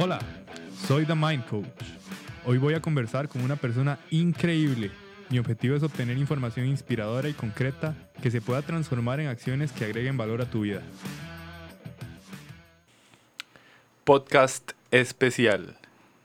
Hola, 0.00 0.20
soy 0.86 1.04
The 1.06 1.14
Mind 1.16 1.44
Coach. 1.46 1.66
Hoy 2.46 2.56
voy 2.58 2.74
a 2.74 2.80
conversar 2.80 3.28
con 3.28 3.42
una 3.42 3.56
persona 3.56 3.98
increíble. 4.10 4.92
Mi 5.28 5.40
objetivo 5.40 5.74
es 5.74 5.82
obtener 5.82 6.16
información 6.16 6.66
inspiradora 6.66 7.28
y 7.28 7.32
concreta 7.32 7.96
que 8.22 8.30
se 8.30 8.40
pueda 8.40 8.62
transformar 8.62 9.18
en 9.18 9.26
acciones 9.26 9.72
que 9.72 9.86
agreguen 9.86 10.16
valor 10.16 10.40
a 10.40 10.48
tu 10.48 10.60
vida. 10.60 10.82
Podcast 14.04 14.70
especial. 14.92 15.76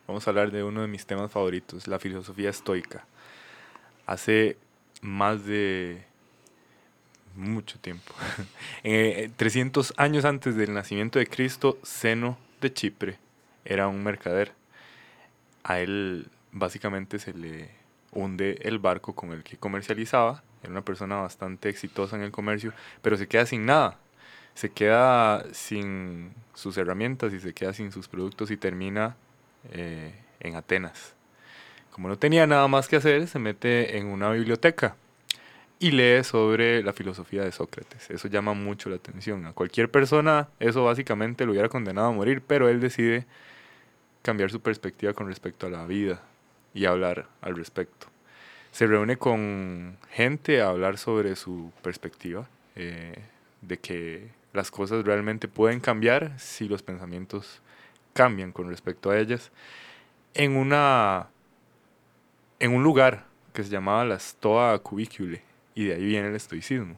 Vamos 0.07 0.27
a 0.27 0.29
hablar 0.29 0.51
de 0.51 0.63
uno 0.63 0.83
de 0.83 0.87
mis 0.87 1.07
temas 1.07 1.31
favoritos, 1.31 1.87
la 1.87 1.97
filosofía 1.97 2.51
estoica. 2.51 3.07
Hace 4.05 4.55
más 5.01 5.45
de 5.45 6.03
mucho 7.35 7.79
tiempo, 7.79 8.13
300 8.83 9.89
eh, 9.89 9.93
años 9.97 10.25
antes 10.25 10.55
del 10.55 10.75
nacimiento 10.75 11.17
de 11.17 11.25
Cristo, 11.25 11.79
Zeno 11.83 12.37
de 12.61 12.71
Chipre 12.71 13.22
era 13.65 13.87
un 13.87 14.03
mercader. 14.03 14.53
A 15.63 15.79
él 15.79 16.27
básicamente 16.51 17.19
se 17.19 17.33
le 17.33 17.69
hunde 18.11 18.59
el 18.61 18.79
barco 18.79 19.13
con 19.13 19.31
el 19.31 19.43
que 19.43 19.57
comercializaba. 19.57 20.43
Era 20.61 20.71
una 20.71 20.85
persona 20.85 21.17
bastante 21.17 21.69
exitosa 21.69 22.15
en 22.15 22.23
el 22.23 22.31
comercio, 22.31 22.73
pero 23.01 23.17
se 23.17 23.27
queda 23.27 23.45
sin 23.45 23.65
nada. 23.65 23.97
Se 24.53 24.71
queda 24.71 25.45
sin 25.51 26.33
sus 26.53 26.77
herramientas 26.77 27.33
y 27.33 27.39
se 27.39 27.53
queda 27.53 27.73
sin 27.73 27.91
sus 27.91 28.07
productos 28.07 28.51
y 28.51 28.57
termina 28.57 29.15
eh, 29.71 30.13
en 30.39 30.55
Atenas. 30.55 31.15
Como 31.91 32.07
no 32.07 32.17
tenía 32.17 32.47
nada 32.47 32.67
más 32.67 32.87
que 32.87 32.95
hacer, 32.95 33.27
se 33.27 33.39
mete 33.39 33.97
en 33.97 34.07
una 34.07 34.31
biblioteca 34.31 34.95
y 35.79 35.91
lee 35.91 36.23
sobre 36.23 36.81
la 36.81 36.93
filosofía 36.93 37.43
de 37.43 37.51
Sócrates. 37.51 38.09
Eso 38.09 38.27
llama 38.27 38.53
mucho 38.53 38.89
la 38.89 38.95
atención. 38.95 39.45
A 39.45 39.53
cualquier 39.53 39.91
persona 39.91 40.47
eso 40.59 40.85
básicamente 40.85 41.45
lo 41.45 41.51
hubiera 41.51 41.67
condenado 41.67 42.07
a 42.07 42.11
morir, 42.11 42.41
pero 42.45 42.69
él 42.69 42.79
decide 42.79 43.25
cambiar 44.23 44.49
su 44.49 44.61
perspectiva 44.61 45.13
con 45.13 45.27
respecto 45.27 45.67
a 45.67 45.69
la 45.69 45.85
vida 45.85 46.21
y 46.73 46.85
hablar 46.85 47.27
al 47.41 47.55
respecto. 47.55 48.07
Se 48.71 48.87
reúne 48.87 49.17
con 49.17 49.97
gente 50.09 50.61
a 50.61 50.69
hablar 50.69 50.97
sobre 50.97 51.35
su 51.35 51.71
perspectiva, 51.83 52.47
eh, 52.75 53.21
de 53.61 53.77
que 53.77 54.29
las 54.53 54.71
cosas 54.71 55.05
realmente 55.05 55.47
pueden 55.47 55.79
cambiar 55.79 56.39
si 56.39 56.67
los 56.67 56.81
pensamientos 56.81 57.61
cambian 58.13 58.51
con 58.51 58.69
respecto 58.69 59.11
a 59.11 59.19
ellas, 59.19 59.51
en, 60.33 60.55
una, 60.55 61.27
en 62.59 62.73
un 62.73 62.81
lugar 62.81 63.25
que 63.53 63.63
se 63.63 63.69
llamaba 63.69 64.05
la 64.05 64.17
Stoa 64.17 64.79
Cubicule, 64.79 65.43
y 65.75 65.85
de 65.85 65.95
ahí 65.95 66.05
viene 66.05 66.29
el 66.29 66.35
estoicismo, 66.35 66.97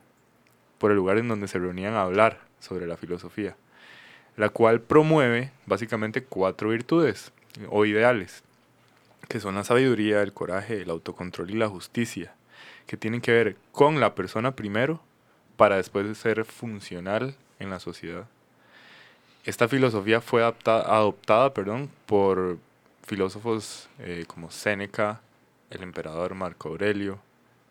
por 0.78 0.92
el 0.92 0.98
lugar 0.98 1.18
en 1.18 1.28
donde 1.28 1.48
se 1.48 1.60
reunían 1.60 1.96
a 1.96 2.04
hablar 2.04 2.42
sobre 2.60 2.88
la 2.88 2.98
filosofía 2.98 3.58
la 4.38 4.50
cual 4.50 4.82
promueve 4.82 5.52
básicamente 5.66 6.24
cuatro 6.24 6.70
virtudes 6.70 7.32
o 7.70 7.86
ideales, 7.86 8.44
que 9.28 9.40
son 9.40 9.56
la 9.56 9.64
sabiduría, 9.64 10.22
el 10.22 10.34
coraje, 10.34 10.82
el 10.82 10.90
autocontrol 10.90 11.50
y 11.52 11.56
la 11.56 11.70
justicia, 11.70 12.34
que 12.86 12.98
tienen 12.98 13.22
que 13.22 13.32
ver 13.32 13.56
con 13.72 14.00
la 14.00 14.14
persona 14.16 14.56
primero 14.56 15.00
para 15.58 15.78
después 15.78 16.18
ser 16.18 16.46
funcional 16.46 17.36
en 17.60 17.70
la 17.70 17.80
sociedad. 17.80 18.28
Esta 19.46 19.68
filosofía 19.68 20.22
fue 20.22 20.44
adoptada 20.44 21.54
perdón, 21.54 21.90
por 22.06 22.58
filósofos 23.06 23.88
eh, 24.00 24.26
como 24.28 24.52
Séneca, 24.52 25.22
el 25.70 25.84
emperador 25.84 26.34
Marco 26.36 26.70
Aurelio, 26.70 27.20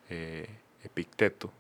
eh, 0.09 0.49
Epicteto, 0.83 1.51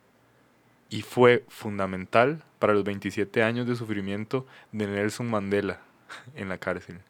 y 0.95 1.03
fue 1.03 1.45
fundamental 1.49 2.45
para 2.61 2.73
los 2.73 2.85
27 2.85 3.43
años 3.43 3.67
de 3.67 3.75
sufrimiento 3.75 4.47
de 4.71 4.87
Nelson 4.87 5.29
Mandela 5.29 5.81
en 6.37 6.49
la 6.49 6.59
cárcel, 6.59 7.01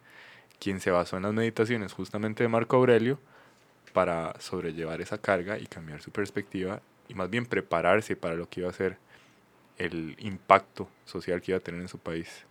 quien 0.59 0.81
se 0.81 0.91
basó 0.91 1.19
en 1.19 1.25
las 1.25 1.35
meditaciones 1.35 1.93
justamente 1.93 2.43
de 2.43 2.49
Marco 2.49 2.77
Aurelio 2.77 3.21
para 3.93 4.41
sobrellevar 4.41 5.03
esa 5.03 5.19
carga 5.19 5.59
y 5.59 5.67
cambiar 5.67 6.01
su 6.01 6.11
perspectiva 6.11 6.81
y 7.09 7.15
más 7.15 7.29
bien 7.29 7.45
prepararse 7.45 8.17
para 8.17 8.37
lo 8.37 8.49
que 8.49 8.61
iba 8.61 8.71
a 8.71 8.73
ser 8.73 8.97
el 9.77 10.17
impacto 10.19 10.89
social 11.05 11.43
que 11.43 11.53
iba 11.53 11.59
a 11.59 11.63
tener 11.63 11.83
en 11.83 11.89
su 11.89 11.99
país. 11.99 12.47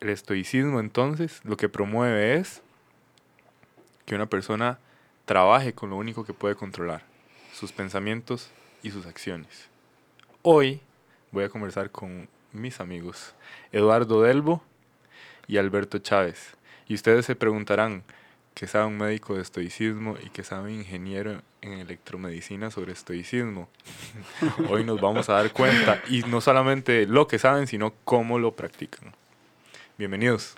El 0.00 0.08
estoicismo 0.08 0.80
entonces 0.80 1.40
lo 1.44 1.56
que 1.56 1.68
promueve 1.68 2.34
es 2.34 2.60
que 4.04 4.16
una 4.16 4.26
persona 4.26 4.80
trabaje 5.26 5.74
con 5.74 5.90
lo 5.90 5.96
único 5.96 6.24
que 6.24 6.34
puede 6.34 6.56
controlar, 6.56 7.04
sus 7.52 7.70
pensamientos 7.70 8.50
y 8.82 8.90
sus 8.90 9.06
acciones. 9.06 9.75
Hoy 10.48 10.78
voy 11.32 11.42
a 11.42 11.48
conversar 11.48 11.90
con 11.90 12.28
mis 12.52 12.78
amigos 12.78 13.34
Eduardo 13.72 14.22
Delbo 14.22 14.62
y 15.48 15.56
Alberto 15.56 15.98
Chávez. 15.98 16.54
Y 16.86 16.94
ustedes 16.94 17.26
se 17.26 17.34
preguntarán, 17.34 18.04
¿qué 18.54 18.68
sabe 18.68 18.86
un 18.86 18.96
médico 18.96 19.34
de 19.34 19.42
estoicismo 19.42 20.16
y 20.24 20.30
qué 20.30 20.44
sabe 20.44 20.72
un 20.72 20.78
ingeniero 20.78 21.42
en 21.62 21.72
electromedicina 21.72 22.70
sobre 22.70 22.92
estoicismo? 22.92 23.68
Hoy 24.70 24.84
nos 24.84 25.00
vamos 25.00 25.28
a 25.30 25.32
dar 25.32 25.52
cuenta, 25.52 26.00
y 26.08 26.20
no 26.22 26.40
solamente 26.40 27.06
lo 27.06 27.26
que 27.26 27.40
saben, 27.40 27.66
sino 27.66 27.94
cómo 28.04 28.38
lo 28.38 28.52
practican. 28.52 29.14
Bienvenidos. 29.98 30.54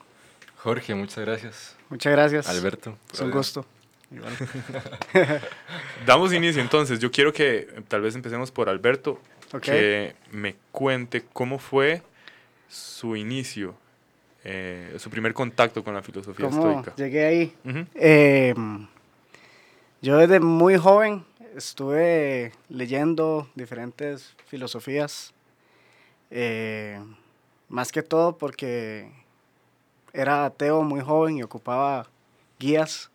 Jorge, 0.59 0.94
muchas 0.94 1.25
gracias. 1.25 1.77
Muchas 1.88 2.12
gracias. 2.12 2.47
Alberto. 2.47 2.98
Es 3.10 3.21
un 3.21 3.31
gusto. 3.31 3.65
Damos 6.06 6.34
inicio 6.34 6.60
entonces. 6.60 6.98
Yo 6.98 7.10
quiero 7.10 7.32
que 7.32 7.82
tal 7.88 8.03
vez 8.03 8.15
empecemos 8.15 8.50
por 8.50 8.69
Alberto, 8.69 9.19
que 9.60 10.14
me 10.31 10.56
cuente 10.72 11.25
cómo 11.32 11.59
fue 11.59 12.03
su 12.69 13.16
inicio, 13.16 13.75
eh, 14.44 14.94
su 14.98 15.10
primer 15.10 15.34
contacto 15.34 15.82
con 15.82 15.94
la 15.94 16.03
filosofía 16.03 16.48
¿Cómo 16.48 16.69
estoica. 16.69 16.94
Llegué 16.97 17.25
ahí. 17.25 17.54
Em, 17.94 18.86
yo 20.03 20.16
desde 20.19 20.41
muy 20.41 20.76
joven 20.76 21.25
estuve 21.56 22.53
leyendo 22.69 23.48
diferentes 23.54 24.34
filosofías, 24.47 25.32
eh, 26.30 27.00
más 27.69 27.91
que 27.91 28.03
todo 28.03 28.36
porque 28.36 29.10
era 30.12 30.44
ateo 30.44 30.82
muy 30.82 31.00
joven 31.00 31.38
y 31.38 31.42
ocupaba 31.42 32.06
guías 32.59 33.10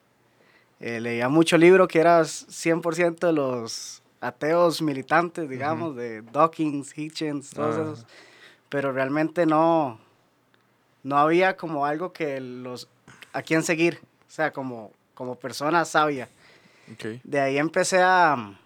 eh, 0.86 1.00
leía 1.00 1.30
mucho 1.30 1.58
libro 1.58 1.88
que 1.88 1.98
era 2.00 2.20
100% 2.22 3.28
de 3.28 3.32
los 3.32 4.03
ateos 4.24 4.82
militantes, 4.82 5.50
digamos, 5.50 5.96
de 5.96 6.22
Dawkins, 6.22 6.98
Hitchens, 6.98 7.50
todos 7.50 7.76
ah. 7.76 7.82
esos. 7.82 8.06
Pero 8.70 8.92
realmente 8.92 9.46
no, 9.46 10.00
no 11.04 11.18
había 11.18 11.58
como 11.58 11.86
algo 11.86 12.14
que 12.14 12.40
los, 12.40 12.88
a 13.34 13.42
quién 13.42 13.64
seguir, 13.64 14.00
o 14.28 14.32
sea, 14.32 14.52
como, 14.52 14.92
como 15.14 15.36
persona 15.36 15.84
sabia. 15.86 16.30
De 17.24 17.40
ahí 17.40 17.58
empecé 17.58 18.02
a, 18.02 18.58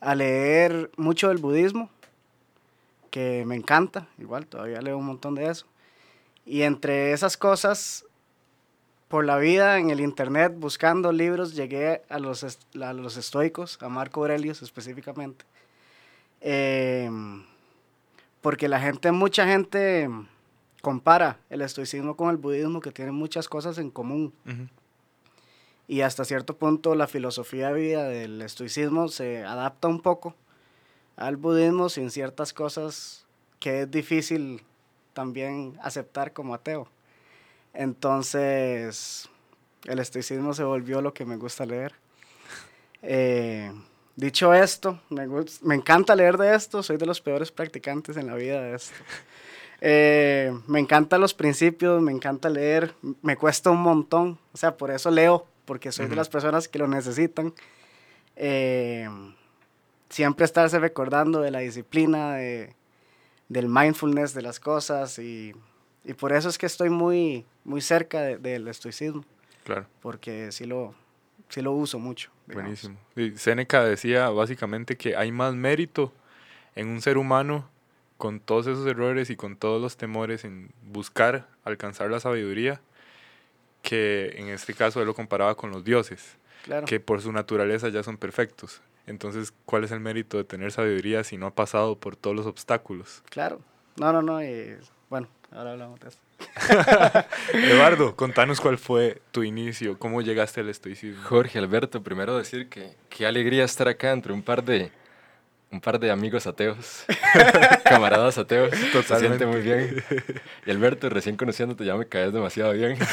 a 0.00 0.14
leer 0.14 0.90
mucho 0.96 1.28
del 1.28 1.38
budismo, 1.38 1.90
que 3.10 3.44
me 3.46 3.56
encanta, 3.56 4.06
igual 4.18 4.46
todavía 4.46 4.80
leo 4.80 4.98
un 4.98 5.06
montón 5.06 5.34
de 5.34 5.50
eso. 5.50 5.66
Y 6.46 6.62
entre 6.62 7.12
esas 7.12 7.36
cosas 7.36 8.04
por 9.08 9.24
la 9.24 9.38
vida 9.38 9.78
en 9.78 9.90
el 9.90 10.00
internet 10.00 10.52
buscando 10.56 11.12
libros, 11.12 11.54
llegué 11.54 12.02
a 12.08 12.18
los, 12.18 12.44
a 12.80 12.92
los 12.92 13.16
estoicos, 13.16 13.78
a 13.82 13.88
Marco 13.88 14.20
Aurelio 14.20 14.52
específicamente. 14.52 15.44
Em, 16.40 17.42
porque 18.42 18.68
la 18.68 18.80
gente, 18.80 19.10
mucha 19.10 19.46
gente 19.46 20.08
compara 20.82 21.38
el 21.50 21.62
estoicismo 21.62 22.16
con 22.16 22.30
el 22.30 22.36
budismo, 22.36 22.80
que 22.80 22.92
tienen 22.92 23.14
muchas 23.14 23.48
cosas 23.48 23.78
en 23.78 23.90
común. 23.90 24.32
Y 25.88 26.02
hasta 26.02 26.24
cierto 26.24 26.56
punto 26.56 26.94
la 26.94 27.06
filosofía 27.06 27.68
de 27.68 27.80
vida 27.80 28.08
del 28.08 28.42
estoicismo 28.42 29.08
se 29.08 29.44
adapta 29.44 29.88
un 29.88 30.00
poco 30.00 30.34
al 31.16 31.36
budismo 31.36 31.88
sin 31.88 32.10
ciertas 32.10 32.52
cosas 32.52 33.26
que 33.58 33.82
es 33.82 33.90
difícil 33.90 34.62
también 35.14 35.76
aceptar 35.82 36.32
como 36.32 36.54
ateo. 36.54 36.88
Entonces, 37.72 39.28
el 39.84 39.98
estoicismo 39.98 40.54
se 40.54 40.64
volvió 40.64 41.00
lo 41.00 41.14
que 41.14 41.24
me 41.24 41.36
gusta 41.36 41.64
leer. 41.66 41.94
Eh, 43.02 43.72
dicho 44.16 44.52
esto, 44.52 45.00
me, 45.10 45.26
me, 45.62 45.74
encanta 45.74 46.16
leer 46.16 46.36
de 46.36 46.54
esto, 46.54 46.82
soy 46.82 46.96
de 46.96 47.06
los 47.06 47.20
peores 47.20 47.52
practicantes 47.52 48.16
en 48.16 48.26
la 48.26 48.34
vida 48.34 48.60
de 48.60 48.74
esto. 48.76 48.94
Eh, 49.80 50.52
me 50.66 50.80
encantan 50.80 51.20
los 51.20 51.34
principios, 51.34 52.02
me 52.02 52.10
encanta 52.10 52.48
leer, 52.48 52.94
me 53.22 53.36
cuesta 53.36 53.70
un 53.70 53.80
montón, 53.80 54.36
o 54.52 54.56
sea, 54.56 54.76
por 54.76 54.90
eso 54.90 55.08
leo, 55.08 55.46
porque 55.66 55.92
soy 55.92 56.06
de 56.06 56.16
las 56.16 56.28
personas 56.28 56.66
que 56.66 56.80
lo 56.80 56.88
necesitan. 56.88 57.54
Eh, 58.34 59.08
siempre 60.08 60.44
estarse 60.44 60.78
recordando 60.80 61.40
de 61.40 61.50
la 61.50 61.60
disciplina, 61.60 62.34
de, 62.34 62.74
del 63.48 63.68
mindfulness 63.68 64.34
de 64.34 64.42
las 64.42 64.58
cosas 64.58 65.18
y 65.18 65.54
y 66.08 66.14
por 66.14 66.32
eso 66.32 66.48
es 66.48 66.56
que 66.56 66.64
estoy 66.66 66.88
muy, 66.88 67.44
muy 67.64 67.82
cerca 67.82 68.22
del 68.22 68.66
estoicismo. 68.66 69.24
Claro. 69.64 69.86
Porque 70.00 70.50
sí 70.52 70.64
lo, 70.64 70.94
sí 71.50 71.60
lo 71.60 71.72
uso 71.72 71.98
mucho. 71.98 72.30
Buenísimo. 72.46 72.96
Y 73.14 73.32
Seneca 73.32 73.84
decía 73.84 74.30
básicamente 74.30 74.96
que 74.96 75.14
hay 75.16 75.30
más 75.30 75.54
mérito 75.54 76.10
en 76.74 76.88
un 76.88 77.02
ser 77.02 77.18
humano 77.18 77.68
con 78.16 78.40
todos 78.40 78.66
esos 78.66 78.86
errores 78.86 79.28
y 79.28 79.36
con 79.36 79.56
todos 79.56 79.82
los 79.82 79.98
temores 79.98 80.46
en 80.46 80.70
buscar 80.82 81.46
alcanzar 81.62 82.10
la 82.10 82.20
sabiduría, 82.20 82.80
que 83.82 84.34
en 84.36 84.48
este 84.48 84.72
caso 84.72 85.00
él 85.00 85.06
lo 85.06 85.14
comparaba 85.14 85.56
con 85.56 85.70
los 85.70 85.84
dioses, 85.84 86.36
Claro. 86.64 86.86
que 86.86 87.00
por 87.00 87.20
su 87.20 87.32
naturaleza 87.32 87.90
ya 87.90 88.02
son 88.02 88.16
perfectos. 88.16 88.80
Entonces, 89.06 89.52
¿cuál 89.66 89.84
es 89.84 89.90
el 89.92 90.00
mérito 90.00 90.36
de 90.38 90.44
tener 90.44 90.72
sabiduría 90.72 91.22
si 91.22 91.36
no 91.36 91.46
ha 91.46 91.54
pasado 91.54 91.96
por 91.96 92.16
todos 92.16 92.34
los 92.34 92.46
obstáculos? 92.46 93.22
Claro. 93.30 93.60
No, 93.96 94.12
no, 94.12 94.22
no. 94.22 94.42
y, 94.42 94.76
bueno, 95.10 95.28
ahora 95.52 95.72
hablamos 95.72 96.00
de 96.00 96.08
eso. 96.08 96.18
Eduardo, 97.54 98.14
contanos 98.16 98.60
cuál 98.60 98.78
fue 98.78 99.20
tu 99.32 99.42
inicio, 99.42 99.98
cómo 99.98 100.22
llegaste 100.22 100.60
al 100.60 100.68
estoicismo. 100.68 101.22
Jorge, 101.24 101.58
Alberto, 101.58 102.02
primero 102.02 102.36
decir 102.36 102.68
que 102.68 102.94
qué 103.08 103.26
alegría 103.26 103.64
estar 103.64 103.88
acá 103.88 104.12
entre 104.12 104.32
un 104.32 104.42
par 104.42 104.62
de, 104.62 104.92
un 105.70 105.80
par 105.80 105.98
de 105.98 106.10
amigos 106.10 106.46
ateos, 106.46 107.04
camaradas 107.84 108.38
ateos. 108.38 108.70
Se 108.74 108.86
Totalmente. 108.90 109.38
siente 109.38 109.46
muy 109.46 109.60
bien. 109.62 110.04
Y 110.66 110.70
Alberto, 110.70 111.08
recién 111.08 111.36
conociéndote 111.36 111.84
ya 111.84 111.96
me 111.96 112.06
caes 112.06 112.32
demasiado 112.32 112.72
bien. 112.72 112.96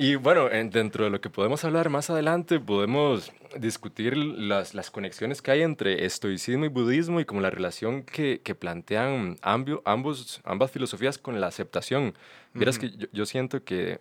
Y 0.00 0.14
bueno, 0.14 0.48
en- 0.48 0.70
dentro 0.70 1.04
de 1.04 1.10
lo 1.10 1.20
que 1.20 1.28
podemos 1.28 1.64
hablar 1.64 1.90
más 1.90 2.08
adelante, 2.08 2.60
podemos 2.60 3.32
discutir 3.58 4.16
las, 4.16 4.72
las 4.72 4.92
conexiones 4.92 5.42
que 5.42 5.50
hay 5.50 5.62
entre 5.62 6.04
estoicismo 6.04 6.64
y 6.64 6.68
budismo 6.68 7.18
y 7.18 7.24
como 7.24 7.40
la 7.40 7.50
relación 7.50 8.04
que, 8.04 8.40
que 8.40 8.54
plantean 8.54 9.36
ambio- 9.42 9.82
ambos, 9.84 10.40
ambas 10.44 10.70
filosofías 10.70 11.18
con 11.18 11.40
la 11.40 11.48
aceptación. 11.48 12.14
Vieras 12.54 12.78
que 12.78 12.90
yo, 12.90 13.08
yo 13.12 13.26
siento 13.26 13.64
que 13.64 13.98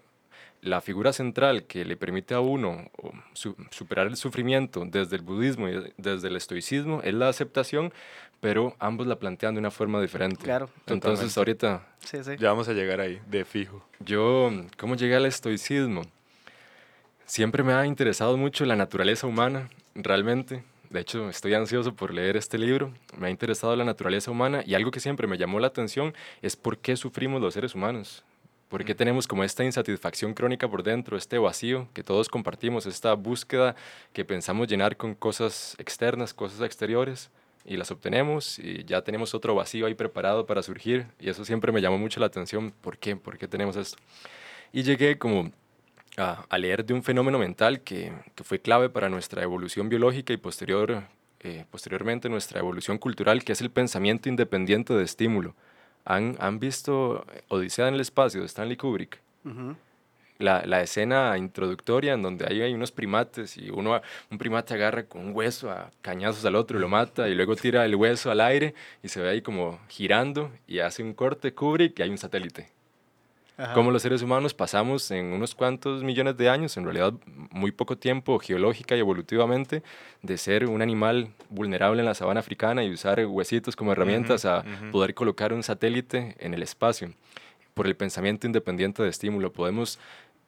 la 0.62 0.82
figura 0.82 1.14
central 1.14 1.64
que 1.64 1.84
le 1.86 1.98
permite 1.98 2.34
a 2.36 2.42
uno 2.42 2.92
su- 3.34 3.56
superar 3.72 4.06
el 4.08 4.18
sufrimiento 4.18 4.84
desde 4.86 5.16
el 5.16 5.22
budismo 5.24 5.68
y 5.70 5.94
desde 5.98 6.28
el 6.28 6.36
estoicismo 6.36 7.02
es 7.04 7.14
la 7.16 7.30
aceptación, 7.30 7.92
pero 8.40 8.76
ambos 8.80 9.08
la 9.08 9.18
plantean 9.18 9.56
de 9.56 9.60
una 9.60 9.72
forma 9.72 10.02
diferente. 10.02 10.44
Claro. 10.44 10.70
Entonces 10.88 11.34
Totalmente. 11.34 11.40
ahorita 11.40 11.88
Sí, 12.06 12.24
sí. 12.24 12.38
Ya 12.40 12.50
vamos 12.50 12.68
a 12.70 12.74
llegar 12.74 13.00
ahí, 13.02 13.20
de 13.28 13.44
fijo. 13.46 13.84
yo, 14.00 14.52
¿cómo 14.78 14.96
llegué 14.96 15.16
al 15.16 15.26
estoicismo? 15.26 16.04
Siempre 17.26 17.64
me 17.64 17.74
ha 17.74 17.86
interesado 17.86 18.38
mucho 18.38 18.66
la 18.66 18.76
naturaleza 18.76 19.28
humana, 19.28 19.70
realmente. 19.96 20.64
De 20.90 21.02
hecho, 21.02 21.30
estoy 21.30 21.54
ansioso 21.54 21.94
por 21.94 22.14
leer 22.14 22.38
este 22.38 22.58
libro. 22.58 22.94
Me 23.18 23.28
ha 23.28 23.30
interesado 23.30 23.76
la 23.76 23.84
naturaleza 23.84 24.32
humana 24.32 24.64
y 24.66 24.74
algo 24.76 24.92
que 24.92 25.02
siempre 25.02 25.28
me 25.28 25.38
llamó 25.38 25.60
la 25.60 25.68
atención 25.68 26.14
es 26.42 26.56
por 26.56 26.78
qué 26.78 26.96
sufrimos 26.96 27.42
los 27.42 27.54
seres 27.54 27.76
humanos. 27.76 28.24
¿Por 28.70 28.86
qué 28.86 28.96
tenemos 28.96 29.28
como 29.28 29.44
esta 29.44 29.64
insatisfacción 29.66 30.34
crónica 30.34 30.70
por 30.70 30.84
dentro, 30.84 31.18
este 31.18 31.38
vacío 31.38 31.88
que 31.94 32.04
todos 32.04 32.30
compartimos, 32.30 32.86
esta 32.86 33.14
búsqueda 33.14 33.76
que 34.14 34.24
pensamos 34.24 34.68
llenar 34.68 34.96
con 34.96 35.14
cosas 35.16 35.76
externas, 35.80 36.34
cosas 36.34 36.62
exteriores? 36.62 37.30
Y 37.68 37.78
las 37.78 37.92
obtenemos 37.92 38.58
y 38.60 38.84
ya 38.86 39.02
tenemos 39.02 39.36
otro 39.36 39.54
vacío 39.54 39.86
ahí 39.86 39.94
preparado 39.94 40.46
para 40.46 40.64
surgir 40.64 41.08
y 41.20 41.30
eso 41.30 41.46
siempre 41.46 41.72
me 41.72 41.82
llamó 41.82 41.98
mucho 41.98 42.20
la 42.20 42.26
atención. 42.28 42.72
¿Por 42.82 42.98
qué? 42.98 43.16
¿Por 43.16 43.38
qué 43.38 43.48
tenemos 43.48 43.76
esto? 43.76 43.98
Y 44.72 44.84
llegué 44.84 45.18
como 45.18 45.52
a, 46.18 46.46
a 46.50 46.58
leer 46.58 46.86
de 46.86 46.94
un 46.94 47.04
fenómeno 47.04 47.38
mental 47.38 47.82
que, 47.82 48.14
que 48.36 48.44
fue 48.44 48.60
clave 48.60 48.90
para 48.90 49.10
nuestra 49.10 49.44
evolución 49.44 49.90
biológica 49.90 50.34
y 50.34 50.38
posterior, 50.38 51.04
eh, 51.42 51.66
posteriormente 51.70 52.30
nuestra 52.30 52.60
evolución 52.60 52.98
cultural, 52.98 53.44
que 53.44 53.52
es 53.52 53.62
el 53.62 53.70
pensamiento 53.70 54.30
independiente 54.30 54.94
de 54.94 55.04
estímulo. 55.04 55.54
¿Han, 56.06 56.38
han 56.40 56.60
visto 56.60 57.26
Odisea 57.50 57.90
en 57.90 57.96
el 57.96 58.00
espacio 58.02 58.40
de 58.40 58.48
Stanley 58.48 58.78
Kubrick? 58.78 59.20
Ujú. 59.44 59.76
La, 60.40 60.66
la 60.66 60.82
escena 60.82 61.38
introductoria 61.38 62.14
en 62.14 62.22
donde 62.22 62.46
ahí 62.48 62.62
hay 62.62 62.74
unos 62.74 62.92
primates 62.92 63.58
y 63.58 63.70
uno, 63.70 64.02
un 64.30 64.38
primate 64.38 64.74
agarra 64.74 65.06
con 65.06 65.22
un 65.26 65.36
hueso 65.36 65.72
a 65.72 65.92
cañazos 66.02 66.46
al 66.46 66.56
otro 66.56 66.78
y 66.78 66.82
lo 66.82 66.90
mata 66.90 67.28
y 67.30 67.36
luego 67.36 67.56
tira 67.56 67.86
el 67.86 67.96
hueso 67.96 68.32
al 68.32 68.42
aire 68.42 68.74
y 69.04 69.10
se 69.10 69.22
ve 69.22 69.30
ahí 69.30 69.42
como 69.42 69.80
girando 69.88 70.52
y 70.68 70.80
hace 70.80 71.04
un 71.04 71.14
corte 71.14 71.54
Kubrick 71.54 72.00
y 72.00 72.04
hay 72.04 72.10
un 72.10 72.18
satélite. 72.18 72.70
Ajá. 73.58 73.74
Como 73.74 73.90
los 73.90 74.04
seres 74.04 74.22
humanos 74.22 74.54
pasamos 74.54 75.10
en 75.10 75.26
unos 75.34 75.56
cuantos 75.56 76.04
millones 76.04 76.38
de 76.38 76.48
años, 76.48 76.78
en 76.78 76.84
realidad 76.84 77.14
muy 77.26 77.72
poco 77.72 77.98
tiempo 77.98 78.38
geológica 78.38 78.96
y 78.96 79.00
evolutivamente, 79.00 79.82
de 80.22 80.38
ser 80.38 80.68
un 80.68 80.84
animal 80.84 81.30
vulnerable 81.50 82.02
en 82.02 82.06
la 82.06 82.14
sabana 82.14 82.40
africana 82.40 82.84
y 82.84 82.92
usar 82.92 83.26
huesitos 83.26 83.76
como 83.76 83.92
herramientas 83.94 84.46
a 84.46 84.60
ujú. 84.60 84.92
poder 84.92 85.16
colocar 85.16 85.54
un 85.54 85.64
satélite 85.64 86.36
en 86.38 86.54
el 86.54 86.62
espacio. 86.62 87.12
Por 87.74 87.88
el 87.88 87.96
pensamiento 87.96 88.46
independiente 88.46 89.02
de 89.02 89.10
estímulo 89.10 89.52
podemos 89.52 90.00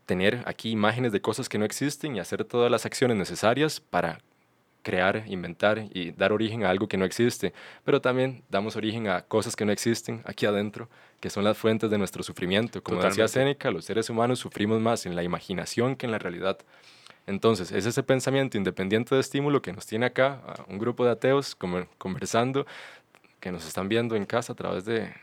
tener 0.10 0.42
aquí 0.48 0.72
imágenes 0.72 1.12
de 1.12 1.22
cosas 1.22 1.48
que 1.48 1.60
no 1.60 1.66
existen 1.66 2.16
y 2.16 2.20
hacer 2.20 2.44
todas 2.44 2.72
las 2.72 2.84
acciones 2.84 3.16
necesarias 3.16 3.80
para 3.80 4.18
crear, 4.82 5.24
inventar 5.28 5.86
y 5.94 6.10
dar 6.14 6.32
origen 6.32 6.64
a 6.64 6.72
algo 6.72 6.88
que 6.88 6.98
no 6.98 7.06
existe, 7.06 7.54
pero 7.86 8.02
también 8.02 8.42
damos 8.50 8.76
origen 8.76 9.08
a 9.08 9.22
cosas 9.22 9.56
que 9.56 9.66
no 9.66 9.72
existen 9.72 10.24
aquí 10.26 10.48
adentro, 10.48 10.90
que 11.20 11.30
son 11.30 11.44
las 11.44 11.60
fuentes 11.60 11.92
de 11.92 12.00
nuestro 12.00 12.24
sufrimiento. 12.24 12.82
Como 12.82 12.98
decía 12.98 13.26
Totalmente. 13.28 13.34
Séneca, 13.34 13.70
los 13.70 13.86
seres 13.86 14.10
humanos 14.10 14.40
sufrimos 14.40 14.82
más 14.82 15.06
en 15.06 15.16
la 15.16 15.22
imaginación 15.22 15.96
que 15.96 16.08
en 16.08 16.12
la 16.12 16.18
realidad. 16.18 16.58
Entonces, 17.28 17.72
es 17.72 17.86
ese 17.86 18.02
pensamiento 18.02 18.58
independiente 18.58 19.14
de 19.14 19.22
estímulo 19.22 19.62
que 19.62 19.74
nos 19.74 19.86
tiene 19.86 20.08
acá, 20.08 20.42
a 20.44 20.66
un 20.70 20.80
grupo 20.80 21.06
de 21.06 21.12
ateos 21.12 21.56
conversando, 22.00 22.66
que 23.40 23.52
nos 23.52 23.68
están 23.68 23.90
viendo 23.90 24.16
en 24.16 24.26
casa 24.26 24.54
a 24.54 24.56
través 24.56 24.86
De 24.86 25.14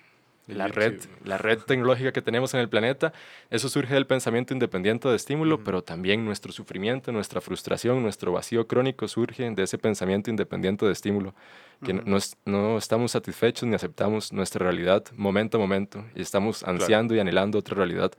la 0.46 0.68
red, 0.68 1.00
la 1.24 1.38
red 1.38 1.58
tecnológica 1.58 2.12
que 2.12 2.22
tenemos 2.22 2.54
en 2.54 2.60
el 2.60 2.68
planeta. 2.68 3.12
Eso 3.50 3.68
surge 3.68 3.94
del 3.94 4.06
pensamiento 4.06 4.52
independiente 4.54 5.08
de 5.08 5.16
estímulo, 5.16 5.62
pero 5.64 5.82
también 5.82 6.24
nuestro 6.24 6.52
sufrimiento, 6.52 7.10
nuestra 7.12 7.40
frustración, 7.40 8.02
nuestro 8.02 8.32
vacío 8.32 8.66
crónico 8.66 9.08
surge 9.08 9.50
de 9.50 9.62
ese 9.62 9.78
pensamiento 9.78 10.30
independiente 10.30 10.86
de 10.86 10.92
estímulo, 10.92 11.34
que 11.84 11.92
no- 11.92 12.02
no, 12.06 12.16
es- 12.16 12.36
no 12.44 12.78
estamos 12.78 13.12
satisfechos 13.12 13.68
ni 13.68 13.74
aceptamos 13.74 14.32
nuestra 14.32 14.64
realidad 14.64 15.04
momento 15.16 15.56
a 15.58 15.60
momento 15.60 16.04
y 16.14 16.22
estamos 16.22 16.62
ansiando 16.62 17.14
y 17.14 17.20
anhelando 17.20 17.58
otra 17.58 17.74
realidad. 17.76 18.12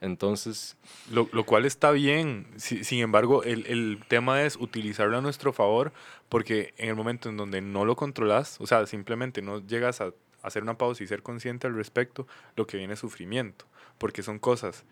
Entonces, 0.00 0.76
Lo, 1.10 1.28
lo 1.32 1.44
cual 1.44 1.64
está 1.64 1.90
bien. 1.90 2.46
Si- 2.56 2.84
sin 2.84 3.00
embargo, 3.00 3.42
el, 3.42 3.66
el 3.66 4.00
tema 4.08 4.42
es 4.42 4.56
utilizarlo 4.56 5.16
a 5.16 5.20
nuestro 5.20 5.52
favor 5.52 5.92
porque 6.28 6.74
en 6.76 6.88
el 6.90 6.94
momento 6.94 7.28
en 7.28 7.36
donde 7.36 7.60
no 7.60 7.84
lo 7.84 7.96
controlas, 7.96 8.56
o 8.60 8.66
sea, 8.66 8.86
simplemente 8.86 9.40
no 9.40 9.60
llegas 9.66 10.00
a 10.00 10.12
hacer 10.46 10.62
una 10.62 10.78
pausa 10.78 11.02
y 11.02 11.06
ser 11.06 11.22
consciente 11.22 11.66
al 11.66 11.74
respecto, 11.74 12.26
lo 12.56 12.66
que 12.66 12.76
viene 12.76 12.94
es 12.94 13.00
sufrimiento. 13.00 13.66
Porque 13.98 14.22
son 14.22 14.38
cosas 14.38 14.84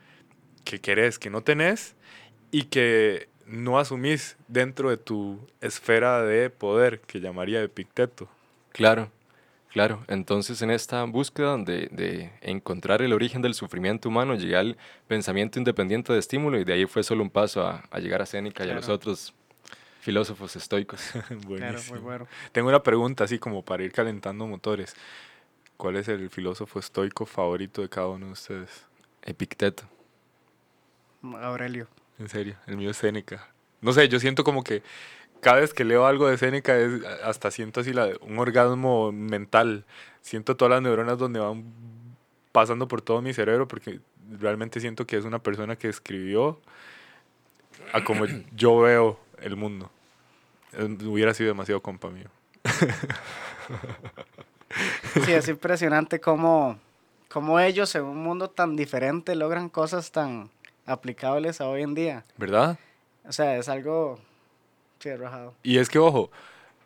que 0.64 0.80
querés, 0.80 1.18
que 1.18 1.30
no 1.30 1.42
tenés 1.42 1.94
y 2.50 2.64
que 2.64 3.28
no 3.46 3.78
asumís 3.78 4.36
dentro 4.48 4.90
de 4.90 4.96
tu 4.96 5.38
esfera 5.60 6.22
de 6.22 6.50
poder, 6.50 7.00
que 7.00 7.20
llamaría 7.20 7.62
Epicteto. 7.62 8.28
Claro, 8.70 9.10
claro. 9.72 10.04
Entonces, 10.08 10.62
en 10.62 10.70
esta 10.70 11.02
búsqueda 11.04 11.58
de, 11.58 11.88
de 11.90 12.30
encontrar 12.40 13.02
el 13.02 13.12
origen 13.12 13.42
del 13.42 13.54
sufrimiento 13.54 14.08
humano, 14.08 14.34
llegué 14.36 14.56
al 14.56 14.76
pensamiento 15.08 15.58
independiente 15.58 16.12
de 16.12 16.18
estímulo 16.20 16.58
y 16.60 16.64
de 16.64 16.72
ahí 16.74 16.86
fue 16.86 17.02
solo 17.02 17.22
un 17.22 17.30
paso 17.30 17.66
a, 17.66 17.84
a 17.90 17.98
llegar 17.98 18.22
a 18.22 18.26
Séneca 18.26 18.64
y 18.64 18.70
a 18.70 18.74
los 18.74 18.84
Claro. 18.84 18.94
otros 18.94 19.34
filósofos 20.00 20.56
estoicos. 20.56 21.00
Claro, 21.28 21.38
Buenísimo. 21.48 21.94
muy 21.96 22.02
bueno. 22.04 22.26
Tengo 22.52 22.68
una 22.68 22.82
pregunta 22.82 23.24
así 23.24 23.38
como 23.38 23.62
para 23.64 23.82
ir 23.82 23.92
calentando 23.92 24.46
motores. 24.46 24.94
¿Cuál 25.76 25.96
es 25.96 26.08
el 26.08 26.30
filósofo 26.30 26.78
estoico 26.78 27.26
favorito 27.26 27.82
de 27.82 27.88
cada 27.88 28.08
uno 28.08 28.26
de 28.26 28.32
ustedes? 28.32 28.86
Epicteto. 29.22 29.84
Aurelio. 31.40 31.88
En 32.18 32.28
serio, 32.28 32.56
el 32.66 32.76
mío 32.76 32.90
es 32.90 32.96
Séneca. 32.96 33.48
No 33.80 33.92
sé, 33.92 34.08
yo 34.08 34.20
siento 34.20 34.44
como 34.44 34.62
que 34.62 34.82
cada 35.40 35.60
vez 35.60 35.74
que 35.74 35.84
leo 35.84 36.06
algo 36.06 36.28
de 36.28 36.38
Séneca 36.38 36.76
es, 36.78 37.04
hasta 37.24 37.50
siento 37.50 37.80
así 37.80 37.92
la- 37.92 38.10
un 38.20 38.38
orgasmo 38.38 39.10
mental. 39.12 39.84
Siento 40.20 40.56
todas 40.56 40.70
las 40.70 40.82
neuronas 40.82 41.18
donde 41.18 41.40
van 41.40 41.64
pasando 42.52 42.86
por 42.86 43.02
todo 43.02 43.22
mi 43.22 43.32
cerebro 43.32 43.66
porque 43.66 44.00
realmente 44.38 44.78
siento 44.80 45.06
que 45.06 45.16
es 45.16 45.24
una 45.24 45.40
persona 45.42 45.76
que 45.76 45.88
escribió 45.88 46.60
a 47.92 48.04
como 48.04 48.24
yo 48.54 48.78
veo 48.80 49.18
el 49.40 49.56
mundo. 49.56 49.90
Eh, 50.74 50.84
Hubiera 51.06 51.34
sido 51.34 51.48
demasiado 51.48 51.80
compa 51.82 52.08
mío. 52.10 52.28
Sí, 55.24 55.32
es 55.32 55.48
impresionante 55.48 56.20
cómo, 56.20 56.78
cómo 57.28 57.60
ellos 57.60 57.94
en 57.94 58.04
un 58.04 58.22
mundo 58.22 58.50
tan 58.50 58.76
diferente 58.76 59.34
logran 59.34 59.68
cosas 59.68 60.12
tan 60.12 60.50
aplicables 60.86 61.60
a 61.60 61.68
hoy 61.68 61.82
en 61.82 61.94
día. 61.94 62.24
¿Verdad? 62.36 62.78
O 63.24 63.32
sea, 63.32 63.56
es 63.56 63.68
algo... 63.68 64.18
Sí, 64.98 65.10
arrojado. 65.10 65.54
Y 65.62 65.78
es 65.78 65.88
que, 65.88 65.98
ojo, 65.98 66.30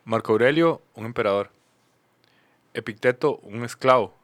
Marco 0.05 0.33
Aurelio, 0.33 0.83
un 0.95 1.07
emperador. 1.07 1.51
Epicteto, 2.75 3.37
un 3.39 3.65
esclavo. 3.65 4.15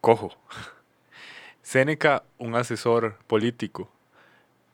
Cojo. 0.00 0.36
Séneca, 1.62 2.24
un 2.38 2.54
asesor 2.54 3.16
político. 3.26 3.90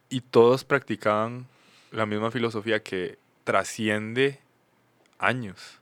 Y 0.08 0.22
todos 0.22 0.64
practicaban 0.64 1.46
la 1.90 2.06
misma 2.06 2.30
filosofía 2.30 2.82
que 2.82 3.18
trasciende 3.44 4.40
años. 5.18 5.80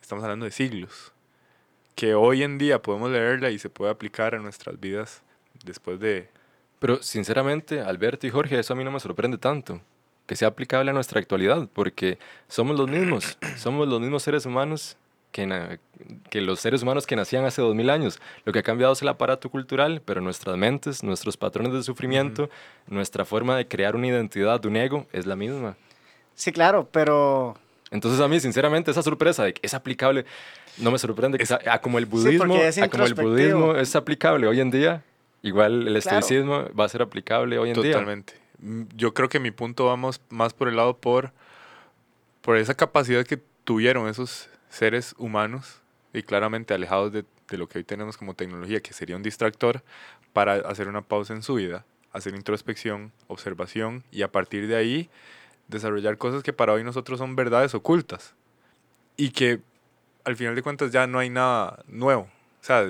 Estamos 0.00 0.24
hablando 0.24 0.46
de 0.46 0.52
siglos. 0.52 1.12
Que 1.98 2.14
hoy 2.14 2.44
en 2.44 2.58
día 2.58 2.80
podemos 2.80 3.10
leerla 3.10 3.50
y 3.50 3.58
se 3.58 3.70
puede 3.70 3.90
aplicar 3.90 4.32
a 4.36 4.38
nuestras 4.38 4.78
vidas 4.78 5.24
después 5.64 5.98
de... 5.98 6.28
Pero 6.78 7.02
sinceramente, 7.02 7.80
Alberto 7.80 8.24
y 8.24 8.30
Jorge, 8.30 8.56
eso 8.56 8.72
a 8.72 8.76
mí 8.76 8.84
no 8.84 8.92
me 8.92 9.00
sorprende 9.00 9.36
tanto, 9.36 9.80
que 10.24 10.36
sea 10.36 10.46
aplicable 10.46 10.92
a 10.92 10.94
nuestra 10.94 11.18
actualidad, 11.18 11.68
porque 11.72 12.20
somos 12.46 12.78
los 12.78 12.88
mismos, 12.88 13.36
somos 13.56 13.88
los 13.88 14.00
mismos 14.00 14.22
seres 14.22 14.46
humanos 14.46 14.96
que, 15.32 15.80
que 16.30 16.40
los 16.40 16.60
seres 16.60 16.84
humanos 16.84 17.04
que 17.04 17.16
nacían 17.16 17.44
hace 17.44 17.62
2000 17.62 17.90
años. 17.90 18.20
Lo 18.44 18.52
que 18.52 18.60
ha 18.60 18.62
cambiado 18.62 18.92
es 18.92 19.02
el 19.02 19.08
aparato 19.08 19.50
cultural, 19.50 20.00
pero 20.04 20.20
nuestras 20.20 20.56
mentes, 20.56 21.02
nuestros 21.02 21.36
patrones 21.36 21.72
de 21.72 21.82
sufrimiento, 21.82 22.48
nuestra 22.86 23.24
forma 23.24 23.56
de 23.56 23.66
crear 23.66 23.96
una 23.96 24.06
identidad, 24.06 24.64
un 24.66 24.76
ego, 24.76 25.08
es 25.12 25.26
la 25.26 25.34
misma. 25.34 25.76
Sí, 26.36 26.52
claro, 26.52 26.88
pero 26.92 27.56
Entonces 27.90 28.20
a 28.20 28.28
mí, 28.28 28.38
sinceramente, 28.40 28.90
esa 28.90 29.02
sorpresa 29.02 29.44
de 29.44 29.54
que 29.54 29.60
es 29.66 29.74
aplicable, 29.74 30.24
no 30.78 30.90
me 30.90 30.98
sorprende 30.98 31.38
que 31.38 31.44
Es- 31.44 31.52
a 31.52 31.80
como 31.80 31.98
el 31.98 32.04
Sí, 32.04 32.10
budismo, 32.10 32.56
es 32.62 32.78
a 32.78 32.88
como 32.88 33.06
el 33.06 33.14
budismo 33.14 33.74
es 33.74 33.96
aplicable 33.96 34.46
hoy 34.46 34.60
en 34.60 34.70
día, 34.70 35.02
igual 35.42 35.88
el 35.88 36.00
Claro. 36.02 36.18
estoicismo 36.18 36.64
va 36.78 36.84
a 36.84 36.88
ser 36.88 37.02
aplicable 37.02 37.58
hoy 37.58 37.70
en 37.70 37.80
día. 37.82 37.92
Totalmente. 37.92 38.34
Mm, 38.60 38.82
Yo 38.96 39.14
creo 39.14 39.28
que 39.28 39.38
mi 39.40 39.50
punto 39.50 39.86
vamos 39.86 40.20
más 40.30 40.52
por 40.52 40.68
el 40.68 40.76
lado 40.76 40.96
por, 40.96 41.32
por 42.42 42.56
esa 42.56 42.74
capacidad 42.74 43.24
que 43.24 43.38
tuvieron 43.64 44.08
esos 44.08 44.48
seres 44.68 45.14
humanos 45.18 45.80
y 46.12 46.22
claramente 46.22 46.74
alejados 46.74 47.12
de, 47.12 47.24
de 47.50 47.58
lo 47.58 47.68
que 47.68 47.78
hoy 47.78 47.84
tenemos 47.84 48.16
como 48.16 48.34
tecnología, 48.34 48.80
que 48.80 48.92
sería 48.92 49.16
un 49.16 49.22
distractor, 49.22 49.82
para 50.32 50.54
hacer 50.54 50.88
una 50.88 51.02
pausa 51.02 51.34
en 51.34 51.42
su 51.42 51.54
vida, 51.54 51.84
hacer 52.12 52.34
introspección, 52.34 53.12
observación 53.26 54.04
y 54.10 54.22
a 54.22 54.28
partir 54.30 54.66
de 54.68 54.76
ahí 54.76 55.10
desarrollar 55.68 56.18
cosas 56.18 56.42
que 56.42 56.52
para 56.52 56.72
hoy 56.72 56.82
nosotros 56.82 57.18
son 57.18 57.36
verdades 57.36 57.74
ocultas 57.74 58.34
y 59.16 59.30
que 59.30 59.60
al 60.24 60.36
final 60.36 60.54
de 60.54 60.62
cuentas 60.62 60.90
ya 60.90 61.06
no 61.06 61.18
hay 61.18 61.30
nada 61.30 61.82
nuevo. 61.86 62.22
O 62.22 62.64
sea, 62.64 62.84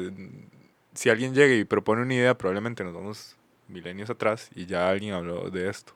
si 0.94 1.10
alguien 1.10 1.34
llega 1.34 1.54
y 1.54 1.64
propone 1.64 2.02
una 2.02 2.14
idea, 2.14 2.36
probablemente 2.36 2.82
nos 2.82 2.94
vamos 2.94 3.36
milenios 3.68 4.10
atrás 4.10 4.50
y 4.54 4.66
ya 4.66 4.88
alguien 4.88 5.14
habló 5.14 5.50
de 5.50 5.68
esto, 5.68 5.92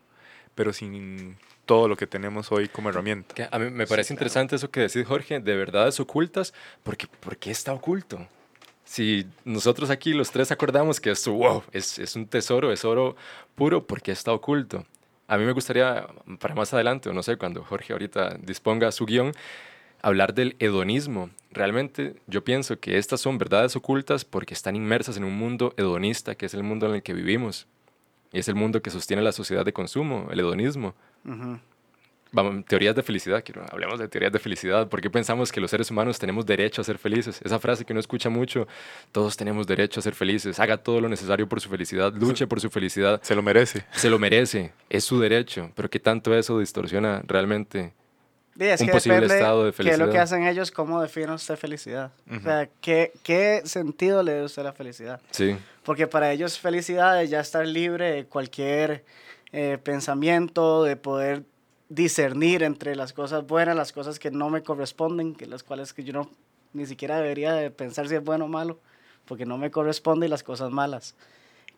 pero 0.54 0.72
sin 0.72 1.36
todo 1.66 1.88
lo 1.88 1.96
que 1.96 2.06
tenemos 2.06 2.52
hoy 2.52 2.68
como 2.68 2.90
herramienta. 2.90 3.34
Que 3.34 3.48
a 3.50 3.58
mí 3.58 3.70
me 3.70 3.86
parece 3.86 4.12
interesante 4.12 4.56
eso 4.56 4.70
que 4.70 4.80
decís, 4.80 5.06
Jorge, 5.06 5.40
de 5.40 5.56
verdades 5.56 5.98
ocultas, 6.00 6.52
porque 6.82 7.06
¿por 7.06 7.36
qué 7.36 7.50
está 7.50 7.72
oculto? 7.72 8.26
Si 8.84 9.26
nosotros 9.44 9.90
aquí 9.90 10.12
los 10.12 10.30
tres 10.30 10.50
acordamos 10.50 11.00
que 11.00 11.10
esto, 11.10 11.32
wow, 11.32 11.62
es, 11.72 11.98
es 11.98 12.14
un 12.16 12.26
tesoro, 12.26 12.72
es 12.72 12.84
oro 12.84 13.16
puro, 13.54 13.86
¿por 13.86 14.02
qué 14.02 14.12
está 14.12 14.32
oculto? 14.32 14.84
A 15.32 15.38
mí 15.38 15.46
me 15.46 15.52
gustaría, 15.52 16.06
para 16.40 16.54
más 16.54 16.74
adelante, 16.74 17.08
o 17.08 17.14
no 17.14 17.22
sé, 17.22 17.38
cuando 17.38 17.64
Jorge 17.64 17.94
ahorita 17.94 18.36
disponga 18.42 18.92
su 18.92 19.06
guion, 19.06 19.32
hablar 20.02 20.34
del 20.34 20.56
hedonismo. 20.58 21.30
Realmente 21.50 22.16
yo 22.26 22.44
pienso 22.44 22.78
que 22.78 22.98
estas 22.98 23.22
son 23.22 23.38
verdades 23.38 23.74
ocultas 23.74 24.26
porque 24.26 24.52
están 24.52 24.76
inmersas 24.76 25.16
en 25.16 25.24
un 25.24 25.34
mundo 25.34 25.72
hedonista, 25.78 26.34
que 26.34 26.44
es 26.44 26.52
el 26.52 26.62
mundo 26.62 26.86
en 26.86 26.96
el 26.96 27.02
que 27.02 27.14
vivimos. 27.14 27.66
Y 28.30 28.40
es 28.40 28.48
el 28.48 28.56
mundo 28.56 28.82
que 28.82 28.90
sostiene 28.90 29.22
la 29.22 29.32
sociedad 29.32 29.64
de 29.64 29.72
consumo, 29.72 30.28
el 30.30 30.38
hedonismo. 30.38 30.92
ujú, 31.24 31.58
Vamos, 32.34 32.64
teorías 32.64 32.96
de 32.96 33.02
felicidad, 33.02 33.42
quiero, 33.44 33.62
hablemos 33.70 33.98
de 33.98 34.08
teorías 34.08 34.32
de 34.32 34.38
felicidad. 34.38 34.88
¿Por 34.88 35.02
qué 35.02 35.10
pensamos 35.10 35.52
que 35.52 35.60
los 35.60 35.70
seres 35.70 35.90
humanos 35.90 36.18
tenemos 36.18 36.46
derecho 36.46 36.80
a 36.80 36.84
ser 36.84 36.96
felices? 36.96 37.40
Esa 37.44 37.58
frase 37.58 37.84
que 37.84 37.92
uno 37.92 38.00
escucha 38.00 38.30
mucho, 38.30 38.66
todos 39.12 39.36
tenemos 39.36 39.66
derecho 39.66 40.00
a 40.00 40.02
ser 40.02 40.14
felices, 40.14 40.58
haga 40.58 40.78
todo 40.78 41.00
lo 41.02 41.10
necesario 41.10 41.46
por 41.46 41.60
su 41.60 41.68
felicidad, 41.68 42.10
luche 42.14 42.46
por 42.46 42.58
su 42.58 42.70
felicidad, 42.70 43.20
Se 43.22 43.34
lo 43.34 43.42
merece. 43.42 43.84
se 43.92 44.08
lo 44.08 44.18
merece, 44.18 44.72
es 44.88 45.04
su 45.04 45.20
derecho, 45.20 45.70
pero 45.74 45.90
¿qué 45.90 46.00
tanto 46.00 46.34
eso 46.34 46.58
distorsiona 46.58 47.22
realmente? 47.26 47.92
Sí, 48.58 48.64
es 48.64 48.80
Un 48.80 48.86
que 48.86 48.92
posible 48.92 49.16
depende 49.16 49.34
estado 49.34 49.64
de 49.66 49.72
qué 49.72 49.90
es 49.90 49.98
lo 49.98 50.04
que 50.06 50.12
felicidad. 50.12 50.22
hacen 50.22 50.46
ellos, 50.46 50.70
cómo 50.70 51.02
define 51.02 51.32
usted 51.32 51.56
felicidad. 51.56 52.12
O 52.30 52.34
Ujú. 52.34 52.42
sea, 52.44 52.68
¿qué, 52.80 53.12
¿qué 53.22 53.60
sentido 53.64 54.22
le 54.22 54.34
da 54.38 54.44
usted 54.44 54.62
a 54.62 54.66
la 54.66 54.72
felicidad? 54.72 55.20
Sí, 55.30 55.56
Porque 55.84 56.06
para 56.06 56.32
ellos 56.32 56.58
felicidad 56.58 57.22
es 57.22 57.28
ya 57.30 57.40
estar 57.40 57.66
libre 57.66 58.10
de 58.12 58.24
cualquier 58.24 59.04
eh, 59.52 59.78
pensamiento, 59.82 60.84
de 60.84 60.96
poder 60.96 61.44
discernir 61.94 62.62
entre 62.62 62.96
las 62.96 63.12
cosas 63.12 63.46
buenas, 63.46 63.76
las 63.76 63.92
cosas 63.92 64.18
que 64.18 64.30
no 64.30 64.48
me 64.50 64.62
corresponden, 64.62 65.34
que 65.34 65.46
las 65.46 65.62
cuales 65.62 65.92
que 65.92 66.04
yo 66.04 66.12
no 66.12 66.30
ni 66.72 66.86
siquiera 66.86 67.16
debería 67.20 67.52
de 67.52 67.70
pensar 67.70 68.08
si 68.08 68.14
es 68.14 68.24
bueno 68.24 68.46
o 68.46 68.48
malo, 68.48 68.78
porque 69.26 69.44
no 69.44 69.58
me 69.58 69.70
corresponde 69.70 70.26
y 70.26 70.30
las 70.30 70.42
cosas 70.42 70.70
malas. 70.70 71.14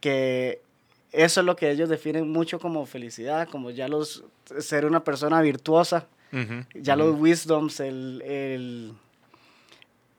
Que 0.01 0.61
eso 1.11 1.41
es 1.41 1.47
lo 1.47 1.57
que 1.57 1.71
ellos 1.71 1.89
definen 1.89 2.31
mucho 2.31 2.61
como 2.61 2.87
felicidad, 2.87 3.49
como 3.49 3.71
ya 3.71 3.89
los 3.89 4.25
ser 4.61 4.87
una 4.87 5.03
persona 5.03 5.41
virtuosa, 5.41 6.07
ya 6.75 6.97
los 6.97 7.19
wisdoms, 7.21 7.81
el, 7.81 8.23
el- 8.23 8.93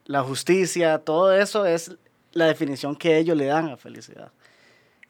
la 0.06 0.22
justicia, 0.24 1.00
todo 1.00 1.34
eso 1.34 1.66
es 1.66 1.92
la 2.34 2.46
definición 2.46 2.96
que 2.96 3.18
ellos 3.18 3.36
le 3.36 3.46
dan 3.46 3.70
a 3.70 3.78
felicidad. 3.78 4.32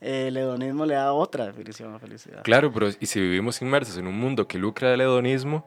El 0.02 0.36
hedonismo 0.38 0.86
le 0.86 0.96
da 0.96 1.14
otra 1.14 1.46
definición 1.48 1.94
a 1.94 2.00
felicidad. 2.00 2.44
claro, 2.44 2.72
pero 2.72 2.90
y 3.00 3.06
si 3.06 3.20
vivimos 3.20 3.62
inmersos 3.62 3.98
en 3.98 4.08
un 4.08 4.20
mundo 4.20 4.48
que 4.48 4.58
lucra 4.58 4.90
del 4.92 5.02
hedonismo, 5.02 5.66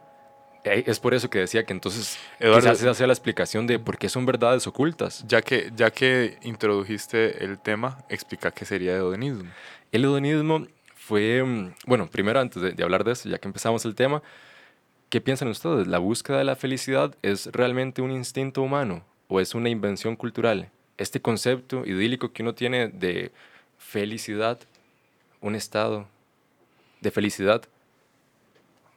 eh, 0.65 0.85
es 0.87 1.01
por 1.01 1.15
eso 1.15 1.31
que 1.31 1.39
decía 1.39 1.65
que 1.65 1.73
entonces 1.73 2.19
Eduardo- 2.39 2.61
quizás 2.63 2.83
esa 2.83 2.95
sea 2.95 3.07
la 3.07 3.13
explicación 3.15 3.67
de 3.67 3.79
por 3.79 3.97
qué 3.99 4.09
son 4.09 4.27
verdades 4.27 4.67
ocultas. 4.67 5.25
Ya 5.27 5.41
que, 5.43 5.73
ya 5.75 5.91
que 5.91 6.39
introdujiste 6.43 7.43
el 7.45 7.59
tema, 7.59 7.99
explica 8.09 8.51
qué 8.51 8.65
sería 8.65 8.93
hedonismo. 8.95 9.51
El 9.93 10.05
hedonismo 10.05 10.67
fue, 10.95 11.43
mm, 11.43 11.75
bueno, 11.87 12.07
primero 12.09 12.39
antes 12.41 12.61
de, 12.63 12.73
de 12.73 12.83
hablar 12.85 13.05
de 13.05 13.13
eso, 13.13 13.29
ya 13.29 13.39
que 13.39 13.49
empezamos 13.49 13.85
el 13.87 13.95
tema, 13.95 14.23
¿qué 15.09 15.21
piensan 15.21 15.49
ustedes? 15.49 15.87
¿La 15.87 15.99
búsqueda 15.99 16.39
de 16.39 16.45
la 16.45 16.55
felicidad 16.57 17.15
es 17.23 17.47
realmente 17.47 18.03
un 18.03 18.11
instinto 18.11 18.61
humano 18.63 19.05
o 19.29 19.41
es 19.41 19.55
una 19.55 19.71
invención 19.71 20.17
cultural? 20.17 20.71
Este 20.99 21.21
concepto 21.23 21.87
idílico 21.87 22.33
que 22.33 22.43
uno 22.43 22.55
tiene 22.55 22.89
de 22.89 23.33
felicidad, 23.79 24.59
un 25.41 25.55
estado 25.55 26.07
de 27.01 27.11
felicidad, 27.11 27.63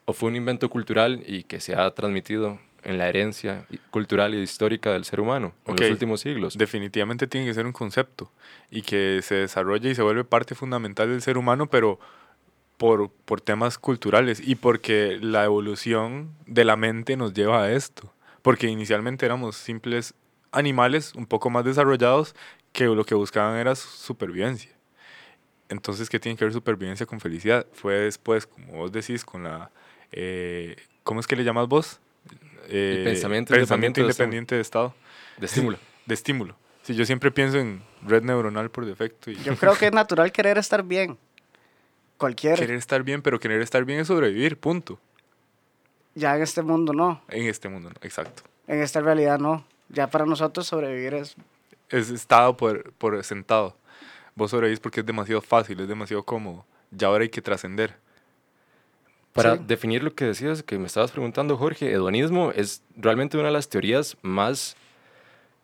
o 0.05 0.13
fue 0.13 0.29
un 0.29 0.35
invento 0.35 0.69
cultural 0.69 1.23
y 1.25 1.43
que 1.43 1.59
se 1.59 1.75
ha 1.75 1.89
transmitido 1.91 2.59
en 2.83 2.97
la 2.97 3.07
herencia 3.07 3.65
cultural 3.91 4.33
y 4.33 4.39
histórica 4.39 4.91
del 4.91 5.05
ser 5.05 5.19
humano 5.19 5.53
en 5.67 5.75
los 5.75 5.91
últimos 5.91 6.21
siglos. 6.21 6.57
Definitivamente 6.57 7.27
tiene 7.27 7.45
que 7.45 7.53
ser 7.53 7.65
un 7.65 7.73
concepto 7.73 8.31
y 8.69 8.81
que 8.81 9.21
se 9.21 9.35
desarrolla 9.35 9.89
y 9.89 9.95
se 9.95 10.01
vuelve 10.01 10.23
parte 10.23 10.55
fundamental 10.55 11.09
del 11.09 11.21
ser 11.21 11.37
humano, 11.37 11.67
pero 11.67 11.99
por, 12.77 13.11
por 13.11 13.41
temas 13.41 13.77
culturales 13.77 14.41
y 14.43 14.55
porque 14.55 15.19
la 15.21 15.45
evolución 15.45 16.31
de 16.47 16.65
la 16.65 16.75
mente 16.75 17.15
nos 17.15 17.33
lleva 17.33 17.63
a 17.63 17.71
esto. 17.71 18.11
Porque 18.41 18.67
inicialmente 18.67 19.25
éramos 19.25 19.55
simples 19.55 20.15
animales 20.51 21.13
un 21.15 21.27
poco 21.27 21.51
más 21.51 21.63
desarrollados 21.63 22.35
que 22.71 22.85
lo 22.85 23.03
que 23.05 23.15
buscaban 23.15 23.57
era 23.57 23.75
su- 23.75 23.87
supervivencia. 23.89 24.71
Entonces, 25.69 26.09
¿qué 26.09 26.19
tiene 26.19 26.37
que 26.37 26.43
ver 26.45 26.53
supervivencia 26.53 27.05
con 27.05 27.19
felicidad? 27.19 27.65
Fue 27.73 27.93
después, 27.95 28.45
como 28.45 28.73
vos 28.73 28.91
decís, 28.91 29.23
con 29.23 29.43
la... 29.43 29.71
eh, 30.11 30.75
¿Cómo 31.03 31.19
es 31.19 31.27
que 31.27 31.35
le 31.35 31.43
llamas 31.43 31.67
vos? 31.67 31.99
Eh, 32.67 33.01
pensamiento 33.03 33.53
pensamiento 33.53 34.01
independiente 34.01 34.03
de 34.03 34.09
Estado. 34.11 34.25
independiente 34.27 34.55
de 34.55 34.61
Estado 34.61 34.95
De 35.37 35.45
estímulo. 35.45 35.79
de 36.05 36.13
estímulo. 36.13 36.55
Sí, 36.83 36.93
yo 36.95 37.05
siempre 37.05 37.31
pienso 37.31 37.57
en 37.57 37.81
red 38.03 38.23
neuronal 38.23 38.69
por 38.69 38.85
defecto 38.85 39.31
y 39.31 39.35
Yo 39.43 39.55
creo 39.55 39.75
que 39.75 39.87
es 39.87 39.93
natural 39.93 40.31
querer 40.31 40.57
estar 40.57 40.83
bien. 40.83 41.17
Cualquier, 42.17 42.57
querer 42.59 42.77
estar 42.77 43.01
bien, 43.03 43.21
pero 43.21 43.39
querer 43.39 43.61
estar 43.61 43.83
bien 43.83 43.99
es 43.99 44.07
sobrevivir, 44.07 44.57
punto. 44.57 44.99
ya 46.13 46.35
en 46.35 46.43
este 46.43 46.61
mundo 46.61 46.93
no, 46.93 47.21
En 47.29 47.47
este 47.47 47.67
mundo, 47.69 47.89
¿no? 47.89 47.95
exacto. 48.03 48.43
en 48.67 48.81
esta 48.81 48.99
realidad 49.01 49.39
no. 49.39 49.65
Ya 49.89 50.07
para 50.07 50.25
nosotros 50.25 50.67
sobrevivir 50.67 51.13
es... 51.15 51.35
Es 51.91 52.09
estado 52.09 52.55
por, 52.57 52.91
por 52.93 53.21
sentado. 53.23 53.75
Vos 54.35 54.51
sobrevivís 54.51 54.79
porque 54.79 55.01
es 55.01 55.05
demasiado 55.05 55.41
fácil, 55.41 55.79
es 55.81 55.87
demasiado 55.87 56.23
cómodo. 56.23 56.65
Ya 56.91 57.07
ahora 57.07 57.23
hay 57.23 57.29
que 57.29 57.41
trascender. 57.41 57.95
Para 59.33 59.55
Sí. 59.57 59.63
definir 59.67 60.03
lo 60.03 60.13
que 60.13 60.25
decías, 60.25 60.63
que 60.63 60.77
me 60.77 60.87
estabas 60.87 61.11
preguntando, 61.11 61.55
Jorge, 61.57 61.91
hedonismo 61.91 62.51
es 62.53 62.81
realmente 62.97 63.37
una 63.37 63.47
de 63.47 63.53
las 63.53 63.69
teorías 63.69 64.17
más 64.21 64.75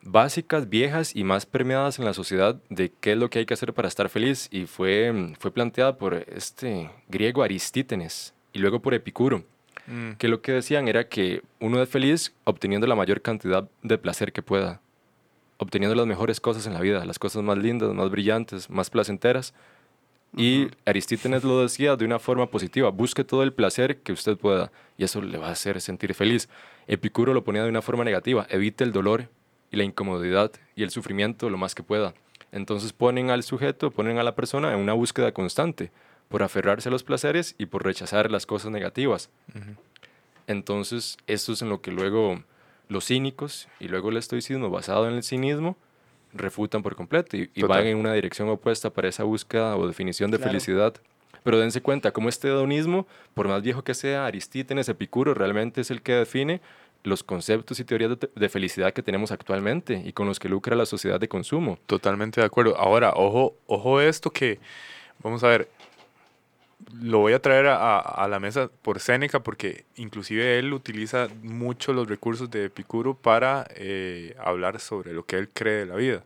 básicas, 0.01 0.69
viejas 0.69 1.13
y 1.15 1.23
más 1.25 1.45
permeadas 1.45 1.99
en 1.99 2.05
la 2.05 2.13
sociedad 2.13 2.61
de 2.69 2.91
qué 3.01 3.13
es 3.13 3.17
lo 3.17 3.29
que 3.29 3.39
hay 3.39 3.45
que 3.45 3.53
hacer 3.53 3.73
para 3.73 3.87
estar 3.89 4.07
feliz 4.09 4.47
y 4.51 4.65
fue, 4.65 5.33
fue 5.39 5.51
planteada 5.51 5.97
por 5.97 6.13
este 6.13 6.89
griego 7.09 7.43
Aristítenes 7.43 8.33
y 8.53 8.59
luego 8.59 8.81
por 8.81 8.93
Epicuro, 8.93 9.43
Mm, 9.89 10.13
que 10.17 10.27
lo 10.27 10.41
que 10.41 10.51
decían 10.51 10.89
era 10.89 11.07
que 11.07 11.43
uno 11.61 11.81
es 11.81 11.87
feliz 11.87 12.33
obteniendo 12.43 12.87
la 12.87 12.95
mayor 12.95 13.21
cantidad 13.21 13.69
de 13.83 13.97
placer 13.97 14.33
que 14.33 14.41
pueda, 14.41 14.81
obteniendo 15.57 15.95
las 15.95 16.05
mejores 16.05 16.39
cosas 16.39 16.67
en 16.67 16.73
la 16.73 16.81
vida, 16.81 17.05
las 17.05 17.19
cosas 17.19 17.43
más 17.43 17.57
lindas, 17.57 17.93
más 17.93 18.09
brillantes, 18.09 18.69
más 18.69 18.89
placenteras. 18.89 19.53
Y 20.35 20.67
Aristítenes 20.85 21.43
lo 21.43 21.61
decía 21.61 21.95
de 21.95 22.05
una 22.05 22.19
forma 22.19 22.47
positiva, 22.47 22.89
busque 22.89 23.23
todo 23.23 23.43
el 23.43 23.53
placer 23.53 24.01
que 24.01 24.11
usted 24.11 24.37
pueda 24.37 24.71
y 24.97 25.03
eso 25.03 25.21
le 25.21 25.37
va 25.37 25.47
a 25.47 25.51
hacer 25.51 25.79
sentir 25.81 26.13
feliz. 26.13 26.49
Epicuro 26.87 27.33
lo 27.33 27.43
ponía 27.43 27.63
de 27.63 27.69
una 27.69 27.81
forma 27.81 28.03
negativa, 28.03 28.45
evite 28.49 28.83
el 28.83 28.91
dolor 28.91 29.29
y 29.71 29.77
la 29.77 29.83
incomodidad 29.83 30.51
y 30.75 30.83
el 30.83 30.91
sufrimiento 30.91 31.49
lo 31.49 31.57
más 31.57 31.75
que 31.75 31.83
pueda. 31.83 32.13
Entonces 32.51 32.93
ponen 32.93 33.29
al 33.29 33.43
sujeto, 33.43 33.91
ponen 33.91 34.17
a 34.19 34.23
la 34.23 34.35
persona 34.35 34.73
en 34.73 34.79
una 34.79 34.93
búsqueda 34.93 35.31
constante 35.31 35.91
por 36.29 36.43
aferrarse 36.43 36.89
a 36.89 36.91
los 36.91 37.03
placeres 37.03 37.55
y 37.57 37.67
por 37.67 37.83
rechazar 37.83 38.31
las 38.31 38.45
cosas 38.45 38.71
negativas. 38.71 39.29
Entonces, 40.45 41.17
esto 41.27 41.53
es 41.53 41.61
en 41.61 41.69
lo 41.69 41.81
que 41.81 41.91
luego 41.91 42.41
los 42.89 43.05
cínicos 43.05 43.67
y 43.79 43.87
luego 43.87 44.09
el 44.09 44.17
estoicismo 44.17 44.69
basado 44.69 45.07
en 45.07 45.15
el 45.15 45.23
cinismo 45.23 45.77
refutan 46.33 46.83
por 46.83 46.95
completo 46.95 47.37
y, 47.37 47.49
van 47.63 47.87
en 47.87 47.97
una 47.97 48.13
dirección 48.13 48.49
opuesta 48.49 48.89
para 48.89 49.07
esa 49.07 49.23
búsqueda 49.23 49.75
o 49.75 49.87
definición 49.87 50.31
de 50.31 50.37
Claro. 50.37 50.51
felicidad. 50.51 50.93
Pero 51.43 51.59
dense 51.59 51.81
cuenta, 51.81 52.11
como 52.11 52.29
este 52.29 52.49
hedonismo, 52.49 53.07
por 53.33 53.47
más 53.47 53.61
viejo 53.61 53.83
que 53.83 53.93
sea, 53.93 54.25
Aristítenes, 54.25 54.89
Epicuro, 54.89 55.33
realmente 55.33 55.81
es 55.81 55.91
el 55.91 56.01
que 56.01 56.13
define 56.13 56.61
los 57.03 57.23
conceptos 57.23 57.79
y 57.79 57.85
teorías 57.85 58.19
de, 58.19 58.29
de 58.35 58.49
felicidad 58.49 58.91
que 58.91 59.01
tenemos 59.01 59.31
actualmente 59.31 60.01
y 60.05 60.11
con 60.11 60.27
los 60.27 60.39
que 60.39 60.49
lucra 60.49 60.75
la 60.75 60.85
sociedad 60.85 61.19
de 61.19 61.29
consumo. 61.29 61.79
Totalmente 61.85 62.41
de 62.41 62.47
acuerdo. 62.47 62.75
Ahora, 62.77 63.13
ojo, 63.15 63.55
ojo 63.65 64.01
esto 64.01 64.29
que, 64.31 64.59
vamos 65.23 65.43
a 65.43 65.47
ver, 65.47 65.69
lo 66.93 67.19
voy 67.19 67.33
a 67.33 67.41
traer 67.41 67.67
a, 67.67 67.99
a 67.99 68.27
la 68.27 68.39
mesa 68.39 68.69
por 68.81 68.99
Séneca 68.99 69.41
porque 69.41 69.85
inclusive 69.95 70.59
él 70.59 70.73
utiliza 70.73 71.27
mucho 71.43 71.93
los 71.93 72.07
recursos 72.07 72.49
de 72.49 72.65
Epicuro 72.65 73.13
para 73.15 73.67
eh, 73.75 74.35
hablar 74.39 74.79
sobre 74.79 75.13
lo 75.13 75.25
que 75.25 75.37
él 75.37 75.49
cree 75.49 75.79
de 75.79 75.85
la 75.85 75.95
vida. 75.95 76.23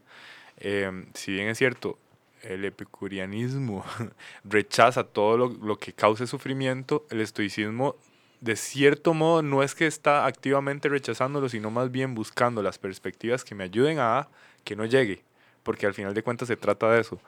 Eh, 0.58 1.06
si 1.14 1.32
bien 1.34 1.48
es 1.48 1.58
cierto, 1.58 1.98
el 2.44 2.66
epicurianismo 2.66 3.86
rechaza 4.44 5.04
todo 5.04 5.38
lo, 5.38 5.50
lo, 5.50 5.78
que 5.78 5.94
cause 5.94 6.28
sufrimiento, 6.28 7.06
el 7.10 7.22
estoicismo 7.22 7.96
de 8.42 8.56
cierto 8.56 9.14
modo 9.14 9.44
no 9.44 9.64
es 9.64 9.76
que 9.76 9.86
está 9.86 10.26
activamente 10.26 10.90
rechazándolo, 10.90 11.48
sino 11.48 11.70
más 11.70 11.92
bien 11.92 12.16
buscando 12.16 12.62
las 12.64 12.80
perspectivas 12.80 13.44
que 13.44 13.56
me 13.56 13.64
ayuden 13.64 14.00
a 14.00 14.28
que 14.64 14.76
no 14.76 14.86
llegue, 14.86 15.24
porque 15.64 15.86
al 15.86 15.94
final 15.94 16.14
de 16.14 16.24
cuentas 16.24 16.48
se 16.48 16.58
trata 16.58 16.92
de 16.92 17.02
eso. 17.02 17.20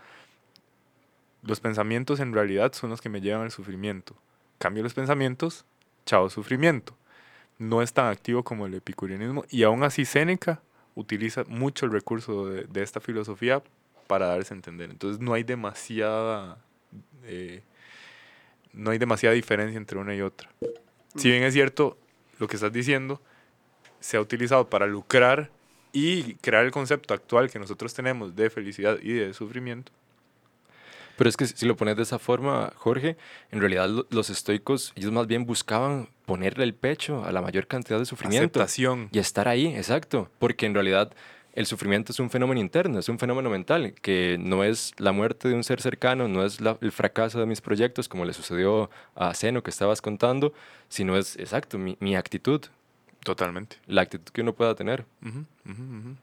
Los 1.44 1.60
pensamientos 1.60 2.20
en 2.20 2.34
realidad 2.34 2.74
son 2.74 2.90
los 2.90 3.02
que 3.02 3.10
me 3.10 3.22
llevan 3.22 3.44
al 3.44 3.52
sufrimiento. 3.52 4.16
Cambio 4.58 4.84
los 4.84 4.94
pensamientos, 4.94 5.66
chao 6.06 6.30
sufrimiento. 6.30 6.96
No 7.60 7.82
es 7.82 7.94
tan 7.94 8.08
activo 8.08 8.44
como 8.44 8.66
el 8.66 8.74
epicurianismo 8.74 9.46
y 9.50 9.64
aún 9.64 9.84
así 9.84 10.06
Séneca 10.06 10.62
utiliza 10.96 11.44
mucho 11.48 11.86
el 11.86 11.92
recurso 11.92 12.48
de, 12.48 12.64
de 12.64 12.84
esta 12.84 13.00
filosofía 13.00 13.62
para 14.08 14.28
darse 14.28 14.54
a 14.54 14.58
entender. 14.58 14.90
Entonces 14.90 15.22
no 15.22 15.34
hay 15.34 15.44
demasiada 15.44 16.58
eh, 17.26 17.62
no 18.74 18.92
hay 18.92 18.98
demasiada 18.98 19.36
diferencia 19.36 19.78
entre 19.78 19.98
una 19.98 20.16
y 20.16 20.22
otra. 20.22 20.50
Si 21.16 21.30
bien 21.30 21.44
es 21.44 21.54
cierto 21.54 21.98
lo 22.40 22.48
que 22.48 22.56
estás 22.56 22.74
diciendo, 22.74 23.22
se 24.00 24.18
ha 24.18 24.22
utilizado 24.22 24.70
para 24.70 24.88
lucrar 24.88 25.52
y 25.92 26.36
crear 26.36 26.66
el 26.66 26.72
concepto 26.72 27.14
actual 27.14 27.52
que 27.52 27.60
nosotros 27.60 27.94
tenemos 27.94 28.36
de 28.36 28.50
felicidad 28.50 28.98
y 29.02 29.14
de 29.14 29.34
sufrimiento. 29.34 29.92
Pero 31.18 31.30
es 31.30 31.38
que 31.38 31.46
si 31.46 31.66
lo 31.66 31.76
pones 31.76 31.96
de 31.96 32.04
esa 32.04 32.20
forma, 32.20 32.74
Jorge, 32.76 33.18
en 33.52 33.60
realidad 33.60 33.90
los 34.10 34.30
estoicos, 34.30 34.94
ellos 34.96 35.12
más 35.12 35.28
bien 35.28 35.46
buscaban 35.46 36.10
ponerle 36.26 36.64
el 36.64 36.74
pecho 36.74 37.24
a 37.24 37.32
la 37.32 37.42
mayor 37.42 37.68
cantidad 37.68 38.00
de 38.00 38.06
sufrimiento. 38.06 38.60
Aceptación. 38.60 39.10
Y 39.12 39.20
estar 39.20 39.48
ahí, 39.48 39.68
exacto. 39.68 40.30
Porque 40.40 40.66
en 40.66 40.74
realidad 40.74 41.14
el 41.54 41.68
sufrimiento 41.68 42.12
es 42.12 42.20
un 42.20 42.32
fenómeno 42.32 42.60
interno, 42.60 42.98
es 42.98 43.10
un 43.10 43.20
fenómeno 43.20 43.50
mental, 43.50 43.94
que 44.02 44.38
no 44.40 44.64
es 44.64 44.94
la 44.98 45.12
muerte 45.12 45.50
de 45.50 45.54
un 45.54 45.64
ser 45.64 45.82
cercano, 45.82 46.28
no 46.28 46.44
es 46.44 46.60
la, 46.62 46.78
el 46.82 46.92
fracaso 46.92 47.40
de 47.40 47.46
mis 47.46 47.62
proyectos, 47.62 48.10
como 48.10 48.26
le 48.26 48.34
sucedió 48.34 48.90
a 49.14 49.36
Zeno 49.36 49.62
que 49.62 49.70
estabas 49.70 50.02
contando, 50.02 50.52
sino 50.90 51.16
es, 51.16 51.38
exacto, 51.38 51.78
mi, 51.78 51.96
mi 52.00 52.16
actitud. 52.16 52.62
Totalmente. 53.24 53.78
La 53.86 54.02
actitud 54.02 54.32
que 54.34 54.42
uno 54.42 54.54
pueda 54.54 54.74
tener. 54.74 55.06
Uh 55.22 55.28
-huh, 55.28 55.46
uh 55.66 55.70
-huh. 55.70 56.16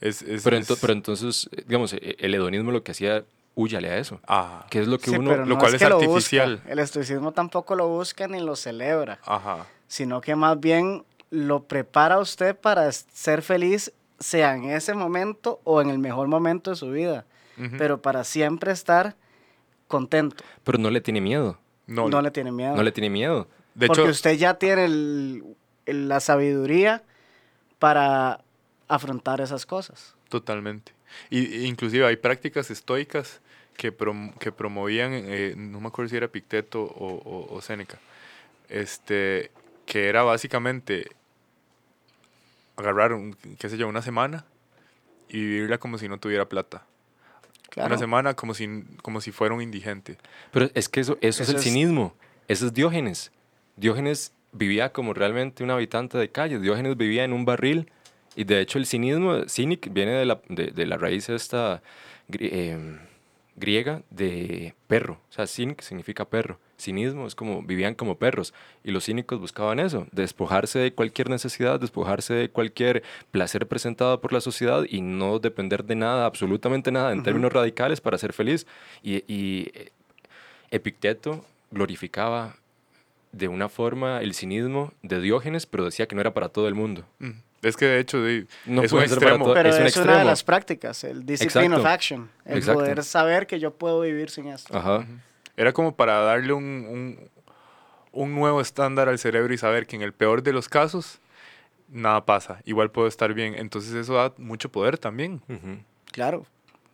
Es, 0.00 0.22
es, 0.22 0.42
pero, 0.42 0.56
es... 0.56 0.68
ento, 0.68 0.76
pero, 0.80 0.92
entonces, 0.92 1.48
digamos, 1.66 1.92
el 1.94 2.34
hedonismo 2.34 2.72
lo 2.72 2.82
que 2.82 2.90
hacía, 2.90 3.24
huyale 3.54 3.90
a 3.90 3.98
eso. 3.98 4.20
Ah. 4.26 4.66
Que 4.70 4.80
es 4.80 4.88
lo 4.88 4.98
que 4.98 5.10
sí, 5.10 5.16
uno... 5.16 5.36
no 5.36 5.44
lo 5.44 5.58
cual 5.58 5.74
es, 5.74 5.78
que 5.78 5.84
artificial. 5.86 6.62
Lo 6.64 6.72
el 6.72 6.78
estoicismo 6.78 7.32
tampoco 7.32 7.74
lo 7.74 7.88
busca 7.88 8.28
ni 8.28 8.40
lo 8.40 8.56
celebra. 8.56 9.18
Ajá. 9.24 9.66
Sino 9.86 10.20
que 10.20 10.34
más 10.36 10.58
bien 10.58 11.04
lo 11.30 11.64
prepara 11.64 12.16
a 12.16 12.18
usted 12.20 12.56
para 12.56 12.90
ser 12.92 13.42
feliz 13.42 13.92
sea 14.18 14.54
en 14.54 14.70
ese 14.70 14.94
momento 14.94 15.60
o 15.64 15.80
en 15.80 15.90
el 15.90 15.98
mejor 15.98 16.28
momento 16.28 16.70
de 16.70 16.76
su 16.76 16.90
vida, 16.90 17.26
uh 17.58 17.62
-huh. 17.62 17.78
pero 17.78 18.00
para 18.00 18.24
siempre 18.24 18.72
estar 18.72 19.16
contento. 19.88 20.42
Pero 20.62 20.78
no 20.78 20.90
le 20.90 21.00
tiene 21.00 21.20
miedo. 21.20 21.58
No, 21.86 22.08
no 22.08 22.22
le 22.22 22.30
tiene 22.30 22.50
miedo. 22.50 22.74
No 22.74 22.82
le 22.82 22.92
tiene 22.92 23.10
miedo. 23.10 23.48
De 23.74 23.88
Porque 23.88 24.02
hecho, 24.02 24.10
usted 24.10 24.36
ya 24.36 24.54
tiene 24.54 24.84
el, 24.84 25.44
el, 25.86 26.08
la 26.08 26.20
sabiduría 26.20 27.02
para 27.78 28.40
afrontar 28.88 29.40
esas 29.40 29.66
cosas. 29.66 30.14
Totalmente. 30.28 30.92
Y, 31.30 31.66
inclusive 31.66 32.06
hay 32.06 32.16
prácticas 32.16 32.70
estoicas 32.70 33.40
que, 33.76 33.92
prom 33.92 34.32
que 34.38 34.52
promovían, 34.52 35.12
eh, 35.12 35.54
no 35.56 35.80
me 35.80 35.88
acuerdo 35.88 36.08
si 36.08 36.16
era 36.16 36.28
Picteto 36.28 36.82
o, 36.82 37.14
o, 37.14 37.54
o 37.54 37.60
Séneca, 37.60 37.98
este, 38.68 39.50
que 39.86 40.08
era 40.08 40.22
básicamente 40.22 41.06
agarrar, 42.76 43.12
un, 43.12 43.36
qué 43.58 43.68
sé 43.68 43.76
yo, 43.76 43.88
una 43.88 44.02
semana 44.02 44.44
y 45.28 45.38
vivirla 45.38 45.78
como 45.78 45.98
si 45.98 46.08
no 46.08 46.18
tuviera 46.18 46.48
plata. 46.48 46.84
Claro. 47.70 47.88
Una 47.88 47.98
semana 47.98 48.34
como 48.34 48.54
si, 48.54 48.84
como 49.02 49.20
si 49.20 49.32
fuera 49.32 49.54
un 49.54 49.60
indigente. 49.60 50.16
Pero 50.52 50.70
es 50.74 50.88
que 50.88 51.00
eso, 51.00 51.18
eso, 51.20 51.42
eso 51.42 51.42
es 51.42 51.48
el 51.48 51.56
es... 51.56 51.62
cinismo. 51.62 52.14
Eso 52.46 52.66
es 52.66 52.72
Diógenes. 52.72 53.32
Diógenes 53.76 54.32
vivía 54.52 54.92
como 54.92 55.12
realmente 55.12 55.64
un 55.64 55.70
habitante 55.70 56.16
de 56.18 56.30
calle. 56.30 56.60
Diógenes 56.60 56.96
vivía 56.96 57.24
en 57.24 57.32
un 57.32 57.44
barril. 57.44 57.90
Y 58.36 58.44
de 58.44 58.60
hecho 58.60 58.78
el 58.78 58.86
cinismo, 58.86 59.42
cynic, 59.48 59.92
viene 59.92 60.12
de 60.12 60.24
la, 60.24 60.40
de, 60.48 60.68
de 60.68 60.86
la 60.86 60.96
raíz 60.96 61.28
esta 61.28 61.82
eh, 62.32 62.98
griega 63.56 64.02
de 64.10 64.74
perro. 64.86 65.20
O 65.30 65.32
sea, 65.32 65.46
cynic 65.46 65.80
significa 65.82 66.24
perro. 66.24 66.58
Cinismo 66.76 67.26
es 67.26 67.34
como 67.34 67.62
vivían 67.62 67.94
como 67.94 68.16
perros 68.16 68.52
y 68.82 68.90
los 68.90 69.04
cínicos 69.04 69.38
buscaban 69.38 69.78
eso, 69.78 70.06
despojarse 70.10 70.78
de 70.80 70.92
cualquier 70.92 71.30
necesidad, 71.30 71.78
despojarse 71.78 72.34
de 72.34 72.48
cualquier 72.48 73.02
placer 73.30 73.66
presentado 73.68 74.20
por 74.20 74.32
la 74.32 74.40
sociedad 74.40 74.84
y 74.88 75.00
no 75.00 75.38
depender 75.38 75.84
de 75.84 75.94
nada, 75.94 76.26
absolutamente 76.26 76.90
nada, 76.90 77.12
en 77.12 77.18
uh 77.18 77.20
-huh. 77.20 77.24
términos 77.24 77.52
radicales 77.52 78.00
para 78.00 78.18
ser 78.18 78.32
feliz. 78.32 78.66
Y, 79.02 79.22
y 79.32 79.70
Epicteto 80.70 81.44
glorificaba 81.70 82.56
de 83.30 83.48
una 83.48 83.68
forma 83.68 84.20
el 84.20 84.34
cinismo 84.34 84.92
de 85.02 85.20
Diógenes, 85.20 85.66
pero 85.66 85.84
decía 85.84 86.06
que 86.06 86.14
no 86.14 86.20
era 86.20 86.34
para 86.34 86.48
todo 86.48 86.66
el 86.68 86.74
mundo. 86.74 87.04
Uh 87.20 87.26
-huh. 87.26 87.34
Es 87.64 87.76
que 87.76 87.86
de 87.86 88.00
hecho 88.00 88.18
no 88.66 88.82
es 88.82 88.92
un 88.92 89.02
extremo. 89.02 89.52
Pero 89.54 89.68
es, 89.68 89.78
un 89.78 89.86
es 89.86 89.96
una 89.96 90.18
de 90.18 90.24
las 90.24 90.42
prácticas, 90.44 91.04
el 91.04 91.24
discipline 91.24 91.66
Exacto. 91.66 91.80
of 91.80 91.86
action, 91.86 92.30
el 92.44 92.58
Exacto. 92.58 92.80
poder 92.80 93.04
saber 93.04 93.46
que 93.46 93.58
yo 93.58 93.72
puedo 93.72 94.00
vivir 94.00 94.30
sin 94.30 94.48
esto. 94.48 94.76
Ajá. 94.76 95.06
Era 95.56 95.72
como 95.72 95.94
para 95.94 96.18
darle 96.20 96.52
un, 96.52 96.64
un, 96.64 97.30
un, 98.12 98.34
nuevo 98.34 98.60
estándar 98.60 99.08
al 99.08 99.18
cerebro 99.18 99.54
y 99.54 99.58
saber 99.58 99.86
que 99.86 99.96
en 99.96 100.02
el 100.02 100.12
peor 100.12 100.42
de 100.42 100.52
los 100.52 100.68
casos 100.68 101.20
nada 101.88 102.24
pasa, 102.24 102.60
igual 102.64 102.90
puedo 102.90 103.06
estar 103.06 103.32
bien. 103.34 103.54
Entonces 103.54 103.94
eso 103.94 104.14
da 104.14 104.32
mucho 104.36 104.68
poder 104.70 104.98
también. 104.98 105.42
Uh 105.48 105.52
-huh. 105.52 105.84
Claro. 106.10 106.46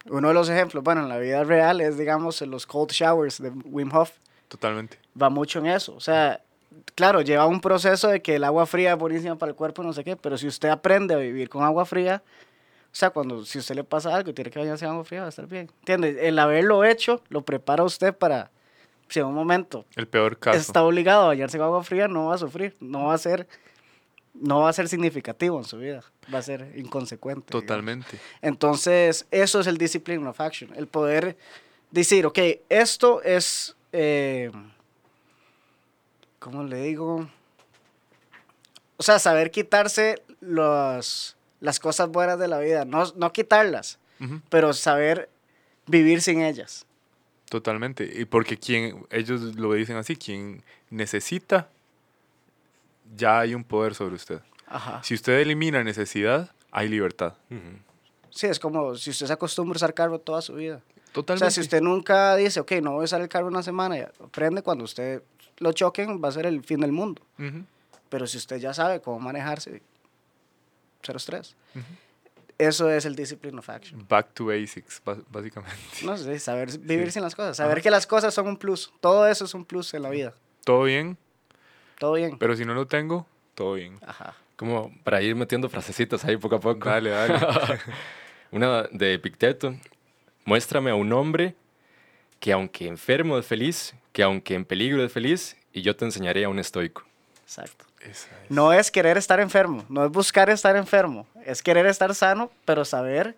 Uno 0.06 0.28
de 0.28 0.35
los 0.35 0.48
ejemplos, 0.48 0.83
bueno, 0.83 1.02
en 1.02 1.09
la 1.09 1.18
vida 1.18 1.44
real 1.44 1.80
es, 1.80 1.98
digamos, 1.98 2.40
los 2.42 2.66
cold 2.66 2.90
showers 2.90 3.40
de 3.40 3.50
Wim 3.50 3.94
Hof. 3.94 4.12
Totalmente. 4.48 4.98
Va 5.20 5.28
mucho 5.30 5.59
en 5.59 5.66
eso. 5.66 5.94
O 5.94 6.00
sea, 6.00 6.40
claro, 6.94 7.20
lleva 7.20 7.46
un 7.46 7.61
proceso 7.61 8.09
de 8.09 8.22
que 8.22 8.37
el 8.37 8.44
agua 8.44 8.66
fría 8.66 8.92
es 8.92 8.98
buenísima 8.98 9.37
para 9.37 9.50
el 9.50 9.56
cuerpo, 9.56 9.83
no 9.83 9.92
sé 9.92 10.04
qué, 10.04 10.16
pero 10.16 10.38
si 10.38 10.46
usted 10.46 10.68
aprende 10.68 11.14
a 11.14 11.18
vivir 11.18 11.48
con 11.48 11.64
agua 11.64 11.85
fría, 11.85 12.22
o 12.92 12.94
sea, 12.94 13.11
cuando 13.11 13.44
si 13.44 13.59
usted 13.59 13.74
le 13.76 13.85
pasa 13.85 14.14
algo 14.14 14.30
y 14.30 14.35
tiene 14.35 14.50
que 14.50 14.59
bañarse 14.59 14.85
en 14.85 14.90
agua 14.90 15.04
fría, 15.04 15.20
va 15.20 15.26
a 15.26 15.28
estar 15.28 15.46
bien. 15.46 15.70
¿Entiende? 15.80 16.28
El 16.28 16.38
haberlo 16.38 16.85
hecho 16.85 17.22
lo 17.28 17.42
prepara 17.42 17.85
usted 17.85 18.14
para, 18.14 18.50
si 19.09 19.20
en 19.20 19.26
un 19.26 19.35
momento 19.35 19.85
el 19.94 20.09
peor 20.09 20.38
caso. 20.38 20.59
está 20.59 20.83
obligado 20.83 21.24
a 21.24 21.26
bañarse 21.28 21.56
en 21.56 21.62
agua 21.62 21.85
fría, 21.85 22.09
no 22.09 22.26
va 22.26 22.35
a 22.35 22.38
sufrir, 22.38 22.76
no 22.80 23.06
va 23.06 23.14
a 23.14 23.18
ser, 23.18 23.46
no 24.35 24.61
va 24.61 24.70
a 24.70 24.72
ser 24.72 24.88
significativo 24.88 25.56
en 25.59 25.64
su 25.64 25.78
vida, 25.78 26.02
va 26.33 26.38
a 26.38 26.42
ser 26.42 26.72
inconsecuente. 26.76 27.52
Totalmente. 27.52 28.12
Digamos. 28.12 28.38
Entonces, 28.42 29.26
eso 29.30 29.61
es 29.61 29.66
el 29.68 29.78
discipline 29.78 30.26
of 30.26 30.40
action, 30.40 30.72
el 30.76 30.88
poder 30.88 31.37
decir, 31.90 32.26
ok, 32.26 32.38
esto 32.68 33.22
es, 33.22 33.76
eh, 33.92 34.50
¿cómo 36.40 36.64
le 36.64 36.83
digo? 36.83 37.31
O 38.96 39.03
sea, 39.05 39.20
saber 39.20 39.53
quitarse 39.53 40.20
los 40.40 41.37
las 41.61 41.79
cosas 41.79 42.09
buenas 42.09 42.38
de 42.38 42.48
la 42.48 42.59
vida, 42.59 42.85
no, 42.85 43.05
no 43.16 43.33
quitarlas, 43.33 43.98
uh 44.18 44.24
-huh. 44.24 44.42
pero 44.48 44.72
saber 44.72 45.29
vivir 45.87 46.22
sin 46.22 46.40
ellas. 46.40 46.87
Totalmente, 47.48 48.11
y 48.20 48.24
porque 48.24 48.57
quien, 48.57 49.07
ellos 49.11 49.40
lo 49.57 49.72
dicen 49.74 49.96
así, 49.96 50.16
quien 50.16 50.62
necesita, 50.88 51.68
ya 53.16 53.40
hay 53.40 53.55
un 53.55 53.62
poder 53.64 53.94
sobre 53.94 54.14
usted. 54.14 54.40
Ajá. 54.66 55.03
Si 55.03 55.14
usted 55.14 55.40
elimina 55.40 55.85
necesidad, 55.85 56.50
hay 56.70 56.88
libertad. 56.88 57.35
Uh 57.50 57.55
-huh. 57.55 57.79
Sí, 58.31 58.46
es 58.46 58.59
como 58.59 58.94
si 58.94 59.11
usted 59.11 59.26
se 59.26 59.33
acostumbra 59.33 59.74
a 59.74 59.76
usar 59.76 59.92
carro 59.92 60.18
toda 60.18 60.40
su 60.40 60.55
vida. 60.55 60.81
Totalmente. 61.12 61.44
O 61.44 61.50
sea, 61.50 61.50
si 61.50 61.61
usted 61.61 61.81
nunca 61.83 62.37
dice, 62.37 62.61
ok, 62.61 62.72
no 62.81 62.92
voy 62.92 63.03
a 63.03 63.05
usar 63.05 63.20
el 63.20 63.29
carro 63.29 63.48
una 63.48 63.62
semana, 63.62 63.96
aprende 64.22 64.62
cuando 64.62 64.85
usted 64.85 65.22
lo 65.61 65.73
choquen, 65.73 66.20
va 66.23 66.29
a 66.29 66.33
ser 66.33 66.46
el 66.46 66.62
fin 66.64 66.81
del 66.81 66.92
mundo. 66.92 67.23
Uh 67.38 67.42
-huh. 67.42 67.64
Pero 68.09 68.27
si 68.27 68.38
usted 68.38 68.57
ya 68.57 68.75
sabe 68.75 69.01
cómo 69.01 69.20
manejarse, 69.20 69.83
cero 71.03 71.16
estrés. 71.16 71.55
Uh 71.75 71.79
-huh. 71.79 72.11
Eso 72.59 72.90
es 72.90 73.07
el 73.07 73.16
discipline 73.16 73.59
of 73.59 73.70
action. 73.70 74.05
Back 74.07 74.35
to 74.35 74.46
basics, 74.46 75.01
básicamente. 75.31 75.81
No 76.05 76.18
sé, 76.18 76.38
saber 76.38 76.68
vivir 76.79 77.07
sí. 77.07 77.12
sin 77.12 77.23
las 77.23 77.35
cosas, 77.35 77.57
saber 77.57 77.79
Ajá. 77.79 77.83
que 77.83 77.90
las 77.90 78.07
cosas 78.07 78.35
son 78.35 78.49
un 78.49 78.59
plus. 78.59 78.92
Todo 79.01 79.27
eso 79.27 79.46
es 79.46 79.55
un 79.55 79.64
plus 79.64 79.94
en 79.94 80.03
la 80.03 80.11
vida. 80.11 80.35
Todo 80.64 80.83
bien. 80.83 81.16
Todo 81.99 82.14
bien. 82.14 82.37
Pero 82.38 82.55
si 82.57 82.66
no 82.66 82.75
lo 82.75 82.87
tengo, 82.87 83.27
todo 83.55 83.75
bien. 83.75 83.99
Ajá. 84.07 84.35
Como 84.57 84.92
para 85.05 85.23
ir 85.23 85.35
metiendo 85.37 85.70
frasecitas 85.70 86.23
ahí 86.27 86.37
poco 86.37 86.57
a 86.57 86.61
poco. 86.61 86.87
Dale, 86.87 87.09
dale. 87.09 87.35
Una 88.51 88.83
de 88.92 89.14
Epicteto. 89.14 89.75
Muéstrame 90.44 90.90
a 90.90 90.94
un 90.94 91.11
hombre 91.14 91.55
que 92.40 92.53
aunque 92.53 92.87
enfermo 92.87 93.38
es 93.38 93.46
feliz, 93.46 93.94
que 94.12 94.23
aunque 94.23 94.55
en 94.55 94.64
peligro 94.64 95.05
es 95.05 95.12
feliz, 95.12 95.57
y 95.73 95.83
yo 95.83 95.94
te 95.96 96.05
enseñaré 96.05 96.44
a 96.44 96.49
un 96.49 96.59
estoico. 96.59 97.05
Exacto. 97.42 97.85
Es. 98.01 98.29
No 98.49 98.73
es 98.73 98.90
querer 98.90 99.18
estar 99.18 99.40
enfermo, 99.40 99.85
no 99.88 100.05
es 100.05 100.11
buscar 100.11 100.49
estar 100.51 100.75
enfermo, 100.77 101.27
es 101.44 101.62
querer 101.62 101.87
estar 101.87 102.14
sano, 102.14 102.51
pero 102.64 102.85
saber 102.85 103.37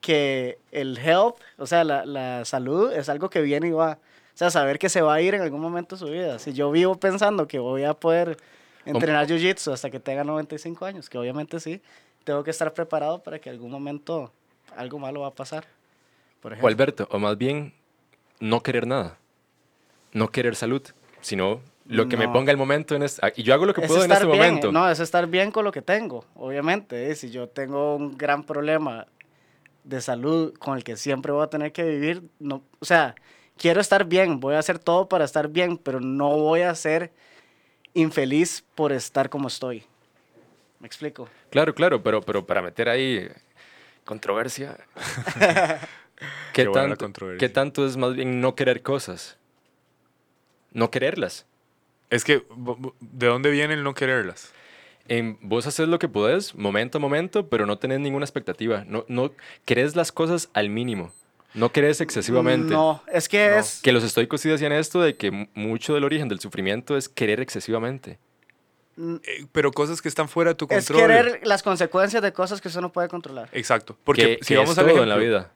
que 0.00 0.58
el 0.72 0.96
health, 0.98 1.36
o 1.58 1.66
sea, 1.66 1.84
la, 1.84 2.06
la 2.06 2.44
salud 2.44 2.92
es 2.92 3.08
algo 3.08 3.28
que 3.28 3.42
viene 3.42 3.68
y 3.68 3.72
va. 3.72 3.98
O 4.34 4.38
sea, 4.40 4.50
saber 4.50 4.78
que 4.78 4.88
se 4.88 5.02
va 5.02 5.14
a 5.14 5.20
ir 5.20 5.34
en 5.34 5.42
algún 5.42 5.60
momento 5.60 5.96
de 5.96 6.00
su 6.00 6.06
vida. 6.06 6.38
Si 6.38 6.54
yo 6.54 6.70
vivo 6.70 6.94
pensando 6.98 7.46
que 7.46 7.58
voy 7.58 7.84
a 7.84 7.92
poder 7.92 8.38
entrenar 8.86 9.26
jiu-jitsu 9.26 9.72
hasta 9.72 9.90
que 9.90 10.00
tenga 10.00 10.24
95 10.24 10.86
años, 10.86 11.10
que 11.10 11.18
obviamente 11.18 11.60
sí, 11.60 11.82
tengo 12.24 12.42
que 12.42 12.50
estar 12.50 12.72
preparado 12.72 13.22
para 13.22 13.38
que 13.38 13.50
algún 13.50 13.70
momento 13.70 14.32
algo 14.76 14.98
malo 14.98 15.20
va 15.20 15.28
a 15.28 15.34
pasar. 15.34 15.66
Por 16.40 16.52
O 16.52 16.54
ejemplo. 16.54 16.68
Alberto, 16.68 17.08
o 17.10 17.18
más 17.18 17.36
bien, 17.36 17.74
no 18.38 18.62
querer 18.62 18.86
nada. 18.86 19.18
No 20.12 20.30
querer 20.30 20.56
salud, 20.56 20.82
sino 21.20 21.60
lo 21.86 22.08
que 22.08 22.16
me 22.16 22.28
ponga 22.28 22.52
el 22.52 22.56
momento 22.56 22.94
en 22.94 23.02
este... 23.02 23.20
Y 23.36 23.42
yo 23.42 23.52
hago 23.54 23.66
lo 23.66 23.74
que 23.74 23.80
Es 23.80 23.88
puedo 23.88 24.04
en 24.04 24.12
este 24.12 24.24
bien, 24.26 24.36
momento. 24.36 24.72
No, 24.72 24.88
es 24.88 25.00
estar 25.00 25.26
bien 25.26 25.50
con 25.50 25.64
lo 25.64 25.72
que 25.72 25.82
tengo, 25.82 26.24
obviamente. 26.34 27.10
¿eh? 27.10 27.14
Si 27.16 27.30
yo 27.30 27.48
tengo 27.48 27.96
un 27.96 28.16
gran 28.16 28.44
problema 28.44 29.06
de 29.84 30.00
salud 30.00 30.54
con 30.58 30.76
el 30.76 30.84
que 30.84 30.96
siempre 30.96 31.32
voy 31.32 31.42
a 31.42 31.48
tener 31.48 31.72
que 31.72 31.82
vivir, 31.82 32.22
no, 32.38 32.62
o 32.78 32.84
sea, 32.84 33.14
quiero 33.56 33.80
estar 33.80 34.04
bien, 34.04 34.38
voy 34.38 34.54
a 34.54 34.58
hacer 34.60 34.78
todo 34.78 35.08
para 35.08 35.24
estar 35.24 35.48
bien, 35.48 35.78
pero 35.78 36.00
no 36.00 36.36
voy 36.36 36.62
a 36.62 36.74
ser 36.74 37.12
infeliz 37.94 38.64
por 38.74 38.92
estar 38.92 39.28
como 39.28 39.48
estoy. 39.48 39.84
¿Me 40.78 40.86
explico? 40.86 41.28
Claro, 41.50 41.74
claro, 41.74 42.02
pero, 42.02 42.20
pero 42.22 42.46
para 42.46 42.62
meter 42.62 42.88
ahí 42.88 43.28
controversia. 44.04 44.76
¿Qué, 46.52 46.62
Qué 46.64 46.68
buena 46.68 46.82
la 46.82 46.88
tanto, 46.90 47.04
controversia. 47.04 47.38
¿Qué 47.38 47.52
tanto 47.52 47.84
es 47.86 47.96
más 47.96 48.14
bien 48.14 48.40
no 48.40 48.54
querer 48.54 48.82
cosas? 48.82 49.38
No 50.72 50.90
quererlas. 50.90 51.46
Es 52.10 52.24
que, 52.24 52.44
¿de 53.00 53.26
dónde 53.26 53.50
viene 53.50 53.74
el 53.74 53.82
no 53.84 53.94
quererlas? 53.94 54.52
En, 55.08 55.38
vos 55.42 55.66
haces 55.66 55.88
lo 55.88 55.98
que 55.98 56.08
podés, 56.08 56.54
momento 56.54 56.98
a 56.98 57.00
momento, 57.00 57.48
pero 57.48 57.66
no 57.66 57.78
tenés 57.78 58.00
ninguna 58.00 58.24
expectativa. 58.24 58.84
No, 58.86 59.04
no 59.08 59.32
querés 59.64 59.96
las 59.96 60.12
cosas 60.12 60.50
al 60.52 60.70
mínimo. 60.70 61.12
No 61.54 61.72
querés 61.72 62.00
excesivamente. 62.00 62.72
No, 62.72 63.02
es 63.12 63.28
que 63.28 63.48
No. 63.50 63.56
es... 63.58 63.80
Que 63.82 63.90
los 63.92 64.04
estoicos 64.04 64.40
sí 64.40 64.48
decían 64.48 64.72
esto 64.72 65.00
de 65.00 65.16
que 65.16 65.48
mucho 65.54 65.94
del 65.94 66.04
origen 66.04 66.28
del 66.28 66.38
sufrimiento 66.38 66.96
es 66.96 67.08
querer 67.08 67.40
excesivamente. 67.40 68.18
Eh, 68.98 69.46
pero 69.50 69.72
cosas 69.72 70.00
que 70.02 70.08
están 70.08 70.28
fuera 70.28 70.50
de 70.50 70.54
tu 70.56 70.66
Es 70.70 70.86
control. 70.86 71.08
querer 71.08 71.40
las 71.44 71.62
consecuencias 71.62 72.22
de 72.22 72.32
cosas 72.32 72.60
que 72.60 72.68
usted 72.68 72.80
no 72.80 72.92
puede 72.92 73.08
controlar. 73.08 73.48
Exacto. 73.52 73.96
Porque 74.04 74.38
que, 74.38 74.44
si 74.44 74.48
que 74.54 74.56
vamos 74.58 74.72
es 74.72 74.78
al 74.78 74.84
todo 74.84 74.94
ejemplo, 74.94 75.02
en 75.02 75.08
la 75.08 75.16
vida. 75.16 75.52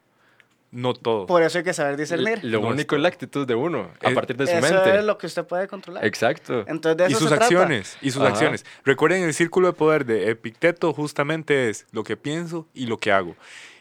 No 0.74 0.92
todo. 0.92 1.26
Por 1.26 1.42
eso 1.42 1.58
hay 1.58 1.64
que 1.64 1.72
saber 1.72 1.96
discernir. 1.96 2.40
Lo 2.44 2.60
No, 2.60 2.68
único 2.68 2.96
es 2.96 3.00
la 3.02 3.08
actitud 3.08 3.46
de 3.46 3.54
uno, 3.54 3.90
a 4.02 4.08
Es- 4.08 4.14
partir 4.14 4.36
de 4.36 4.46
su 4.46 4.52
eso 4.52 4.74
mente. 4.74 4.98
es 4.98 5.04
lo 5.04 5.16
que 5.16 5.26
usted 5.26 5.44
puede 5.46 5.66
controlar. 5.68 6.04
Exacto. 6.04 6.64
Entonces 6.66 6.96
de 6.98 7.04
y 7.04 7.12
eso 7.12 7.20
sus 7.20 7.28
se 7.30 7.36
trata. 7.36 7.44
acciones, 7.44 7.96
y 8.02 8.10
sus 8.10 8.20
Ajá. 8.22 8.30
acciones. 8.32 8.66
Recuerden, 8.84 9.22
el 9.22 9.32
círculo 9.34 9.68
de 9.68 9.72
poder 9.72 10.04
de 10.04 10.30
Epicteto 10.30 10.92
justamente 10.92 11.70
es 11.70 11.86
lo 11.92 12.02
que 12.04 12.16
pienso 12.16 12.68
y 12.74 12.86
lo 12.86 12.98
que 12.98 13.12
hago. 13.12 13.36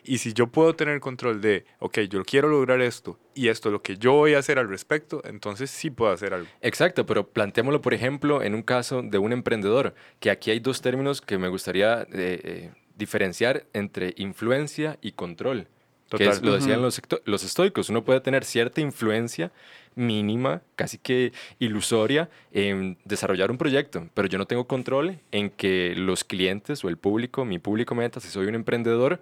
Y 0.06 0.18
si 0.18 0.34
yo 0.34 0.48
puedo 0.48 0.76
tener 0.76 1.00
control 1.00 1.40
de, 1.40 1.66
ok, 1.80 2.00
yo 2.10 2.24
quiero 2.26 2.50
lograr 2.50 2.82
esto 2.82 3.18
y 3.34 3.48
esto 3.48 3.70
es 3.70 3.74
lo 3.74 3.82
que 3.82 3.96
yo 3.98 4.12
voy 4.12 4.34
a 4.34 4.40
hacer 4.40 4.60
al 4.60 4.68
respecto, 4.68 5.22
entonces 5.24 5.72
sí 5.72 5.90
puedo 5.90 6.12
hacer 6.12 6.34
algo. 6.34 6.48
Exacto, 6.62 7.06
pero 7.06 7.26
planteémoslo, 7.26 7.82
por 7.82 7.94
ejemplo, 7.94 8.44
en 8.44 8.54
un 8.54 8.64
caso 8.64 9.02
de 9.02 9.18
un 9.18 9.32
emprendedor, 9.32 9.96
que 10.20 10.30
aquí 10.30 10.52
hay 10.52 10.60
dos 10.60 10.82
términos 10.82 11.22
que 11.22 11.38
me 11.38 11.48
gustaría 11.48 12.02
eh, 12.02 12.06
eh, 12.14 12.72
diferenciar 12.98 13.66
entre 13.72 14.14
influencia 14.18 14.98
y 15.02 15.14
control. 15.14 15.68
Que 16.10 16.28
es, 16.28 16.44
lo 16.44 16.54
decían 16.54 16.82
los, 16.82 17.02
los 17.26 17.44
estoicos, 17.44 17.90
uno 17.90 18.04
puede 18.04 18.22
tener 18.22 18.46
cierta 18.46 18.82
influencia 18.82 19.52
mínima, 19.96 20.62
casi 20.76 20.98
que 20.98 21.34
ilusoria, 21.60 22.30
en 22.52 22.98
desarrollar 23.06 23.52
un 23.52 23.58
proyecto, 23.58 24.08
pero 24.14 24.28
yo 24.28 24.38
no 24.38 24.46
tengo 24.46 24.68
control 24.68 25.20
en 25.32 25.50
que 25.50 25.94
los 25.96 26.24
clientes 26.24 26.84
o 26.84 26.90
el 26.90 26.98
público, 26.98 27.46
mi 27.46 27.60
público 27.60 27.96
meta, 27.96 28.20
si 28.20 28.28
soy 28.30 28.48
un 28.48 28.56
emprendedor, 28.56 29.22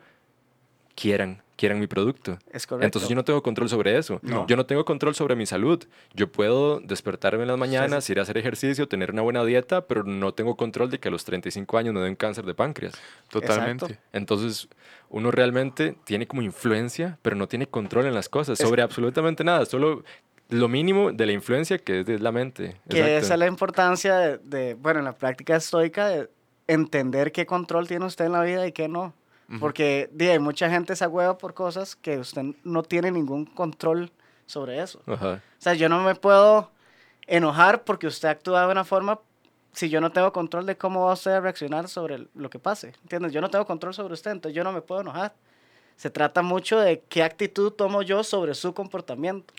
quieran, 0.96 1.42
quieran 1.62 1.80
mi 1.80 1.86
producto. 1.86 2.40
Es 2.52 2.66
correcto. 2.66 2.86
Entonces 2.86 3.08
yo 3.08 3.16
no 3.16 3.24
tengo 3.24 3.44
control 3.44 3.70
sobre 3.70 3.96
eso. 3.96 4.20
No. 4.24 4.48
Yo 4.48 4.56
no 4.56 4.66
tengo 4.66 4.84
control 4.84 5.14
sobre 5.14 5.36
mi 5.36 5.46
salud. 5.46 5.84
Yo 6.16 6.32
puedo 6.32 6.80
despertarme 6.80 7.44
en 7.44 7.50
las 7.50 7.58
mañanas, 7.60 8.10
ir 8.10 8.18
a 8.18 8.24
hacer 8.24 8.36
ejercicio, 8.40 8.88
tener 8.88 9.12
una 9.12 9.22
buena 9.22 9.46
dieta, 9.46 9.86
pero 9.86 10.04
no 10.04 10.34
tengo 10.34 10.58
control 10.58 10.90
de 10.90 11.00
que 11.00 11.10
a 11.10 11.12
los 11.12 11.24
35 11.24 11.78
años 11.78 11.94
me 11.94 12.00
den 12.02 12.16
cáncer 12.16 12.46
de 12.46 12.56
páncreas. 12.56 12.96
Totalmente. 13.30 13.86
Exacto. 13.86 14.04
Entonces 14.12 14.70
uno 15.10 15.30
realmente 15.30 15.96
tiene 16.04 16.26
como 16.26 16.42
influencia, 16.42 17.20
pero 17.22 17.36
no 17.36 17.48
tiene 17.48 17.68
control 17.68 18.08
en 18.08 18.16
las 18.16 18.28
cosas, 18.28 18.60
Es- 18.60 18.68
sobre 18.68 18.82
absolutamente 18.82 19.44
nada, 19.44 19.66
solo 19.68 20.04
lo 20.50 20.68
mínimo 20.68 21.12
de 21.12 21.26
la 21.28 21.32
influencia 21.34 21.78
que 21.78 22.00
es 22.00 22.06
de 22.08 22.18
la 22.18 22.32
mente. 22.32 22.76
Que 22.90 22.98
Exacto. 23.02 23.18
esa 23.26 23.34
es 23.36 23.40
la 23.40 23.46
importancia 23.48 24.18
de, 24.18 24.38
de, 24.40 24.74
bueno, 24.74 24.98
en 25.00 25.06
la 25.06 25.14
práctica 25.14 25.56
estoica, 25.56 26.08
de 26.08 26.28
entender 26.68 27.32
qué 27.32 27.46
control 27.46 27.88
tiene 27.88 28.06
usted 28.06 28.26
en 28.26 28.32
la 28.32 28.42
vida 28.44 28.66
y 28.66 28.72
qué 28.72 28.88
no. 28.88 29.14
Porque 29.60 30.10
di, 30.14 30.28
hay 30.30 30.40
mucha 30.40 30.70
gente 30.70 30.96
se 30.96 31.06
hueva 31.08 31.38
por 31.38 31.54
cosas 31.54 31.96
que 31.96 32.18
usted 32.18 32.44
no 32.64 32.84
tiene 32.84 33.12
ningún 33.12 33.46
control 33.46 34.12
sobre 34.46 34.82
eso. 34.82 35.02
Ajá. 35.08 35.42
O 35.58 35.62
sea, 35.62 35.74
yo 35.74 35.90
no 35.90 36.02
me 36.02 36.16
puedo 36.16 36.72
enojar 37.28 37.84
porque 37.84 38.08
usted 38.08 38.30
actúa 38.30 38.66
de 38.66 38.72
una 38.72 38.84
forma 38.86 39.20
si 39.74 39.90
yo 39.90 40.02
no 40.02 40.12
tengo 40.12 40.32
control 40.34 40.66
de 40.66 40.78
cómo 40.78 41.06
va 41.06 41.14
usted 41.14 41.32
a 41.32 41.40
reaccionar 41.42 41.88
sobre 41.88 42.28
lo 42.34 42.50
que 42.50 42.60
pase. 42.60 42.94
¿Entiendes? 43.04 43.32
Yo 43.34 43.42
no 43.42 43.50
tengo 43.50 43.66
control 43.66 43.94
sobre 43.94 44.14
usted, 44.14 44.32
entonces 44.32 44.56
yo 44.56 44.64
no 44.64 44.72
me 44.72 44.82
puedo 44.82 45.02
enojar. 45.02 45.34
Se 45.96 46.10
trata 46.10 46.42
mucho 46.42 46.80
de 46.80 47.02
qué 47.10 47.22
actitud 47.24 47.72
tomo 47.72 48.02
yo 48.02 48.24
sobre 48.24 48.54
su 48.54 48.74
comportamiento. 48.74 49.54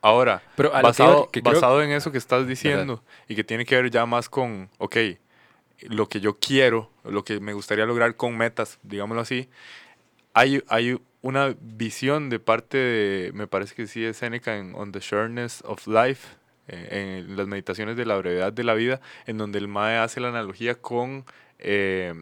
Ahora, 0.00 0.42
Pero 0.56 0.70
a 0.74 0.76
lo 0.76 0.78
que 0.78 0.82
basado, 0.88 1.30
que 1.30 1.42
creo- 1.42 1.54
basado 1.54 1.82
en 1.82 1.90
eso 1.90 2.12
que 2.12 2.18
estás 2.18 2.46
diciendo 2.46 3.02
y 3.28 3.34
que 3.34 3.44
tiene 3.44 3.64
que 3.64 3.74
ver 3.76 3.90
ya 3.90 4.06
más 4.06 4.28
con, 4.28 4.68
ok, 4.78 4.96
lo 5.82 6.08
que 6.08 6.20
yo 6.20 6.38
quiero, 6.38 6.90
lo 7.04 7.24
que 7.24 7.40
me 7.40 7.52
gustaría 7.52 7.86
lograr 7.86 8.16
con 8.16 8.36
metas, 8.36 8.78
digámoslo 8.82 9.22
así, 9.22 9.48
hay, 10.34 10.62
hay 10.68 11.00
una 11.22 11.54
visión 11.60 12.30
de 12.30 12.38
parte 12.38 12.78
de, 12.78 13.32
me 13.32 13.46
parece 13.46 13.74
que 13.74 13.86
sí 13.86 14.04
es 14.04 14.16
Seneca 14.18 14.56
en 14.56 14.74
On 14.74 14.92
the 14.92 15.00
Shortness 15.00 15.62
of 15.64 15.86
Life, 15.86 16.28
eh, 16.68 17.24
en 17.28 17.36
las 17.36 17.46
meditaciones 17.46 17.96
de 17.96 18.06
la 18.06 18.16
brevedad 18.16 18.52
de 18.52 18.64
la 18.64 18.74
vida, 18.74 19.00
en 19.26 19.38
donde 19.38 19.58
el 19.58 19.68
Mae 19.68 19.96
hace 19.96 20.20
la 20.20 20.28
analogía 20.28 20.74
con 20.74 21.24
eh, 21.58 22.14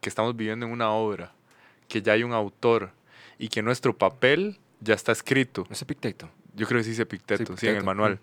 que 0.00 0.08
estamos 0.08 0.36
viviendo 0.36 0.66
en 0.66 0.72
una 0.72 0.92
obra, 0.92 1.32
que 1.88 2.02
ya 2.02 2.12
hay 2.12 2.22
un 2.22 2.32
autor 2.32 2.90
y 3.38 3.48
que 3.48 3.62
nuestro 3.62 3.96
papel 3.96 4.58
ya 4.80 4.94
está 4.94 5.12
escrito. 5.12 5.66
Es 5.70 5.82
Epicteto. 5.82 6.30
Yo 6.54 6.66
creo 6.66 6.80
que 6.80 6.84
sí 6.84 6.90
dice 6.90 7.06
Picteto, 7.06 7.54
Sí, 7.54 7.60
sí, 7.60 7.68
en 7.68 7.76
el 7.76 7.84
manual. 7.84 8.20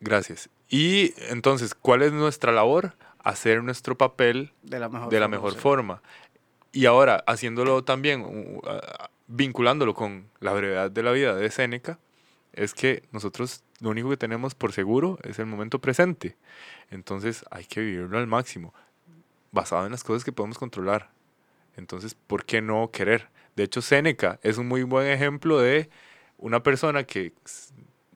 Gracias. 0.00 0.50
Y 0.68 1.14
entonces, 1.30 1.74
¿cuál 1.74 2.02
es 2.02 2.12
nuestra 2.12 2.52
labor? 2.52 2.94
Hacer 3.24 3.64
nuestro 3.64 3.98
papel 3.98 4.52
De 4.62 4.78
la 4.78 4.88
mejor 4.88 5.08
de 5.10 5.18
la 5.18 5.26
forma, 5.26 5.36
mejor 5.36 5.52
sí. 5.54 5.58
forma. 5.58 6.02
Y 6.72 6.86
ahora, 6.86 7.24
haciéndolo 7.26 7.82
también, 7.82 8.22
uh, 8.22 8.60
vinculándolo 9.26 9.94
con 9.94 10.28
la 10.40 10.52
brevedad 10.52 10.90
de 10.90 11.02
la 11.02 11.12
vida 11.12 11.34
de 11.34 11.50
Séneca, 11.50 11.98
es 12.52 12.74
que 12.74 13.02
nosotros 13.10 13.64
lo 13.80 13.90
único 13.90 14.10
que 14.10 14.16
tenemos 14.16 14.54
por 14.54 14.72
seguro 14.72 15.18
es 15.22 15.38
el 15.38 15.46
momento 15.46 15.80
presente. 15.80 16.36
Entonces 16.90 17.44
hay 17.50 17.64
que 17.64 17.80
vivirlo 17.80 18.18
al 18.18 18.26
máximo, 18.26 18.72
basado 19.52 19.86
en 19.86 19.92
las 19.92 20.04
cosas 20.04 20.24
que 20.24 20.32
podemos 20.32 20.58
controlar. 20.58 21.10
Entonces, 21.76 22.14
¿por 22.14 22.44
qué 22.44 22.60
no 22.60 22.90
querer? 22.92 23.28
De 23.56 23.64
hecho, 23.64 23.82
Séneca 23.82 24.38
es 24.42 24.58
un 24.58 24.68
muy 24.68 24.82
buen 24.82 25.06
ejemplo 25.08 25.58
de 25.60 25.90
una 26.38 26.62
persona 26.62 27.04
que 27.04 27.32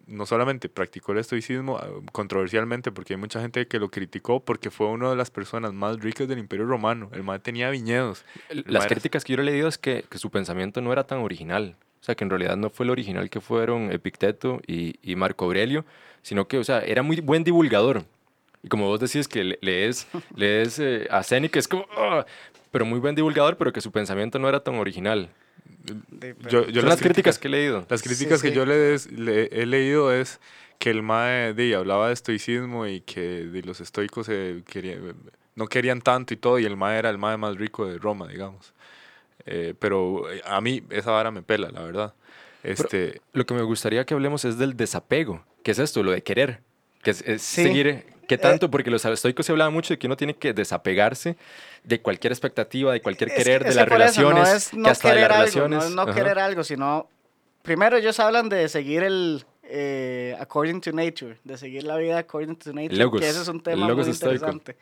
no 0.08 0.26
solamente 0.26 0.68
practicó 0.68 1.12
el 1.12 1.18
estoicismo 1.18 1.78
ah, 1.78 1.86
controversialmente, 2.12 2.90
porque 2.90 3.14
hay 3.14 3.18
mucha 3.20 3.40
gente 3.40 3.66
que 3.68 3.78
lo 3.78 3.90
criticó 3.90 4.40
porque 4.40 4.70
fue 4.70 4.88
una 4.88 5.10
de 5.10 5.16
las 5.16 5.30
personas 5.30 5.72
más 5.72 5.98
ricas 6.00 6.26
del 6.28 6.38
Imperio 6.38 6.66
Romano. 6.66 7.10
El 7.12 7.22
man 7.22 7.40
tenía 7.40 7.70
viñedos. 7.70 8.24
Las 8.50 8.82
Mae- 8.82 8.88
críticas 8.88 9.24
que 9.24 9.34
yo 9.34 9.42
le 9.42 9.48
he 9.50 9.52
leído 9.52 9.68
es 9.68 9.78
que, 9.78 10.04
que 10.10 10.18
su 10.18 10.30
pensamiento 10.30 10.80
no 10.80 10.92
era 10.92 11.04
tan 11.06 11.18
original. 11.18 11.76
O 12.00 12.04
sea, 12.04 12.14
que 12.14 12.24
en 12.24 12.30
realidad 12.30 12.56
no 12.56 12.70
fue 12.70 12.84
el 12.84 12.90
original 12.90 13.28
que 13.30 13.40
fueron 13.40 13.92
Epicteto 13.92 14.60
y, 14.66 14.96
y 15.02 15.16
Marco 15.16 15.44
Aurelio, 15.44 15.84
sino 16.22 16.46
que, 16.48 16.58
o 16.58 16.64
sea, 16.64 16.80
era 16.80 17.02
muy 17.02 17.20
buen 17.20 17.44
divulgador. 17.44 18.04
Y 18.62 18.68
como 18.68 18.86
vos 18.86 19.00
decís 19.00 19.28
que 19.28 19.44
le- 19.44 19.58
lees, 19.62 20.06
lees 20.34 20.78
eh, 20.78 21.06
a 21.10 21.22
Séneca, 21.22 21.58
es 21.58 21.68
como, 21.68 21.86
"Ah", 21.96 22.24
pero 22.70 22.84
muy 22.84 22.98
buen 22.98 23.14
divulgador, 23.14 23.56
pero 23.56 23.72
que 23.72 23.80
su 23.80 23.90
pensamiento 23.92 24.38
no 24.38 24.48
era 24.48 24.60
tan 24.60 24.76
original. 24.76 25.28
De- 26.10 26.34
Yo, 26.50 26.66
yo 26.68 26.80
Son 26.82 26.90
las 26.90 27.00
críticas 27.00 27.38
que 27.38 27.48
he 27.48 27.50
leído. 27.50 27.86
Las 27.88 28.00
Sí, 28.00 28.08
críticas 28.08 28.42
que 28.42 28.48
sí. 28.50 28.54
yo 28.54 28.66
le, 28.66 28.76
des- 28.76 29.10
le 29.10 29.44
he 29.52 29.64
leído 29.66 30.12
es 30.12 30.38
que 30.78 30.90
el 30.90 31.02
mae 31.02 31.54
de, 31.54 31.74
hablaba 31.74 32.08
de 32.08 32.14
estoicismo 32.14 32.86
y 32.86 33.00
que 33.00 33.20
de 33.20 33.62
los 33.62 33.80
estoicos 33.80 34.28
quería- 34.28 34.98
no 35.56 35.66
querían 35.66 36.00
tanto 36.02 36.34
y 36.34 36.36
todo, 36.36 36.58
y 36.58 36.64
el 36.66 36.76
mae 36.76 36.98
era 36.98 37.10
el 37.10 37.18
mae 37.18 37.36
más 37.36 37.56
rico 37.56 37.86
de 37.86 37.98
Roma, 37.98 38.28
digamos. 38.28 38.74
Eh, 39.46 39.74
pero 39.78 40.30
eh, 40.30 40.42
a 40.44 40.60
mí 40.60 40.82
esa 40.90 41.10
vara 41.10 41.30
me 41.30 41.42
pela, 41.42 41.70
la 41.70 41.82
verdad. 41.82 42.14
Este, 42.62 43.20
Lo 43.32 43.46
que 43.46 43.54
me 43.54 43.62
gustaría 43.62 44.04
que 44.04 44.12
hablemos 44.14 44.44
es 44.44 44.58
del 44.58 44.76
desapego. 44.76 45.42
¿Qué 45.62 45.70
es 45.70 45.78
esto? 45.78 46.02
Lo 46.02 46.10
de 46.12 46.22
querer. 46.22 46.60
Que 47.02 47.12
es, 47.12 47.22
es 47.22 47.40
Sí. 47.42 47.62
seguir. 47.62 48.04
¿Qué 48.28 48.38
tanto? 48.38 48.70
Porque 48.70 48.90
los 48.90 49.04
estoicos 49.04 49.44
se 49.46 49.52
hablaba 49.52 49.70
mucho 49.70 49.94
de 49.94 49.98
que 49.98 50.06
uno 50.06 50.16
tiene 50.16 50.34
que 50.36 50.52
desapegarse 50.52 51.36
de 51.82 52.00
cualquier 52.00 52.32
expectativa, 52.32 52.92
de 52.92 53.00
cualquier 53.02 53.30
querer, 53.34 53.62
es 53.66 53.74
de 53.74 53.74
las 53.74 53.86
eso, 53.86 53.94
relaciones, 53.94 54.72
no 54.74 54.78
no 54.80 54.84
que 54.84 54.90
hasta 54.90 55.08
de 55.08 55.14
las 55.22 55.24
algo, 55.24 55.38
relaciones. 55.38 55.78
no 55.78 55.84
es 55.86 55.90
no 55.94 56.02
ajá. 56.02 56.14
querer 56.14 56.38
algo, 56.38 56.62
sino 56.62 57.08
primero 57.62 57.96
ellos 57.96 58.20
hablan 58.20 58.48
de 58.48 58.68
seguir 58.68 59.02
el, 59.02 59.44
eh, 59.62 60.36
according 60.38 60.80
to 60.80 60.92
nature, 60.92 61.38
de 61.42 61.56
seguir 61.58 61.84
la 61.84 61.96
vida 61.96 62.18
according 62.18 62.56
to 62.56 62.72
nature, 62.72 62.96
Logos. 62.96 63.20
que 63.20 63.28
ese 63.28 63.40
es 63.42 63.48
un 63.48 63.62
tema 63.62 63.86
muy 63.92 64.00
estoico. 64.10 64.34
interesante. 64.46 64.76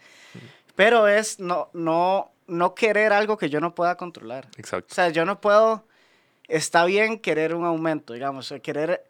Pero 0.75 1.09
es 1.09 1.39
no, 1.41 1.71
no, 1.73 2.33
no 2.49 2.75
querer 2.75 3.13
algo 3.13 3.37
que 3.39 3.49
yo 3.49 3.61
no 3.61 3.75
pueda 3.75 3.97
controlar. 3.97 4.47
O 4.57 4.61
Exacto. 4.61 4.95
sea, 4.95 5.09
yo 5.11 5.25
no 5.25 5.41
puedo, 5.41 5.85
está 6.49 6.85
bien 6.85 7.19
querer 7.19 7.55
un 7.55 7.65
aumento, 7.65 8.13
digamos, 8.13 8.51
o 8.53 8.61
querer 8.61 9.05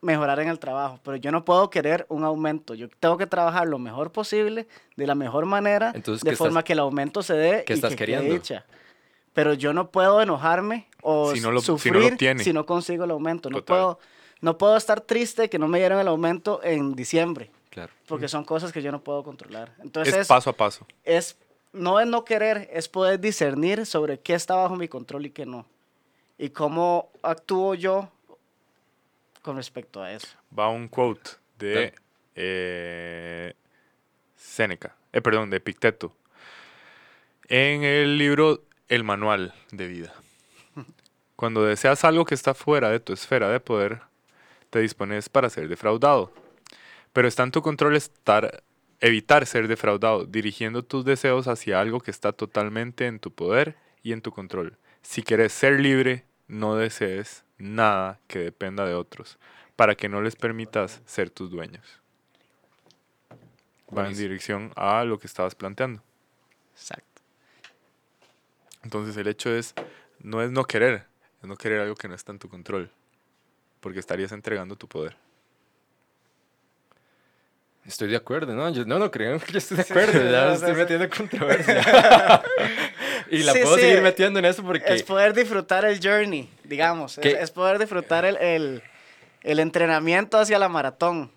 mejorar 0.00 0.38
en 0.40 0.48
el 0.48 0.58
trabajo, 0.58 1.00
pero 1.02 1.16
yo 1.16 1.30
no 1.32 1.44
puedo 1.44 1.70
querer 1.70 2.06
un 2.08 2.24
aumento. 2.24 2.74
Yo 2.74 2.88
tengo 3.00 3.16
que 3.16 3.26
trabajar 3.26 3.66
lo 3.66 3.78
mejor 3.78 4.12
posible, 4.12 4.68
de 4.96 5.06
la 5.06 5.14
mejor 5.14 5.46
manera, 5.46 5.92
Entonces, 5.94 6.22
de 6.22 6.30
¿qué 6.30 6.36
forma 6.36 6.60
estás- 6.60 6.64
que 6.64 6.72
el 6.74 6.78
aumento 6.80 7.22
se 7.22 7.34
dé 7.34 7.64
qué 7.66 7.72
y 7.72 7.76
estás 7.76 7.90
que 7.90 7.96
quede 7.96 8.06
queriendo? 8.16 8.34
dicha. 8.34 8.64
Pero 9.32 9.52
yo 9.54 9.72
no 9.72 9.90
puedo 9.90 10.20
enojarme 10.22 10.86
o 11.02 11.34
Si 11.34 11.40
no 11.40 11.50
lo- 11.50 11.60
si 11.60 11.68
no 11.68 11.74
lo 11.74 11.78
sufrir 11.78 12.40
si 12.42 12.52
no 12.52 12.64
consigo 12.66 13.04
el 13.04 13.10
aumento. 13.10 13.50
No 13.50 13.58
Total. 13.58 13.66
puedo, 13.76 13.98
no 14.40 14.56
puedo 14.58 14.76
estar 14.76 15.00
triste 15.00 15.48
que 15.50 15.58
no 15.58 15.68
me 15.68 15.78
dieron 15.78 15.98
el 15.98 16.08
aumento 16.08 16.60
en 16.62 16.94
diciembre, 16.94 17.50
Claro. 17.70 17.92
porque 18.06 18.28
son 18.28 18.44
cosas 18.44 18.72
que 18.72 18.80
yo 18.82 18.92
no 18.92 19.00
puedo 19.02 19.22
controlar. 19.22 19.74
Entonces, 19.80 20.14
es 20.14 20.28
paso 20.28 20.50
a 20.50 20.52
paso. 20.52 20.86
es 21.04 21.36
no 21.72 22.00
es 22.00 22.06
no 22.06 22.24
querer, 22.24 22.70
es 22.72 22.88
poder 22.88 23.20
discernir 23.20 23.84
sobre 23.84 24.18
qué 24.20 24.32
está 24.32 24.54
bajo 24.54 24.76
mi 24.76 24.88
control 24.88 25.26
y 25.26 25.30
qué 25.30 25.44
no. 25.44 25.66
Y 26.38 26.48
cómo 26.50 27.10
actúo 27.22 27.74
yo 27.74 28.08
con 29.46 29.56
respecto 29.56 30.02
a 30.02 30.12
eso. 30.12 30.26
Va 30.56 30.68
un 30.68 30.88
quote 30.88 31.30
de 31.56 31.94
eh, 32.34 33.54
Séneca, 34.34 34.96
eh, 35.12 35.22
perdón, 35.22 35.50
de 35.50 35.58
Epicteto, 35.58 36.12
en 37.46 37.84
el 37.84 38.18
libro 38.18 38.64
El 38.88 39.04
Manual 39.04 39.54
de 39.70 39.86
Vida. 39.86 40.12
Cuando 41.36 41.64
deseas 41.64 42.04
algo 42.04 42.24
que 42.24 42.34
está 42.34 42.54
fuera 42.54 42.90
de 42.90 42.98
tu 42.98 43.12
esfera 43.12 43.48
de 43.48 43.60
poder, 43.60 44.00
te 44.70 44.80
dispones 44.80 45.28
para 45.28 45.48
ser 45.48 45.68
defraudado. 45.68 46.32
Pero 47.12 47.28
está 47.28 47.44
en 47.44 47.52
tu 47.52 47.62
control 47.62 47.94
estar, 47.94 48.64
evitar 48.98 49.46
ser 49.46 49.68
defraudado, 49.68 50.24
dirigiendo 50.24 50.82
tus 50.82 51.04
deseos 51.04 51.46
hacia 51.46 51.80
algo 51.80 52.00
que 52.00 52.10
está 52.10 52.32
totalmente 52.32 53.06
en 53.06 53.20
tu 53.20 53.30
poder 53.30 53.76
y 54.02 54.12
en 54.12 54.22
tu 54.22 54.32
control. 54.32 54.76
Si 55.02 55.22
quieres 55.22 55.52
ser 55.52 55.78
libre, 55.78 56.24
no 56.48 56.74
desees 56.74 57.45
nada 57.58 58.20
que 58.26 58.38
dependa 58.38 58.84
de 58.84 58.94
otros, 58.94 59.38
para 59.76 59.94
que 59.94 60.08
no 60.08 60.20
les 60.22 60.36
permitas 60.36 61.02
ser 61.06 61.30
tus 61.30 61.50
dueños. 61.50 61.84
Va 63.96 64.08
en 64.08 64.16
dirección 64.16 64.72
a 64.74 65.04
lo 65.04 65.18
que 65.18 65.26
estabas 65.26 65.54
planteando. 65.54 66.02
Exacto. 66.74 67.22
Entonces 68.82 69.16
el 69.16 69.26
hecho 69.28 69.54
es, 69.54 69.74
no 70.20 70.42
es 70.42 70.50
no 70.50 70.64
querer, 70.64 71.06
es 71.42 71.48
no 71.48 71.56
querer 71.56 71.80
algo 71.80 71.94
que 71.94 72.08
no 72.08 72.14
está 72.14 72.32
en 72.32 72.38
tu 72.38 72.48
control, 72.48 72.90
porque 73.80 74.00
estarías 74.00 74.32
entregando 74.32 74.76
tu 74.76 74.88
poder. 74.88 75.16
Estoy 77.86 78.08
de 78.08 78.16
acuerdo, 78.16 78.52
¿no? 78.52 78.68
Yo, 78.70 78.84
no, 78.84 78.98
no 78.98 79.10
creo 79.10 79.38
que 79.38 79.52
yo 79.52 79.58
estoy 79.58 79.76
de 79.76 79.82
acuerdo. 79.84 80.12
sí, 80.12 80.30
ya 80.30 80.46
no, 80.46 80.52
estoy 80.52 80.72
sí. 80.72 80.76
metiendo 80.78 81.04
en 81.04 81.10
controversia. 81.10 81.82
y 83.30 83.38
la 83.44 83.52
Sí, 83.52 83.60
puedo 83.62 83.76
sí, 83.76 83.82
seguir 83.82 84.02
metiendo 84.02 84.38
en 84.40 84.44
eso 84.44 84.62
porque... 84.64 84.94
Es 84.94 85.02
poder 85.04 85.32
disfrutar 85.32 85.84
el 85.84 86.00
journey, 86.02 86.50
digamos. 86.68 87.18
Es, 87.18 87.50
poder 87.50 87.78
disfrutar 87.78 88.24
el, 88.24 88.36
el, 88.36 88.82
el 89.42 89.58
entrenamiento 89.58 90.38
hacia 90.38 90.58
la 90.58 90.68
maratón, 90.68 91.30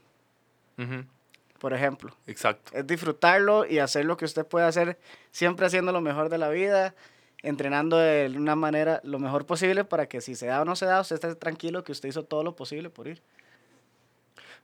por 1.60 1.74
ejemplo. 1.74 2.16
Exacto. 2.28 2.72
Es 2.74 2.86
disfrutarlo 2.88 3.66
y 3.66 3.80
hacer 3.80 4.06
lo 4.06 4.18
que 4.18 4.26
usted 4.26 4.46
puede 4.46 4.66
hacer, 4.66 4.98
siempre 5.32 5.66
haciendo 5.66 5.92
lo 5.92 6.02
mejor 6.02 6.30
de 6.30 6.38
la 6.38 6.50
vida, 6.50 6.96
entrenando 7.44 7.98
de 7.98 8.32
una 8.36 8.56
manera 8.56 9.00
lo 9.04 9.20
mejor 9.20 9.46
posible 9.46 9.84
para 9.84 10.08
que 10.08 10.22
si 10.22 10.36
se 10.36 10.48
da 10.48 10.62
o 10.62 10.66
no 10.66 10.76
se 10.76 10.86
da, 10.86 11.02
usted 11.02 11.16
esté 11.16 11.36
tranquilo 11.36 11.84
que 11.84 11.92
usted 11.92 12.10
hizo 12.10 12.24
todo 12.24 12.44
lo 12.44 12.56
posible 12.56 12.90
por 12.90 13.08
ir. 13.08 13.22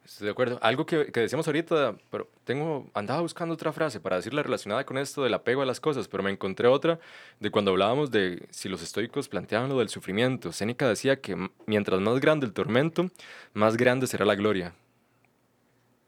Estoy 0.05 0.25
de 0.25 0.31
acuerdo. 0.31 0.59
Algo 0.61 0.85
que, 0.85 1.11
que 1.11 1.19
decíamos 1.19 1.47
ahorita, 1.47 1.95
pero 2.11 2.29
tengo, 2.43 2.87
andaba 2.93 3.21
buscando 3.21 3.55
otra 3.55 3.73
frase 3.73 3.99
para 3.99 4.17
decirla 4.17 4.43
relacionada 4.43 4.85
con 4.85 4.99
esto 4.99 5.23
del 5.23 5.33
apego 5.33 5.63
a 5.63 5.65
las 5.65 5.79
cosas, 5.79 6.07
pero 6.07 6.21
me 6.21 6.29
encontré 6.29 6.67
otra 6.67 6.99
de 7.39 7.49
cuando 7.49 7.71
hablábamos 7.71 8.11
de 8.11 8.47
si 8.51 8.69
los 8.69 8.83
estoicos 8.83 9.27
planteaban 9.27 9.67
lo 9.69 9.79
del 9.79 9.89
sufrimiento. 9.89 10.51
Séneca 10.51 10.87
decía 10.87 11.19
que 11.19 11.49
mientras 11.65 11.99
más 12.01 12.19
grande 12.19 12.45
el 12.45 12.53
tormento, 12.53 13.09
más 13.53 13.77
grande 13.77 14.05
será 14.05 14.25
la 14.25 14.35
gloria. 14.35 14.75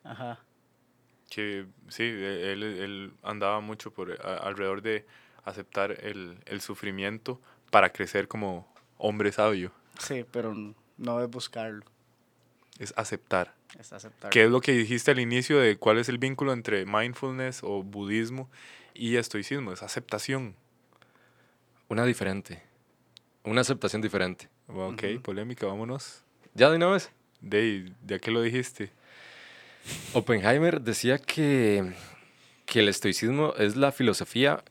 Ajá. 0.03 0.39
Que 1.29 1.65
sí, 1.89 2.03
e- 2.03 2.53
él, 2.53 2.63
él 2.63 3.13
andaba 3.23 3.60
mucho 3.62 3.91
por 3.91 4.12
a- 4.12 4.38
alrededor 4.38 4.81
de 4.83 5.05
aceptar 5.43 5.91
el, 6.05 6.38
el 6.45 6.62
sufrimiento 6.62 7.41
para 7.71 7.91
crecer 7.91 8.27
como 8.27 8.71
hombre 8.97 9.31
sabio. 9.31 9.71
Sí, 9.99 10.23
pero 10.31 10.53
no 10.97 11.21
es 11.21 11.29
buscarlo, 11.29 11.83
Es 12.79 12.93
aceptar. 12.95 13.53
es 13.79 13.91
aceptarlo. 13.91 14.31
¿Qué 14.31 14.43
es 14.43 14.51
lo 14.51 14.61
que 14.61 14.71
dijiste 14.71 15.11
al 15.11 15.19
inicio 15.19 15.59
de 15.59 15.77
cuál 15.77 15.97
es 15.97 16.09
el 16.09 16.17
vínculo 16.17 16.53
entre 16.53 16.85
mindfulness 16.85 17.61
o 17.63 17.83
budismo 17.83 18.49
y 18.93 19.15
estoicismo? 19.15 19.71
Es 19.73 19.83
aceptación. 19.83 20.55
Una 21.87 22.05
diferente. 22.05 22.61
Una 23.43 23.61
aceptación 23.61 24.01
diferente. 24.01 24.49
Ok, 24.67 25.03
polémica, 25.23 25.65
vámonos. 25.65 26.23
¿Ya 26.53 26.69
de 26.69 26.75
una 26.75 26.87
vez? 26.87 27.11
De, 27.39 27.91
¿De 28.01 28.19
qué 28.19 28.31
lo 28.31 28.41
dijiste? 28.41 28.91
Oppenheimer 30.13 30.81
decía 30.81 31.17
que, 31.17 31.93
que 32.65 32.79
el 32.79 32.89
estoicismo 32.89 33.53
es 33.57 33.75
la 33.75 33.91
filosofía 33.91 34.63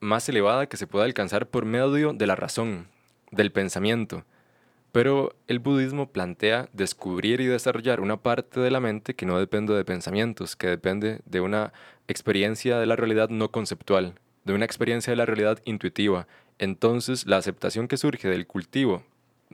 más 0.00 0.28
elevada 0.28 0.66
que 0.66 0.76
se 0.76 0.86
puede 0.86 1.04
alcanzar 1.04 1.46
por 1.46 1.64
medio 1.64 2.12
de 2.12 2.26
la 2.26 2.34
razón, 2.34 2.88
del 3.30 3.52
pensamiento. 3.52 4.24
Pero 4.92 5.34
el 5.48 5.58
budismo 5.58 6.12
plantea 6.12 6.68
descubrir 6.74 7.40
y 7.40 7.46
desarrollar 7.46 8.00
una 8.00 8.18
parte 8.18 8.60
de 8.60 8.70
la 8.70 8.80
mente 8.80 9.14
que 9.14 9.26
no 9.26 9.38
depende 9.38 9.74
de 9.74 9.84
pensamientos, 9.84 10.54
que 10.54 10.66
depende 10.66 11.20
de 11.24 11.40
una 11.40 11.72
experiencia 12.08 12.78
de 12.78 12.86
la 12.86 12.96
realidad 12.96 13.30
no 13.30 13.50
conceptual, 13.50 14.14
de 14.44 14.52
una 14.52 14.66
experiencia 14.66 15.10
de 15.10 15.16
la 15.16 15.26
realidad 15.26 15.60
intuitiva. 15.64 16.26
Entonces, 16.58 17.26
la 17.26 17.38
aceptación 17.38 17.88
que 17.88 17.96
surge 17.96 18.28
del 18.28 18.46
cultivo 18.46 19.02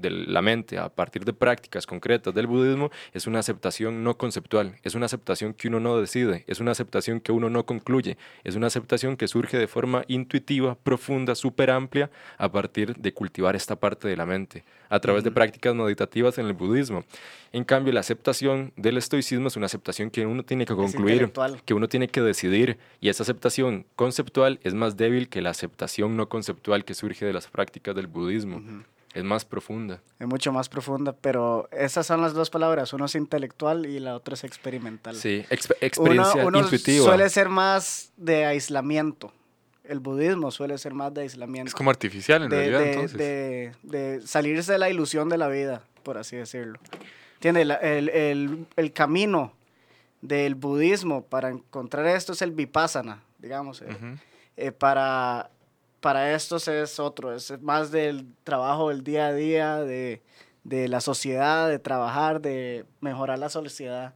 de 0.00 0.10
la 0.10 0.42
mente 0.42 0.78
a 0.78 0.88
partir 0.88 1.24
de 1.24 1.32
prácticas 1.32 1.86
concretas 1.86 2.34
del 2.34 2.46
budismo 2.46 2.90
es 3.12 3.26
una 3.26 3.38
aceptación 3.38 4.02
no 4.04 4.16
conceptual, 4.16 4.76
es 4.82 4.94
una 4.94 5.06
aceptación 5.06 5.54
que 5.54 5.68
uno 5.68 5.80
no 5.80 6.00
decide, 6.00 6.44
es 6.46 6.60
una 6.60 6.72
aceptación 6.72 7.20
que 7.20 7.32
uno 7.32 7.50
no 7.50 7.64
concluye, 7.64 8.16
es 8.44 8.54
una 8.54 8.66
aceptación 8.66 9.16
que 9.16 9.28
surge 9.28 9.58
de 9.58 9.66
forma 9.66 10.04
intuitiva, 10.08 10.74
profunda, 10.76 11.34
súper 11.34 11.70
amplia 11.70 12.10
a 12.36 12.50
partir 12.50 12.96
de 12.96 13.12
cultivar 13.12 13.56
esta 13.56 13.76
parte 13.76 14.08
de 14.08 14.16
la 14.16 14.26
mente, 14.26 14.64
a 14.88 15.00
través 15.00 15.24
de 15.24 15.30
prácticas 15.30 15.74
meditativas 15.74 16.38
en 16.38 16.46
el 16.46 16.52
budismo. 16.52 17.04
En 17.52 17.64
cambio, 17.64 17.92
la 17.92 18.00
aceptación 18.00 18.72
del 18.76 18.98
estoicismo 18.98 19.48
es 19.48 19.56
una 19.56 19.66
aceptación 19.66 20.10
que 20.10 20.26
uno 20.26 20.42
tiene 20.42 20.66
que 20.66 20.74
concluir, 20.74 21.32
que 21.64 21.74
uno 21.74 21.88
tiene 21.88 22.08
que 22.08 22.20
decidir, 22.20 22.78
y 23.00 23.08
esa 23.08 23.22
aceptación 23.22 23.86
conceptual 23.96 24.60
es 24.62 24.74
más 24.74 24.96
débil 24.96 25.28
que 25.28 25.40
la 25.40 25.50
aceptación 25.50 26.16
no 26.16 26.28
conceptual 26.28 26.84
que 26.84 26.94
surge 26.94 27.24
de 27.24 27.32
las 27.32 27.48
prácticas 27.48 27.94
del 27.94 28.06
budismo. 28.06 28.62
Es 29.14 29.24
más 29.24 29.44
profunda. 29.44 30.00
Es 30.18 30.26
mucho 30.26 30.52
más 30.52 30.68
profunda, 30.68 31.12
pero 31.12 31.68
esas 31.72 32.06
son 32.06 32.20
las 32.20 32.34
dos 32.34 32.50
palabras. 32.50 32.92
Uno 32.92 33.06
es 33.06 33.14
intelectual 33.14 33.86
y 33.86 33.98
la 34.00 34.14
otra 34.14 34.34
es 34.34 34.44
experimental. 34.44 35.16
Sí, 35.16 35.44
exp- 35.50 35.70
Uno, 35.72 35.76
experiencia 35.80 36.46
uno 36.46 36.58
intuitiva. 36.60 37.04
suele 37.04 37.28
ser 37.30 37.48
más 37.48 38.12
de 38.16 38.44
aislamiento. 38.44 39.32
El 39.84 40.00
budismo 40.00 40.50
suele 40.50 40.76
ser 40.76 40.92
más 40.92 41.14
de 41.14 41.22
aislamiento. 41.22 41.68
Es 41.68 41.74
como 41.74 41.88
artificial 41.90 42.42
en 42.42 42.50
de, 42.50 42.56
realidad, 42.56 42.80
de- 42.80 42.92
entonces. 42.92 43.18
de- 43.18 43.72
de 43.82 44.26
salirse 44.26 44.72
de 44.72 44.78
la 44.78 44.90
ilusión 44.90 45.30
de 45.30 45.38
la 45.38 45.48
vida, 45.48 45.82
por 46.02 46.18
así 46.18 46.36
decirlo. 46.36 46.78
La- 47.40 47.74
El, 47.76 48.08
el- 48.10 48.66
el 48.76 48.92
camino 48.92 49.52
del 50.20 50.54
budismo 50.56 51.22
para 51.24 51.48
encontrar 51.48 52.06
esto 52.08 52.32
es 52.34 52.42
el 52.42 52.50
vipassana, 52.50 53.22
digamos. 53.38 53.82
eh, 54.56 54.72
para, 54.72 55.50
para 56.08 56.32
estos 56.34 56.66
es 56.68 56.98
otro, 56.98 57.34
es 57.34 57.60
más 57.60 57.90
del 57.90 58.24
trabajo 58.42 58.88
del 58.88 59.04
día 59.04 59.26
a 59.26 59.34
día, 59.34 59.76
de, 59.76 60.22
de 60.64 60.88
la 60.88 61.02
sociedad, 61.02 61.68
de 61.68 61.78
trabajar, 61.78 62.40
de 62.40 62.86
mejorar 63.02 63.38
la 63.38 63.50
sociedad. 63.50 64.14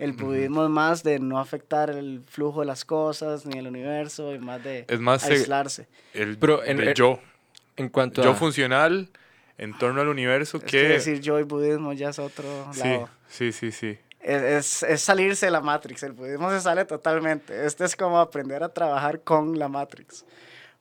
El 0.00 0.14
budismo 0.14 0.64
es 0.64 0.68
más 0.70 1.04
de 1.04 1.20
no 1.20 1.38
afectar 1.38 1.90
el 1.90 2.22
flujo 2.28 2.58
de 2.58 2.66
las 2.66 2.84
cosas 2.84 3.46
ni 3.46 3.56
el 3.56 3.68
universo 3.68 4.34
y 4.34 4.40
más 4.40 4.64
de 4.64 4.84
Es 4.88 4.98
más 4.98 5.22
eh, 5.30 5.34
aislarse. 5.34 5.86
el 6.12 6.38
Pero 6.38 6.64
en- 6.64 6.78
de 6.78 6.88
en- 6.88 6.94
yo. 6.94 7.20
En 7.76 7.88
cuanto 7.88 8.20
Yo 8.24 8.32
a... 8.32 8.34
funcional 8.34 9.08
en 9.58 9.78
torno 9.78 10.00
al 10.00 10.08
universo 10.08 10.56
Es 10.56 10.64
que 10.64 10.70
que... 10.70 10.88
decir 10.88 11.20
yo 11.20 11.38
y 11.38 11.44
budismo 11.44 11.92
ya 11.92 12.08
es 12.08 12.18
otro 12.18 12.66
sí, 12.72 12.80
lado. 12.80 13.08
sí, 13.28 13.52
sí, 13.52 13.70
sí. 13.70 13.96
Es, 14.20 14.42
es- 14.42 14.82
es 14.82 15.00
salirse 15.02 15.46
de 15.46 15.52
la 15.52 15.60
Matrix. 15.60 16.02
El 16.02 16.14
budismo 16.14 16.50
se 16.50 16.60
sale 16.60 16.84
totalmente. 16.84 17.64
Este 17.64 17.84
es 17.84 17.94
como 17.94 18.18
aprender 18.18 18.64
a 18.64 18.68
trabajar 18.70 19.20
con 19.20 19.56
la 19.56 19.68
Matrix, 19.68 20.24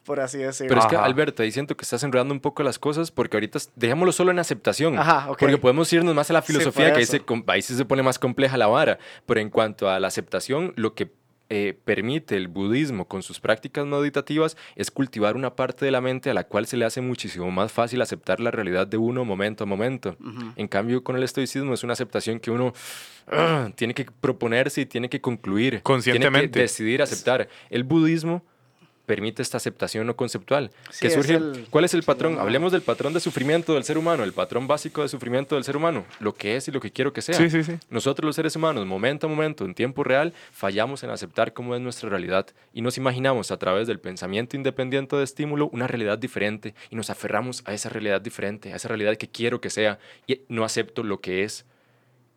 por 0.08 0.22
así 0.22 0.38
decirlo. 0.38 0.70
Pero 0.70 0.82
es 0.82 0.88
que. 0.88 0.96
Alberto, 0.96 1.44
ahí 1.44 1.52
siento 1.52 1.76
que 1.76 1.84
estás 1.84 2.02
enredando 2.02 2.34
un 2.34 2.40
poco 2.40 2.64
las 2.64 2.80
cosas 2.80 3.12
porque 3.12 3.36
ahorita 3.36 3.60
dejémoslo 3.76 4.14
solo 4.14 4.32
en 4.32 4.40
aceptación. 4.40 4.98
Ajá, 4.98 5.30
ok. 5.30 5.38
Porque 5.38 5.58
podemos 5.58 5.92
irnos 5.92 6.16
más 6.16 6.30
a 6.30 6.34
la 6.34 6.42
Sí, 6.42 6.54
filosofía 6.54 6.86
por 6.86 6.94
que 6.94 7.00
ahí 7.00 7.06
se, 7.06 7.22
ahí 7.48 7.62
sí 7.62 7.76
se 7.76 7.84
pone 7.84 8.04
más 8.04 8.18
compleja 8.18 8.56
la 8.56 8.68
vara. 8.68 9.00
Pero 9.26 9.42
en 9.42 9.50
cuanto 9.50 9.90
a 9.90 10.00
la 10.00 10.08
aceptación, 10.08 10.72
lo 10.78 10.96
que 10.96 11.12
eh, 11.50 11.78
permite 11.84 12.38
el 12.38 12.48
budismo 12.48 13.06
con 13.06 13.22
sus 13.22 13.42
prácticas 13.42 13.86
meditativas 13.86 14.56
es 14.78 14.92
cultivar 14.92 15.36
una 15.36 15.58
parte 15.58 15.84
de 15.84 15.92
la 15.92 16.00
mente 16.00 16.30
a 16.30 16.34
la 16.34 16.46
cual 16.46 16.68
se 16.68 16.78
le 16.78 16.86
hace 16.86 17.02
muchísimo 17.02 17.52
más 17.52 17.74
fácil 17.74 18.02
aceptar 18.02 18.40
la 18.40 18.52
realidad 18.52 18.88
de 18.88 18.96
uno 18.96 19.26
momento 19.26 19.66
a 19.66 19.68
momento. 19.68 20.16
En 20.56 20.70
cambio, 20.70 21.04
con 21.04 21.18
el 21.18 21.24
estoicismo 21.24 21.74
es 21.74 21.84
una 21.84 21.94
aceptación 21.94 22.40
que 22.40 22.50
uno 22.50 22.72
ah, 23.28 23.70
tiene 23.76 23.94
que 23.94 24.06
proponerse 24.06 24.82
y 24.82 24.86
tiene 24.86 25.10
que 25.10 25.20
concluir. 25.20 25.82
Conscientemente. 25.84 26.48
Tiene 26.48 26.52
que 26.54 26.60
decidir 26.62 27.02
aceptar. 27.02 27.50
El 27.70 27.84
budismo 27.84 28.46
permite 29.08 29.42
esta 29.42 29.58
aceptación 29.58 30.06
no 30.06 30.16
conceptual. 30.16 30.70
Sí, 30.92 31.00
que 31.02 31.08
es 31.08 31.14
surge, 31.16 31.34
el- 31.38 31.66
¿Cuál 31.72 31.86
es 31.86 31.96
el 31.96 32.04
patrón? 32.04 32.38
Hablemos 32.38 32.72
del 32.72 32.84
patrón 32.84 33.14
de 33.14 33.20
sufrimiento 33.20 33.74
del 33.74 33.84
ser 33.84 33.98
humano, 33.98 34.24
el 34.24 34.34
patrón 34.34 34.68
básico 34.68 35.02
de 35.02 35.08
sufrimiento 35.10 35.56
del 35.56 35.64
ser 35.64 35.76
humano, 35.76 36.06
lo 36.20 36.36
que 36.36 36.58
es 36.58 36.68
y 36.68 36.72
lo 36.72 36.80
que 36.80 36.92
quiero 36.92 37.12
que 37.14 37.24
sea. 37.24 37.34
Sí, 37.36 37.50
sí, 37.50 37.64
sí. 37.64 37.80
Nosotros 37.90 38.26
los 38.28 38.36
seres 38.36 38.56
humanos, 38.56 38.86
momento 38.86 39.26
a 39.26 39.30
momento, 39.30 39.66
en 39.66 39.74
tiempo 39.74 40.04
real, 40.04 40.34
fallamos 40.52 41.02
en 41.04 41.10
aceptar 41.10 41.54
cómo 41.54 41.74
es 41.74 41.82
nuestra 41.82 42.10
realidad 42.10 42.46
y 42.74 42.82
nos 42.84 42.98
imaginamos 42.98 43.50
a 43.50 43.58
través 43.58 43.88
del 43.88 44.00
pensamiento 44.00 44.56
independiente 44.56 45.16
de 45.16 45.24
estímulo 45.24 45.70
una 45.72 45.88
realidad 45.88 46.18
diferente 46.20 46.76
y 46.92 46.96
nos 46.96 47.10
aferramos 47.10 47.64
a 47.66 47.74
esa 47.74 47.90
realidad 47.90 48.22
diferente, 48.22 48.74
a 48.74 48.76
esa 48.76 48.90
realidad 48.90 49.16
que 49.16 49.30
quiero 49.30 49.62
que 49.62 49.70
sea 49.70 49.98
y 50.28 50.42
no 50.50 50.64
acepto 50.66 51.02
lo 51.02 51.22
que 51.22 51.44
es. 51.44 51.66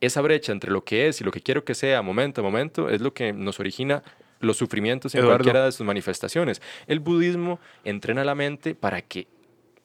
Esa 0.00 0.22
brecha 0.22 0.52
entre 0.52 0.70
lo 0.70 0.82
que 0.84 1.08
es 1.08 1.20
y 1.20 1.24
lo 1.24 1.30
que 1.30 1.42
quiero 1.42 1.64
que 1.64 1.74
sea 1.74 2.00
momento 2.00 2.40
a 2.40 2.44
momento 2.44 2.88
es 2.88 3.02
lo 3.02 3.12
que 3.12 3.32
nos 3.34 3.60
origina 3.60 4.02
los 4.40 4.56
sufrimientos 4.56 5.14
en 5.14 5.20
Eduardo. 5.20 5.38
cualquiera 5.38 5.64
de 5.66 5.72
sus 5.72 5.86
manifestaciones. 5.86 6.60
El 6.86 7.00
budismo 7.00 7.60
entrena 7.84 8.24
la 8.24 8.34
mente 8.34 8.74
para 8.74 9.02
que 9.02 9.28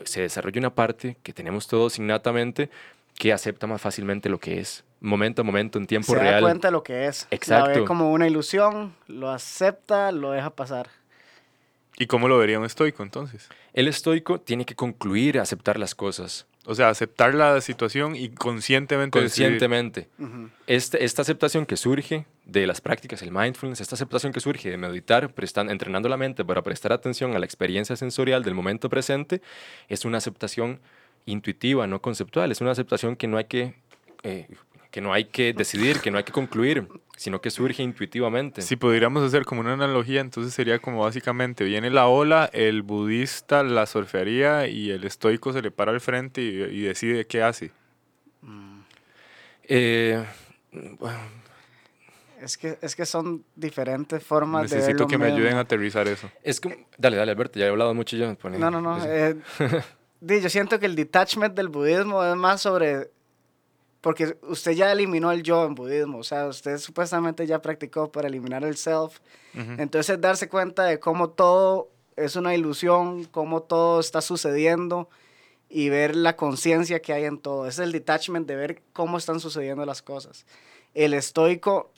se 0.03 0.21
desarrolle 0.21 0.59
una 0.59 0.73
parte 0.73 1.17
que 1.23 1.33
tenemos 1.33 1.67
todos 1.67 1.97
innatamente 1.99 2.69
que 3.17 3.31
acepta 3.31 3.67
más 3.67 3.81
fácilmente 3.81 4.27
lo 4.27 4.39
que 4.39 4.59
es, 4.59 4.83
momento 4.99 5.41
a 5.41 5.45
momento, 5.45 5.79
en 5.79 5.87
tiempo 5.87 6.13
se 6.13 6.19
real. 6.19 6.35
da 6.35 6.41
cuenta 6.41 6.67
de 6.67 6.71
lo 6.73 6.83
que 6.83 7.05
es. 7.07 7.27
La 7.31 7.35
Exacto. 7.35 7.79
ve 7.81 7.85
como 7.85 8.11
una 8.11 8.27
ilusión, 8.27 8.93
lo 9.07 9.29
acepta, 9.29 10.11
lo 10.11 10.31
deja 10.31 10.49
pasar. 10.49 10.89
¿Y 11.97 12.07
cómo 12.07 12.27
lo 12.27 12.37
vería 12.37 12.59
un 12.59 12.65
estoico 12.65 13.03
entonces? 13.03 13.47
El 13.73 13.87
estoico 13.87 14.41
tiene 14.41 14.65
que 14.65 14.75
concluir, 14.75 15.39
aceptar 15.39 15.79
las 15.79 15.95
cosas 15.95 16.45
O 16.67 16.73
sea, 16.75 16.89
aceptar 16.89 17.35
la 17.35 17.61
situación 17.61 18.15
y 18.15 18.29
conscientemente 18.29 19.19
decidir. 19.21 19.49
conscientemente. 19.49 20.07
Este- 20.67 21.03
esta 21.05 21.21
aceptación 21.21 21.65
que 21.65 21.77
surge 21.77 22.25
de 22.45 22.65
las 22.67 22.81
prácticas, 22.81 23.21
el 23.21 23.31
mindfulness, 23.31 23.81
esta 23.81 23.95
aceptación 23.95 24.33
que 24.33 24.39
surge 24.39 24.69
de 24.69 24.77
meditar, 24.77 25.33
prestan- 25.33 25.69
entrenando 25.69 26.09
la 26.09 26.17
mente 26.17 26.43
para 26.43 26.61
prestar 26.63 26.91
atención 26.91 27.35
a 27.35 27.39
la 27.39 27.45
experiencia 27.45 27.95
sensorial 27.95 28.43
del 28.43 28.53
momento 28.55 28.89
presente, 28.89 29.41
es 29.89 30.05
una 30.05 30.17
aceptación 30.17 30.79
intuitiva, 31.25 31.87
no 31.87 32.01
conceptual. 32.01 32.51
Es 32.51 32.61
una 32.61 32.71
aceptación 32.71 33.15
que 33.15 33.27
no 33.27 33.37
hay 33.37 33.45
que, 33.45 33.73
eh, 34.23 34.47
que, 34.91 35.01
no 35.01 35.13
hay 35.13 35.25
que 35.25 35.53
decidir, 35.53 35.99
que 35.99 36.09
no 36.11 36.17
hay 36.17 36.23
que 36.23 36.31
concluir, 36.31 36.87
sino 37.17 37.39
que 37.41 37.49
surge 37.49 37.81
intuitivamente. 37.83 38.61
Si 38.61 38.75
pudiéramos 38.75 39.23
hacer 39.23 39.45
como 39.45 39.61
una 39.61 39.73
analogía, 39.73 40.21
entonces 40.21 40.53
sería 40.53 40.79
como 40.79 40.99
básicamente 41.03 41.63
viene 41.63 41.89
la 41.89 42.07
ola, 42.07 42.49
el 42.53 42.81
budista 42.81 43.63
la 43.63 43.85
surfearía 43.85 44.67
y 44.67 44.91
el 44.91 45.03
estoico 45.05 45.53
se 45.53 45.61
le 45.61 45.71
para 45.71 45.91
al 45.91 46.01
frente 46.01 46.41
y, 46.41 46.47
y 46.47 46.81
decide 46.81 47.25
qué 47.25 47.41
hace. 47.43 47.71
Eh, 49.67 50.23
bueno, 50.99 51.17
Es 52.41 52.57
que, 52.57 52.77
es 52.81 52.95
que 52.95 53.05
son 53.05 53.43
diferentes 53.55 54.23
formas 54.23 54.69
de 54.69 54.75
ver 54.75 54.85
Necesito 54.85 55.07
que 55.07 55.17
me 55.17 55.25
mismo. 55.25 55.37
ayuden 55.39 55.57
a 55.57 55.61
aterrizar 55.61 56.07
eso. 56.07 56.29
es 56.43 56.59
como, 56.61 56.75
dale, 56.97 57.17
dale, 57.17 57.31
Alberto, 57.31 57.57
ya 57.59 57.65
he 57.65 57.69
hablado 57.69 57.93
mucho 57.93 58.15
yo. 58.17 58.35
pone- 58.35 58.59
No, 58.59 58.69
no, 58.69 58.81
no. 58.81 59.03
eh, 59.03 59.35
di, 60.19 60.41
yo 60.41 60.49
siento 60.49 60.79
que 60.79 60.85
el 60.85 60.95
detachment 60.95 61.55
del 61.55 61.69
budismo 61.69 62.23
es 62.23 62.35
más 62.35 62.61
sobre... 62.61 63.09
Porque 64.05 64.37
usted 64.43 64.73
ya 64.73 64.91
eliminó 64.91 65.31
el 65.31 65.41
yo 65.41 65.65
en 65.65 65.73
budismo. 65.73 66.19
O 66.19 66.23
sea, 66.23 66.45
usted 66.45 66.77
supuestamente 66.77 67.47
ya 67.47 67.63
practicó 67.63 68.11
para 68.11 68.27
eliminar 68.27 68.63
el 68.63 68.77
self. 68.77 69.17
Ujú. 69.55 69.71
Entonces 69.79 70.11
es 70.11 70.21
darse 70.21 70.47
cuenta 70.47 70.83
de 70.83 70.99
cómo 70.99 71.31
todo 71.31 71.89
es 72.15 72.35
una 72.35 72.53
ilusión, 72.53 73.23
cómo 73.23 73.63
todo 73.63 73.99
está 73.99 74.21
sucediendo 74.21 75.09
y 75.69 75.89
ver 75.89 76.15
la 76.15 76.35
conciencia 76.35 77.01
que 77.01 77.13
hay 77.13 77.25
en 77.25 77.39
todo. 77.39 77.65
Es 77.65 77.79
el 77.79 77.91
detachment 77.91 78.47
de 78.47 78.55
ver 78.55 78.83
cómo 78.93 79.17
están 79.17 79.39
sucediendo 79.39 79.83
las 79.87 80.03
cosas. 80.03 80.45
El 80.93 81.15
estoico 81.15 81.91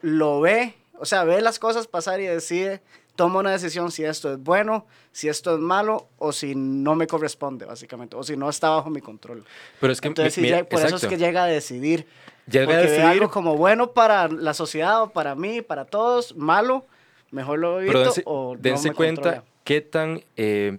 lo 0.00 0.40
ve, 0.40 0.74
o 0.98 1.04
sea, 1.04 1.22
ve 1.22 1.40
las 1.42 1.60
cosas 1.60 1.86
pasar 1.86 2.20
y 2.20 2.26
decide, 2.26 2.82
toma 3.16 3.40
una 3.40 3.50
decisión 3.52 3.90
si 3.90 4.04
esto 4.04 4.32
es 4.32 4.38
bueno, 4.38 4.86
si 5.12 5.28
esto 5.28 5.54
es 5.54 5.60
malo 5.60 6.08
o 6.18 6.32
si 6.32 6.54
no 6.54 6.94
me 6.94 7.06
corresponde, 7.06 7.66
básicamente, 7.66 8.16
o 8.16 8.22
si 8.22 8.36
no 8.36 8.48
está 8.48 8.70
bajo 8.70 8.90
mi 8.90 9.00
control. 9.00 9.44
Pero 9.80 9.92
es 9.92 10.00
que, 10.00 10.08
Entonces, 10.08 10.48
ya- 10.48 10.64
por 10.64 10.80
eso 10.80 10.96
es 10.96 11.06
que 11.06 11.16
llega 11.18 11.44
a 11.44 11.46
decidir. 11.46 12.06
Llega 12.50 12.74
a 12.74 12.78
decidir- 12.78 13.04
algo 13.04 13.30
como 13.30 13.56
bueno 13.56 13.92
para 13.92 14.28
la 14.28 14.54
sociedad 14.54 15.02
o 15.02 15.10
para 15.10 15.34
mí, 15.34 15.62
para 15.62 15.84
todos, 15.84 16.34
malo, 16.36 16.86
mejor 17.30 17.58
lo 17.58 17.78
evito 17.80 17.92
Pero 17.92 18.04
dense, 18.04 18.22
o 18.24 18.54
no 18.56 18.60
dense 18.60 18.88
me 18.88 18.94
cuenta 18.94 19.22
controla. 19.22 19.44
qué 19.64 19.80
tan 19.82 20.24
eh, 20.36 20.78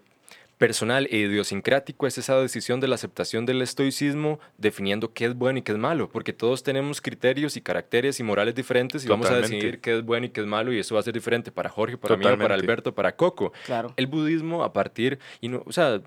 personal 0.62 1.08
e 1.10 1.17
idiosincrático 1.17 2.06
es 2.06 2.19
esa 2.19 2.39
decisión 2.39 2.80
de 2.80 2.88
la 2.88 2.93
aceptación 2.93 3.47
del 3.47 3.63
estoicismo 3.63 4.39
definiendo 4.60 5.12
qué 5.12 5.26
es 5.26 5.34
bueno 5.34 5.58
y 5.58 5.63
qué 5.63 5.71
es 5.71 5.78
malo, 5.80 6.08
porque 6.08 6.34
todos 6.34 6.62
tenemos 6.62 7.02
criterios 7.02 7.58
y 7.58 7.62
caracteres 7.62 8.19
y 8.19 8.24
morales 8.24 8.54
diferentes 8.54 9.04
y 9.04 9.08
vamos 9.08 9.26
a 9.26 9.30
Totalmente. 9.30 9.56
decidir 9.56 9.82
qué 9.82 9.97
es 9.97 10.06
bueno 10.06 10.28
y 10.28 10.30
qué 10.30 10.41
es 10.41 10.45
malo 10.45 10.71
y 10.71 10.78
eso 10.78 10.93
va 10.93 11.02
a 11.02 11.04
ser 11.04 11.15
diferente 11.15 11.52
para 11.52 11.67
Jorge, 11.67 11.97
para 11.97 12.15
mí, 12.15 12.21
o 12.21 12.24
para 12.26 12.36
Totalmente. 12.36 12.63
Alberto, 12.63 12.93
para 12.93 13.15
Coco. 13.15 13.54
Claro. 13.65 13.91
El 13.97 14.06
budismo 14.06 14.63
a 14.63 14.71
partir, 14.71 15.17
y 15.41 15.47
no, 15.47 15.63
o 15.65 15.71
sea, 15.71 16.00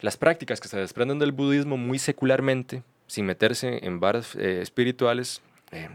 las 0.00 0.16
prácticas 0.16 0.60
que 0.60 0.68
se 0.68 0.78
desprenden 0.78 1.18
del 1.18 1.32
budismo 1.32 1.76
muy 1.76 1.98
secularmente, 1.98 2.84
sin 3.08 3.26
meterse 3.26 3.84
en 3.84 3.98
varas 3.98 4.36
eh, 4.36 4.60
espirituales, 4.62 5.42
eh, 5.72 5.88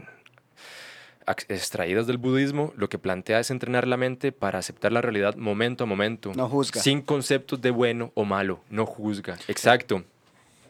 extraídas 1.48 2.06
del 2.06 2.18
budismo, 2.18 2.72
lo 2.76 2.88
que 2.88 2.98
plantea 2.98 3.40
es 3.40 3.50
entrenar 3.50 3.86
la 3.86 3.96
mente 3.96 4.32
para 4.32 4.58
aceptar 4.58 4.92
la 4.92 5.00
realidad 5.00 5.36
momento 5.36 5.84
a 5.84 5.86
momento. 5.86 6.32
No 6.34 6.48
juzga. 6.48 6.80
Sin 6.80 7.02
conceptos 7.02 7.60
de 7.60 7.70
bueno 7.70 8.12
o 8.14 8.24
malo, 8.24 8.60
no 8.70 8.86
juzga. 8.86 9.36
Exacto. 9.48 10.04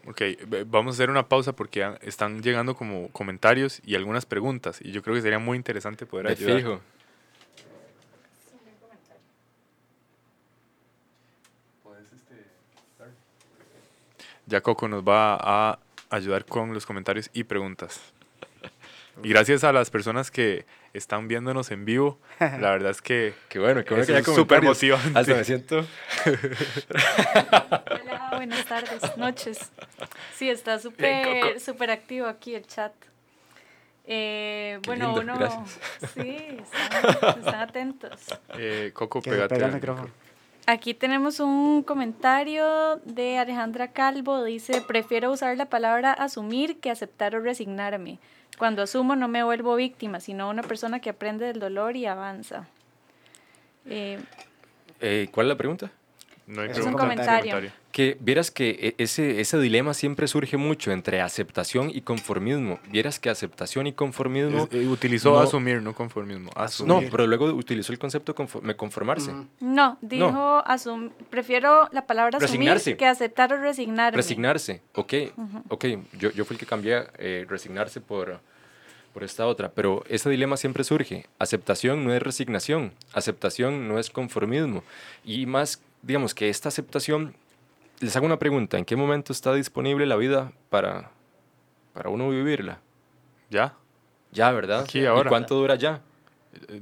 Ok, 0.08 0.22
vamos 0.66 0.94
a 0.94 0.96
hacer 0.96 1.10
una 1.10 1.28
pausa 1.28 1.54
porque 1.54 1.80
ya 1.80 1.98
están 2.00 2.40
llegando 2.40 2.76
como 2.76 3.08
comentarios 3.08 3.80
y 3.84 3.96
algunas 3.96 4.24
preguntas 4.24 4.78
y 4.80 4.92
yo 4.92 5.02
creo 5.02 5.16
que 5.16 5.22
sería 5.22 5.40
muy 5.40 5.56
interesante 5.56 6.06
poder 6.06 6.26
De 6.28 6.32
ayudar. 6.32 6.56
fijo. 6.58 6.80
Ya 14.46 14.60
Coco 14.60 14.86
nos 14.86 15.02
va 15.02 15.36
a 15.40 15.78
ayudar 16.08 16.44
con 16.44 16.72
los 16.72 16.86
comentarios 16.86 17.30
y 17.32 17.44
preguntas. 17.44 18.00
Y 19.22 19.30
gracias 19.30 19.64
a 19.64 19.72
las 19.72 19.90
personas 19.90 20.30
que 20.30 20.66
están 20.92 21.28
viéndonos 21.28 21.70
en 21.70 21.84
vivo, 21.84 22.18
la 22.40 22.70
verdad 22.70 22.90
es 22.90 23.00
que 23.00 23.34
Qué 23.48 23.58
bueno, 23.58 23.82
qué 23.84 23.90
bueno 23.90 24.02
Eso 24.02 24.12
que 24.12 24.18
es 24.18 24.36
súper 24.36 24.62
motivante. 24.62 25.18
Hasta 25.18 25.34
me 25.34 25.44
siento... 25.44 25.86
Hola, 26.24 28.28
buenas 28.32 28.64
tardes, 28.66 29.16
noches. 29.16 29.70
Sí, 30.34 30.50
está 30.50 30.78
súper 30.78 31.90
activo 31.90 32.26
aquí 32.26 32.54
el 32.54 32.66
chat. 32.66 32.92
Eh, 34.08 34.78
bueno, 34.86 35.16
lindo, 35.16 35.20
uno. 35.22 35.38
gracias. 35.38 35.80
Sí, 36.14 36.36
están, 36.62 37.38
están 37.38 37.60
atentos. 37.60 38.20
eh, 38.56 38.90
Coco, 38.94 39.20
pégate 39.20 39.54
pega 39.54 39.66
el 39.66 39.72
al 39.72 39.74
micrófono. 39.74 40.10
Aquí 40.66 40.94
tenemos 40.94 41.40
un 41.40 41.82
comentario 41.82 42.96
de 43.04 43.38
Alejandra 43.38 43.92
Calvo. 43.92 44.44
Dice: 44.44 44.80
Prefiero 44.86 45.32
usar 45.32 45.56
la 45.56 45.66
palabra 45.66 46.12
asumir 46.12 46.78
que 46.78 46.90
aceptar 46.90 47.34
o 47.34 47.40
resignarme. 47.40 48.20
Cuando 48.58 48.82
asumo, 48.82 49.16
no 49.16 49.28
me 49.28 49.42
vuelvo 49.42 49.76
víctima, 49.76 50.20
sino 50.20 50.48
una 50.48 50.62
persona 50.62 51.00
que 51.00 51.10
aprende 51.10 51.46
del 51.46 51.58
dolor 51.60 51.96
y 51.96 52.06
avanza. 52.06 52.66
Eh, 53.86 54.18
Eh, 55.00 55.28
¿Cuál 55.30 55.46
es 55.46 55.48
la 55.50 55.56
pregunta? 55.56 55.90
No 56.46 56.62
hay 56.62 56.70
Es 56.70 56.78
un 56.78 56.94
comentario. 56.94 57.70
Que 57.96 58.18
vieras 58.20 58.50
que 58.50 58.68
e- 58.78 59.02
ese, 59.02 59.40
ese 59.40 59.58
dilema 59.58 59.94
siempre 59.94 60.28
surge 60.28 60.58
mucho 60.58 60.92
entre 60.92 61.22
aceptación 61.22 61.88
y 61.88 62.02
conformismo. 62.02 62.78
Vieras 62.90 63.18
que 63.18 63.30
aceptación 63.30 63.86
y 63.86 63.94
conformismo... 63.94 64.64
Es- 64.64 64.74
eh, 64.74 64.86
utilizó 64.86 65.30
no- 65.30 65.38
asumir, 65.38 65.80
no 65.80 65.94
conformismo. 65.94 66.50
no, 66.54 66.62
Asumir. 66.62 67.08
pero 67.10 67.26
luego 67.26 67.46
utilizó 67.46 67.94
el 67.94 67.98
concepto 67.98 68.34
conforme, 68.34 68.76
conformarse. 68.76 69.30
Ujú. 69.30 69.46
no, 69.60 69.96
dijo: 70.02 70.62
asum- 70.66 71.10
Prefiero 71.30 71.88
la 71.90 72.06
palabra 72.06 72.36
asumir 72.36 72.50
Resignarse. 72.68 72.96
que 72.98 73.06
aceptar 73.06 73.50
o 73.54 73.56
resignarme. 73.56 74.14
Resignarse, 74.18 74.82
ok, 74.92 75.14
ok. 75.70 75.84
Yo, 76.18 76.30
yo 76.32 76.44
fui 76.44 76.52
el 76.56 76.60
que 76.60 76.66
cambié 76.66 77.02
eh, 77.16 77.46
resignarse 77.48 78.02
por, 78.02 78.40
por 79.14 79.24
esta 79.24 79.46
otra, 79.46 79.70
pero 79.70 80.04
ese 80.10 80.28
dilema 80.28 80.58
siempre 80.58 80.84
surge. 80.84 81.24
Aceptación 81.38 82.04
no 82.04 82.12
es 82.12 82.22
resignación, 82.22 82.92
aceptación 83.14 83.88
no 83.88 83.98
es 83.98 84.10
conformismo. 84.10 84.84
Y 85.24 85.46
más, 85.46 85.80
digamos 86.02 86.34
que 86.34 86.50
esta 86.50 86.68
aceptación, 86.68 87.34
les 88.00 88.14
hago 88.16 88.26
una 88.26 88.38
pregunta, 88.38 88.78
¿en 88.78 88.84
qué 88.84 88.96
momento 88.96 89.32
está 89.32 89.52
disponible 89.54 90.06
la 90.06 90.16
vida 90.16 90.52
para, 90.70 91.10
para 91.92 92.10
uno 92.10 92.28
vivirla? 92.30 92.80
Ya, 93.50 93.74
Ya, 94.32 94.50
¿verdad? 94.52 94.80
Aquí, 94.82 95.00
¿Y 95.00 95.06
ahora. 95.06 95.28
cuánto 95.30 95.54
dura 95.54 95.76
ya? 95.76 96.00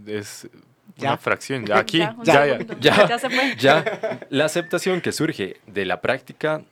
es 0.06 0.48
Ya. 0.96 1.10
una 1.10 1.18
fracción. 1.18 1.64
Ya 1.66 1.78
aquí, 1.84 1.98
ya, 1.98 2.16
ya. 2.24 2.58
ya. 2.80 3.08
ya 3.08 3.18
se 3.18 3.28
fue. 3.30 3.54
Ya, 3.58 3.84
la 4.30 4.44
aceptación 4.44 5.00
que 5.00 5.12
surge 5.12 5.56
de 5.66 5.84
la 5.84 6.00
práctica 6.00 6.62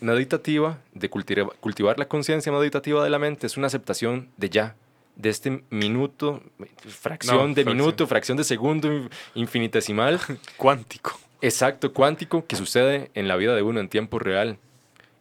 meditativa, 0.00 0.78
de 0.92 1.10
cultiva- 1.10 1.52
cultivar 1.60 1.98
la 1.98 2.06
conciencia 2.06 2.52
meditativa 2.52 3.02
de 3.02 3.10
la 3.10 3.18
mente, 3.18 3.46
es 3.46 3.56
una 3.56 3.66
aceptación 3.68 4.28
de 4.36 4.50
ya. 4.50 4.76
de 5.16 5.30
este 5.30 5.62
minuto, 5.70 6.42
fracción 6.88 7.36
No, 7.36 7.46
de 7.48 7.54
fracción. 7.62 7.76
minuto, 7.76 8.06
fracción 8.06 8.36
de 8.36 8.44
segundo 8.44 8.92
in- 8.92 9.08
infinitesimal, 9.34 10.20
Cuántico. 10.58 11.18
Exacto, 11.42 11.92
cuántico, 11.92 12.46
que 12.46 12.56
sucede 12.56 13.10
en 13.14 13.28
la 13.28 13.36
vida 13.36 13.54
de 13.54 13.62
uno 13.62 13.80
en 13.80 13.88
tiempo 13.88 14.18
real. 14.18 14.58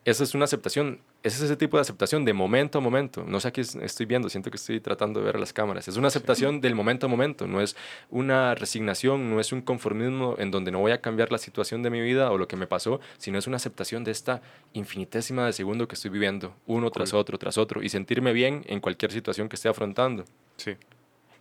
Esa 0.05 0.23
es 0.23 0.35
una 0.35 0.45
aceptación, 0.45 0.99
ese 1.23 1.37
es 1.37 1.43
ese 1.45 1.55
tipo 1.57 1.77
de 1.77 1.81
aceptación 1.81 2.25
de 2.25 2.33
momento 2.33 2.77
a 2.77 2.81
momento. 2.81 3.23
No 3.27 3.39
sé 3.39 3.47
a 3.47 3.51
qué 3.51 3.61
es- 3.61 3.73
estoy 3.73 4.05
viendo, 4.05 4.29
siento 4.29 4.51
que 4.51 4.57
estoy 4.57 4.79
tratando 4.79 5.19
de 5.19 5.25
ver 5.25 5.35
a 5.37 5.39
las 5.39 5.51
cámaras. 5.51 5.87
Es 5.87 5.97
una 5.97 6.09
aceptación 6.09 6.61
del 6.61 6.75
momento 6.75 7.07
a 7.07 7.09
momento, 7.09 7.47
no 7.47 7.59
es 7.59 7.75
una 8.11 8.53
resignación, 8.53 9.31
no 9.31 9.39
es 9.39 9.51
un 9.51 9.61
conformismo 9.63 10.35
en 10.37 10.51
donde 10.51 10.69
no 10.71 10.77
voy 10.79 10.91
a 10.91 11.01
cambiar 11.01 11.31
la 11.31 11.39
situación 11.39 11.81
de 11.81 11.89
mi 11.89 12.01
vida 12.01 12.31
o 12.31 12.37
lo 12.37 12.47
que 12.47 12.55
me 12.55 12.67
pasó, 12.67 12.99
sino 13.17 13.39
es 13.39 13.47
una 13.47 13.55
aceptación 13.57 14.03
de 14.03 14.11
esta 14.11 14.43
infinitésima 14.73 15.45
de 15.47 15.53
segundo 15.53 15.87
que 15.87 15.95
estoy 15.95 16.11
viviendo, 16.11 16.53
uno 16.67 16.91
tras 16.91 17.15
otro, 17.15 17.39
tras 17.39 17.57
otro, 17.57 17.81
y 17.81 17.89
sentirme 17.89 18.31
bien 18.31 18.63
en 18.67 18.79
cualquier 18.79 19.11
situación 19.11 19.49
que 19.49 19.55
esté 19.55 19.69
afrontando. 19.69 20.25
Sí. 20.57 20.75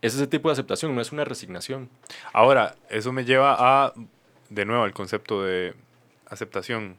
Es 0.01 0.15
ese 0.15 0.25
tipo 0.25 0.49
de 0.49 0.53
aceptación, 0.53 0.95
no 0.95 1.01
es 1.01 1.11
una 1.11 1.23
resignación. 1.23 1.89
Ahora, 2.33 2.75
eso 2.89 3.11
me 3.11 3.25
lleva 3.25 3.55
a, 3.59 3.93
de 4.49 4.65
nuevo, 4.65 4.83
al 4.83 4.93
concepto 4.93 5.43
de 5.43 5.73
aceptación 6.27 6.97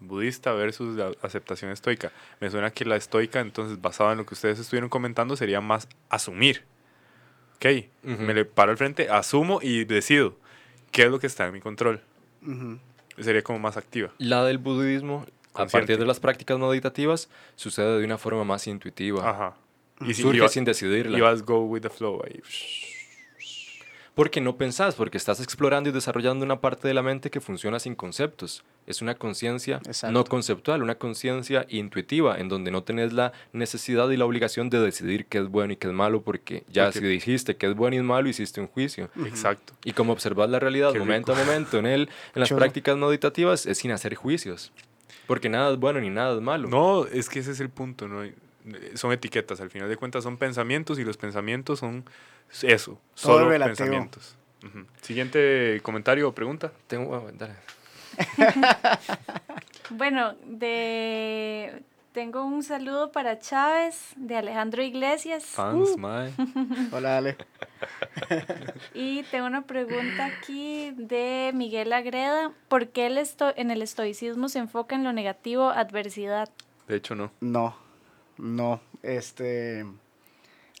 budista 0.00 0.52
versus 0.52 0.96
la 0.96 1.12
aceptación 1.22 1.70
estoica. 1.70 2.12
Me 2.40 2.50
suena 2.50 2.70
que 2.70 2.84
la 2.84 2.96
estoica, 2.96 3.40
entonces, 3.40 3.80
basada 3.80 4.12
en 4.12 4.18
lo 4.18 4.26
que 4.26 4.34
ustedes 4.34 4.58
estuvieron 4.58 4.90
comentando, 4.90 5.36
sería 5.36 5.60
más 5.60 5.88
asumir. 6.10 6.64
Ok, 7.56 7.66
me 8.02 8.34
le 8.34 8.44
paro 8.44 8.72
al 8.72 8.76
frente, 8.76 9.08
asumo 9.08 9.60
y 9.62 9.84
decido 9.86 10.36
qué 10.92 11.04
es 11.04 11.10
lo 11.10 11.18
que 11.18 11.26
está 11.26 11.46
en 11.46 11.54
mi 11.54 11.60
control. 11.60 12.02
Sería 13.18 13.42
como 13.42 13.58
más 13.58 13.78
activa. 13.78 14.12
La 14.18 14.44
del 14.44 14.58
budismo, 14.58 15.24
a 15.54 15.64
partir 15.66 15.98
de 15.98 16.04
las 16.04 16.20
prácticas 16.20 16.58
meditativas, 16.58 17.30
sucede 17.54 17.98
de 17.98 18.04
una 18.04 18.18
forma 18.18 18.44
más 18.44 18.66
intuitiva. 18.66 19.28
Ajá. 19.30 19.56
Y, 20.02 20.12
Surge 20.12 20.36
y 20.36 20.40
va- 20.40 20.48
sin 20.50 20.64
decidirla. 20.64 21.16
y 21.16 21.20
vas 21.22 21.42
go 21.42 21.60
with 21.60 21.80
the 21.80 21.88
flow 21.88 22.22
ahí. 22.26 22.42
Porque 24.16 24.40
no 24.40 24.56
pensás, 24.56 24.94
porque 24.94 25.18
estás 25.18 25.40
explorando 25.42 25.90
y 25.90 25.92
desarrollando 25.92 26.42
una 26.42 26.58
parte 26.58 26.88
de 26.88 26.94
la 26.94 27.02
mente 27.02 27.28
que 27.30 27.42
funciona 27.42 27.78
sin 27.78 27.94
conceptos. 27.94 28.64
Es 28.86 29.02
una 29.02 29.14
conciencia 29.14 29.78
no 30.10 30.24
conceptual, 30.24 30.82
una 30.82 30.94
conciencia 30.94 31.66
intuitiva, 31.68 32.38
en 32.38 32.48
donde 32.48 32.70
no 32.70 32.82
tenés 32.82 33.12
la 33.12 33.34
necesidad 33.52 34.08
y 34.08 34.16
la 34.16 34.24
obligación 34.24 34.70
de 34.70 34.80
decidir 34.80 35.26
qué 35.26 35.36
es 35.36 35.48
bueno 35.48 35.74
y 35.74 35.76
qué 35.76 35.88
es 35.88 35.92
malo, 35.92 36.22
porque 36.22 36.64
ya 36.72 36.84
Porque- 36.86 37.00
si 37.00 37.04
dijiste 37.04 37.56
qué 37.56 37.66
es 37.66 37.74
bueno 37.74 37.94
y 37.96 38.00
malo, 38.00 38.26
hiciste 38.30 38.58
un 38.58 38.68
juicio. 38.68 39.10
Exacto. 39.26 39.74
Y 39.84 39.92
como 39.92 40.14
observas 40.14 40.48
la 40.48 40.60
realidad 40.60 40.94
Qué 40.94 40.98
momento 40.98 41.34
a 41.34 41.36
momento 41.36 41.78
en, 41.78 41.84
él, 41.84 42.08
en 42.34 42.40
las 42.40 42.50
prácticas 42.50 42.96
meditativas, 42.96 43.66
es 43.66 43.76
sin 43.76 43.90
hacer 43.90 44.14
juicios. 44.14 44.72
Porque 45.26 45.50
nada 45.50 45.72
es 45.72 45.78
bueno 45.78 46.00
ni 46.00 46.08
nada 46.08 46.34
es 46.34 46.40
malo. 46.40 46.68
No, 46.68 47.04
es 47.04 47.28
que 47.28 47.40
ese 47.40 47.50
es 47.50 47.60
el 47.60 47.68
punto, 47.68 48.08
¿no? 48.08 48.22
Son 48.94 49.12
etiquetas, 49.12 49.60
al 49.60 49.68
final 49.68 49.90
de 49.90 49.96
cuentas 49.98 50.24
son 50.24 50.38
pensamientos 50.38 50.98
y 50.98 51.04
los 51.04 51.18
pensamientos 51.18 51.80
son 51.80 52.04
eso, 52.62 52.92
Todo 52.92 53.38
solo 53.38 53.48
relativo. 53.48 53.76
pensamientos. 53.76 54.36
Siguiente 55.00 55.80
comentario 55.82 56.28
o 56.28 56.34
pregunta. 56.34 56.72
Tengo, 56.88 57.14
ah, 57.14 57.30
dale. 57.34 57.54
Bueno, 59.90 60.34
de 60.44 61.82
tengo 62.12 62.44
un 62.44 62.62
saludo 62.64 63.12
para 63.12 63.38
Chávez 63.38 64.14
de 64.16 64.36
Alejandro 64.36 64.82
Iglesias 64.82 65.44
Fans, 65.44 65.90
Uh. 65.94 65.98
mae. 65.98 66.32
Hola, 66.92 67.18
Ale. 67.18 67.36
y 68.94 69.22
tengo 69.24 69.46
una 69.46 69.62
pregunta 69.66 70.26
aquí 70.26 70.92
de 70.96 71.52
Miguel 71.54 71.92
Agreda. 71.92 72.52
¿Por 72.68 72.88
qué 72.88 73.06
el 73.06 73.18
esto- 73.18 73.52
en 73.56 73.70
el 73.70 73.82
estoicismo 73.82 74.48
se 74.48 74.58
enfoca 74.60 74.96
en 74.96 75.04
lo 75.04 75.12
negativo, 75.12 75.68
adversidad? 75.70 76.48
De 76.88 76.96
hecho, 76.96 77.14
no. 77.14 77.30
No, 77.40 77.76
no. 78.38 78.80
Este. 79.02 79.86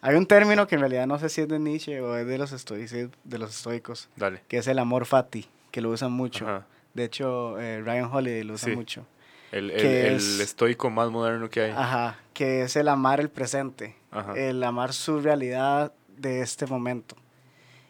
Hay 0.02 0.14
un 0.14 0.26
término 0.26 0.66
que 0.66 0.74
en 0.74 0.80
realidad 0.82 1.06
no 1.06 1.18
sé 1.18 1.28
si 1.28 1.40
es 1.40 1.48
de 1.48 1.58
Nietzsche 1.58 2.00
o 2.00 2.16
es 2.16 2.26
de 2.26 2.38
los, 2.38 2.52
estoici- 2.52 3.10
de 3.24 3.38
los 3.38 3.50
estoicos, 3.56 4.08
Dale. 4.16 4.42
que 4.48 4.58
es 4.58 4.66
el 4.66 4.78
amor 4.78 5.06
fati, 5.06 5.48
que 5.70 5.80
lo 5.80 5.90
usan 5.90 6.12
mucho. 6.12 6.44
Ajá. 6.46 6.66
De 6.94 7.04
hecho, 7.04 7.58
eh, 7.58 7.80
Ryan 7.82 8.10
Holiday 8.12 8.42
lo 8.42 8.54
usa 8.54 8.70
Sí. 8.70 8.76
mucho. 8.76 9.06
El, 9.52 9.70
estoico 9.70 10.90
más 10.90 11.10
moderno 11.10 11.48
que 11.48 11.62
hay. 11.62 11.70
Ajá, 11.70 12.18
que 12.34 12.62
es 12.62 12.76
el 12.76 12.88
amar 12.88 13.20
el 13.20 13.30
presente, 13.30 13.96
Ajá. 14.10 14.34
el 14.34 14.62
amar 14.62 14.92
su 14.92 15.20
realidad 15.20 15.92
de 16.16 16.40
este 16.40 16.66
momento. 16.66 17.16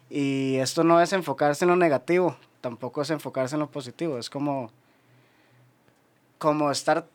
Y 0.08 0.56
esto 0.56 0.84
no 0.84 1.00
es 1.00 1.12
enfocarse 1.12 1.64
en 1.64 1.70
lo 1.70 1.76
negativo, 1.76 2.36
tampoco 2.60 3.02
es 3.02 3.10
enfocarse 3.10 3.56
en 3.56 3.60
lo 3.60 3.70
positivo, 3.70 4.18
es 4.18 4.30
como, 4.30 4.70
como 6.38 6.70
estar 6.70 7.08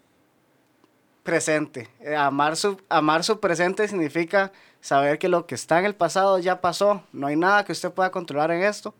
presente. 1.24 1.88
Eh, 2.02 2.16
amar, 2.16 2.58
su, 2.58 2.82
amar 2.90 3.24
su 3.24 3.40
presente 3.40 3.88
significa 3.88 4.52
saber 4.82 5.20
que 5.20 5.30
lo 5.30 5.46
que 5.46 5.56
está 5.56 5.80
en 5.80 5.86
el 5.86 5.96
pasado 5.96 6.40
ya 6.40 6.60
pasó, 6.60 7.04
no 7.14 7.28
hay 7.28 7.36
nada 7.36 7.64
que 7.64 7.72
usted 7.72 7.92
pueda 7.92 8.12
controlar 8.12 8.52
en 8.52 8.64
esto. 8.64 8.94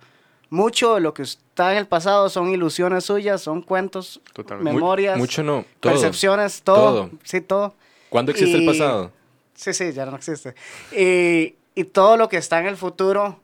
Mucho 0.50 0.96
de 0.96 1.02
lo 1.02 1.14
que 1.14 1.24
está 1.24 1.72
en 1.72 1.78
el 1.78 1.88
pasado 1.88 2.30
son 2.30 2.50
ilusiones 2.50 3.06
suyas, 3.06 3.42
son 3.42 3.62
cuentos, 3.62 4.22
Totalmente. 4.34 4.74
Memorias, 4.74 5.18
mucho 5.18 5.44
no, 5.44 5.66
todo. 5.80 5.94
percepciones, 5.94 6.62
todo, 6.62 7.08
todo. 7.08 7.10
Sí, 7.24 7.42
todo. 7.42 7.74
¿Cuándo 8.10 8.32
existe 8.32 8.58
el 8.58 8.66
pasado? 8.66 9.12
Sí, 9.56 9.74
sí, 9.74 9.94
ya 9.94 10.06
no 10.06 10.16
existe. 10.16 10.54
Y, 10.92 11.56
y 11.74 11.84
todo 11.86 12.18
lo 12.18 12.28
que 12.28 12.38
está 12.38 12.60
en 12.60 12.68
el 12.68 12.76
futuro, 12.76 13.40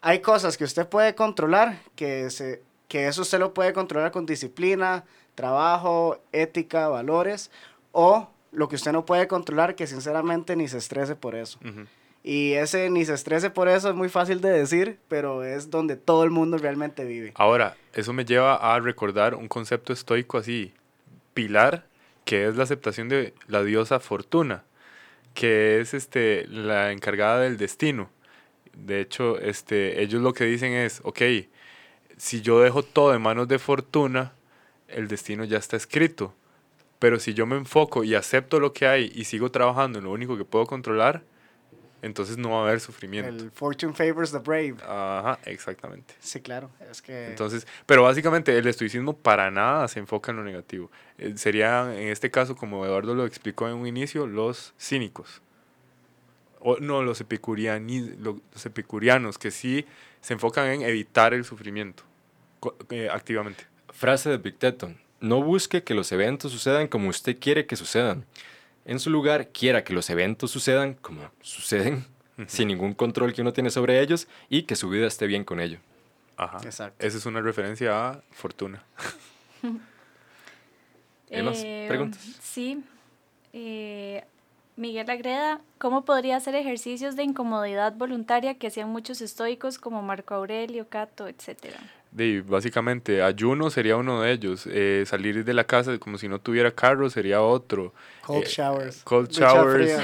hay 0.00 0.20
cosas 0.20 0.56
que 0.56 0.64
usted 0.64 0.88
puede 0.88 1.14
controlar, 1.14 1.78
que, 1.94 2.30
se, 2.30 2.62
que 2.88 3.06
eso 3.06 3.22
usted 3.22 3.38
lo 3.38 3.54
puede 3.54 3.72
controlar 3.72 4.10
con 4.10 4.26
disciplina, 4.26 5.04
trabajo, 5.36 6.18
ética, 6.32 6.88
valores, 6.88 7.50
o 7.92 8.28
lo 8.52 8.68
que 8.68 8.76
usted 8.76 8.92
no 8.92 9.04
puede 9.04 9.28
controlar, 9.28 9.74
que 9.74 9.86
sinceramente 9.86 10.56
ni 10.56 10.68
se 10.68 10.78
estrese 10.78 11.16
por 11.16 11.34
eso. 11.34 11.58
Y 12.22 12.52
ese 12.52 12.90
ni 12.90 13.04
se 13.04 13.14
estrese 13.14 13.50
por 13.50 13.68
eso 13.68 13.88
es 13.88 13.94
muy 13.94 14.08
fácil 14.08 14.40
de 14.40 14.50
decir, 14.50 14.98
pero 15.08 15.42
es 15.42 15.70
donde 15.70 15.96
todo 15.96 16.24
el 16.24 16.30
mundo 16.30 16.58
realmente 16.58 17.04
vive. 17.04 17.32
Ahora, 17.36 17.76
eso 17.94 18.12
me 18.12 18.24
lleva 18.24 18.56
a 18.56 18.78
recordar 18.80 19.34
un 19.34 19.48
concepto 19.48 19.92
estoico 19.92 20.36
así, 20.36 20.74
pilar, 21.32 21.86
que 22.24 22.46
es 22.46 22.56
la 22.56 22.64
aceptación 22.64 23.08
de 23.08 23.32
la 23.46 23.62
diosa 23.62 24.00
Fortuna, 24.00 24.64
que 25.32 25.80
es 25.80 25.94
este, 25.94 26.46
la 26.48 26.92
encargada 26.92 27.40
del 27.40 27.56
destino. 27.56 28.10
De 28.74 29.00
hecho, 29.00 29.38
este, 29.38 30.02
ellos 30.02 30.20
lo 30.20 30.34
que 30.34 30.44
dicen 30.44 30.72
es, 30.72 31.00
ok, 31.04 31.22
si 32.18 32.42
yo 32.42 32.60
dejo 32.60 32.82
todo 32.82 33.14
en 33.14 33.22
manos 33.22 33.48
de 33.48 33.58
Fortuna, 33.58 34.32
el 34.88 35.08
destino 35.08 35.44
ya 35.44 35.56
está 35.56 35.76
escrito. 35.76 36.34
Pero 37.00 37.18
si 37.18 37.34
yo 37.34 37.46
me 37.46 37.56
enfoco 37.56 38.04
y 38.04 38.14
acepto 38.14 38.60
lo 38.60 38.72
que 38.72 38.86
hay 38.86 39.10
y 39.12 39.24
sigo 39.24 39.50
trabajando 39.50 39.98
en 39.98 40.04
lo 40.04 40.12
único 40.12 40.36
que 40.36 40.44
puedo 40.44 40.66
controlar, 40.66 41.24
entonces 42.02 42.38
no 42.38 42.50
va 42.50 42.58
a 42.58 42.62
haber 42.62 42.80
sufrimiento. 42.80 43.30
El 43.30 43.50
fortune 43.50 43.94
favors 43.94 44.32
the 44.32 44.38
brave. 44.38 44.76
Ajá, 44.86 45.38
exactamente. 45.46 46.14
Sí, 46.20 46.40
claro. 46.40 46.70
Es 46.90 47.02
que... 47.02 47.28
Entonces, 47.28 47.66
pero 47.86 48.02
básicamente 48.02 48.56
el 48.56 48.66
estoicismo 48.66 49.16
para 49.16 49.50
nada 49.50 49.88
se 49.88 49.98
enfoca 49.98 50.30
en 50.30 50.36
lo 50.36 50.44
negativo. 50.44 50.90
Eh, 51.18 51.34
sería 51.36 51.92
en 51.94 52.08
este 52.08 52.30
caso, 52.30 52.54
como 52.54 52.84
Eduardo 52.84 53.14
lo 53.14 53.26
explicó 53.26 53.66
en 53.68 53.74
un 53.74 53.86
inicio, 53.86 54.26
los 54.26 54.74
cínicos. 54.78 55.42
O 56.60 56.76
no, 56.78 57.02
los, 57.02 57.20
los 57.20 58.66
epicurianos, 58.66 59.38
que 59.38 59.50
sí 59.50 59.86
se 60.20 60.34
enfocan 60.34 60.68
en 60.68 60.82
evitar 60.82 61.32
el 61.32 61.44
sufrimiento 61.44 62.02
eh, 62.90 63.08
activamente. 63.10 63.64
Frase 63.88 64.28
de 64.28 64.34
Epicteto. 64.34 64.92
No 65.20 65.42
busque 65.42 65.82
que 65.84 65.94
los 65.94 66.10
eventos 66.12 66.52
sucedan 66.52 66.88
como 66.88 67.08
usted 67.08 67.38
quiere 67.38 67.66
que 67.66 67.76
sucedan. 67.76 68.24
En 68.84 68.98
su 68.98 69.10
lugar, 69.10 69.48
quiera 69.48 69.84
que 69.84 69.92
los 69.92 70.08
eventos 70.10 70.50
sucedan 70.50 70.94
como 70.94 71.30
suceden, 71.42 72.06
sin 72.46 72.68
ningún 72.68 72.94
control 72.94 73.32
que 73.34 73.42
uno 73.42 73.52
tiene 73.52 73.70
sobre 73.70 74.00
ellos 74.00 74.26
y 74.48 74.62
que 74.62 74.74
su 74.76 74.88
vida 74.88 75.06
esté 75.06 75.26
bien 75.26 75.44
con 75.44 75.60
ello. 75.60 75.78
Ajá. 76.36 76.58
Exacto. 76.64 77.06
Esa 77.06 77.18
es 77.18 77.26
una 77.26 77.42
referencia 77.42 78.08
a 78.08 78.22
Fortuna. 78.30 78.82
¿Hay 81.30 81.42
más 81.42 81.60
Eh, 81.62 81.84
preguntas? 81.88 82.20
Sí. 82.40 82.82
Eh, 83.52 84.24
Miguel 84.76 85.10
Agreda, 85.10 85.60
¿cómo 85.78 86.04
podría 86.06 86.36
hacer 86.36 86.54
ejercicios 86.54 87.14
de 87.14 87.24
incomodidad 87.24 87.92
voluntaria 87.94 88.54
que 88.54 88.68
hacían 88.68 88.88
muchos 88.88 89.20
estoicos 89.20 89.78
como 89.78 90.00
Marco 90.00 90.34
Aurelio, 90.34 90.88
Cato, 90.88 91.28
etcétera? 91.28 91.78
De, 92.12 92.42
básicamente, 92.42 93.22
ayuno 93.22 93.70
sería 93.70 93.96
uno 93.96 94.22
de 94.22 94.32
ellos. 94.32 94.66
eh, 94.66 95.04
salir 95.06 95.44
de 95.44 95.54
la 95.54 95.64
casa 95.64 95.96
como 95.98 96.18
si 96.18 96.28
no 96.28 96.40
tuviera 96.40 96.70
carro 96.70 97.08
sería 97.10 97.40
otro. 97.40 97.92
Cold 98.26 98.44
eh, 98.44 98.48
showers. 98.48 99.02
Cold 99.04 99.30
showers. 99.30 100.02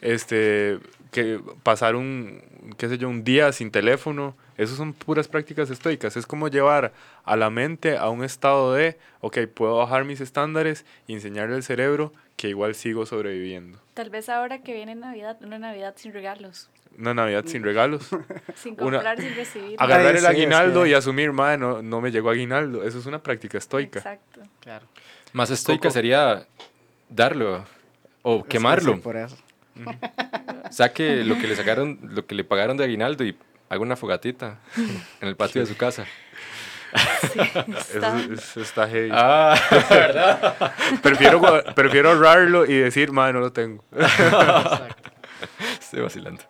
este 0.00 0.78
que 1.10 1.40
pasar 1.62 1.94
un 1.94 2.42
qué 2.76 2.88
sé 2.88 2.98
yo 2.98 3.08
un 3.08 3.22
día 3.22 3.52
sin 3.52 3.70
teléfono 3.70 4.34
eso 4.56 4.74
son 4.74 4.94
puras 4.94 5.28
prácticas 5.28 5.70
estoicas 5.70 6.16
es 6.16 6.26
como 6.26 6.48
llevar 6.48 6.92
a 7.24 7.36
la 7.36 7.50
mente 7.50 7.98
a 7.98 8.08
un 8.08 8.24
estado 8.24 8.72
de 8.72 8.98
ok 9.20 9.40
puedo 9.52 9.76
bajar 9.76 10.04
mis 10.04 10.20
estándares 10.20 10.86
y 11.06 11.12
enseñarle 11.12 11.54
al 11.54 11.62
cerebro 11.62 12.12
que 12.36 12.48
igual 12.48 12.74
sigo 12.74 13.06
sobreviviendo 13.06 13.78
Tal 13.94 14.10
vez 14.10 14.28
ahora 14.28 14.60
que 14.60 14.74
viene 14.74 14.96
Navidad, 14.96 15.38
una 15.42 15.56
Navidad 15.60 15.94
sin 15.96 16.12
regalos, 16.12 16.68
una 16.98 17.14
navidad 17.14 17.44
sin 17.46 17.62
regalos 17.62 18.08
sin 18.54 18.74
Una- 18.74 18.98
comprar, 18.98 19.20
sin 19.20 19.34
recibir. 19.34 19.76
agarrar 19.78 20.06
Ay, 20.06 20.12
el 20.12 20.18
sí, 20.18 20.24
es 20.24 20.30
aguinaldo 20.30 20.82
que- 20.84 20.90
y 20.90 20.94
asumir 20.94 21.32
madre 21.32 21.58
no, 21.58 21.82
no 21.82 22.00
me 22.00 22.10
llegó 22.10 22.30
aguinaldo 22.30 22.84
eso 22.84 22.98
es 22.98 23.06
una 23.06 23.22
práctica 23.22 23.58
estoica 23.58 23.98
Exacto. 24.00 24.40
Claro. 24.60 24.86
Más 25.32 25.50
estoica 25.50 25.82
Coco. 25.88 25.92
sería 25.94 26.46
darlo 27.08 27.64
o 28.22 28.36
Es 28.38 28.42
que 28.44 28.48
quemarlo. 28.48 28.94
sí, 28.94 29.00
por 29.00 29.16
eso. 29.16 29.36
saque 30.70 31.24
lo 31.24 31.36
que 31.38 31.46
le 31.48 31.56
sacaron, 31.56 31.98
lo 32.02 32.24
que 32.26 32.34
le 32.34 32.44
pagaron 32.44 32.76
de 32.76 32.84
aguinaldo 32.84 33.24
y 33.24 33.36
haga 33.68 33.80
una 33.80 33.96
fogatita 33.96 34.58
en 35.20 35.28
el 35.28 35.36
patio 35.36 35.60
de 35.60 35.66
su 35.66 35.76
casa. 35.76 36.06
Está- 36.92 38.20
Eso, 38.20 38.32
eso 38.34 38.60
está 38.60 38.88
heavy. 38.88 39.10
Ah, 39.12 39.58
¿verdad? 39.90 40.72
Prefiero, 41.02 41.42
prefiero 41.74 42.10
ahorrarlo 42.10 42.64
y 42.66 42.74
decir, 42.74 43.10
madre, 43.10 43.32
no 43.32 43.40
lo 43.40 43.52
tengo. 43.52 43.82
Estoy 45.80 46.00
vacilando. 46.00 46.42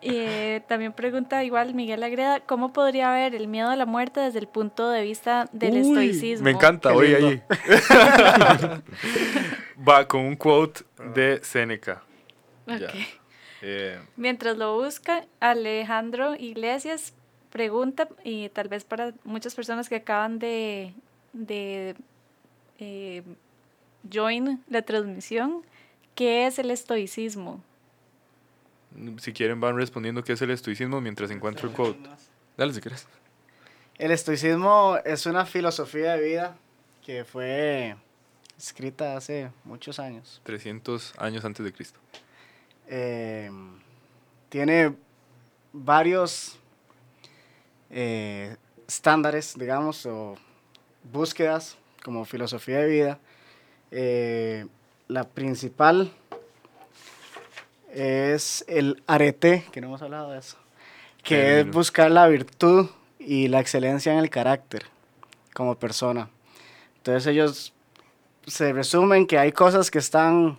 Y 0.00 0.16
eh, 0.16 0.62
también 0.68 0.92
pregunta 0.92 1.44
igual 1.44 1.74
Miguel 1.74 2.02
Agreda, 2.02 2.40
¿cómo 2.40 2.72
podría 2.72 3.10
ver 3.12 3.34
el 3.34 3.48
miedo 3.48 3.70
a 3.70 3.76
la 3.76 3.86
muerte 3.86 4.20
desde 4.20 4.38
el 4.38 4.48
punto 4.48 4.90
de 4.90 5.02
vista 5.02 5.48
del 5.52 5.74
Uy, 5.74 5.80
estoicismo? 5.80 6.44
Me 6.44 6.50
encanta, 6.52 6.90
lindo. 6.94 7.28
ahí. 7.28 7.42
Va 9.88 10.06
con 10.06 10.20
un 10.22 10.36
quote 10.36 10.82
de. 11.14 11.40
Ya. 12.66 12.88
Eh, 13.62 13.98
Mientras 14.16 14.56
lo 14.56 14.76
busca, 14.76 15.24
Alejandro 15.40 16.34
Iglesias 16.36 17.14
pregunta, 17.54 18.08
y 18.24 18.48
tal 18.48 18.66
vez 18.66 18.84
para 18.84 19.14
muchas 19.22 19.54
personas 19.54 19.88
que 19.88 19.94
acaban 19.94 20.40
de, 20.40 20.92
de 21.32 21.94
eh, 22.80 23.22
join 24.12 24.60
la 24.68 24.82
transmisión, 24.82 25.62
¿qué 26.16 26.46
es 26.48 26.58
el 26.58 26.72
estoicismo? 26.72 27.62
Si 29.18 29.32
quieren 29.32 29.60
van 29.60 29.76
respondiendo 29.76 30.22
qué 30.24 30.34
es 30.34 30.42
el 30.42 30.50
estoicismo 30.50 31.00
mientras 31.00 31.30
encuentro 31.30 31.68
el 31.68 31.74
quote. 31.74 32.08
Dale 32.56 32.72
si 32.72 32.80
quieres. 32.80 33.06
El 33.98 34.10
estoicismo 34.10 34.98
es 35.04 35.26
una 35.26 35.46
filosofía 35.46 36.16
de 36.16 36.24
vida 36.24 36.56
que 37.04 37.24
fue 37.24 37.96
escrita 38.58 39.16
hace 39.16 39.50
muchos 39.64 39.98
años. 39.98 40.40
300 40.44 41.14
años 41.18 41.44
antes 41.44 41.64
de 41.64 41.72
Cristo. 41.72 41.98
Eh, 42.88 43.50
tiene 44.48 44.94
varios 45.72 46.56
eh, 47.90 48.56
estándares, 48.86 49.54
digamos, 49.58 50.06
o 50.06 50.36
búsquedas 51.12 51.76
como 52.02 52.24
filosofía 52.24 52.78
de 52.78 52.86
vida. 52.88 53.18
Eh, 53.90 54.66
la 55.08 55.24
principal 55.24 56.12
es 57.94 58.64
el 58.68 59.02
arete, 59.06 59.64
que 59.72 59.80
no 59.80 59.86
hemos 59.86 60.02
hablado 60.02 60.30
de 60.32 60.38
eso, 60.38 60.56
que 61.22 61.60
es 61.60 61.70
buscar 61.70 62.10
la 62.10 62.26
virtud 62.28 62.88
y 63.18 63.48
la 63.48 63.60
excelencia 63.60 64.12
en 64.12 64.18
el 64.18 64.30
carácter 64.30 64.84
como 65.54 65.76
persona. 65.76 66.28
Entonces 66.96 67.26
ellos 67.26 67.72
se 68.46 68.72
resumen 68.72 69.26
que 69.26 69.38
hay 69.38 69.52
cosas 69.52 69.90
que 69.90 69.98
están 69.98 70.58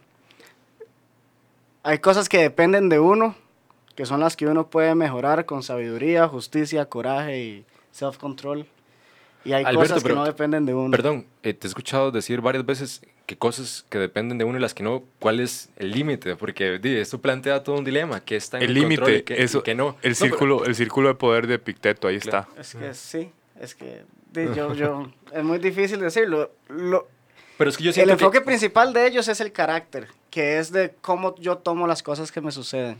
hay 1.84 2.00
cosas 2.00 2.30
que 2.30 2.40
dependen 2.40 2.90
de 2.90 3.00
uno, 3.00 3.36
que 3.96 4.06
son 4.06 4.20
las 4.20 4.36
que 4.36 4.48
uno 4.48 4.68
puede 4.68 4.96
mejorar 4.96 5.46
con 5.46 5.62
sabiduría, 5.62 6.28
justicia, 6.28 6.86
coraje 6.88 7.40
y 7.44 7.66
self-control. 7.92 8.66
Y 9.44 9.54
hay 9.54 9.64
Alberto, 9.64 9.80
cosas 9.82 9.98
que 10.04 10.10
pero- 10.10 10.16
no 10.16 10.26
dependen 10.26 10.66
de 10.66 10.74
uno. 10.74 10.90
Perdón, 10.90 11.28
eh, 11.44 11.54
te 11.54 11.68
he 11.68 11.70
escuchado 11.70 12.10
decir 12.12 12.42
varias 12.42 12.66
veces 12.66 13.02
que 13.26 13.38
cosas 13.38 13.86
que 13.90 13.98
dependen 13.98 14.38
de 14.38 14.46
uno 14.46 14.58
y 14.58 14.62
las 14.62 14.74
que 14.74 14.84
no, 14.84 15.04
¿cuál 15.20 15.40
es 15.40 15.70
el 15.78 15.92
límite? 15.92 16.36
Porque 16.36 16.78
di, 16.80 16.96
esto 16.98 17.20
plantea 17.20 17.64
todo 17.64 17.76
un 17.78 17.84
dilema, 17.84 18.24
que 18.24 18.36
está 18.36 18.58
en 18.58 18.64
El 18.64 18.78
el, 18.78 18.84
control 18.84 19.08
límite, 19.10 19.24
que, 19.24 19.34
y 19.40 19.44
eso, 19.44 19.64
que 19.64 19.74
no. 19.76 19.88
el 19.88 19.94
No, 19.94 19.98
pero- 20.02 20.14
círculo, 20.16 20.66
el 20.66 20.76
círculo 20.76 21.08
de 21.10 21.16
poder 21.16 21.48
de 21.48 21.58
Picteto, 21.60 22.08
ahí 22.08 22.20
Claro. 22.20 22.48
está. 22.60 22.62
Es 22.62 22.76
que 22.76 22.94
sí, 22.94 23.32
es 23.60 23.74
que 23.76 24.04
di, 24.32 24.46
yo, 24.56 24.74
yo, 24.76 25.12
es 25.34 25.44
muy 25.44 25.58
difícil 25.58 26.00
decirlo. 26.02 26.52
Lo- 26.70 27.08
pero 27.58 27.70
es 27.70 27.78
que 27.78 27.84
yo 27.86 27.92
el 28.04 28.10
enfoque 28.10 28.40
que... 28.40 28.46
principal 28.46 28.94
de 28.94 29.08
ellos 29.08 29.28
es 29.28 29.40
el 29.40 29.52
carácter, 29.52 30.08
que 30.30 30.60
es 30.60 30.72
de 30.72 30.94
cómo 31.02 31.36
yo 31.38 31.58
tomo 31.58 31.88
las 31.88 32.04
cosas 32.04 32.32
que 32.32 32.42
me 32.42 32.52
suceden. 32.52 32.98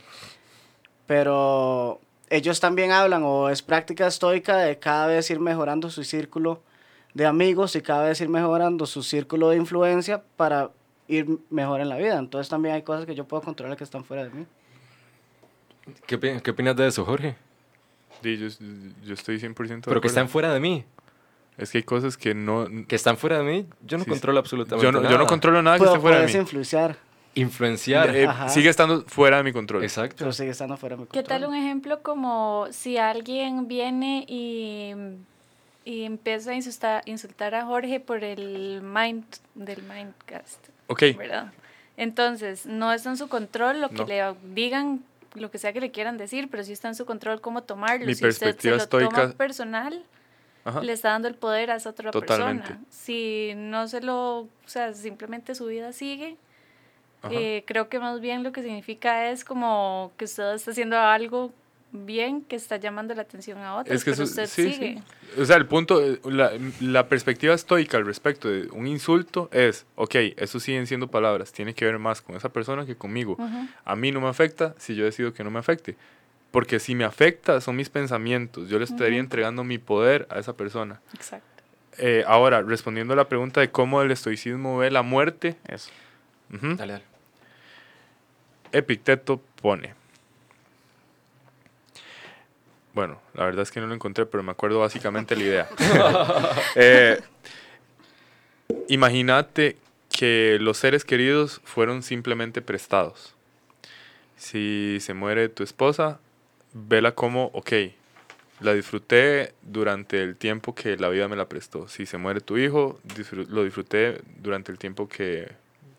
Pero 1.08 2.00
ellos 2.30 2.60
también 2.60 2.92
hablan, 2.92 3.22
o 3.24 3.50
es 3.50 3.62
práctica 3.62 4.08
estoica, 4.08 4.58
de 4.58 4.80
cada 4.80 5.08
vez 5.08 5.30
ir 5.30 5.40
mejorando 5.40 5.90
su 5.90 6.04
círculo 6.04 6.62
de 7.16 7.26
amigos 7.26 7.76
y 7.76 7.82
cada 7.82 8.08
vez 8.08 8.22
ir 8.22 8.30
mejorando 8.30 8.86
su 8.86 9.02
círculo 9.02 9.50
de 9.50 9.56
influencia 9.58 10.22
para 10.38 10.70
ir 11.08 11.26
mejor 11.50 11.82
en 11.82 11.90
la 11.90 11.98
vida. 11.98 12.20
Entonces 12.20 12.50
también 12.50 12.76
hay 12.76 12.84
cosas 12.84 13.06
que 13.08 13.16
yo 13.16 13.24
puedo 13.26 13.42
controlar 13.42 13.76
que 13.78 13.84
están 13.84 14.04
fuera 14.04 14.24
de 14.26 14.30
mí. 14.30 14.46
¿Qué, 16.08 16.20
qué 16.44 16.52
opinas 16.52 16.76
de 16.76 16.88
eso, 16.88 17.06
Jorge? 17.06 17.36
Sí, 18.22 18.38
yo, 18.38 18.48
yo 19.04 19.14
estoy 19.14 19.38
100% 19.40 19.46
de 19.46 19.56
Pero 19.56 19.82
que 19.82 19.90
acuerdo. 19.90 20.08
están 20.08 20.30
fuera 20.30 20.54
de 20.54 20.60
mí. 20.60 20.84
Es 21.58 21.72
que 21.72 21.78
hay 21.80 21.84
cosas 21.84 22.18
que 22.18 22.34
no... 22.36 22.68
Que 22.88 22.96
están 22.96 23.16
fuera 23.18 23.38
de 23.40 23.44
mí, 23.46 23.66
yo 23.86 23.98
no 23.98 24.04
Sí, 24.04 24.10
controlo 24.10 24.40
absolutamente 24.40 24.84
Yo 24.86 24.92
no, 24.92 25.00
nada. 25.00 25.12
yo 25.12 25.18
no 25.18 25.26
controlo 25.26 25.62
nada 25.62 25.78
que 25.80 25.86
esté 25.86 26.00
fuera 26.00 26.20
de 26.20 26.28
mí. 26.28 26.34
influenciar, 26.34 26.98
Influenciar. 27.36 28.16
Eh, 28.16 28.28
sigue 28.50 28.70
estando 28.70 29.04
fuera 29.08 29.38
de 29.38 29.44
mi 29.44 29.54
control. 29.54 29.84
Exacto. 29.84 30.16
pero 30.20 30.32
sigue 30.34 30.50
estando 30.50 30.76
fuera 30.78 30.96
de 30.96 31.02
mi 31.04 31.08
¿Qué 31.08 31.20
control. 31.20 31.40
tal 31.42 31.50
un 31.50 31.56
ejemplo 31.56 32.02
como 32.02 32.68
si 32.72 32.98
alguien 32.98 33.68
viene 33.68 34.26
y, 34.28 34.94
y 35.86 36.04
empieza 36.04 36.52
a 36.52 36.56
insultar, 36.56 37.04
insultar 37.06 37.56
a 37.56 37.66
Jorge 37.66 38.00
por 38.02 38.24
el 38.24 38.82
mind 38.82 39.24
del 39.54 39.82
Mindcast? 39.84 40.68
Ok, 40.88 41.04
¿verdad? 41.18 41.54
Entonces, 41.96 42.66
no 42.66 42.92
está 42.92 43.10
en 43.12 43.18
su 43.18 43.30
control 43.30 43.80
lo 43.80 43.90
que 43.90 43.96
No. 43.96 44.06
le 44.06 44.36
digan, 44.54 45.04
lo 45.36 45.50
que 45.52 45.58
sea 45.60 45.72
que 45.72 45.80
le 45.80 45.92
quieran 45.92 46.18
decir, 46.18 46.50
pero 46.50 46.64
sí 46.64 46.74
está 46.74 46.88
en 46.90 46.96
su 46.96 47.06
control 47.06 47.40
cómo 47.40 47.64
tomarlo. 47.64 48.06
Mi 48.06 48.16
si 48.16 48.26
usted 48.28 48.32
se 48.34 48.46
perspectiva 48.46 48.78
lo 48.78 48.88
toma 49.12 49.32
personal, 49.38 50.04
ajá. 50.66 50.82
le 50.82 50.92
está 50.92 51.10
dando 51.12 51.28
el 51.28 51.36
poder 51.36 51.72
a 51.72 51.76
esa 51.76 51.92
otra 51.92 52.12
Totalmente. 52.12 52.64
persona. 52.64 52.84
Si 52.90 53.54
no 53.56 53.88
se 53.88 54.02
lo, 54.02 54.40
o 54.40 54.50
sea, 54.66 54.94
simplemente 54.94 55.56
su 55.56 55.68
vida 55.68 55.94
sigue, 55.94 56.36
eh, 57.32 57.64
creo 57.66 57.90
que 57.90 58.00
más 58.00 58.20
bien 58.20 58.44
lo 58.44 58.52
que 58.52 58.62
significa 58.62 59.30
es 59.32 59.44
como 59.46 60.12
que 60.18 60.26
usted 60.26 60.54
está 60.56 60.72
haciendo 60.72 60.98
algo 61.00 61.52
bien 61.96 62.42
que 62.44 62.56
está 62.56 62.78
llamando 62.78 63.14
la 63.16 63.24
atención 63.24 63.58
a 63.60 63.76
otros, 63.76 63.96
Es 63.96 64.04
que 64.04 64.12
pero 64.12 64.24
eso- 64.24 64.32
usted 64.32 64.48
sí, 64.48 64.74
sigue. 64.74 65.02
sí. 65.36 65.42
O 65.42 65.46
sea, 65.46 65.56
el 65.58 65.66
punto, 65.66 66.02
eh, 66.04 66.20
la, 66.26 66.52
la 66.82 67.08
perspectiva 67.10 67.54
estoica 67.54 67.98
al 67.98 68.06
respecto 68.06 68.50
de 68.50 68.68
un 68.72 68.88
insulto 68.88 69.50
es, 69.52 69.86
ok, 69.96 70.16
eso 70.38 70.60
siguen 70.60 70.88
siendo 70.88 71.08
palabras, 71.10 71.52
tiene 71.52 71.74
que 71.74 71.86
ver 71.86 71.98
más 72.00 72.22
con 72.22 72.36
esa 72.36 72.50
persona 72.50 72.86
que 72.86 72.96
conmigo. 72.96 73.38
A 73.84 73.96
mí 73.96 74.12
no 74.12 74.22
me 74.22 74.28
afecta 74.28 74.76
si 74.78 74.96
yo 74.96 75.06
decido 75.06 75.34
que 75.34 75.44
no 75.44 75.52
me 75.52 75.60
afecte. 75.60 75.96
Porque 76.52 76.80
si 76.80 76.96
me 76.96 77.04
afecta 77.04 77.60
son 77.60 77.76
mis 77.76 77.90
pensamientos, 77.90 78.70
yo 78.70 78.78
le 78.80 78.86
estaría 78.86 79.20
entregando 79.20 79.64
mi 79.66 79.78
poder 79.78 80.26
a 80.30 80.40
esa 80.40 80.54
persona. 80.56 81.02
Exacto. 81.14 81.46
Eh, 81.98 82.24
ahora, 82.28 82.62
respondiendo 82.62 83.14
a 83.14 83.18
la 83.18 83.28
pregunta 83.28 83.60
de 83.62 83.72
cómo 83.72 84.02
el 84.02 84.12
estoicismo 84.12 84.78
ve 84.78 84.90
la 84.92 85.02
muerte, 85.02 85.58
Eso. 85.68 85.92
ujú, 86.54 86.76
Dale, 86.76 86.94
dale. 86.94 87.04
Epicteto 88.72 89.42
pone. 89.62 89.94
Bueno, 92.96 93.22
la 93.36 93.46
verdad 93.46 93.62
es 93.62 93.72
que 93.72 93.80
no 93.80 93.88
lo 93.88 93.94
encontré, 93.94 94.26
pero 94.26 94.42
me 94.42 94.52
acuerdo 94.52 94.80
básicamente 94.80 95.36
la 95.36 95.44
idea. 95.44 95.70
Eh, 96.76 97.20
Imagínate 98.88 99.78
que 100.10 100.58
los 100.60 100.78
seres 100.78 101.06
queridos 101.06 101.62
fueron 101.64 102.04
simplemente 102.04 102.62
prestados. 102.62 103.36
Si 104.38 104.98
se 105.02 105.14
muere 105.14 105.50
tu 105.50 105.64
esposa, 105.64 106.20
vela 106.74 107.14
como, 107.14 107.46
ok, 107.54 107.72
la 108.60 108.74
disfruté 108.74 109.54
durante 109.62 110.22
el 110.22 110.36
tiempo 110.36 110.76
que 110.76 110.98
la 110.98 111.10
vida 111.10 111.28
me 111.28 111.36
la 111.36 111.48
prestó. 111.50 111.88
Si 111.88 112.06
se 112.06 112.18
muere 112.18 112.42
tu 112.42 112.58
hijo, 112.58 113.00
lo 113.50 113.64
disfruté 113.64 114.22
durante 114.38 114.72
el 114.72 114.78
tiempo 114.78 115.08
que 115.08 115.52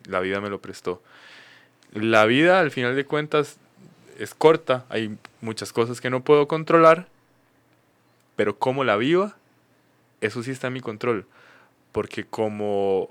la 0.05 0.19
vida 0.19 0.41
me 0.41 0.49
lo 0.49 0.59
prestó. 0.59 1.01
La 1.93 2.25
vida, 2.25 2.59
al 2.59 2.71
final 2.71 2.95
de 2.95 3.05
cuentas, 3.05 3.57
es 4.17 4.33
corta. 4.33 4.85
Hay 4.89 5.17
muchas 5.41 5.73
cosas 5.73 6.01
que 6.01 6.09
no 6.09 6.23
puedo 6.23 6.47
controlar. 6.47 7.07
Pero 8.35 8.57
cómo 8.59 8.83
la 8.83 8.97
viva, 8.97 9.35
eso 10.21 10.43
sí 10.43 10.51
está 10.51 10.67
en 10.67 10.73
mi 10.73 10.81
control. 10.81 11.25
Porque 11.91 12.23
como 12.25 13.09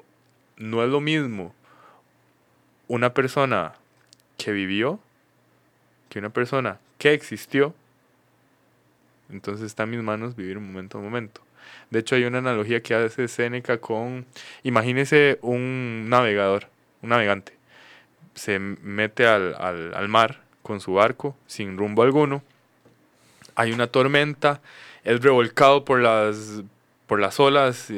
no 0.57 0.83
es 0.85 0.91
lo 0.91 1.01
mismo 1.01 1.55
una 2.89 3.13
persona 3.13 3.75
que 4.39 4.53
vivió 4.53 5.01
que 6.09 6.21
una 6.21 6.31
persona 6.31 6.79
que 6.99 7.13
existió, 7.13 7.75
entonces 9.29 9.67
está 9.67 9.83
en 9.83 9.91
mis 9.91 10.03
manos 10.03 10.37
vivir 10.37 10.61
momento 10.61 10.99
a 10.99 11.01
momento. 11.01 11.41
De 11.91 11.99
hecho, 11.99 12.15
hay 12.15 12.25
una 12.25 12.39
analogía 12.39 12.81
que 12.83 12.95
hace 12.95 13.27
Séneca 13.27 13.79
con, 13.79 14.25
imagínese 14.63 15.39
un 15.43 16.09
navegador, 16.09 16.69
un 17.03 17.09
navegante. 17.09 17.55
Se 18.35 18.61
mete 18.61 19.27
al- 19.27 19.57
al 19.57 20.09
mar 20.09 20.46
con 20.67 20.81
su 20.81 20.95
barco 20.95 21.37
sin 21.47 21.79
rumbo 21.79 22.03
alguno. 22.03 22.43
Hay 23.55 23.71
una 23.71 23.87
tormenta, 23.87 24.61
es 25.05 25.23
revolcado 25.23 25.85
por 25.85 26.01
las, 26.01 26.65
por 27.07 27.21
las 27.21 27.39
olas 27.39 27.87
eh, 27.89 27.93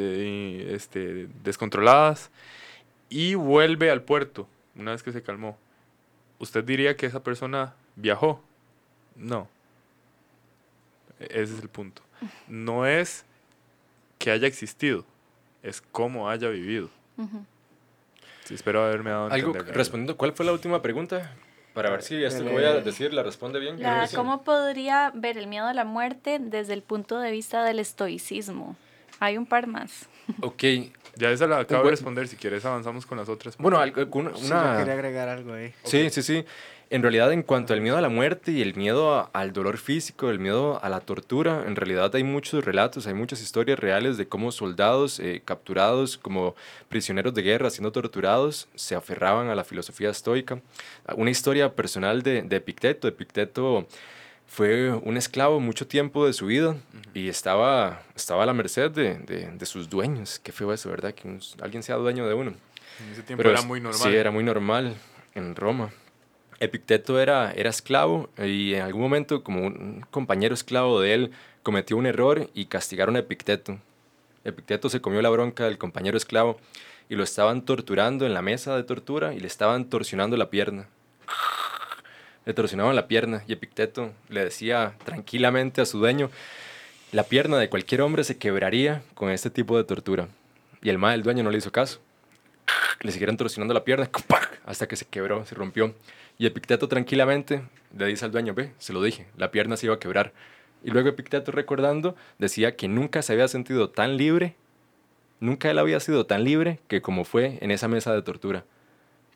y, 0.69 0.75
este, 0.75 1.29
descontroladas 1.43 2.31
y 3.09 3.35
vuelve 3.35 3.91
al 3.91 4.03
puerto 4.03 4.47
una 4.77 4.93
vez 4.93 5.03
que 5.03 5.12
se 5.12 5.23
calmó. 5.23 5.57
¿Usted 6.39 6.62
diría 6.62 6.95
que 6.95 7.07
esa 7.07 7.23
persona 7.23 7.75
viajó? 7.97 8.45
No. 9.16 9.49
Ese 11.19 11.55
es 11.55 11.62
el 11.62 11.71
punto. 11.71 12.03
No 12.49 12.85
es 12.85 13.25
que 14.19 14.31
haya 14.31 14.47
existido, 14.47 15.07
es 15.62 15.81
cómo 15.81 16.29
haya 16.29 16.51
vivido. 16.51 16.91
Sí, 18.45 18.55
espero 18.55 18.85
haberme 18.85 19.11
dado 19.11 19.29
a 19.29 19.35
Algo 19.35 19.55
respondiendo, 19.55 20.19
¿cuál 20.19 20.33
fue 20.33 20.45
la 20.45 20.53
última 20.53 20.83
pregunta? 20.83 21.35
Para 21.75 21.91
ver 21.91 22.03
si 22.03 22.23
esto 22.23 22.45
que 22.45 22.51
voy 22.51 22.64
a 22.64 22.75
decir 22.81 23.14
la 23.14 23.23
responde 23.23 23.61
bien. 23.61 23.81
La, 23.81 24.09
¿Cómo 24.14 24.43
podría 24.43 25.12
ver 25.14 25.39
el 25.39 25.47
miedo 25.47 25.66
a 25.66 25.75
la 25.75 25.85
muerte 25.85 26.39
desde 26.41 26.73
el 26.73 26.83
punto 26.83 27.19
de 27.19 27.31
vista 27.31 27.64
del 27.64 27.79
estoicismo? 27.79 28.77
Hay 29.21 29.37
un 29.37 29.47
par 29.47 29.66
más. 29.66 30.09
Ok. 30.41 30.64
Ya 31.16 31.31
esa 31.31 31.47
la 31.47 31.59
acabo 31.59 31.85
de 31.85 31.91
responder. 31.91 32.29
Si 32.29 32.37
quieres, 32.37 32.64
avanzamos 32.64 33.05
con 33.05 33.18
las 33.18 33.29
otras. 33.29 33.57
Bueno, 33.59 33.79
alguna, 33.79 34.31
una... 34.31 34.79
quería 34.79 34.93
agregar 34.93 35.29
algo 35.29 35.53
ahí. 35.53 35.72
Sí, 35.83 36.11
sí, 36.11 36.22
sí. 36.22 36.45
En 36.91 37.03
realidad, 37.03 37.31
en 37.33 37.43
cuanto 37.43 37.74
al 37.74 37.83
miedo 37.83 37.99
a 37.99 38.01
la 38.01 38.09
muerte 38.09 38.51
y 38.51 38.62
el 38.62 38.74
miedo 38.74 39.29
al 39.35 39.53
dolor 39.53 39.76
físico, 39.76 40.31
el 40.31 40.39
miedo 40.39 40.83
a 40.83 40.89
la 40.89 41.01
tortura, 41.01 41.64
en 41.66 41.76
realidad 41.76 42.14
hay 42.14 42.24
muchos 42.24 42.64
relatos, 42.64 43.07
hay 43.07 43.12
muchas 43.12 43.43
historias 43.43 43.79
reales 43.79 44.16
de 44.16 44.26
cómo 44.26 44.53
soldados 44.53 45.20
eh, 45.20 45.43
capturados 45.45 46.16
como 46.16 46.55
prisioneros 46.89 47.35
de 47.35 47.43
guerra, 47.43 47.68
siendo 47.68 47.93
torturados, 47.93 48.68
se 48.74 48.95
aferraban 48.95 49.51
a 49.51 49.55
la 49.55 49.64
filosofía 49.64 50.09
estoica. 50.09 50.62
Una 51.14 51.31
historia 51.31 51.74
personal 51.74 52.22
de, 52.22 52.41
de 52.41 52.57
Epicteto. 52.57 53.07
Epicteto 53.07 53.87
fue 54.49 54.90
un 54.90 55.16
esclavo 55.16 55.61
mucho 55.61 55.86
tiempo 55.86 56.26
de 56.26 56.32
su 56.32 56.46
vida 56.46 56.74
y 57.14 57.28
estaba, 57.28 58.03
estaba 58.16 58.42
a 58.42 58.46
la 58.46 58.55
merced 58.55 58.90
de, 58.90 59.18
de, 59.18 59.66
sus 59.66 59.88
dueños. 59.88 60.40
Qué 60.42 60.53
feo 60.53 60.72
eso, 60.72 60.90
¿verdad? 60.90 61.14
Que 61.14 61.38
alguien 61.61 61.82
sea 61.82 61.96
dueño 61.96 62.26
de 62.26 62.34
uno. 62.34 62.55
En 63.01 63.12
ese 63.12 63.22
tiempo 63.22 63.49
era 63.49 63.62
muy 63.62 63.80
normal. 63.80 64.01
Sí, 64.01 64.16
era 64.16 64.30
muy 64.30 64.42
normal 64.42 64.96
en 65.34 65.55
Roma. 65.55 65.90
Epicteto 66.61 67.20
era, 67.20 67.53
era 67.53 67.70
esclavo 67.70 68.30
y 68.36 68.74
en 68.74 68.82
algún 68.82 69.03
momento 69.03 69.44
como 69.44 69.64
un 69.64 70.05
compañero 70.11 70.55
esclavo 70.55 71.01
de 71.01 71.14
él 71.14 71.30
cometió 71.62 71.96
un 71.96 72.07
error 72.07 72.51
y 72.55 72.66
castigaron 72.66 73.14
a 73.14 73.20
Epicteto. 73.20 73.78
Epicteto 74.44 74.88
se 74.88 75.01
comió 75.01 75.22
la 75.22 75.28
bronca 75.28 75.66
del 75.66 75.78
compañero 75.78 76.16
esclavo 76.16 76.59
y 77.09 77.14
lo 77.14 77.22
estaban 77.22 77.64
torturando 77.64 78.26
en 78.26 78.34
la 78.34 78.42
mesa 78.42 78.74
de 78.76 78.82
tortura 78.82 79.34
y 79.34 79.40
le 79.40 79.46
estaban 79.46 79.88
torsionando 79.88 80.36
la 80.36 80.51
pierna. 80.51 80.88
Le 82.49 82.55
torsionaban 82.55 82.96
la 82.96 83.09
pierna 83.09 83.44
y 83.46 83.53
Epicteto 83.53 84.11
le 84.30 84.42
decía 84.42 84.94
tranquilamente 85.05 85.82
a 85.82 85.84
su 85.84 85.99
dueño, 85.99 86.30
la 87.12 87.24
pierna 87.24 87.59
de 87.59 87.68
cualquier 87.68 88.01
hombre 88.01 88.24
se 88.24 88.38
quebraría 88.38 89.03
con 89.12 89.28
este 89.28 89.51
tipo 89.51 89.76
de 89.76 89.84
tortura. 89.84 90.28
Y 90.80 90.88
el 90.88 90.96
mal 90.96 91.12
del 91.12 91.24
dueño 91.24 91.42
no 91.42 91.51
le 91.51 91.59
hizo 91.59 91.70
caso. 91.70 92.01
Le 93.03 93.12
siguieron 93.12 93.36
torsionando 93.36 93.74
la 93.74 93.84
pierna 93.84 94.09
hasta 94.64 94.88
que 94.88 94.96
se 94.96 95.05
quebró, 95.05 95.44
se 95.44 95.57
rompió. 95.57 95.94
Y 96.38 96.46
Epicteto 96.46 96.88
tranquilamente 96.88 97.61
le 97.94 98.07
dice 98.07 98.24
al 98.24 98.32
dueño, 98.32 98.55
ve, 98.55 98.72
se 98.78 98.94
lo 98.94 99.03
dije, 99.03 99.26
la 99.36 99.51
pierna 99.51 99.76
se 99.76 99.84
iba 99.84 99.96
a 99.96 100.01
quebrar. 100.01 100.32
Y 100.82 100.90
luego 100.90 101.11
Epicteto 101.11 101.53
recordando 101.53 102.16
decía 102.38 102.76
que 102.76 102.88
nunca 102.88 103.20
se 103.20 103.34
había 103.34 103.49
sentido 103.49 103.90
tan 103.90 104.16
libre, 104.16 104.55
nunca 105.38 105.70
él 105.70 105.78
había 105.78 106.01
sido 106.01 106.24
tan 106.24 106.44
libre 106.44 106.80
que 106.88 107.03
como 107.03 107.24
fue 107.24 107.59
en 107.61 107.72
esa 107.72 107.88
mesa 107.88 108.14
de 108.14 108.22
tortura. 108.22 108.64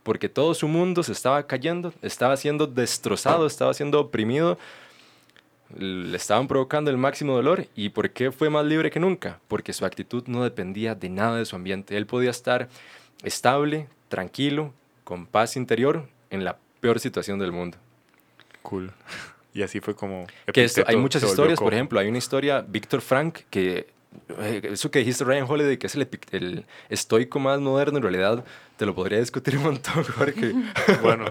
Porque 0.03 0.28
todo 0.28 0.55
su 0.55 0.68
mundo 0.68 1.03
se 1.03 1.12
estaba 1.12 1.46
cayendo, 1.46 1.92
estaba 2.03 2.36
siendo 2.36 2.66
destrozado, 2.66 3.46
estaba 3.46 3.72
siendo 3.72 4.00
oprimido, 4.00 4.59
le 5.76 6.16
estaban 6.16 6.48
provocando 6.48 6.90
el 6.90 6.96
máximo 6.96 7.34
dolor. 7.34 7.66
¿Y 7.76 7.90
por 7.90 8.11
qué 8.11 8.32
fue 8.32 8.50
más 8.50 8.64
libre 8.64 8.90
que 8.90 9.00
nunca? 9.00 9.38
Porque 9.48 9.72
su 9.72 9.84
actitud 9.84 10.24
no 10.26 10.42
dependía 10.42 10.94
de 10.94 11.09
nada 11.09 11.38
de 11.38 11.44
su 11.44 11.57
ambiente. 11.57 11.96
Él 11.96 12.07
podía 12.07 12.30
estar 12.30 12.68
estable, 13.22 13.88
tranquilo, 14.09 14.72
con 15.05 15.26
paz 15.26 15.57
interior 15.57 16.09
en 16.30 16.44
la 16.44 16.59
peor 16.80 16.98
situación 16.98 17.38
del 17.38 17.53
mundo. 17.53 17.78
Cool. 18.62 18.92
Y 19.55 19.61
así 19.61 19.80
fue 19.80 19.94
como... 19.94 20.26
Que 20.50 20.66
hay 20.86 20.96
muchas 20.96 21.22
historias, 21.22 21.59
por 21.59 21.74
ejemplo, 21.74 22.00
hay 22.00 22.09
una 22.09 22.16
historia, 22.16 22.64
Víctor 22.66 23.03
Frank, 23.03 23.40
que 23.50 23.86
eh, 24.38 24.62
eso 24.72 24.90
que 24.90 25.00
dijiste 25.00 25.24
Ryan 25.24 25.46
Holiday, 25.48 25.76
que 25.76 25.86
es 25.86 25.94
el, 25.94 26.09
el, 26.30 26.64
estoico 26.88 27.38
más 27.38 27.61
moderno, 27.61 27.98
en 27.98 28.03
realidad 28.03 28.44
te 28.83 28.87
lo 28.87 28.97
podría 28.97 29.20
discutir 29.20 29.57
un 29.59 29.62
montón, 29.62 30.03
Jorge. 30.18 30.55
bueno, 31.01 31.26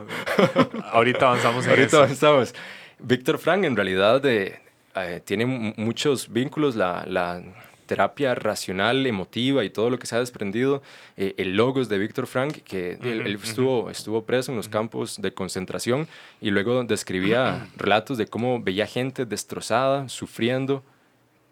ahorita 0.94 1.28
avanzamos 1.28 1.66
en 1.66 1.72
Ahorita 1.72 1.98
avanzamos. 1.98 2.56
Víctor 2.98 3.40
Frank 3.40 3.66
en 3.66 3.76
realidad 3.76 4.26
eh, 4.26 4.62
eh, 4.96 5.22
tiene 5.26 5.46
muchos 5.46 6.32
vínculos, 6.32 6.78
la, 6.78 7.04
la 7.06 7.44
terapia 7.88 8.36
racional, 8.36 9.06
emotiva 9.06 9.66
y 9.66 9.70
todo 9.70 9.90
lo 9.90 10.00
que 10.00 10.08
se 10.08 10.16
ha 10.16 10.20
desprendido, 10.20 10.82
eh, 11.18 11.34
el 11.36 11.58
logos 11.58 11.90
de 11.90 11.98
Víctor 11.98 12.26
Frank, 12.26 12.60
que 12.64 12.98
él, 13.04 13.38
estuvo, 13.44 13.90
estuvo 13.90 14.24
preso 14.24 14.52
en 14.54 14.56
los 14.56 14.70
campos 14.70 15.22
de 15.22 15.34
concentración 15.34 16.08
y 16.40 16.52
luego 16.52 16.86
describía 16.86 17.68
relatos 17.76 18.18
de 18.18 18.28
cómo 18.28 18.62
veía 18.62 18.88
gente 18.88 19.26
destrozada, 19.26 20.08
sufriendo, 20.08 20.86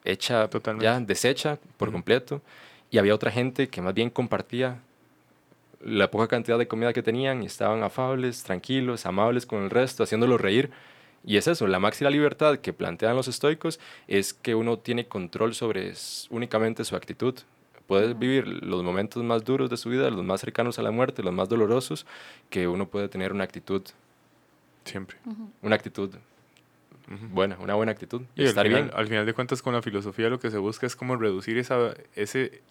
hecha, 0.05 0.47
Totalmente. 0.47 0.85
ya 0.85 0.97
deshecha 1.01 1.59
por 1.75 1.91
completo, 1.91 2.41
y 2.89 2.99
había 2.99 3.13
otra 3.13 3.31
gente 3.31 3.67
que 3.67 3.81
más 3.81 3.93
bien 3.93 4.09
compartía 4.09 4.79
la 5.81 6.11
poca 6.11 6.27
cantidad 6.27 6.57
de 6.57 6.67
comida 6.67 6.93
que 6.93 7.03
tenían 7.03 7.43
y 7.43 7.45
estaban 7.45 7.83
afables, 7.83 8.43
tranquilos, 8.43 9.05
amables 9.05 9.45
con 9.45 9.63
el 9.63 9.69
resto, 9.69 10.03
haciéndolos 10.03 10.41
reír. 10.41 10.69
Y 11.25 11.37
es 11.37 11.47
eso, 11.47 11.67
la 11.67 11.79
máxima 11.79 12.09
libertad 12.09 12.59
que 12.59 12.73
plantean 12.73 13.15
los 13.15 13.27
estoicos 13.27 13.79
es 14.07 14.33
que 14.33 14.55
uno 14.55 14.79
tiene 14.79 15.07
control 15.07 15.53
sobre 15.53 15.93
únicamente 16.29 16.83
su 16.85 16.95
actitud. 16.95 17.35
Puede 17.87 18.13
vivir 18.13 18.47
los 18.47 18.83
momentos 18.83 19.23
más 19.23 19.43
duros 19.43 19.69
de 19.69 19.77
su 19.77 19.89
vida, 19.89 20.09
los 20.11 20.23
más 20.23 20.41
cercanos 20.41 20.79
a 20.79 20.83
la 20.83 20.91
muerte, 20.91 21.23
los 21.23 21.33
más 21.33 21.49
dolorosos, 21.49 22.05
que 22.49 22.67
uno 22.67 22.87
puede 22.87 23.09
tener 23.09 23.33
una 23.33 23.43
actitud. 23.43 23.81
Siempre. 24.85 25.17
Una 25.61 25.75
actitud 25.75 26.11
buena, 27.31 27.57
una 27.59 27.75
buena 27.75 27.91
actitud. 27.91 28.21
Y, 28.35 28.43
estar 28.43 28.65
al 28.65 28.71
final, 28.71 28.83
bien. 28.83 28.95
Al 28.97 29.07
final 29.07 29.25
de 29.25 29.33
cuentas, 29.33 29.61
con 29.61 29.73
la 29.73 29.81
filosofía 29.81 30.29
lo 30.29 30.39
que 30.39 30.51
se 30.51 30.57
busca 30.57 30.85
es 30.85 30.95
como 30.95 31.15
reducir 31.15 31.57
esa, 31.57 31.93
ese, 32.15 32.61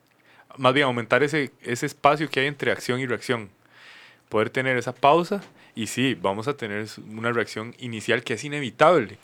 más 0.57 0.75
bien 0.75 0.87
aumentar 0.87 1.23
ese, 1.23 1.53
ese 1.63 1.87
espacio 1.87 2.29
que 2.29 2.41
hay 2.41 2.47
entre 2.47 2.73
acción 2.73 3.01
y 3.01 3.07
reacción. 3.07 3.51
Poder 4.29 4.51
tener 4.51 4.77
esa 4.77 4.95
pausa 4.95 5.41
y 5.79 5.87
sí, 5.87 6.15
vamos 6.15 6.49
a 6.49 6.57
tener 6.57 6.87
una 7.09 7.31
reacción 7.31 7.73
inicial 7.79 8.25
que 8.25 8.35
es 8.35 8.43
inevitable, 8.43 9.17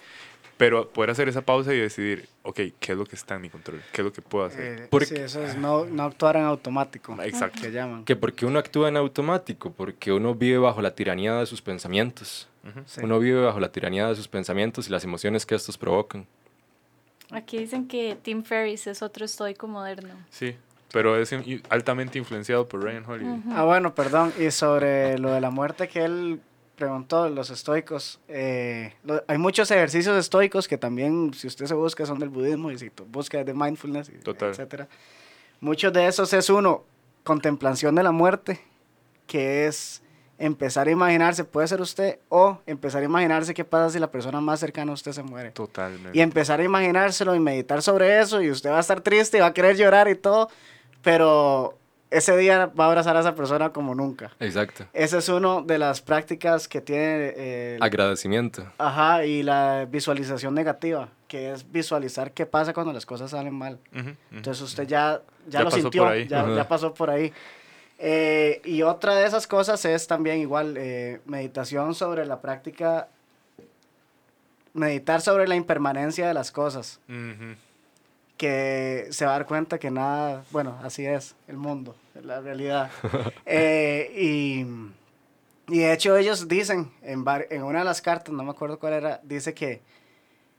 pero 0.56 0.88
poder 0.88 1.10
hacer 1.10 1.28
esa 1.28 1.42
pausa 1.42 1.74
y 1.74 1.78
decidir, 1.78 2.28
ok, 2.44 2.60
¿qué 2.78 2.92
es 2.92 2.96
lo 2.96 3.04
que 3.04 3.16
está 3.16 3.34
en 3.34 3.42
mi 3.42 3.50
control? 3.50 3.82
¿Qué 3.92 4.02
es 4.02 4.04
lo 4.04 4.12
que 4.12 4.22
puedo 4.22 4.44
hacer? 4.44 4.82
Eh, 4.82 4.86
porque, 4.88 5.06
sí, 5.06 5.16
eso 5.16 5.44
es 5.44 5.56
no, 5.56 5.84
no, 5.84 6.04
actuar 6.04 6.36
en 6.36 6.44
automático. 6.44 7.20
Exacto. 7.22 7.60
Que 7.60 7.72
llaman. 7.72 8.04
Que 8.04 8.14
porque 8.14 8.46
uno 8.46 8.60
actúa 8.60 8.88
en 8.88 8.96
automático, 8.96 9.72
porque 9.72 10.12
uno 10.12 10.36
vive 10.36 10.58
bajo 10.58 10.80
la 10.80 10.94
tiranía 10.94 11.34
de 11.34 11.46
sus 11.46 11.60
pensamientos. 11.60 12.48
Uno 13.02 13.18
vive 13.18 13.42
bajo 13.42 13.58
la 13.58 13.72
tiranía 13.72 14.06
de 14.06 14.14
sus 14.14 14.28
pensamientos 14.28 14.86
y 14.86 14.90
las 14.90 15.02
emociones 15.02 15.44
que 15.44 15.56
estos 15.56 15.76
provocan. 15.76 16.24
Aquí 17.30 17.58
dicen 17.58 17.88
que 17.88 18.16
Tim 18.22 18.44
Ferriss 18.44 18.86
es 18.86 19.02
otro 19.02 19.24
estoico 19.24 19.66
moderno. 19.66 20.14
Sí, 20.30 20.56
pero 20.94 21.20
es 21.20 21.34
altamente 21.70 22.18
influenciado 22.20 22.68
por 22.68 22.84
Ryan 22.84 23.04
Holiday. 23.04 23.42
Ah, 23.50 23.64
bueno, 23.64 23.96
perdón. 23.96 24.32
Y 24.38 24.52
sobre 24.52 25.18
lo 25.18 25.32
de 25.32 25.40
la 25.40 25.50
muerte 25.50 25.88
que 25.88 26.04
él 26.04 26.40
preguntó, 26.76 27.28
los 27.28 27.50
estoicos, 27.50 28.20
eh, 28.28 28.94
hay 29.26 29.38
muchos 29.38 29.72
ejercicios 29.72 30.16
estoicos 30.16 30.68
que 30.68 30.78
también, 30.78 31.34
si 31.34 31.48
usted 31.48 31.66
se 31.66 31.74
busca, 31.74 32.06
son 32.06 32.20
del 32.20 32.28
budismo 32.28 32.70
y 32.70 32.78
si 32.78 32.92
busca 33.08 33.42
de 33.42 33.52
mindfulness, 33.52 34.12
Total. 34.22 34.50
etcétera. 34.50 34.86
Muchos 35.58 35.92
de 35.92 36.06
esos 36.06 36.32
es 36.32 36.48
uno, 36.48 36.84
contemplación 37.24 37.96
de 37.96 38.04
la 38.04 38.12
muerte, 38.12 38.60
que 39.26 39.66
es 39.66 40.00
empezar 40.38 40.86
a 40.86 40.92
imaginarse, 40.92 41.42
puede 41.42 41.66
ser 41.66 41.80
usted, 41.80 42.20
o 42.28 42.60
empezar 42.66 43.02
a 43.02 43.04
imaginarse 43.04 43.52
qué 43.52 43.64
pasa 43.64 43.90
si 43.90 43.98
la 43.98 44.12
persona 44.12 44.40
más 44.40 44.60
cercana 44.60 44.92
a 44.92 44.94
usted 44.94 45.10
se 45.10 45.24
muere. 45.24 45.50
Totalmente. 45.50 46.16
Y 46.16 46.20
empezar 46.20 46.60
a 46.60 46.62
imaginárselo 46.62 47.34
y 47.34 47.40
meditar 47.40 47.82
sobre 47.82 48.20
eso, 48.20 48.40
y 48.40 48.48
usted 48.48 48.70
va 48.70 48.76
a 48.76 48.80
estar 48.80 49.00
triste 49.00 49.38
y 49.38 49.40
va 49.40 49.46
a 49.46 49.52
querer 49.54 49.76
llorar 49.76 50.08
y 50.08 50.14
todo, 50.14 50.50
pero 51.04 51.78
ese 52.10 52.36
día 52.36 52.66
va 52.66 52.84
a 52.84 52.88
abrazar 52.88 53.16
a 53.16 53.20
esa 53.20 53.34
persona 53.34 53.70
como 53.70 53.94
nunca. 53.94 54.32
Exacto. 54.40 54.86
Esa 54.92 55.18
es 55.18 55.28
una 55.28 55.60
de 55.62 55.78
las 55.78 56.00
prácticas 56.00 56.66
que 56.66 56.80
tiene... 56.80 57.32
Eh, 57.36 57.78
Agradecimiento. 57.80 58.64
Ajá, 58.78 59.24
y 59.24 59.42
la 59.42 59.86
visualización 59.88 60.54
negativa, 60.54 61.08
que 61.28 61.52
es 61.52 61.70
visualizar 61.70 62.32
qué 62.32 62.46
pasa 62.46 62.72
cuando 62.72 62.92
las 62.92 63.04
cosas 63.04 63.30
salen 63.30 63.54
mal. 63.54 63.78
Entonces 64.32 64.62
usted 64.62 64.86
ya, 64.86 65.20
ya, 65.46 65.62
lo 65.62 65.70
sintió, 65.70 66.14
ya, 66.14 66.48
ya, 66.54 66.68
pasó 66.68 66.94
por 66.94 67.10
ahí. 67.10 67.32
Eh, 67.98 68.60
y 68.64 68.82
otra 68.82 69.14
de 69.14 69.26
esas 69.26 69.46
cosas 69.46 69.84
es 69.84 70.06
también 70.06 70.38
igual 70.38 70.76
eh, 70.76 71.20
meditación 71.26 71.94
sobre 71.94 72.24
la 72.26 72.40
práctica, 72.40 73.08
meditar 74.72 75.20
sobre 75.20 75.46
la 75.46 75.54
impermanencia 75.54 76.26
de 76.26 76.34
las 76.34 76.50
cosas 76.50 77.00
que 78.36 79.06
se 79.10 79.24
va 79.24 79.34
a 79.34 79.38
dar 79.38 79.46
cuenta 79.46 79.78
que 79.78 79.90
nada, 79.90 80.44
bueno, 80.50 80.78
así 80.82 81.06
es 81.06 81.36
el 81.46 81.56
mundo, 81.56 81.94
la 82.22 82.40
realidad. 82.40 82.90
Eh, 83.46 84.10
y, 84.16 84.66
y, 85.72 85.78
de 85.78 85.92
hecho 85.92 86.16
ellos 86.16 86.48
dicen, 86.48 86.90
en, 87.02 87.24
en 87.50 87.62
una 87.62 87.80
de 87.80 87.84
las 87.84 88.00
cartas, 88.00 88.34
no 88.34 88.42
me 88.42 88.50
acuerdo 88.50 88.78
cuál 88.78 88.94
era, 88.94 89.20
dice 89.22 89.54
que, 89.54 89.82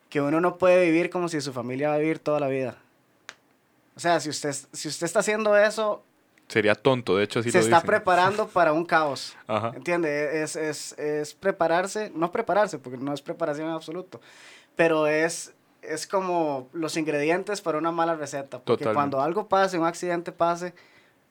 que 0.09 0.21
uno 0.21 0.39
no 0.39 0.57
puede 0.57 0.85
vivir 0.85 1.09
como 1.09 1.27
si 1.27 1.41
su 1.41 1.51
familia 1.51 1.89
va 1.89 1.95
a 1.95 1.97
vivir 1.97 2.19
toda 2.19 2.39
la 2.39 2.47
vida. 2.47 2.77
O 3.95 3.99
sea, 3.99 4.19
si 4.19 4.29
usted, 4.29 4.53
si 4.71 4.87
usted 4.87 5.05
está 5.05 5.19
haciendo 5.19 5.57
eso... 5.57 6.03
Sería 6.47 6.75
tonto, 6.75 7.17
de 7.17 7.23
hecho, 7.23 7.41
si 7.41 7.49
Se 7.49 7.59
está 7.59 7.81
preparando 7.81 8.47
para 8.53 8.71
un 8.71 8.85
caos. 8.85 9.35
Ajá. 9.47 9.71
¿Entiende? 9.75 10.43
Es, 10.43 10.55
es, 10.55 10.93
es 10.99 11.33
prepararse, 11.33 12.11
no 12.13 12.31
prepararse, 12.31 12.77
porque 12.77 12.97
no 12.97 13.13
es 13.13 13.21
preparación 13.21 13.67
en 13.67 13.73
absoluto, 13.73 14.21
pero 14.75 15.07
es 15.07 15.53
es 15.89 16.07
como 16.07 16.69
los 16.73 16.97
ingredientes 16.97 17.61
para 17.61 17.77
una 17.77 17.91
mala 17.91 18.15
receta. 18.15 18.59
Porque 18.59 18.85
cuando 18.85 19.21
algo 19.21 19.47
pase, 19.47 19.77
un 19.77 19.85
accidente 19.85 20.31
pase, 20.31 20.73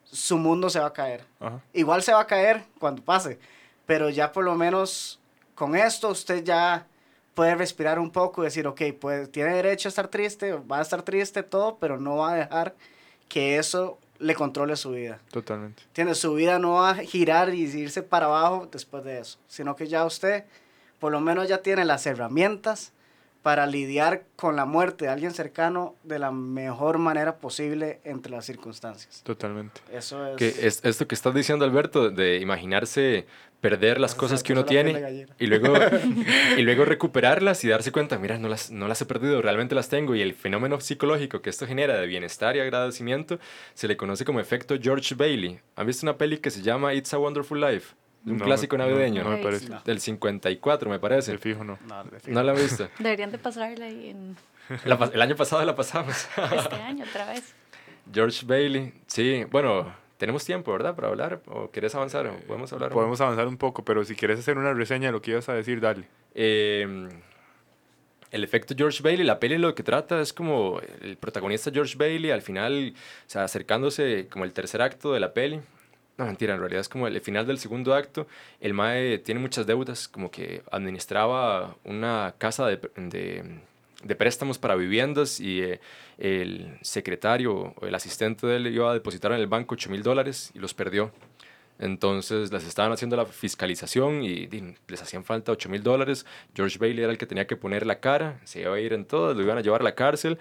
su 0.04 0.38
mundo 0.38 0.70
se 0.70 0.78
va 0.78 0.86
a 0.86 0.92
caer. 0.92 1.24
Igual 1.72 2.02
se 2.02 2.12
va 2.12 2.20
a 2.20 2.26
caer 2.26 2.64
cuando 2.78 3.02
pase, 3.02 3.38
pero 3.86 4.10
ya 4.10 4.32
por 4.32 4.44
lo 4.44 4.54
menos 4.54 5.20
con 5.54 5.76
esto 5.76 6.08
usted 6.08 6.44
ya 6.44 6.86
puede 7.34 7.54
respirar 7.54 7.98
un 7.98 8.10
poco 8.10 8.42
y 8.42 8.44
decir, 8.46 8.66
ok, 8.66 8.80
pues 9.00 9.30
tiene 9.30 9.54
derecho 9.54 9.88
a 9.88 9.90
estar 9.90 10.08
triste, 10.08 10.52
va 10.52 10.78
a 10.78 10.82
estar 10.82 11.02
triste 11.02 11.42
todo, 11.42 11.76
pero 11.78 11.98
no 11.98 12.16
va 12.16 12.32
a 12.32 12.36
dejar 12.36 12.74
que 13.28 13.58
eso 13.58 13.98
le 14.18 14.34
controle 14.34 14.76
su 14.76 14.92
vida. 14.92 15.18
Totalmente. 15.30 15.82
Tiene 15.92 16.14
su 16.14 16.34
vida 16.34 16.58
no 16.58 16.74
va 16.74 16.90
a 16.90 16.94
girar 16.94 17.52
y 17.52 17.62
irse 17.62 18.02
para 18.02 18.26
abajo 18.26 18.68
después 18.70 19.04
de 19.04 19.18
eso, 19.18 19.38
sino 19.48 19.74
que 19.74 19.88
ya 19.88 20.04
usted 20.04 20.44
por 21.00 21.12
lo 21.12 21.20
menos 21.20 21.48
ya 21.48 21.58
tiene 21.58 21.84
las 21.84 22.06
herramientas 22.06 22.92
para 23.44 23.66
lidiar 23.66 24.24
con 24.36 24.56
la 24.56 24.64
muerte 24.64 25.04
de 25.04 25.10
alguien 25.10 25.34
cercano 25.34 25.96
de 26.02 26.18
la 26.18 26.30
mejor 26.30 26.96
manera 26.96 27.36
posible 27.36 28.00
entre 28.02 28.32
las 28.32 28.46
circunstancias. 28.46 29.20
Totalmente. 29.22 29.82
Eso 29.92 30.26
es... 30.28 30.36
Que 30.38 30.66
es 30.66 30.80
esto 30.82 31.06
que 31.06 31.14
estás 31.14 31.34
diciendo, 31.34 31.66
Alberto, 31.66 32.08
de 32.08 32.38
imaginarse 32.38 33.26
perder 33.60 34.00
las 34.00 34.14
cosas 34.14 34.42
que 34.42 34.54
uno 34.54 34.64
tiene 34.64 35.26
y 35.38 35.46
luego, 35.46 35.74
y 36.56 36.62
luego 36.62 36.86
recuperarlas 36.86 37.62
y 37.64 37.68
darse 37.68 37.92
cuenta, 37.92 38.18
mira, 38.18 38.38
no 38.38 38.48
las, 38.48 38.70
no 38.70 38.88
las 38.88 39.02
he 39.02 39.04
perdido, 39.04 39.42
realmente 39.42 39.74
las 39.74 39.90
tengo. 39.90 40.14
Y 40.14 40.22
el 40.22 40.32
fenómeno 40.32 40.80
psicológico 40.80 41.42
que 41.42 41.50
esto 41.50 41.66
genera 41.66 42.00
de 42.00 42.06
bienestar 42.06 42.56
y 42.56 42.60
agradecimiento 42.60 43.38
se 43.74 43.88
le 43.88 43.98
conoce 43.98 44.24
como 44.24 44.40
efecto 44.40 44.74
George 44.80 45.14
Bailey. 45.14 45.60
¿Han 45.76 45.86
visto 45.86 46.06
una 46.06 46.16
peli 46.16 46.38
que 46.38 46.50
se 46.50 46.62
llama 46.62 46.94
It's 46.94 47.12
a 47.12 47.18
Wonderful 47.18 47.60
Life? 47.60 47.94
Un 48.26 48.38
No, 48.38 48.44
clásico 48.44 48.76
navideño. 48.78 49.22
No, 49.22 49.30
me 49.30 49.42
parece. 49.42 49.68
No. 49.68 49.80
Del 49.84 50.00
54, 50.00 50.88
me 50.90 50.98
parece. 50.98 51.30
El 51.32 51.38
fijo 51.38 51.62
no. 51.64 51.78
No, 51.86 52.04
de 52.04 52.20
fijo. 52.20 52.32
¿No 52.34 52.42
la 52.42 52.52
han 52.52 52.58
visto? 52.58 52.88
Deberían 52.98 53.30
de 53.30 53.38
pasarla 53.38 53.84
ahí 53.86 54.10
en 54.10 54.36
La 54.84 54.98
pas- 54.98 55.10
el 55.12 55.20
año 55.20 55.36
pasado 55.36 55.64
la 55.64 55.74
pasamos. 55.74 56.26
este 56.56 56.74
año 56.82 57.04
otra 57.08 57.26
vez. 57.26 57.54
George 58.12 58.44
Bailey, 58.46 58.92
sí, 59.06 59.44
bueno, 59.50 59.94
tenemos 60.18 60.44
tiempo, 60.44 60.72
¿verdad? 60.72 60.94
Para 60.94 61.08
hablar, 61.08 61.40
¿o 61.46 61.70
querés 61.70 61.94
avanzar? 61.94 62.26
¿O 62.26 62.36
¿Podemos 62.46 62.72
hablar? 62.72 62.90
Podemos 62.90 63.20
avanzar 63.20 63.46
un 63.46 63.56
poco, 63.56 63.84
pero 63.84 64.04
si 64.04 64.14
quieres 64.14 64.38
hacer 64.38 64.56
una 64.58 64.72
reseña 64.74 65.08
de 65.08 65.12
lo 65.12 65.22
que 65.22 65.30
ibas 65.32 65.48
a 65.48 65.54
decir, 65.54 65.80
dale. 65.80 66.06
Eh, 66.34 67.08
el 68.30 68.42
efecto 68.44 68.74
George 68.76 69.02
Bailey, 69.02 69.24
la 69.24 69.38
peli 69.38 69.58
lo 69.58 69.74
que 69.74 69.82
trata 69.82 70.20
es 70.20 70.32
como 70.32 70.80
el 71.02 71.16
protagonista 71.16 71.70
George 71.72 71.96
Bailey 71.96 72.30
al 72.30 72.42
final, 72.42 72.94
o 72.96 73.30
sea, 73.30 73.44
acercándose 73.44 74.26
como 74.28 74.44
el 74.44 74.52
tercer 74.52 74.82
acto 74.82 75.12
de 75.12 75.20
la 75.20 75.32
peli. 75.32 75.60
No, 76.16 76.26
mentira, 76.26 76.54
en 76.54 76.60
realidad 76.60 76.80
es 76.80 76.88
como 76.88 77.08
el 77.08 77.20
final 77.20 77.44
del 77.46 77.58
segundo 77.58 77.92
acto. 77.94 78.26
El 78.60 78.72
Mae 78.72 79.18
tiene 79.18 79.40
muchas 79.40 79.66
deudas, 79.66 80.06
como 80.06 80.30
que 80.30 80.62
administraba 80.70 81.76
una 81.84 82.34
casa 82.38 82.66
de, 82.68 82.78
de- 82.96 84.14
préstamos 84.14 84.58
para 84.58 84.76
viviendas 84.76 85.40
y 85.40 85.60
eh, 85.62 85.80
el 86.18 86.78
secretario 86.82 87.74
o 87.76 87.86
el 87.86 87.94
asistente 87.96 88.46
de 88.46 88.56
él 88.56 88.66
iba 88.68 88.90
a 88.90 88.94
depositar 88.94 89.32
en 89.32 89.40
el 89.40 89.48
banco 89.48 89.74
8 89.74 89.90
mil 89.90 90.02
dólares 90.04 90.52
y 90.54 90.60
los 90.60 90.72
perdió. 90.72 91.10
Entonces 91.78 92.52
les 92.52 92.64
estaban 92.64 92.92
haciendo 92.92 93.16
la 93.16 93.26
fiscalización 93.26 94.22
y 94.22 94.48
les 94.86 95.02
hacían 95.02 95.24
falta 95.24 95.52
8 95.52 95.68
mil 95.68 95.82
dólares. 95.82 96.24
George 96.54 96.78
Bailey 96.78 97.02
era 97.02 97.12
el 97.12 97.18
que 97.18 97.26
tenía 97.26 97.46
que 97.46 97.56
poner 97.56 97.84
la 97.84 97.98
cara, 98.00 98.40
se 98.44 98.60
iba 98.60 98.74
a 98.74 98.80
ir 98.80 98.92
en 98.92 99.04
todas, 99.04 99.36
lo 99.36 99.42
iban 99.42 99.58
a 99.58 99.60
llevar 99.60 99.80
a 99.80 99.84
la 99.84 99.94
cárcel. 99.94 100.38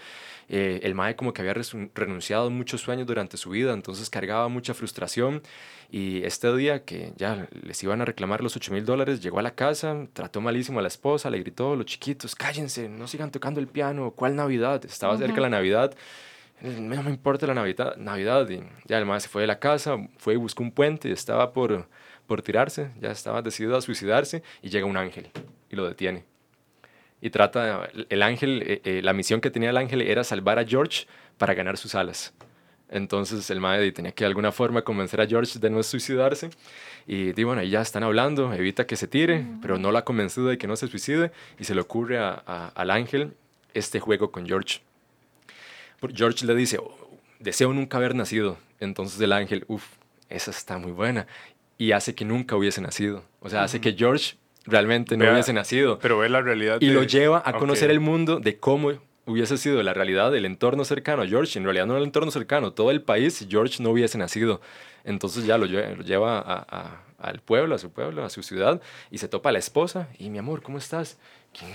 Eh, 0.49 0.81
el 0.83 0.93
Mae 0.93 1.15
como 1.15 1.33
que 1.33 1.41
había 1.41 1.55
renunciado 1.95 2.47
a 2.47 2.49
muchos 2.49 2.81
sueños 2.81 3.07
durante 3.07 3.37
su 3.37 3.49
vida, 3.49 3.73
entonces 3.73 4.09
cargaba 4.09 4.47
mucha 4.47 4.73
frustración. 4.73 5.41
Y 5.89 6.23
este 6.23 6.55
día 6.55 6.83
que 6.83 7.13
ya 7.17 7.47
les 7.63 7.81
iban 7.83 8.01
a 8.01 8.05
reclamar 8.05 8.41
los 8.41 8.55
8 8.55 8.73
mil 8.73 8.85
dólares, 8.85 9.21
llegó 9.21 9.39
a 9.39 9.43
la 9.43 9.55
casa, 9.55 10.07
trató 10.13 10.41
malísimo 10.41 10.79
a 10.79 10.81
la 10.81 10.87
esposa, 10.87 11.29
le 11.29 11.39
gritó, 11.39 11.75
los 11.75 11.85
chiquitos, 11.85 12.35
cállense, 12.35 12.89
no 12.89 13.07
sigan 13.07 13.31
tocando 13.31 13.59
el 13.59 13.67
piano, 13.67 14.11
¿cuál 14.11 14.35
Navidad? 14.35 14.83
Estaba 14.85 15.17
cerca 15.17 15.41
la 15.41 15.49
Navidad. 15.49 15.95
No 16.61 17.03
me 17.03 17.09
importa 17.09 17.45
la 17.47 17.53
Navidad, 17.53 17.97
Navidad. 17.97 18.49
Y 18.49 18.61
ya 18.85 18.97
el 18.97 19.05
mae 19.05 19.19
se 19.19 19.27
fue 19.27 19.41
de 19.41 19.47
la 19.47 19.59
casa, 19.59 19.97
fue 20.17 20.33
y 20.35 20.37
buscó 20.37 20.63
un 20.63 20.71
puente 20.71 21.09
y 21.09 21.11
estaba 21.11 21.51
por, 21.51 21.87
por 22.25 22.41
tirarse, 22.41 22.91
ya 23.01 23.11
estaba 23.11 23.41
decidido 23.41 23.75
a 23.75 23.81
suicidarse 23.81 24.43
y 24.61 24.69
llega 24.69 24.85
un 24.85 24.95
ángel 24.97 25.29
y 25.69 25.75
lo 25.75 25.85
detiene. 25.87 26.23
Y 27.19 27.29
trata, 27.29 27.89
el 28.09 28.21
ángel, 28.23 28.61
eh, 28.65 28.81
eh, 28.83 29.01
la 29.01 29.13
misión 29.13 29.41
que 29.41 29.49
tenía 29.49 29.69
el 29.71 29.77
ángel 29.77 30.01
era 30.01 30.23
salvar 30.23 30.59
a 30.59 30.65
George 30.65 31.05
para 31.37 31.53
ganar 31.53 31.77
sus 31.77 31.95
alas. 31.95 32.33
Entonces 32.89 33.49
el 33.49 33.59
mae 33.59 33.91
tenía 33.91 34.11
que 34.11 34.23
de 34.23 34.27
alguna 34.27 34.51
forma 34.51 34.83
convencer 34.83 35.19
a 35.19 35.25
George 35.27 35.57
de 35.59 35.69
no 35.69 35.81
suicidarse. 35.83 36.49
Y 37.07 37.31
di, 37.33 37.43
bueno, 37.43 37.61
ahí 37.61 37.69
ya 37.71 37.81
están 37.81 38.03
hablando, 38.03 38.53
evita 38.53 38.85
que 38.85 38.95
se 38.95 39.07
tire, 39.07 39.45
pero 39.61 39.77
no 39.77 39.91
lo 39.91 39.97
ha 39.97 40.05
convencido 40.05 40.47
de 40.47 40.57
que 40.57 40.67
no 40.67 40.75
se 40.75 40.87
suicide. 40.87 41.31
Y 41.59 41.63
se 41.63 41.75
le 41.75 41.81
ocurre 41.81 42.19
a- 42.19 42.43
a- 42.45 42.67
al 42.75 42.91
ángel 42.91 43.33
este 43.73 43.99
juego 43.99 44.31
con 44.31 44.45
George. 44.45 44.81
George 46.13 46.45
le 46.45 46.55
dice, 46.55 46.77
"Oh, 46.79 46.97
deseo 47.39 47.71
nunca 47.73 47.97
haber 47.97 48.15
nacido. 48.15 48.57
Entonces 48.79 49.19
el 49.21 49.31
ángel, 49.31 49.63
uff, 49.67 49.85
esa 50.29 50.51
está 50.51 50.77
muy 50.77 50.91
buena. 50.91 51.27
Y 51.77 51.91
hace 51.91 52.15
que 52.15 52.25
nunca 52.25 52.55
hubiese 52.55 52.81
nacido. 52.81 53.23
O 53.39 53.49
sea, 53.49 53.63
hace 53.63 53.79
que 53.81 53.93
George 53.93 54.35
realmente 54.65 55.15
no 55.17 55.23
Vea, 55.25 55.33
hubiese 55.33 55.53
nacido. 55.53 55.99
Pero 55.99 56.17
ve 56.19 56.29
la 56.29 56.41
realidad. 56.41 56.77
Y 56.81 56.87
de- 56.87 56.93
lo 56.93 57.03
lleva 57.03 57.41
a 57.45 57.53
conocer 57.57 57.89
el 57.91 57.99
mundo 57.99 58.39
de 58.39 58.57
cómo 58.57 58.91
hubiese 59.25 59.57
sido 59.57 59.81
la 59.83 59.93
realidad 59.93 60.31
del 60.31 60.45
entorno 60.45 60.83
cercano 60.85 61.21
a 61.23 61.27
George. 61.27 61.57
En 61.57 61.63
realidad 61.65 61.85
no 61.85 61.97
el 61.97 62.03
entorno 62.03 62.29
cercano, 62.31 62.73
todo 62.73 62.91
el 62.91 63.01
país 63.01 63.35
si 63.35 63.47
George 63.49 63.81
no 63.81 63.89
hubiese 63.91 64.17
nacido. 64.17 64.61
Entonces 65.05 65.45
ya 65.45 65.57
lo, 65.57 65.65
lle- 65.65 65.95
lo 65.95 66.03
lleva 66.03 66.39
a- 66.39 66.65
a- 66.69 67.03
al 67.19 67.39
pueblo, 67.41 67.75
a 67.75 67.77
su 67.79 67.91
pueblo, 67.91 68.23
a 68.23 68.29
su 68.29 68.43
ciudad, 68.43 68.81
y 69.11 69.17
se 69.17 69.27
topa 69.29 69.49
a 69.49 69.51
la 69.53 69.59
esposa. 69.59 70.09
Y 70.19 70.29
mi 70.29 70.37
amor, 70.37 70.61
¿cómo 70.61 70.77
estás? 70.77 71.17
"¿Quién- 71.57 71.71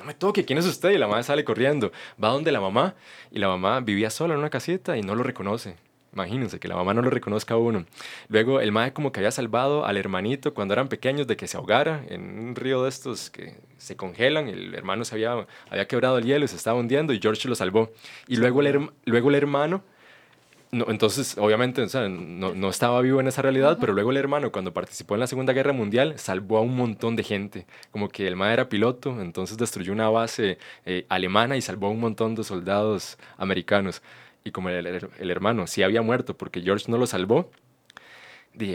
no 0.00 0.06
me 0.06 0.14
toque, 0.14 0.46
¿quién 0.46 0.58
es 0.58 0.64
usted? 0.64 0.90
Y 0.90 0.98
la 0.98 1.06
mamá 1.06 1.22
sale 1.22 1.44
corriendo. 1.44 1.92
Va 2.22 2.30
donde 2.30 2.50
la 2.50 2.60
mamá, 2.60 2.94
y 3.30 3.38
la 3.38 3.48
mamá 3.48 3.80
vivía 3.80 4.08
sola 4.08 4.32
en 4.32 4.40
una 4.40 4.48
casita 4.48 4.96
y 4.96 5.02
no 5.02 5.14
lo 5.14 5.22
reconoce. 5.22 5.76
Imagínense 6.14 6.58
que 6.58 6.68
la 6.68 6.74
mamá 6.74 6.94
no 6.94 7.02
lo 7.02 7.10
reconozca 7.10 7.54
a 7.54 7.56
uno. 7.58 7.84
Luego 8.28 8.60
el 8.60 8.72
mae 8.72 8.92
como 8.94 9.12
que 9.12 9.20
había 9.20 9.30
salvado 9.30 9.84
al 9.84 9.98
hermanito 9.98 10.54
cuando 10.54 10.72
eran 10.72 10.88
pequeños 10.88 11.26
de 11.26 11.36
que 11.36 11.46
se 11.46 11.58
ahogara 11.58 12.02
en 12.08 12.38
un 12.40 12.56
río 12.56 12.82
de 12.82 12.88
estos 12.88 13.28
que 13.28 13.58
se 13.76 13.94
congelan. 13.94 14.48
El 14.48 14.74
hermano 14.74 15.04
se 15.04 15.14
había, 15.14 15.46
había 15.68 15.86
quebrado 15.86 16.18
el 16.18 16.24
hielo 16.24 16.46
y 16.46 16.48
se 16.48 16.56
estaba 16.56 16.80
hundiendo 16.80 17.12
y 17.12 17.20
George 17.20 17.46
lo 17.46 17.54
salvó. 17.54 17.92
Y 18.26 18.36
luego 18.36 18.62
el, 18.62 18.90
luego 19.04 19.28
el 19.28 19.34
hermano, 19.36 19.84
no, 20.72 20.86
entonces 20.88 21.36
obviamente 21.38 21.82
o 21.82 21.88
sea, 21.88 22.08
no, 22.08 22.54
no 22.54 22.68
estaba 22.68 23.00
vivo 23.00 23.20
en 23.20 23.26
esa 23.28 23.42
realidad, 23.42 23.78
pero 23.80 23.92
luego 23.92 24.10
el 24.12 24.16
hermano 24.16 24.52
cuando 24.52 24.72
participó 24.72 25.14
en 25.14 25.20
la 25.20 25.26
Segunda 25.26 25.52
Guerra 25.52 25.72
Mundial 25.72 26.18
salvó 26.18 26.58
a 26.58 26.60
un 26.60 26.76
montón 26.76 27.16
de 27.16 27.24
gente. 27.24 27.66
Como 27.90 28.08
que 28.08 28.26
el 28.28 28.36
mae 28.36 28.52
era 28.52 28.68
piloto, 28.68 29.20
entonces 29.20 29.56
destruyó 29.58 29.92
una 29.92 30.08
base 30.10 30.58
eh, 30.86 31.06
alemana 31.08 31.56
y 31.56 31.62
salvó 31.62 31.88
a 31.88 31.90
un 31.90 32.00
montón 32.00 32.34
de 32.36 32.44
soldados 32.44 33.18
americanos. 33.36 34.02
Y 34.44 34.52
como 34.52 34.68
el, 34.70 34.86
el- 34.86 35.08
el 35.18 35.30
hermano 35.30 35.66
sí 35.66 35.82
había 35.82 36.02
muerto 36.02 36.36
porque 36.36 36.62
George 36.62 36.86
no 36.90 36.98
lo 36.98 37.06
salvó, 37.06 37.50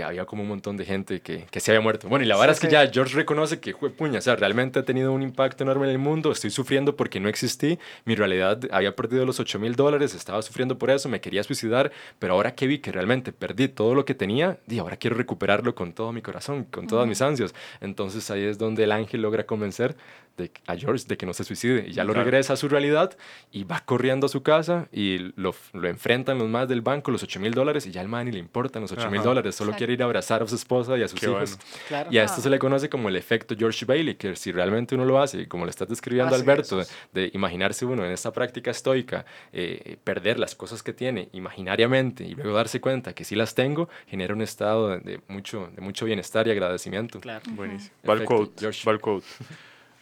había 0.01 0.25
como 0.25 0.43
un 0.43 0.49
montón 0.49 0.77
de 0.77 0.85
gente 0.85 1.21
que, 1.21 1.45
que 1.51 1.59
se 1.59 1.71
había 1.71 1.81
muerto. 1.81 2.07
Bueno, 2.09 2.25
y 2.25 2.27
la 2.27 2.35
Sí, 2.35 2.39
verdad 2.41 2.53
es 2.53 2.59
que 2.59 2.67
sí. 2.67 2.71
ya 2.71 2.87
George 2.91 3.15
reconoce 3.15 3.59
que, 3.59 3.71
"Jue 3.73 3.89
puña, 3.89 4.19
o 4.19 4.21
sea, 4.21 4.35
realmente 4.35 4.79
ha 4.79 4.83
tenido 4.83 5.11
un 5.13 5.21
impacto 5.21 5.63
enorme 5.63 5.85
en 5.85 5.91
el 5.91 5.97
mundo, 5.99 6.31
estoy 6.31 6.49
sufriendo 6.49 6.95
porque 6.95 7.19
no 7.19 7.29
existí, 7.29 7.77
mi 8.05 8.15
realidad 8.15 8.59
había 8.71 8.95
perdido 8.95 9.25
los 9.25 9.39
8 9.39 9.59
mil 9.59 9.75
dólares, 9.75 10.13
estaba 10.15 10.41
sufriendo 10.41 10.77
por 10.77 10.89
eso, 10.89 11.09
me 11.09 11.21
quería 11.21 11.43
suicidar, 11.43 11.91
pero 12.19 12.33
ahora 12.33 12.55
que 12.55 12.67
vi 12.67 12.79
que 12.79 12.91
realmente 12.91 13.31
perdí 13.31 13.67
todo 13.67 13.95
lo 13.95 14.05
que 14.05 14.13
tenía, 14.15 14.57
di, 14.67 14.79
ahora 14.79 14.97
quiero 14.97 15.15
recuperarlo 15.15 15.75
con 15.75 15.93
todo 15.93 16.11
mi 16.11 16.21
corazón, 16.21 16.65
con 16.65 16.87
todas 16.87 17.07
mis 17.07 17.21
ansias. 17.21 17.53
Entonces 17.81 18.29
ahí 18.31 18.43
es 18.43 18.57
donde 18.57 18.83
el 18.83 18.91
ángel 18.91 19.21
logra 19.21 19.45
convencer 19.45 19.95
de, 20.37 20.51
a 20.67 20.75
George 20.75 21.05
de 21.07 21.17
que 21.17 21.25
no 21.25 21.33
se 21.33 21.43
suicide 21.43 21.85
y 21.87 21.93
ya 21.93 22.03
lo 22.03 22.13
Claro. 22.13 22.25
regresa 22.25 22.53
a 22.53 22.55
su 22.57 22.67
realidad 22.67 23.17
y 23.51 23.63
va 23.63 23.79
corriendo 23.85 24.25
a 24.25 24.29
su 24.29 24.43
casa 24.43 24.87
y 24.91 25.31
lo, 25.35 25.55
lo 25.73 25.87
enfrentan 25.87 26.37
los 26.37 26.49
más 26.49 26.67
del 26.67 26.81
banco, 26.81 27.09
los 27.11 27.23
8 27.23 27.39
mil 27.39 27.53
dólares 27.53 27.85
y 27.85 27.91
ya 27.91 28.01
al 28.01 28.07
man 28.07 28.25
ni 28.25 28.31
le 28.31 28.39
importan 28.39 28.81
los 28.81 28.91
8 28.91 29.09
mil 29.09 29.21
dólares, 29.23 29.55
solo 29.55 29.69
Exacto. 29.69 29.77
quiere 29.79 29.93
ir 29.93 30.01
a 30.01 30.05
abrazar 30.05 30.43
a 30.43 30.47
su 30.47 30.55
esposa 30.55 30.97
y 30.97 31.03
a 31.03 31.07
sus 31.07 31.19
Qué 31.19 31.27
hijos. 31.27 31.51
bueno. 31.57 31.63
Claro. 31.87 32.09
Y 32.11 32.17
a 32.17 32.23
esto 32.25 32.41
se 32.41 32.49
le 32.49 32.59
conoce 32.59 32.89
como 32.89 33.09
el 33.09 33.15
efecto 33.15 33.55
George 33.57 33.85
Bailey, 33.85 34.15
que 34.15 34.35
si 34.35 34.51
realmente 34.51 34.93
uno 34.95 35.05
lo 35.05 35.21
hace, 35.21 35.41
y 35.41 35.45
como 35.47 35.65
le 35.65 35.69
estás 35.71 35.87
describiendo 35.87 36.35
Alberto, 36.35 36.77
de, 36.77 36.83
es. 36.83 36.91
de 37.13 37.31
imaginarse 37.33 37.85
uno 37.85 38.05
en 38.05 38.11
esta 38.11 38.31
práctica 38.33 38.71
estoica, 38.71 39.25
eh, 39.53 39.97
perder 40.03 40.37
las 40.39 40.55
cosas 40.55 40.83
que 40.83 40.93
tiene 40.93 41.29
imaginariamente 41.33 42.23
y 42.25 42.35
luego 42.35 42.53
darse 42.57 42.81
cuenta 42.81 43.13
que 43.13 43.23
sí 43.23 43.35
las 43.35 43.55
tengo, 43.55 43.89
genera 44.07 44.33
un 44.33 44.41
estado 44.41 44.89
de, 44.89 44.99
de 44.99 45.19
mucho, 45.27 45.69
de 45.75 45.81
mucho 45.81 46.05
bienestar 46.05 46.47
y 46.47 46.51
agradecimiento. 46.51 47.19
Claro. 47.19 47.43
Buenísimo. 47.51 47.95
Va 48.07 48.13
el 48.13 48.19
Efecto, 48.19 48.35
quote. 48.35 48.59
George. 48.59 48.99
quote. 48.99 49.25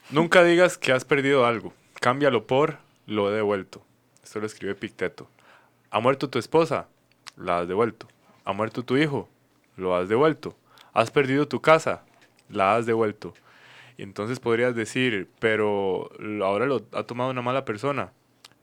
Nunca 0.10 0.44
digas 0.44 0.78
que 0.78 0.92
has 0.92 1.06
perdido 1.06 1.46
algo. 1.46 1.74
Cámbialo 2.00 2.46
por 2.46 2.78
lo 3.08 3.32
he 3.32 3.36
devuelto. 3.36 3.84
Esto 4.24 4.40
lo 4.40 4.46
escribe 4.46 4.76
Picteto. 4.76 5.30
¿Ha 5.90 6.00
muerto 6.00 6.30
tu 6.30 6.40
esposa? 6.40 6.88
La 7.38 7.60
has 7.60 7.68
devuelto. 7.68 8.08
¿Ha 8.46 8.54
muerto 8.54 8.84
tu 8.84 8.98
hijo? 8.98 9.30
Lo 9.78 9.96
has 9.96 10.10
devuelto. 10.10 10.56
¿Has 10.94 11.10
perdido 11.10 11.48
tu 11.48 11.62
casa? 11.62 12.04
La 12.50 12.76
has 12.76 12.86
devuelto. 12.86 13.34
Y 13.98 14.04
entonces 14.04 14.40
podrías 14.40 14.76
decir, 14.76 15.30
pero 15.40 16.10
ahora 16.44 16.66
lo 16.66 16.86
ha 16.92 17.04
tomado 17.04 17.32
una 17.32 17.42
mala 17.42 17.64
persona. 17.64 18.12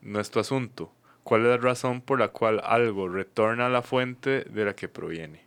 No 0.01 0.19
es 0.19 0.29
tu 0.29 0.39
asunto. 0.39 0.91
¿Cuál 1.23 1.41
es 1.41 1.47
la 1.47 1.57
razón 1.57 2.01
por 2.01 2.19
la 2.19 2.29
cual 2.29 2.61
algo 2.63 3.07
retorna 3.07 3.65
a 3.65 3.69
la 3.69 3.81
fuente 3.81 4.43
de 4.43 4.65
la 4.65 4.75
que 4.75 4.87
proviene? 4.87 5.41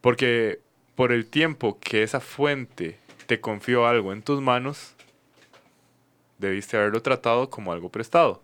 Porque 0.00 0.60
por 0.94 1.12
el 1.12 1.26
tiempo 1.26 1.78
que 1.80 2.02
esa 2.02 2.20
fuente 2.20 2.98
te 3.26 3.40
confió 3.40 3.86
algo 3.86 4.12
en 4.12 4.22
tus 4.22 4.40
manos, 4.40 4.94
debiste 6.38 6.76
haberlo 6.76 7.02
tratado 7.02 7.50
como 7.50 7.72
algo 7.72 7.88
prestado, 7.90 8.42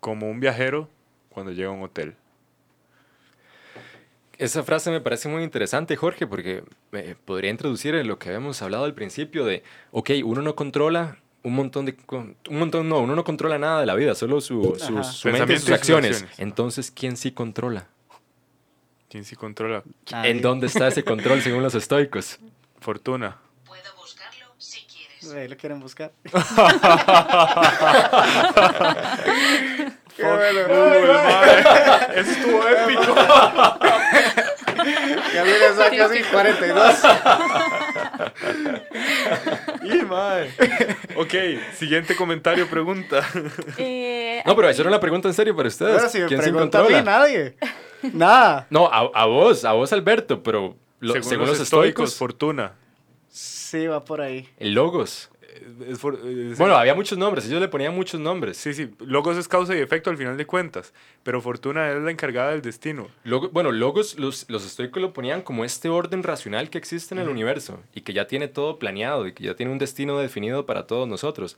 como 0.00 0.28
un 0.30 0.40
viajero 0.40 0.88
cuando 1.30 1.52
llega 1.52 1.68
a 1.68 1.72
un 1.72 1.82
hotel. 1.82 2.14
Esa 4.36 4.62
frase 4.62 4.90
me 4.90 5.00
parece 5.00 5.28
muy 5.28 5.42
interesante, 5.42 5.96
Jorge, 5.96 6.26
porque 6.26 6.62
me 6.92 7.16
podría 7.16 7.50
introducir 7.50 7.94
en 7.96 8.06
lo 8.06 8.18
que 8.20 8.28
habíamos 8.28 8.62
hablado 8.62 8.84
al 8.84 8.94
principio 8.94 9.44
de, 9.44 9.64
ok, 9.90 10.10
uno 10.24 10.42
no 10.42 10.54
controla 10.54 11.18
un 11.42 11.54
montón 11.54 11.86
de... 11.86 11.96
Un 12.12 12.58
montón, 12.58 12.88
no, 12.88 13.00
uno 13.00 13.16
no 13.16 13.24
controla 13.24 13.58
nada 13.58 13.80
de 13.80 13.86
la 13.86 13.96
vida, 13.96 14.14
solo 14.14 14.40
su, 14.40 14.76
su, 14.78 14.98
Ajá. 14.98 15.02
su 15.04 15.28
mente 15.28 15.54
y 15.54 15.56
Pensamientos 15.56 15.60
sus 15.62 15.70
y 15.70 15.72
acciones. 15.72 16.10
acciones. 16.12 16.38
Entonces, 16.38 16.90
¿quién 16.92 17.16
sí 17.16 17.32
controla? 17.32 17.88
¿Quién 19.08 19.24
sí 19.24 19.34
controla? 19.34 19.82
Nadie. 20.12 20.30
¿En 20.30 20.40
dónde 20.40 20.66
está 20.68 20.86
ese 20.86 21.02
control 21.02 21.40
según 21.42 21.62
los 21.64 21.74
estoicos? 21.74 22.38
Fortuna. 22.78 23.38
Quieres. 25.20 25.36
Ahí 25.36 25.48
lo 25.48 25.56
quieren 25.56 25.80
buscar. 25.80 26.12
Fuck 30.18 30.26
Google, 30.68 31.06
mae. 31.12 32.20
Eso 32.20 32.30
estuvo 32.32 32.68
épico. 32.68 33.14
Ya 35.34 35.44
me 35.44 35.58
le 35.58 35.72
saca 35.74 35.96
casi 35.96 36.22
42. 36.22 36.94
Y, 39.82 40.02
mae. 40.04 40.50
Ok, 41.16 41.34
siguiente 41.74 42.14
comentario, 42.16 42.68
pregunta. 42.68 43.22
Eh, 43.76 44.40
No, 44.46 44.54
pero 44.54 44.68
eso 44.68 44.82
era 44.82 44.88
una 44.90 45.00
pregunta 45.00 45.26
en 45.28 45.34
serio 45.34 45.54
para 45.56 45.68
ustedes. 45.68 45.96
Ahora 45.96 46.08
si 46.08 46.20
me 46.20 46.26
¿Quién 46.26 46.40
pregunta 46.40 46.78
a 46.78 46.82
mí, 46.84 46.94
nadie. 47.04 47.56
Nada. 48.12 48.66
No, 48.70 48.86
a, 48.86 49.10
a 49.12 49.26
vos, 49.26 49.64
a 49.64 49.72
vos, 49.72 49.92
Alberto, 49.92 50.42
pero 50.44 50.76
lo- 51.00 51.22
según, 51.22 51.46
los, 51.48 51.58
estoicos, 51.60 52.14
Fortuna. 52.16 52.72
Sí, 53.70 53.86
va 53.86 54.04
por 54.04 54.20
ahí. 54.20 54.48
el 54.58 54.72
logos. 54.74 55.30
Es 55.88 55.98
for- 55.98 56.14
es- 56.24 56.56
Bueno, 56.58 56.76
había 56.76 56.94
muchos 56.94 57.18
nombres, 57.18 57.46
ellos 57.46 57.60
le 57.60 57.68
ponían 57.68 57.94
muchos 57.94 58.20
nombres. 58.20 58.56
Sí, 58.58 58.72
sí. 58.74 58.90
Logos 59.00 59.36
es 59.36 59.48
causa 59.48 59.74
y 59.76 59.80
efecto 59.80 60.08
al 60.08 60.16
final 60.16 60.36
de 60.36 60.46
cuentas. 60.46 60.92
Pero 61.24 61.40
Fortuna 61.40 61.90
es 61.90 62.00
la 62.00 62.10
encargada 62.12 62.50
del 62.52 62.62
destino. 62.62 63.08
Logo- 63.24 63.48
bueno, 63.50 63.72
logos, 63.72 64.18
los, 64.18 64.46
los 64.48 64.64
estoicos 64.64 65.02
lo 65.02 65.12
ponían 65.12 65.42
como 65.42 65.64
este 65.64 65.88
orden 65.88 66.22
racional 66.22 66.70
que 66.70 66.78
existe 66.78 67.14
en 67.14 67.20
el 67.20 67.28
universo 67.28 67.82
y 67.94 68.02
que 68.02 68.12
ya 68.12 68.26
tiene 68.28 68.46
todo 68.48 68.78
planeado 68.78 69.26
y 69.26 69.32
que 69.32 69.42
ya 69.44 69.54
tiene 69.56 69.72
un 69.72 69.78
destino 69.78 70.16
definido 70.18 70.64
para 70.64 70.86
todos 70.86 71.08
nosotros. 71.08 71.56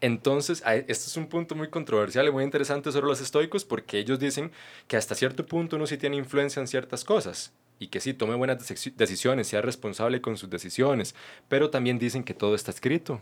Entonces, 0.00 0.62
a- 0.64 0.76
este 0.76 0.92
es 0.92 1.16
un 1.16 1.26
punto 1.28 1.54
muy 1.56 1.68
controversial 1.70 2.26
y 2.28 2.30
muy 2.30 2.44
interesante 2.44 2.92
sobre 2.92 3.06
los 3.06 3.20
estoicos 3.20 3.64
porque 3.64 3.98
ellos 3.98 4.20
dicen 4.20 4.52
que 4.86 4.96
hasta 4.96 5.14
cierto 5.16 5.44
punto 5.44 5.74
uno 5.76 5.86
sí 5.88 5.96
tiene 5.98 6.16
influencia 6.16 6.60
en 6.60 6.68
ciertas 6.68 7.04
cosas 7.04 7.52
y 7.78 7.88
que 7.88 8.00
sí 8.00 8.14
tome 8.14 8.34
buenas 8.34 8.58
deci- 8.58 8.94
decisiones, 8.94 9.46
sea 9.48 9.62
responsable 9.62 10.20
con 10.20 10.36
sus 10.36 10.50
decisiones, 10.50 11.14
pero 11.48 11.70
también 11.70 11.98
dicen 11.98 12.24
que 12.24 12.34
todo 12.34 12.54
está 12.54 12.70
escrito. 12.70 13.20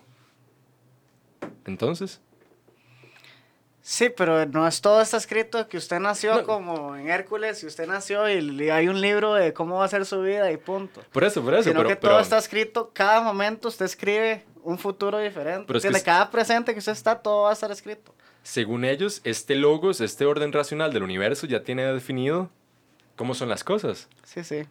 Entonces, 1.67 2.21
Sí, 3.89 4.09
pero 4.11 4.45
no 4.47 4.67
es 4.67 4.81
todo 4.81 5.01
está 5.01 5.17
escrito 5.17 5.69
que 5.69 5.77
usted 5.77 6.01
nació 6.01 6.39
No. 6.39 6.43
como 6.45 6.97
en 6.97 7.09
Hércules 7.09 7.63
y 7.63 7.67
usted 7.67 7.87
nació 7.87 8.29
y 8.29 8.69
hay 8.69 8.89
un 8.89 9.01
libro 9.01 9.35
de 9.35 9.53
cómo 9.53 9.77
va 9.77 9.85
a 9.85 9.89
ser 9.89 10.05
su 10.07 10.21
vida 10.23 10.51
y 10.51 10.57
punto. 10.57 11.05
por 11.13 11.23
eso, 11.23 11.41
por 11.41 11.55
eso, 11.55 11.63
Sino 11.69 11.77
pero, 11.77 11.89
que 11.91 11.95
pero- 11.95 12.15
todo 12.15 12.21
está 12.21 12.37
escrito, 12.37 12.91
cada 12.93 13.21
momento 13.21 13.69
usted 13.69 13.85
escribe 13.85 14.45
un 14.65 14.77
futuro 14.77 15.19
diferente. 15.21 15.67
Pero 15.69 15.77
es 15.77 15.85
Desde 15.85 15.99
es- 15.99 16.03
cada 16.03 16.29
presente 16.33 16.73
que 16.73 16.81
usted 16.81 16.91
está, 16.91 17.21
todo 17.23 17.43
va 17.45 17.51
a 17.51 17.53
estar 17.53 17.71
escrito. 17.71 18.13
Según 18.43 18.85
ellos, 18.85 19.21
este 19.23 19.55
logos, 19.55 20.01
este 20.01 20.25
orden 20.27 20.53
racional 20.53 20.93
del 20.93 21.05
universo 21.05 21.47
ya 21.47 21.63
tiene 21.63 21.85
definido 21.85 22.51
cómo 23.17 23.35
son 23.35 23.49
las 23.49 23.65
cosas. 23.65 24.09
Sí, 24.25 24.45
sí. 24.45 24.65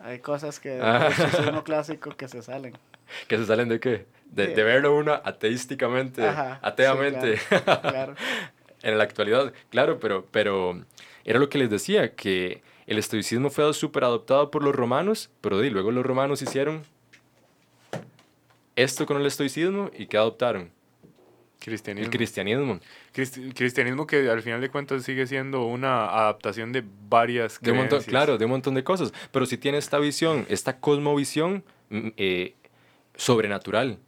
Hay 0.00 0.18
cosas 0.20 0.58
que 0.60 0.80
Ah. 0.82 1.04
del 1.04 1.12
socialismo 1.14 1.62
clásico 1.64 2.10
que 2.16 2.26
se 2.28 2.42
salen. 2.42 2.74
¿Que 3.28 3.36
se 3.36 3.46
salen 3.46 3.68
de 3.68 3.80
qué? 3.80 4.06
De, 4.26 4.46
Sí. 4.46 4.54
de 4.54 4.62
verlo 4.62 4.96
uno 4.96 5.12
ateísticamente, 5.24 6.26
Ajá, 6.26 6.58
ateamente, 6.62 7.36
sí, 7.38 7.44
Claro. 7.64 8.14
en 8.82 8.96
la 8.98 9.04
actualidad. 9.04 9.52
Claro, 9.70 9.98
pero, 9.98 10.26
pero 10.30 10.84
era 11.24 11.38
lo 11.38 11.48
que 11.48 11.58
les 11.58 11.68
decía, 11.70 12.14
que 12.14 12.62
el 12.86 12.98
estoicismo 12.98 13.50
fue 13.50 13.72
súper 13.74 14.04
adoptado 14.04 14.50
por 14.50 14.62
los 14.64 14.74
romanos, 14.74 15.30
pero 15.40 15.60
di, 15.60 15.68
luego 15.70 15.90
los 15.90 16.06
romanos 16.06 16.40
hicieron 16.42 16.82
esto 18.76 19.04
con 19.06 19.18
el 19.20 19.26
estoicismo 19.26 19.90
y 19.96 20.06
¿qué 20.06 20.16
adoptaron? 20.16 20.70
Cristianismo. 21.60 22.04
El 22.06 22.10
cristianismo. 22.10 22.80
Cristi- 23.14 23.52
cristianismo 23.54 24.06
que 24.06 24.28
al 24.30 24.42
final 24.42 24.60
de 24.60 24.70
cuentas 24.70 25.04
sigue 25.04 25.26
siendo 25.26 25.64
una 25.66 26.06
adaptación 26.06 26.72
de 26.72 26.82
varias 27.08 27.60
De 27.60 27.72
montón, 27.72 28.02
claro, 28.02 28.38
de 28.38 28.44
un 28.46 28.50
montón 28.50 28.74
de 28.74 28.82
cosas. 28.82 29.12
Pero 29.30 29.46
si 29.46 29.58
tiene 29.58 29.78
esta 29.78 29.98
visión, 29.98 30.46
esta 30.48 30.80
cosmovisión 30.80 31.62
mm, 31.90 32.08
eh, 32.16 32.54
sobrenatural, 33.14 33.98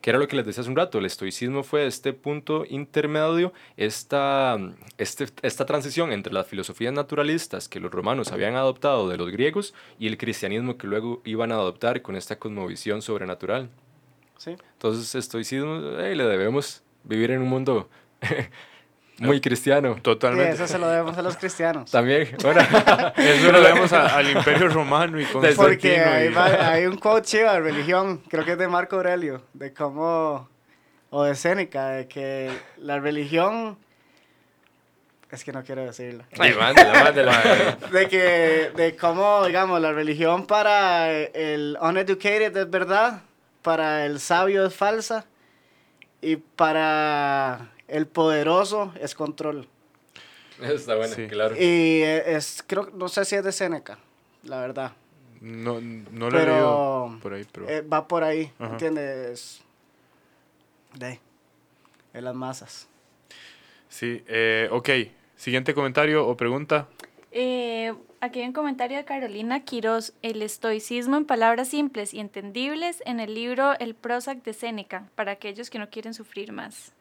que 0.00 0.10
era 0.10 0.18
lo 0.18 0.28
que 0.28 0.36
les 0.36 0.44
decía 0.44 0.60
hace 0.60 0.68
un 0.68 0.76
rato, 0.76 0.98
el 0.98 1.06
estoicismo 1.06 1.62
fue 1.62 1.86
este 1.86 2.12
punto 2.12 2.66
intermedio, 2.68 3.54
esta, 3.78 4.56
mm, 4.60 4.74
este- 4.98 5.28
esta 5.40 5.64
transición 5.64 6.12
entre 6.12 6.32
las 6.34 6.46
filosofías 6.46 6.92
naturalistas 6.92 7.68
que 7.70 7.80
los 7.80 7.90
romanos 7.90 8.30
habían 8.30 8.54
adoptado 8.56 9.08
de 9.08 9.16
los 9.16 9.30
griegos 9.30 9.72
y 9.98 10.06
el 10.08 10.18
cristianismo 10.18 10.76
que 10.76 10.86
luego 10.86 11.22
iban 11.24 11.50
a 11.52 11.54
adoptar 11.54 12.02
con 12.02 12.16
esta 12.16 12.38
cosmovisión 12.38 13.00
sobrenatural. 13.00 13.70
Sí. 14.44 14.56
Entonces, 14.74 15.14
estoicismo, 15.14 15.98
eh, 16.00 16.14
le 16.14 16.24
debemos 16.24 16.82
vivir 17.04 17.30
en 17.30 17.40
un 17.42 17.48
mundo 17.48 17.88
muy 19.18 19.40
cristiano. 19.40 19.94
Y 19.96 20.00
Totalmente. 20.00 20.52
eso 20.54 20.66
se 20.66 20.78
lo 20.78 20.86
debemos 20.88 21.16
a 21.16 21.22
los 21.22 21.36
cristianos. 21.36 21.90
También, 21.90 22.28
bueno, 22.42 22.60
Eso 23.16 23.52
lo 23.52 23.62
vemos 23.62 23.92
a- 23.92 24.16
al 24.16 24.30
Imperio 24.30 24.68
Romano 24.68 25.18
y 25.20 25.24
Porque 25.24 25.54
Constantino. 25.54 26.04
hay, 26.04 26.28
y- 26.28 26.62
hay 26.62 26.86
un 26.86 26.96
quote 26.98 27.22
chido 27.26 27.52
de 27.52 27.60
religión, 27.60 28.18
creo 28.28 28.44
que 28.44 28.52
es 28.52 28.58
de 28.58 28.68
Marco 28.68 28.96
Aurelio, 28.96 29.42
de 29.54 29.72
cómo, 29.72 30.48
o 31.10 31.22
de 31.24 31.34
Séneca, 31.36 31.88
de 31.90 32.08
que 32.08 32.50
la 32.78 32.98
religión, 33.00 33.78
es 35.30 35.42
que 35.42 35.52
no 35.52 35.62
quiero 35.64 35.84
decirlo, 35.84 36.24
Ay, 36.38 36.54
mándela, 36.54 37.04
mándela. 37.04 37.78
de 37.92 38.08
que, 38.08 38.70
de 38.76 38.94
cómo, 38.96 39.46
digamos, 39.46 39.80
la 39.80 39.92
religión 39.92 40.46
para 40.46 41.10
el 41.12 41.76
uneducated 41.80 42.56
es 42.56 42.70
verdad, 42.70 43.22
para 43.64 44.04
el 44.06 44.20
sabio 44.20 44.64
es 44.66 44.74
falsa, 44.74 45.26
y 46.20 46.36
para 46.36 47.72
el 47.88 48.06
poderoso 48.06 48.92
es 49.00 49.14
control. 49.14 49.66
Está 50.62 50.94
bueno, 50.94 51.12
Sí. 51.14 51.26
claro. 51.26 51.56
Y 51.58 52.02
es, 52.02 52.62
creo, 52.66 52.90
no 52.94 53.08
sé 53.08 53.24
si 53.24 53.34
es 53.34 53.42
de 53.42 53.50
Séneca, 53.50 53.98
la 54.44 54.60
verdad. 54.60 54.92
No, 55.40 55.80
no 55.80 56.30
lo 56.30 56.38
he 56.40 56.46
leído 56.46 57.18
por 57.20 57.34
ahí, 57.34 57.44
pero... 57.50 57.68
Eh, 57.68 57.80
va 57.82 58.06
por 58.06 58.22
ahí, 58.22 58.52
Ajá. 58.58 58.72
¿entiendes? 58.72 59.60
De, 60.94 61.18
de 62.12 62.22
las 62.22 62.34
masas. 62.34 62.86
Sí, 63.88 64.22
eh, 64.28 64.68
ok. 64.70 64.88
Siguiente 65.36 65.74
comentario 65.74 66.26
o 66.26 66.36
pregunta. 66.36 66.86
Eh, 67.36 67.92
aquí 68.20 68.38
hay 68.40 68.46
un 68.46 68.52
comentario 68.52 68.96
de 68.96 69.04
Carolina 69.04 69.64
Quiroz. 69.64 70.12
El 70.22 70.40
estoicismo 70.40 71.16
en 71.16 71.24
palabras 71.24 71.68
simples 71.68 72.14
y 72.14 72.20
entendibles 72.20 73.02
en 73.06 73.18
el 73.18 73.34
libro 73.34 73.76
El 73.80 73.96
Prozac 73.96 74.44
de 74.44 74.52
Séneca, 74.52 75.08
para 75.16 75.32
aquellos 75.32 75.68
que 75.68 75.80
no 75.80 75.90
quieren 75.90 76.14
sufrir 76.14 76.52
más. 76.52 76.92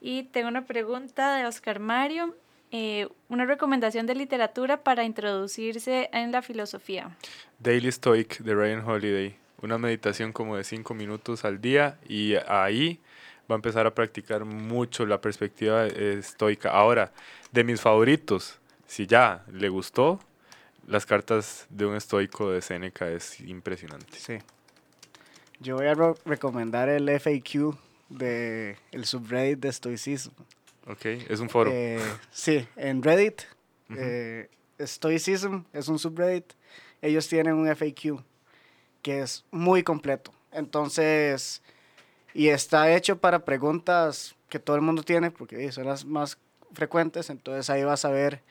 Y 0.00 0.22
tengo 0.22 0.46
una 0.46 0.64
pregunta 0.64 1.34
de 1.34 1.44
Oscar 1.44 1.80
Mario. 1.80 2.34
eh, 2.70 3.08
una 3.30 3.46
recomendación 3.46 4.06
de 4.06 4.14
literatura 4.14 4.82
para 4.84 5.02
introducirse 5.02 6.10
en 6.12 6.32
la 6.32 6.42
filosofía. 6.42 7.16
Daily 7.58 7.90
Stoic 7.90 8.40
de 8.40 8.54
Ryan 8.54 8.84
Holiday. 8.86 9.34
Una 9.62 9.78
meditación 9.78 10.32
como 10.32 10.54
de 10.54 10.64
5 10.64 10.92
minutos 10.94 11.46
al 11.46 11.62
día 11.62 11.98
y 12.06 12.34
ahí 12.46 13.00
va 13.50 13.54
a 13.54 13.56
empezar 13.56 13.86
a 13.86 13.94
practicar 13.94 14.44
mucho 14.44 15.06
la 15.06 15.20
perspectiva 15.20 15.86
eh, 15.86 16.18
estoica. 16.18 16.70
Ahora, 16.70 17.10
de 17.52 17.64
mis 17.64 17.80
favoritos, 17.80 18.60
si 18.88 19.06
ya 19.06 19.44
le 19.52 19.68
gustó, 19.68 20.18
las 20.88 21.06
cartas 21.06 21.66
de 21.68 21.86
un 21.86 21.94
estoico 21.94 22.50
de 22.50 22.60
Seneca 22.62 23.08
es 23.08 23.38
impresionante. 23.40 24.18
Sí. 24.18 24.38
Yo 25.60 25.76
voy 25.76 25.86
a 25.86 25.94
recomendar 26.24 26.88
el 26.88 27.08
FAQ 27.08 27.76
de 28.08 28.76
el 28.90 29.04
subreddit 29.04 29.60
de 29.60 29.68
estoicismo. 29.68 30.34
Ok, 30.86 31.04
es 31.04 31.40
un 31.40 31.50
foro. 31.50 31.70
Eh, 31.72 32.02
sí, 32.30 32.66
en 32.76 33.02
Reddit, 33.02 33.42
Ujú. 33.90 33.98
eh, 34.00 34.48
Stoicism 34.80 35.64
es 35.72 35.88
un 35.88 35.98
subreddit. 35.98 36.52
Ellos 37.02 37.28
tienen 37.28 37.54
un 37.54 37.68
FAQ 37.68 38.22
que 39.02 39.20
es 39.20 39.44
muy 39.50 39.82
completo. 39.82 40.32
Entonces, 40.50 41.60
y 42.32 42.48
está 42.48 42.94
hecho 42.94 43.18
para 43.18 43.44
preguntas 43.44 44.34
que 44.48 44.58
todo 44.58 44.76
el 44.76 44.82
mundo 44.82 45.02
tiene, 45.02 45.30
porque 45.30 45.70
son 45.72 45.84
las 45.86 46.04
más 46.06 46.38
frecuentes. 46.72 47.28
Entonces 47.28 47.68
ahí 47.68 47.84
vas 47.84 48.04
a 48.04 48.10
ver 48.10 48.42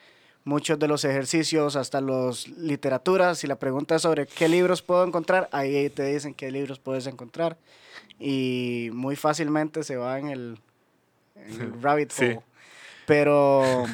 muchos 0.48 0.78
de 0.78 0.88
los 0.88 1.04
ejercicios, 1.04 1.76
hasta 1.76 2.00
los 2.00 2.48
literaturas. 2.48 3.38
Si 3.38 3.46
la 3.46 3.56
pregunta 3.58 3.96
es 3.96 4.02
sobre 4.02 4.26
qué 4.26 4.48
libros 4.48 4.82
puedo 4.82 5.04
encontrar, 5.04 5.48
ahí 5.52 5.90
te 5.90 6.04
dicen 6.04 6.34
qué 6.34 6.50
libros 6.50 6.78
puedes 6.78 7.06
encontrar. 7.06 7.56
Y 8.18 8.88
muy 8.92 9.14
fácilmente 9.16 9.84
se 9.84 9.96
va 9.96 10.18
en 10.18 10.28
el, 10.28 10.58
en 11.36 11.60
el 11.60 11.72
rabbit 11.82 12.10
Sí. 12.10 12.24
hole. 12.24 12.40
Pero, 13.06 13.84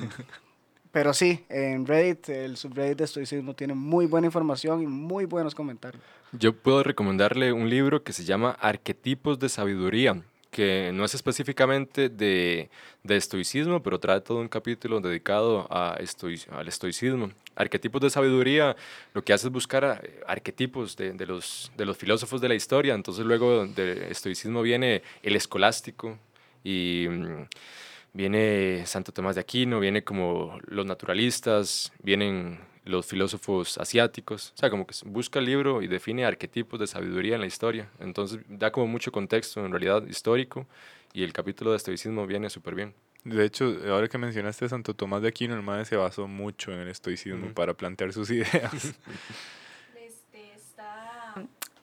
pero 0.90 1.12
sí, 1.14 1.44
en 1.48 1.86
Reddit, 1.86 2.28
el 2.30 2.56
subreddit 2.56 2.98
de 2.98 3.04
estoicismo 3.04 3.54
tiene 3.54 3.74
muy 3.74 4.06
buena 4.06 4.26
información 4.26 4.82
y 4.82 4.86
muy 4.86 5.24
buenos 5.24 5.54
comentarios. 5.54 6.02
Yo 6.32 6.52
puedo 6.52 6.82
recomendarle 6.82 7.52
un 7.52 7.68
libro 7.70 8.02
que 8.02 8.12
se 8.12 8.24
llama 8.24 8.56
Arquetipos 8.60 9.38
de 9.38 9.48
Sabiduría, 9.48 10.20
que 10.54 10.92
no 10.94 11.04
es 11.04 11.14
específicamente 11.14 12.08
de, 12.08 12.70
de 13.02 13.16
estoicismo, 13.16 13.82
pero 13.82 13.98
trae 13.98 14.20
todo 14.20 14.38
un 14.38 14.46
capítulo 14.48 15.00
dedicado 15.00 15.66
a 15.68 15.98
estoic- 15.98 16.48
al 16.52 16.68
estoicismo. 16.68 17.32
Arquetipos 17.56 18.00
de 18.00 18.08
sabiduría, 18.08 18.76
lo 19.14 19.24
que 19.24 19.32
hace 19.32 19.48
es 19.48 19.52
buscar 19.52 19.84
a- 19.84 20.00
arquetipos 20.28 20.96
de, 20.96 21.12
de 21.12 21.26
los, 21.26 21.72
de 21.76 21.84
los 21.84 21.96
filósofos 21.96 22.40
de 22.40 22.48
la 22.48 22.54
historia. 22.54 22.94
Entonces 22.94 23.26
luego 23.26 23.66
del 23.66 24.04
estoicismo 24.04 24.62
viene 24.62 25.02
el 25.24 25.34
escolástico 25.34 26.16
y 26.62 27.06
mm, 27.10 27.46
viene 28.12 28.84
Santo 28.86 29.10
Tomás 29.10 29.34
de 29.34 29.40
Aquino, 29.40 29.80
viene 29.80 30.04
como 30.04 30.56
los 30.68 30.86
naturalistas, 30.86 31.92
vienen 32.00 32.60
los 32.84 33.06
filósofos 33.06 33.78
asiáticos, 33.78 34.52
o 34.54 34.58
sea, 34.58 34.70
como 34.70 34.86
que 34.86 34.94
busca 35.06 35.38
el 35.38 35.46
libro 35.46 35.82
y 35.82 35.86
define 35.88 36.24
arquetipos 36.26 36.78
de 36.78 36.86
sabiduría 36.86 37.34
en 37.36 37.40
la 37.40 37.46
historia, 37.46 37.88
entonces 37.98 38.40
da 38.48 38.70
como 38.72 38.86
mucho 38.86 39.10
contexto 39.10 39.64
en 39.64 39.70
realidad 39.72 40.06
histórico 40.06 40.66
y 41.12 41.22
el 41.22 41.32
capítulo 41.32 41.70
de 41.70 41.78
estoicismo 41.78 42.26
viene 42.26 42.50
súper 42.50 42.74
bien. 42.74 42.94
De 43.24 43.42
hecho, 43.44 43.74
ahora 43.88 44.06
que 44.08 44.18
mencionaste 44.18 44.66
a 44.66 44.68
Santo 44.68 44.92
Tomás 44.94 45.22
de 45.22 45.28
Aquino, 45.28 45.54
el 45.54 45.62
madre 45.62 45.86
se 45.86 45.96
basó 45.96 46.28
mucho 46.28 46.72
en 46.72 46.80
el 46.80 46.88
estoicismo 46.88 47.46
Ujú. 47.46 47.54
para 47.54 47.72
plantear 47.72 48.12
sus 48.12 48.30
ideas. 48.30 48.94
Este, 49.96 50.52
está- 50.54 51.34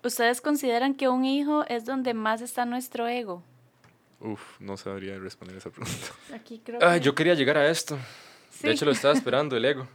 ¿Ustedes 0.04 0.41
consideran 0.41 0.93
que 0.93 1.08
un 1.10 1.26
hijo 1.26 1.66
es 1.68 1.86
donde 1.86 2.14
más 2.14 2.41
está 2.41 2.66
nuestro 2.66 3.08
ego? 3.08 3.43
Uf, 4.20 4.60
no 4.60 4.78
sabría 4.78 5.18
responder 5.18 5.58
esa 5.58 5.72
pregunta. 5.72 6.08
Aquí 6.34 6.62
creo 6.64 6.80
Ah, 6.84 6.93
que... 6.95 7.02
yo 7.02 7.16
quería 7.16 7.34
llegar 7.34 7.58
a 7.58 7.70
esto, 7.70 7.97
Sí. 8.52 8.68
de 8.68 8.74
hecho 8.74 8.86
lo 8.86 8.91
estaba 8.91 9.14
esperando, 9.16 9.58
el 9.58 9.66
ego. 9.66 9.88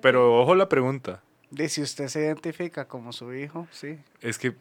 Pero 0.00 0.40
ojo 0.40 0.54
la 0.54 0.68
pregunta. 0.68 1.22
Dice, 1.50 1.68
si 1.76 1.82
usted 1.82 2.08
se 2.08 2.20
identifica 2.20 2.86
como 2.88 3.12
su 3.12 3.34
hijo, 3.34 3.66
sí. 3.70 3.98
Es 4.22 4.38
que 4.38 4.54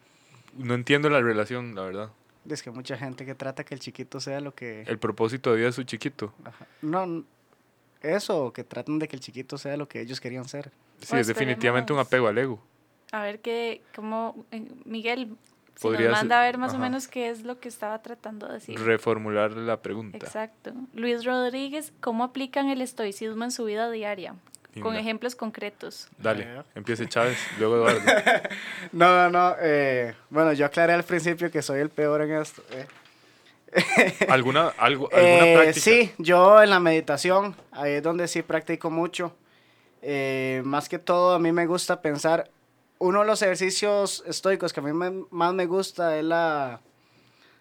no 0.58 0.74
entiendo 0.74 1.10
la 1.10 1.22
relación, 1.22 1.74
la 1.76 1.84
verdad. 1.84 2.10
Es 2.50 2.64
que 2.64 2.72
mucha 2.72 2.98
gente 2.98 3.26
que 3.26 3.36
trata 3.36 3.64
que 3.64 3.74
el 3.76 3.80
chiquito 3.80 4.20
sea 4.20 4.42
lo 4.42 4.54
que... 4.54 4.82
El 4.88 4.98
propósito 5.00 5.52
de 5.52 5.58
vida 5.58 5.68
de 5.68 5.72
su 5.74 5.84
chiquito. 5.84 6.34
Ajá. 6.44 6.66
No, 6.82 7.24
eso, 8.02 8.52
que 8.52 8.64
tratan 8.64 9.00
de 9.00 9.08
que 9.08 9.16
el 9.16 9.22
chiquito 9.22 9.58
sea 9.58 9.78
lo 9.78 9.88
que 9.88 10.02
ellos 10.02 10.20
querían 10.20 10.46
ser. 10.50 10.72
Sí, 11.00 11.08
Pues 11.10 11.22
es 11.22 11.28
definitivamente 11.28 11.94
un 11.94 12.00
apego 12.00 12.28
al 12.28 12.38
ego. 12.38 12.60
A 13.12 13.22
ver 13.22 13.40
qué, 13.42 13.82
cómo, 13.96 14.46
eh, 14.52 14.66
Miguel, 14.86 15.36
si 15.76 15.82
Podría 15.84 16.10
nos 16.10 16.18
ser- 16.20 16.26
manda 16.28 16.42
a 16.42 16.46
ver 16.46 16.58
más 16.58 16.74
o 16.74 16.80
menos 16.80 17.08
qué 17.08 17.30
es 17.30 17.44
lo 17.44 17.60
que 17.60 17.70
estaba 17.70 18.02
tratando 18.02 18.48
de 18.48 18.54
decir. 18.56 18.80
Reformular 18.80 19.52
la 19.54 19.82
pregunta. 19.82 20.18
Exacto. 20.18 20.74
Luis 20.94 21.24
Rodríguez, 21.24 21.94
¿cómo 22.02 22.24
aplican 22.24 22.70
el 22.70 22.82
estoicismo 22.82 23.44
en 23.44 23.52
su 23.52 23.66
vida 23.66 23.90
diaria? 23.92 24.36
Con 24.76 24.94
Linda. 24.94 25.00
ejemplos 25.02 25.36
concretos. 25.36 26.08
Dale, 26.18 26.64
empiece 26.76 27.08
Chávez, 27.10 27.38
luego 27.60 27.76
Eduardo. 27.90 28.02
No, 28.94 29.08
no, 29.16 29.30
no. 29.30 29.56
eh, 29.60 30.14
bueno, 30.30 30.54
yo 30.54 30.66
aclaré 30.66 30.94
al 30.94 31.04
principio 31.04 31.52
que 31.52 31.62
soy 31.62 31.80
el 31.82 31.90
peor 31.90 32.22
en 32.22 32.32
esto. 32.42 32.64
eh. 32.72 32.86
¿Alguna, 34.30 34.68
algo, 34.78 35.10
alguna 35.12 35.46
Eh, 35.46 35.54
práctica? 35.56 35.80
Sí, 35.82 36.12
yo 36.18 36.62
en 36.62 36.70
la 36.70 36.80
meditación, 36.80 37.56
ahí 37.72 37.94
es 37.94 38.04
donde 38.04 38.28
sí 38.28 38.42
practico 38.42 38.90
mucho. 38.90 39.36
Eh, 40.02 40.62
más 40.66 40.90
que 40.90 41.00
todo, 41.00 41.36
a 41.36 41.40
mí 41.40 41.52
me 41.52 41.66
gusta 41.66 42.02
pensar. 42.02 42.50
Uno 42.98 43.22
de 43.22 43.26
los 43.28 43.42
ejercicios 43.42 44.24
estoicos 44.28 44.74
que 44.74 44.80
a 44.80 44.84
mí 44.84 44.94
me- 44.94 45.26
más 45.32 45.54
me 45.54 45.66
gusta 45.66 46.18
es 46.18 46.24
la. 46.24 46.82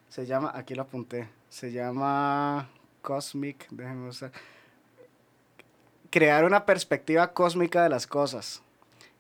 Se 0.08 0.26
llama, 0.26 0.52
aquí 0.54 0.74
lo 0.74 0.82
apunté. 0.82 1.28
Se 1.48 1.70
llama 1.72 2.68
Cosmic. 3.02 3.66
Déjenme 3.70 4.08
usar. 4.08 4.32
Crear 6.10 6.44
una 6.44 6.66
perspectiva 6.66 7.32
cósmica 7.32 7.82
de 7.82 7.88
las 7.88 8.06
cosas. 8.06 8.62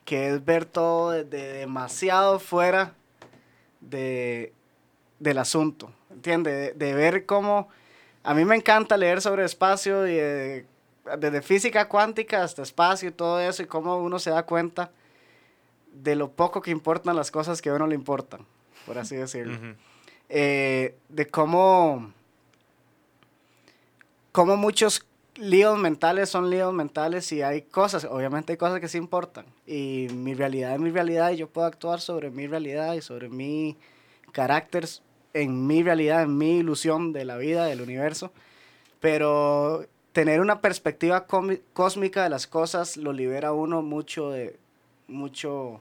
Que 0.04 0.28
es 0.30 0.44
ver 0.44 0.64
todo 0.64 1.10
desde 1.12 1.52
demasiado 1.52 2.38
fuera 2.40 2.94
de, 3.80 4.52
del 5.18 5.38
asunto. 5.38 5.92
¿Entiende? 6.10 6.52
De, 6.52 6.72
de 6.72 6.94
ver 6.94 7.26
cómo. 7.26 7.68
A 8.24 8.34
mí 8.34 8.44
me 8.44 8.56
encanta 8.56 8.96
leer 8.96 9.20
sobre 9.22 9.44
espacio 9.44 10.06
y 10.06 10.14
de- 10.14 10.66
desde 11.18 11.42
física 11.42 11.88
cuántica 11.88 12.42
hasta 12.42 12.62
espacio 12.62 13.08
y 13.08 13.12
todo 13.12 13.40
eso 13.40 13.62
y 13.62 13.66
cómo 13.66 13.96
uno 13.98 14.18
se 14.18 14.30
da 14.30 14.42
cuenta 14.44 14.90
de 15.92 16.14
lo 16.14 16.30
poco 16.30 16.60
que 16.60 16.70
importan 16.70 17.16
las 17.16 17.30
cosas 17.30 17.62
que 17.62 17.70
a 17.70 17.74
uno 17.74 17.86
le 17.86 17.94
importan, 17.94 18.46
por 18.86 18.98
así 18.98 19.16
decirlo. 19.16 19.58
Eh, 20.28 20.94
de 21.08 21.26
cómo, 21.26 22.12
cómo 24.32 24.56
muchos 24.56 25.04
líos 25.40 25.78
mentales 25.78 26.28
son 26.28 26.50
líos 26.50 26.72
mentales 26.72 27.32
y 27.32 27.42
hay 27.42 27.62
cosas, 27.62 28.04
obviamente 28.04 28.52
hay 28.52 28.56
cosas 28.56 28.80
que 28.80 28.88
sí 28.88 28.98
importan. 28.98 29.46
Y 29.66 30.08
mi 30.12 30.34
realidad 30.34 30.74
es 30.74 30.80
mi 30.80 30.90
realidad 30.90 31.30
y 31.32 31.38
yo 31.38 31.48
puedo 31.48 31.66
actuar 31.66 32.00
sobre 32.00 32.30
mi 32.30 32.46
realidad 32.46 32.94
y 32.94 33.00
sobre 33.00 33.28
mi 33.28 33.76
carácter 34.32 34.86
en 35.32 35.66
mi 35.66 35.82
realidad, 35.82 36.22
en 36.22 36.36
mi 36.36 36.58
ilusión 36.58 37.12
de 37.12 37.24
la 37.24 37.36
vida, 37.36 37.64
del 37.64 37.80
universo. 37.80 38.32
Pero 39.00 39.86
tener 40.12 40.40
una 40.40 40.60
perspectiva 40.60 41.26
cósmica 41.72 42.22
de 42.22 42.30
las 42.30 42.46
cosas 42.46 42.96
lo 42.96 43.12
libera 43.12 43.48
a 43.48 43.52
uno 43.52 43.80
mucho 43.80 44.30
de, 44.30 44.58
mucho, 45.08 45.80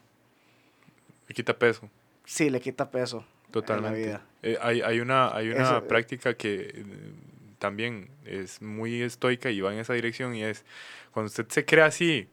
Me 1.28 1.36
quita 1.36 1.58
peso, 1.58 1.90
sí, 2.26 2.50
le 2.50 2.62
quita 2.62 2.90
peso. 2.90 3.26
totalmente. 3.52 4.00
vida. 4.00 4.22
Eh, 4.42 4.58
hay, 4.62 4.82
hay 4.82 5.00
una, 5.00 5.36
hay 5.36 5.50
una 5.50 5.64
Eso, 5.64 5.78
eh. 5.78 5.82
práctica 5.82 6.34
que 6.36 6.86
también 7.60 8.10
es 8.26 8.62
muy 8.62 9.02
estoica 9.02 9.52
y 9.52 9.62
va 9.62 9.72
en 9.74 9.80
esa 9.80 9.94
dirección 9.94 10.34
y 10.36 10.44
es 10.44 10.66
cuando 11.12 11.28
usted 11.28 11.48
se 11.50 11.66
crea 11.66 11.86
así 11.86 12.30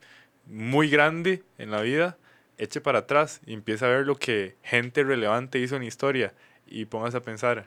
muy 0.47 0.89
grande 0.89 1.43
en 1.59 1.71
la 1.71 1.81
vida, 1.83 2.17
eche 2.59 2.81
para 2.81 3.01
atrás 3.01 3.41
y 3.45 3.53
empieza 3.53 3.87
a 3.87 3.91
ver 3.91 4.07
lo 4.07 4.17
que 4.17 4.57
gente 4.63 5.03
relevante 5.03 5.59
hizo 5.59 5.77
en 5.77 5.83
historia 5.83 6.33
y 6.67 6.87
póngase 6.87 7.19
a 7.19 7.23
pensar 7.23 7.67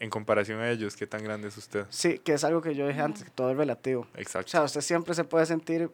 en 0.00 0.10
comparación 0.10 0.60
a 0.60 0.70
ellos 0.70 0.96
qué 0.96 1.06
tan 1.06 1.22
grande 1.22 1.48
es 1.48 1.56
usted. 1.56 1.86
Sí, 1.90 2.18
que 2.18 2.32
es 2.32 2.42
algo 2.42 2.60
que 2.60 2.74
yo 2.74 2.88
dije 2.88 3.00
antes, 3.00 3.22
que 3.22 3.30
todo 3.30 3.50
es 3.52 3.56
relativo. 3.56 4.08
O 4.14 4.18
Exacto, 4.18 4.50
sea, 4.50 4.62
usted 4.64 4.80
siempre 4.80 5.14
se 5.14 5.22
puede 5.22 5.46
sentir 5.46 5.90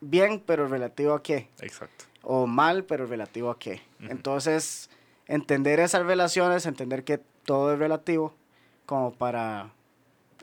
bien, 0.00 0.42
pero 0.44 0.66
relativo 0.66 1.14
a 1.14 1.22
qué. 1.22 1.48
exacto. 1.60 2.06
O 2.22 2.46
mal, 2.46 2.84
pero 2.84 3.06
relativo 3.06 3.50
a 3.50 3.58
qué. 3.58 3.80
Entonces, 4.00 4.90
entender 5.26 5.78
esas 5.80 6.04
relaciones, 6.04 6.66
entender 6.66 7.04
que 7.04 7.20
todo 7.44 7.72
es 7.72 7.78
relativo, 7.78 8.34
como 8.88 9.12
para 9.12 9.70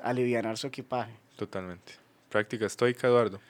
aliviar 0.03 0.55
su 0.55 0.67
equipaje. 0.67 1.11
Totalmente. 1.35 1.93
Práctica 2.29 2.67
estoica, 2.67 3.07
Eduardo. 3.07 3.41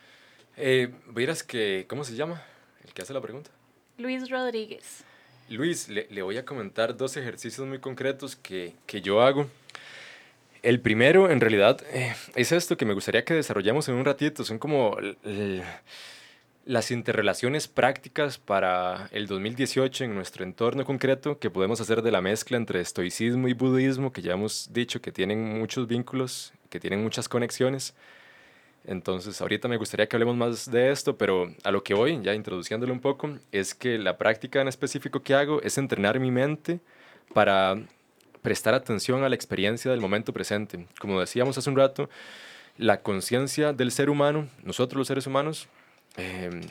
Eh, 0.56 0.90
¿Vieras 1.08 1.44
que, 1.44 1.86
cómo 1.90 2.06
se 2.06 2.16
llama? 2.16 2.42
El 2.82 2.94
que 2.94 3.02
hace 3.02 3.14
la 3.14 3.20
pregunta. 3.20 3.52
Luis 3.98 4.30
Rodríguez. 4.30 5.04
Luis, 5.50 5.90
le, 5.90 6.08
le 6.10 6.22
voy 6.22 6.38
a 6.38 6.46
comentar 6.46 6.96
dos 6.96 7.18
ejercicios 7.18 7.68
muy 7.68 7.80
concretos 7.80 8.38
que, 8.38 8.74
que 8.86 9.02
yo 9.02 9.22
hago. 9.22 9.48
El 10.64 10.80
primero, 10.80 11.30
en 11.30 11.42
realidad, 11.42 11.82
eh, 11.92 12.16
es 12.34 12.54
esto 12.54 12.78
que 12.78 12.86
me 12.86 12.94
gustaría 12.94 13.26
que 13.26 13.34
desarrollemos 13.34 13.90
en 13.90 13.96
un 13.96 14.06
ratito. 14.06 14.46
Son 14.46 14.58
como 14.58 14.96
las 16.66 16.90
interrelaciones 16.90 17.68
prácticas 17.68 18.40
para 18.40 19.08
el 19.12 19.28
2018 19.28 20.04
en 20.04 20.16
nuestro 20.16 20.44
entorno 20.44 20.84
concreto 20.84 21.38
que 21.38 21.52
podemos 21.52 21.80
hacer 21.80 22.02
de 22.02 22.12
la 22.12 22.22
mezcla 22.22 22.58
entre 22.58 22.82
estoicismo 22.82 23.48
y 23.48 23.54
budismo, 23.54 24.12
que 24.12 24.24
ya 24.24 24.34
hemos 24.34 24.74
dicho 24.74 25.00
que 25.00 25.12
tienen 25.12 25.60
muchos 25.60 25.88
vínculos, 25.88 26.54
que 26.70 26.80
tienen 26.80 27.04
muchas 27.04 27.30
conexiones. 27.30 27.94
Entonces, 28.84 29.40
ahorita 29.42 29.68
me 29.68 29.78
gustaría 29.78 30.08
que 30.08 30.16
hablemos 30.16 30.36
más 30.36 30.70
de 30.70 30.92
esto, 30.92 31.18
pero 31.18 31.54
a 31.64 31.72
lo 31.72 31.84
que 31.84 31.94
voy, 31.94 32.20
ya 32.24 32.34
introduciéndolo 32.34 32.94
un 32.94 33.00
poco, 33.00 33.38
es 33.52 33.76
que 33.76 34.00
la 34.00 34.18
práctica 34.18 34.60
en 34.62 34.68
específico 34.68 35.22
que 35.22 35.36
hago 35.36 35.62
es 35.62 35.78
entrenar 35.78 36.20
mi 36.20 36.32
mente 36.32 36.80
para 37.34 37.78
prestar 38.42 38.74
atención 38.74 39.24
a 39.24 39.30
la 39.30 39.36
experiencia 39.36 39.92
del 39.92 40.02
momento 40.02 40.34
presente. 40.34 40.88
Como 41.00 41.20
decíamos 41.20 41.58
hace 41.58 41.70
un 41.70 41.76
rato, 41.76 42.10
la 42.78 43.02
conciencia 43.02 43.72
del 43.72 43.92
ser 43.92 44.10
humano, 44.10 44.48
nosotros 44.64 44.98
los 44.98 45.08
seres 45.08 45.26
humanos, 45.26 45.68
eh, 46.18 46.62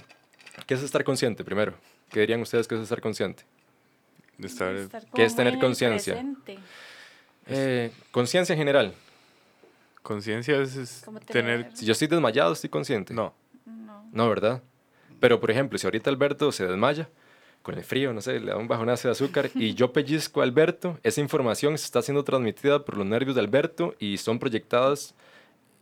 ¿qué 0.66 0.74
es 0.74 0.82
estar 0.82 1.04
consciente 1.04 1.44
primero? 1.44 1.74
¿Qué 2.10 2.20
dirían 2.20 2.40
ustedes 2.40 2.66
que 2.68 2.74
es 2.76 2.80
estar 2.82 3.00
consciente? 3.00 3.44
De 4.38 4.48
estar- 4.48 4.74
Estar 4.74 5.04
¿Qué 5.14 5.24
es 5.24 5.36
tener 5.36 5.58
conciencia? 5.58 6.24
Eh, 7.46 7.90
conciencia 8.10 8.52
en 8.54 8.58
general. 8.58 8.94
Conciencia 10.02 10.60
es, 10.60 11.02
tener... 11.04 11.24
tener- 11.64 11.76
Si 11.76 11.86
yo 11.86 11.92
estoy 11.92 12.08
desmayado, 12.08 12.52
estoy 12.52 12.70
consciente. 12.70 13.14
No, 13.14 13.34
No. 13.66 14.04
No, 14.12 14.28
¿verdad? 14.28 14.62
Pero, 15.20 15.40
por 15.40 15.50
ejemplo, 15.50 15.78
si 15.78 15.86
ahorita 15.86 16.10
Alberto 16.10 16.52
se 16.52 16.66
desmaya 16.66 17.08
con 17.62 17.76
el 17.78 17.84
frío, 17.84 18.12
no 18.12 18.20
sé, 18.20 18.38
le 18.40 18.50
da 18.50 18.56
un 18.58 18.68
bajonazo 18.68 19.08
de 19.08 19.12
azúcar 19.12 19.50
y 19.54 19.72
yo 19.74 19.92
pellizco 19.92 20.40
a 20.40 20.44
Alberto, 20.44 20.98
esa 21.02 21.20
información 21.22 21.78
se 21.78 21.86
está 21.86 22.02
siendo 22.02 22.22
transmitida 22.22 22.84
por 22.84 22.98
los 22.98 23.06
nervios 23.06 23.34
de 23.36 23.40
Alberto 23.40 23.94
y 23.98 24.18
son 24.18 24.38
proyectadas 24.38 25.14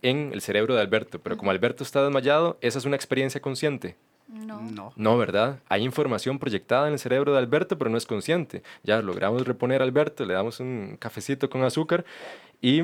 en 0.03 0.31
el 0.33 0.41
cerebro 0.41 0.75
de 0.75 0.81
Alberto. 0.81 1.19
Pero 1.19 1.37
como 1.37 1.49
Alberto 1.49 1.83
está 1.83 2.03
desmayado, 2.03 2.57
esa 2.61 2.77
es 2.77 2.85
una 2.85 2.95
experiencia 2.95 3.41
consciente. 3.41 3.95
No. 4.27 4.61
No. 4.61 4.93
No, 4.95 5.17
¿verdad? 5.17 5.59
Hay 5.69 5.83
información 5.83 6.37
proyectada 6.39 6.87
en 6.87 6.93
el 6.93 6.99
cerebro 6.99 7.33
de 7.33 7.39
Alberto, 7.39 7.77
pero 7.77 7.89
no 7.89 7.97
es 7.97 8.05
consciente. 8.05 8.63
Ya 8.83 9.01
logramos 9.01 9.45
reponer 9.47 9.81
a 9.81 9.85
Alberto, 9.85 10.25
le 10.25 10.33
damos 10.33 10.59
un 10.59 10.97
cafecito 10.99 11.49
con 11.49 11.63
azúcar 11.63 12.05
y 12.61 12.83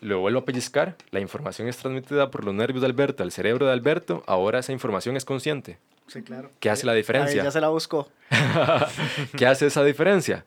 lo 0.00 0.20
vuelvo 0.20 0.40
a 0.40 0.44
pellizcar. 0.44 0.96
La 1.10 1.20
información 1.20 1.68
es 1.68 1.76
transmitida 1.76 2.30
por 2.30 2.44
los 2.44 2.54
nervios 2.54 2.80
de 2.80 2.86
Alberto 2.86 3.22
al 3.22 3.32
cerebro 3.32 3.66
de 3.66 3.72
Alberto. 3.72 4.22
Ahora 4.26 4.58
esa 4.58 4.72
información 4.72 5.16
es 5.16 5.24
consciente. 5.24 5.78
Sí, 6.08 6.22
claro. 6.22 6.50
¿Qué 6.60 6.68
hace 6.68 6.84
la 6.84 6.92
Ahí 6.92 6.98
diferencia? 6.98 7.42
ya 7.44 7.50
se 7.50 7.60
la 7.60 7.68
buscó. 7.68 8.08
¿Qué 9.36 9.46
hace 9.46 9.66
esa 9.66 9.84
diferencia? 9.84 10.44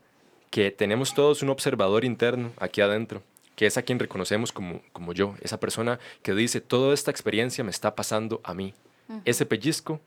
que 0.52 0.72
tenemos 0.72 1.14
todos 1.14 1.42
un 1.42 1.50
observador 1.50 2.06
interno 2.06 2.52
aquí 2.58 2.80
adentro, 2.80 3.22
que 3.56 3.66
es 3.66 3.78
a 3.78 3.82
quien 3.84 4.00
reconocemos 4.00 4.52
como, 4.52 4.82
como 4.92 5.14
yo, 5.14 5.36
esa 5.42 5.60
persona 5.60 6.00
que 6.22 6.34
dice, 6.34 6.62
toda 6.62 6.94
esta 6.94 7.12
experiencia 7.12 7.64
me 7.64 7.72
está 7.72 7.96
pasando 7.96 8.42
a 8.44 8.54
mí. 8.54 8.74
Ese 9.24 9.46
pellizco 9.46 10.02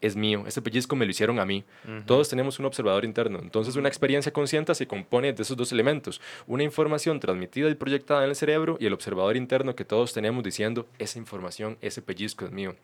es 0.00 0.16
mío, 0.16 0.44
ese 0.46 0.60
pellizco 0.60 0.96
me 0.96 1.06
lo 1.06 1.10
hicieron 1.10 1.38
a 1.38 1.46
mí. 1.46 1.64
Todos 2.04 2.28
tenemos 2.28 2.58
un 2.58 2.66
observador 2.66 3.04
interno. 3.04 3.38
Entonces 3.40 3.76
una 3.76 3.88
experiencia 3.88 4.32
consciente 4.32 4.74
se 4.74 4.86
compone 4.86 5.32
de 5.32 5.42
esos 5.42 5.56
dos 5.56 5.72
elementos. 5.72 6.20
Una 6.46 6.62
información 6.62 7.20
transmitida 7.20 7.70
y 7.70 7.74
proyectada 7.74 8.24
en 8.24 8.30
el 8.30 8.36
cerebro 8.36 8.76
y 8.78 8.86
el 8.86 8.92
observador 8.92 9.36
interno 9.36 9.74
que 9.74 9.84
todos 9.84 10.12
tenemos 10.12 10.44
diciendo, 10.44 10.86
esa 10.98 11.18
información, 11.18 11.78
ese 11.80 12.02
pellizco 12.02 12.44
es 12.44 12.50
mío. 12.50 12.74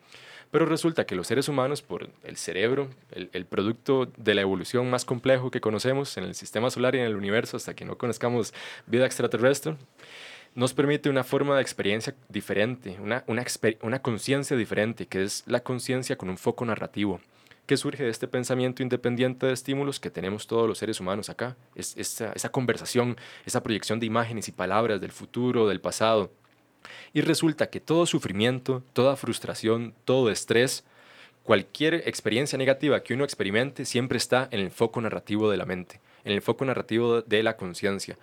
Pero 0.51 0.65
resulta 0.65 1.05
que 1.05 1.15
los 1.15 1.27
seres 1.27 1.47
humanos, 1.47 1.81
por 1.81 2.09
el 2.23 2.35
cerebro, 2.35 2.89
el, 3.11 3.45
producto 3.45 4.11
de 4.17 4.35
la 4.35 4.41
evolución 4.41 4.89
más 4.89 5.05
complejo 5.05 5.49
que 5.49 5.61
conocemos 5.61 6.17
en 6.17 6.25
el 6.25 6.35
sistema 6.35 6.69
solar 6.69 6.93
y 6.93 6.99
en 6.99 7.05
el 7.05 7.15
universo, 7.15 7.55
hasta 7.55 7.73
que 7.73 7.85
no 7.85 7.97
conozcamos 7.97 8.53
vida 8.85 9.05
extraterrestre, 9.05 9.77
nos 10.53 10.73
permite 10.73 11.09
una 11.09 11.23
forma 11.23 11.55
de 11.55 11.61
experiencia 11.61 12.13
diferente, 12.27 12.97
una, 12.99 13.23
una, 13.27 13.45
una 13.81 14.01
conciencia 14.01 14.57
diferente, 14.57 15.05
que 15.07 15.23
es 15.23 15.43
la 15.47 15.61
conciencia 15.61 16.17
con 16.17 16.29
un 16.29 16.37
foco 16.37 16.65
narrativo, 16.65 17.21
que 17.65 17.77
surge 17.77 18.03
de 18.03 18.09
este 18.09 18.27
pensamiento 18.27 18.83
independiente 18.83 19.45
de 19.45 19.53
estímulos 19.53 20.01
que 20.01 20.09
tenemos 20.09 20.47
todos 20.47 20.67
los 20.67 20.77
seres 20.77 20.99
humanos 20.99 21.29
acá. 21.29 21.55
Es, 21.75 21.95
esa, 21.95 22.33
esa 22.33 22.49
conversación, 22.49 23.15
esa 23.45 23.63
proyección 23.63 24.01
de 24.01 24.07
imágenes 24.07 24.49
y 24.49 24.51
palabras 24.51 24.99
del 24.99 25.13
futuro, 25.13 25.69
del 25.69 25.79
pasado, 25.79 26.29
y 27.13 27.21
resulta 27.21 27.69
que 27.69 27.79
todo 27.79 28.05
sufrimiento, 28.05 28.83
toda 28.93 29.15
frustración, 29.15 29.93
todo 30.05 30.29
estrés, 30.29 30.83
cualquier 31.43 31.95
experiencia 32.07 32.57
negativa 32.57 33.03
que 33.03 33.13
uno 33.13 33.23
experimente 33.23 33.85
siempre 33.85 34.17
está 34.17 34.47
en 34.51 34.59
el 34.59 34.71
foco 34.71 35.01
narrativo 35.01 35.49
de 35.49 35.57
la 35.57 35.65
mente, 35.65 35.99
en 36.23 36.33
el 36.33 36.41
foco 36.41 36.65
narrativo 36.65 37.21
de 37.21 37.43
la 37.43 37.57
conciencia. 37.57 38.17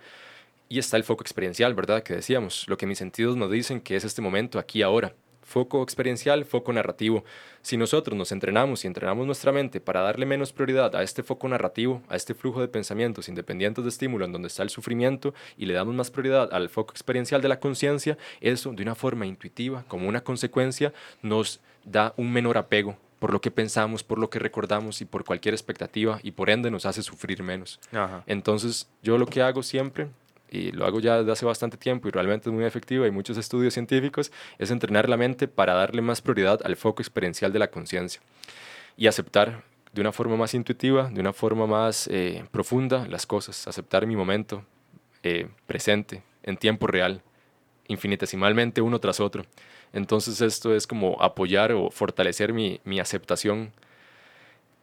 Y 0.69 0.79
está 0.79 0.97
el 0.97 1.03
foco 1.03 1.23
experiencial, 1.23 1.73
¿verdad? 1.73 2.03
Que 2.03 2.13
decíamos, 2.15 2.65
lo 2.67 2.77
que 2.77 2.85
mis 2.85 2.99
sentidos 2.99 3.35
nos 3.35 3.49
dicen 3.51 3.81
que 3.81 3.95
es 3.95 4.03
este 4.03 4.21
momento, 4.21 4.59
aquí, 4.59 4.81
ahora 4.83 5.13
foco 5.49 5.81
experiencial, 5.81 6.45
foco 6.45 6.71
narrativo. 6.71 7.23
Si 7.63 7.75
nosotros 7.75 8.15
nos 8.15 8.31
entrenamos 8.31 8.83
y 8.83 8.87
entrenamos 8.87 9.25
nuestra 9.25 9.51
mente 9.51 9.81
para 9.81 10.01
darle 10.01 10.25
menos 10.25 10.53
prioridad 10.53 10.95
a 10.95 11.01
este 11.01 11.23
foco 11.23 11.49
narrativo, 11.49 12.01
a 12.07 12.15
este 12.15 12.35
flujo 12.35 12.61
de 12.61 12.67
pensamientos 12.67 13.27
independientes 13.27 13.83
de 13.83 13.89
estímulo 13.89 14.25
en 14.25 14.31
donde 14.31 14.47
está 14.47 14.61
el 14.61 14.69
sufrimiento 14.69 15.33
y 15.57 15.65
le 15.65 15.73
damos 15.73 15.95
más 15.95 16.11
prioridad 16.11 16.53
al 16.53 16.69
foco 16.69 16.91
experiencial 16.91 17.41
de 17.41 17.49
la 17.49 17.59
conciencia, 17.59 18.17
eso 18.41 18.71
de 18.71 18.83
una 18.83 18.93
forma 18.95 19.25
intuitiva, 19.25 19.83
como 19.87 20.07
una 20.07 20.21
consecuencia, 20.23 20.93
nos 21.23 21.59
da 21.83 22.13
un 22.15 22.31
menor 22.31 22.57
apego 22.57 22.95
por 23.17 23.33
lo 23.33 23.41
que 23.41 23.51
pensamos, 23.51 24.03
por 24.03 24.19
lo 24.19 24.29
que 24.29 24.39
recordamos 24.39 25.01
y 25.01 25.05
por 25.05 25.25
cualquier 25.25 25.53
expectativa 25.53 26.19
y 26.23 26.31
por 26.31 26.49
ende 26.49 26.71
nos 26.71 26.85
hace 26.85 27.01
sufrir 27.01 27.43
menos. 27.43 27.79
Entonces 28.27 28.87
yo 29.01 29.17
lo 29.17 29.25
que 29.25 29.41
hago 29.41 29.63
siempre 29.63 30.07
y 30.51 30.71
lo 30.71 30.85
hago 30.85 30.99
ya 30.99 31.19
desde 31.19 31.31
hace 31.31 31.45
bastante 31.45 31.77
tiempo 31.77 32.07
y 32.07 32.11
realmente 32.11 32.49
es 32.49 32.53
muy 32.53 32.65
efectivo, 32.65 33.05
hay 33.05 33.11
muchos 33.11 33.37
estudios 33.37 33.73
científicos, 33.73 34.31
es 34.57 34.71
entrenar 34.71 35.09
la 35.09 35.17
mente 35.17 35.47
para 35.47 35.73
darle 35.73 36.01
más 36.01 36.21
prioridad 36.21 36.59
al 36.63 36.75
foco 36.75 37.01
experiencial 37.01 37.53
de 37.53 37.59
la 37.59 37.69
conciencia 37.69 38.21
y 38.97 39.07
aceptar 39.07 39.63
de 39.93 40.01
una 40.01 40.11
forma 40.11 40.35
más 40.35 40.53
intuitiva, 40.53 41.09
de 41.09 41.19
una 41.19 41.33
forma 41.33 41.65
más 41.65 42.07
eh, 42.11 42.45
profunda 42.51 43.07
las 43.07 43.25
cosas, 43.25 43.67
aceptar 43.67 44.05
mi 44.05 44.15
momento 44.15 44.63
eh, 45.23 45.47
presente, 45.65 46.23
en 46.43 46.57
tiempo 46.57 46.87
real, 46.87 47.21
infinitesimalmente 47.87 48.81
uno 48.81 48.99
tras 48.99 49.19
otro. 49.19 49.45
Entonces 49.93 50.41
esto 50.41 50.75
es 50.75 50.85
como 50.85 51.21
apoyar 51.21 51.71
o 51.71 51.89
fortalecer 51.89 52.53
mi, 52.53 52.79
mi 52.83 52.99
aceptación 52.99 53.71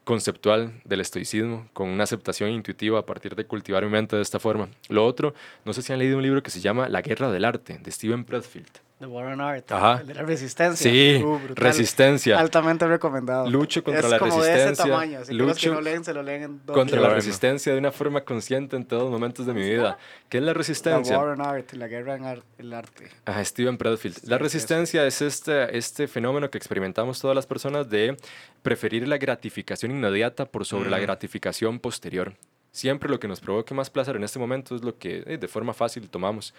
conceptual 0.06 0.72
del 0.84 1.00
estoicismo, 1.00 1.68
con 1.72 1.88
una 1.88 2.04
aceptación 2.04 2.50
intuitiva 2.50 3.00
a 3.00 3.04
partir 3.04 3.34
de 3.34 3.44
cultivar 3.44 3.84
mi 3.84 3.90
mente 3.90 4.14
de 4.14 4.22
esta 4.22 4.38
forma. 4.38 4.68
Lo 4.88 5.04
otro, 5.04 5.34
no 5.64 5.72
sé 5.72 5.82
si 5.82 5.92
han 5.92 5.98
leído 5.98 6.16
un 6.16 6.22
libro 6.22 6.44
que 6.44 6.52
se 6.52 6.60
llama 6.60 6.88
La 6.88 7.02
Guerra 7.02 7.32
del 7.32 7.44
Arte, 7.44 7.80
de 7.82 7.90
Steven 7.90 8.24
Pressfield. 8.24 8.85
The 8.98 9.04
War 9.06 9.26
on 9.26 9.40
Art. 9.42 9.70
Ajá. 9.70 10.02
de 10.02 10.14
la 10.14 10.22
resistencia. 10.22 10.90
Sí, 10.90 11.22
Uh, 11.22 11.38
resistencia. 11.54 12.38
Altamente 12.38 12.86
recomendado. 12.86 13.50
Lucho 13.50 13.84
contra 13.84 14.04
es 14.04 14.10
la 14.10 14.18
como 14.18 14.36
resistencia. 14.38 14.66
De 14.66 14.72
ese 14.72 14.82
tamaño, 14.82 15.18
así 15.18 15.28
que 15.28 15.34
lucho 15.34 15.74
no 15.74 15.80
leen, 15.82 16.02
se 16.04 16.14
lo 16.14 16.22
leen 16.22 16.42
en 16.44 16.60
dos 16.64 16.74
contra 16.74 17.00
la 17.00 17.10
resistencia 17.10 17.72
de 17.74 17.78
una 17.78 17.92
forma 17.92 18.22
consciente 18.22 18.74
en 18.74 18.86
todos 18.86 19.02
los 19.02 19.12
momentos 19.12 19.44
de 19.44 19.52
mi 19.52 19.62
vida. 19.62 19.98
¿Qué 20.30 20.38
es 20.38 20.42
la 20.44 20.52
The 20.52 20.58
resistencia? 20.58 21.18
War 21.18 21.28
on 21.28 21.42
Art, 21.42 21.72
la 21.74 21.88
guerra 21.88 22.14
en 22.16 22.42
el 22.58 22.72
arte. 22.72 23.10
Ajá, 23.26 23.44
Steven 23.44 23.76
Pressfield. 23.76 24.16
La 24.28 24.38
resistencia 24.38 25.06
es 25.06 25.20
este, 25.20 25.76
este 25.76 26.08
fenómeno 26.08 26.50
que 26.50 26.56
experimentamos 26.56 27.20
todas 27.20 27.34
las 27.34 27.46
personas 27.46 27.90
de 27.90 28.16
preferir 28.62 29.06
la 29.06 29.18
gratificación 29.18 29.90
inmediata 29.90 30.46
por 30.46 30.64
sobre 30.64 30.88
la 30.88 30.96
Mm. 30.98 31.02
gratificación 31.02 31.78
posterior. 31.80 32.32
Siempre 32.72 33.08
lo 33.10 33.20
que 33.20 33.28
nos 33.28 33.40
provoque 33.40 33.74
más 33.74 33.90
placer 33.90 34.16
en 34.16 34.24
este 34.24 34.38
momento 34.38 34.74
es 34.74 34.82
lo 34.82 34.96
que 34.98 35.22
eh, 35.26 35.38
de 35.38 35.48
forma 35.48 35.72
fácil 35.74 36.08
tomamos. 36.08 36.54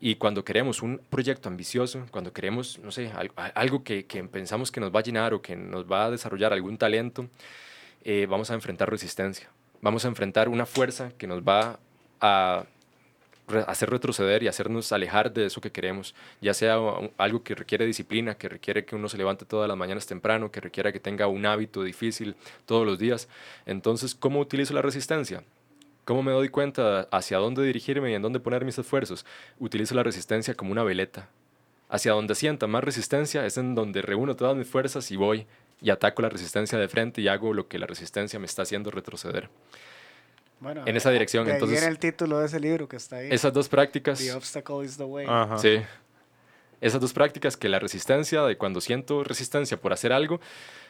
Y 0.00 0.16
cuando 0.16 0.44
queremos 0.44 0.82
un 0.82 1.00
proyecto 1.10 1.48
ambicioso, 1.48 2.06
cuando 2.10 2.32
queremos, 2.32 2.78
no 2.80 2.92
sé, 2.92 3.10
algo 3.54 3.82
que, 3.82 4.04
pensamos 4.30 4.70
que 4.70 4.80
nos 4.80 4.94
va 4.94 5.00
a 5.00 5.02
llenar 5.02 5.32
o 5.32 5.40
que 5.40 5.56
nos 5.56 5.90
va 5.90 6.06
a 6.06 6.10
desarrollar 6.10 6.52
algún 6.52 6.76
talento, 6.76 7.28
eh, 8.04 8.26
vamos 8.28 8.50
a 8.50 8.54
enfrentar 8.54 8.90
resistencia. 8.90 9.48
Vamos 9.80 10.04
a 10.04 10.08
enfrentar 10.08 10.48
una 10.48 10.66
fuerza 10.66 11.12
que 11.16 11.26
nos 11.26 11.42
va 11.42 11.78
a 12.20 12.64
hacer 13.66 13.90
retroceder 13.90 14.42
y 14.42 14.48
hacernos 14.48 14.90
alejar 14.92 15.32
de 15.32 15.46
eso 15.46 15.60
que 15.60 15.70
queremos, 15.70 16.14
ya 16.40 16.52
sea 16.52 16.78
algo 17.16 17.42
que 17.42 17.54
requiere 17.54 17.86
disciplina, 17.86 18.36
que 18.36 18.48
requiere 18.48 18.84
que 18.84 18.96
uno 18.96 19.08
se 19.08 19.16
levante 19.16 19.44
todas 19.44 19.68
las 19.68 19.76
mañanas 19.76 20.06
temprano, 20.06 20.50
que 20.50 20.60
requiera 20.60 20.92
que 20.92 21.00
tenga 21.00 21.26
un 21.28 21.46
hábito 21.46 21.84
difícil 21.84 22.34
todos 22.64 22.84
los 22.84 22.98
días. 22.98 23.28
Entonces, 23.64 24.14
¿cómo 24.14 24.40
utilizo 24.40 24.74
la 24.74 24.82
resistencia? 24.82 25.44
¿Cómo 26.06 26.22
me 26.22 26.30
doy 26.30 26.48
cuenta 26.50 27.08
hacia 27.10 27.38
dónde 27.38 27.64
dirigirme 27.64 28.12
y 28.12 28.14
en 28.14 28.22
dónde 28.22 28.38
poner 28.38 28.64
mis 28.64 28.78
esfuerzos? 28.78 29.26
Utilizo 29.58 29.92
la 29.96 30.04
resistencia 30.04 30.54
como 30.54 30.70
una 30.70 30.84
veleta. 30.84 31.28
Hacia 31.88 32.12
donde 32.12 32.36
sienta 32.36 32.68
más 32.68 32.84
resistencia 32.84 33.44
es 33.44 33.58
en 33.58 33.74
donde 33.74 34.02
reúno 34.02 34.36
todas 34.36 34.56
mis 34.56 34.68
fuerzas 34.68 35.10
y 35.10 35.16
voy 35.16 35.48
y 35.82 35.90
ataco 35.90 36.22
la 36.22 36.28
resistencia 36.28 36.78
de 36.78 36.86
frente 36.86 37.20
y 37.22 37.28
hago 37.28 37.52
lo 37.52 37.66
que 37.66 37.80
la 37.80 37.86
resistencia 37.88 38.38
me 38.38 38.46
está 38.46 38.62
haciendo 38.62 38.92
retroceder. 38.92 39.50
Bueno, 40.60 40.84
En 40.86 40.96
esa 40.96 41.10
dirección, 41.10 41.44
de 41.44 41.50
ahí 41.50 41.56
entonces- 41.56 41.80
viene 41.80 41.90
el 41.92 41.98
título 41.98 42.38
de 42.38 42.46
ese 42.46 42.60
libro 42.60 42.88
que 42.88 42.96
está 42.96 43.16
ahí. 43.16 43.28
Esas 43.32 43.52
dos 43.52 43.68
prácticas... 43.68 44.20
The 44.20 44.32
obstacle 44.32 44.84
is 44.84 44.96
the 44.96 45.04
way. 45.04 45.26
Ajá. 45.28 45.58
Sí. 45.58 45.82
Esas 46.80 47.00
dos 47.00 47.12
prácticas, 47.12 47.56
que 47.56 47.68
la 47.68 47.80
resistencia, 47.80 48.42
de 48.44 48.56
cuando 48.56 48.80
siento 48.80 49.24
resistencia 49.24 49.76
por 49.76 49.92
hacer 49.92 50.12
algo, 50.12 50.40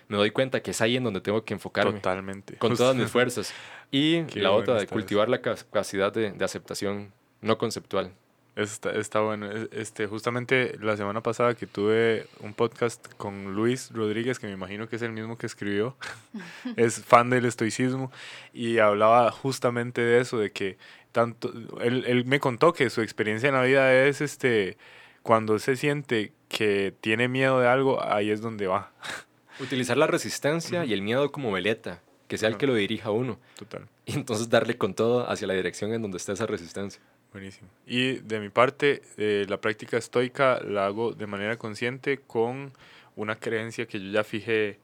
me 0.08 0.16
doy 0.16 0.30
cuenta 0.30 0.60
que 0.60 0.72
es 0.72 0.80
ahí 0.82 0.96
en 0.96 1.04
donde 1.04 1.20
tengo 1.22 1.42
que 1.44 1.54
enfocarme 1.54 1.94
Totalmente. 1.94 2.56
con 2.58 2.76
todas 2.76 2.94
mis 2.94 3.10
fuerzas. 3.10 3.52
Y 3.90 4.24
Qué 4.24 4.40
la 4.40 4.50
otra, 4.52 4.74
de 4.74 4.86
cultivar 4.86 5.28
la 5.28 5.40
capacidad 5.40 6.12
de, 6.12 6.32
de 6.32 6.44
aceptación 6.44 7.12
no 7.40 7.56
conceptual. 7.58 8.12
Está, 8.56 8.92
está 8.92 9.20
bueno. 9.20 9.50
Es- 9.50 9.68
Este, 9.72 10.06
justamente 10.06 10.76
la 10.80 10.96
semana 10.96 11.22
pasada 11.22 11.54
que 11.54 11.66
tuve 11.66 12.26
un 12.40 12.54
podcast 12.54 13.06
con 13.16 13.54
Luis 13.54 13.90
Rodríguez, 13.92 14.38
que 14.38 14.46
me 14.46 14.54
imagino 14.54 14.88
que 14.88 14.96
es 14.96 15.02
el 15.02 15.12
mismo 15.12 15.36
que 15.36 15.46
escribió, 15.46 15.94
es 16.76 17.02
fan 17.04 17.28
del 17.30 17.44
estoicismo, 17.44 18.10
y 18.54 18.78
hablaba 18.78 19.30
justamente 19.30 20.00
de 20.00 20.20
eso, 20.20 20.38
de 20.38 20.52
que 20.52 20.78
tanto, 21.12 21.52
él, 21.80 22.04
él 22.06 22.24
me 22.24 22.40
contó 22.40 22.72
que 22.72 22.88
su 22.90 23.02
experiencia 23.02 23.48
en 23.48 23.54
la 23.54 23.62
vida 23.62 23.92
es 23.94 24.20
este, 24.20 24.76
cuando 25.22 25.58
se 25.58 25.76
siente 25.76 26.32
que 26.48 26.94
tiene 27.00 27.28
miedo 27.28 27.60
de 27.60 27.68
algo, 27.68 28.02
ahí 28.02 28.30
es 28.30 28.40
donde 28.40 28.66
va. 28.66 28.90
Utilizar 29.60 29.96
la 29.96 30.06
resistencia 30.06 30.84
y 30.84 30.92
el 30.92 31.02
miedo 31.02 31.30
como 31.32 31.52
veleta, 31.52 32.00
que 32.28 32.38
sea 32.38 32.48
el 32.48 32.56
que 32.56 32.66
lo 32.66 32.74
dirija 32.74 33.08
a 33.08 33.12
uno. 33.12 33.38
Total. 33.58 33.88
Y 34.04 34.14
entonces 34.14 34.48
darle 34.48 34.76
con 34.76 34.94
todo 34.94 35.28
hacia 35.30 35.46
la 35.46 35.54
dirección 35.54 35.92
en 35.92 36.02
donde 36.02 36.18
está 36.18 36.32
esa 36.32 36.46
resistencia. 36.46 37.00
Buenísimo. 37.32 37.68
Y 37.86 38.14
de 38.20 38.40
mi 38.40 38.48
parte, 38.48 39.02
eh, 39.16 39.46
la 39.48 39.60
práctica 39.60 39.96
estoica 39.96 40.60
la 40.60 40.86
hago 40.86 41.12
de 41.12 41.26
manera 41.26 41.56
consciente 41.56 42.18
con 42.18 42.72
una 43.14 43.36
creencia 43.36 43.86
que 43.86 44.00
yo 44.00 44.10
ya 44.10 44.24
fijé 44.24 44.78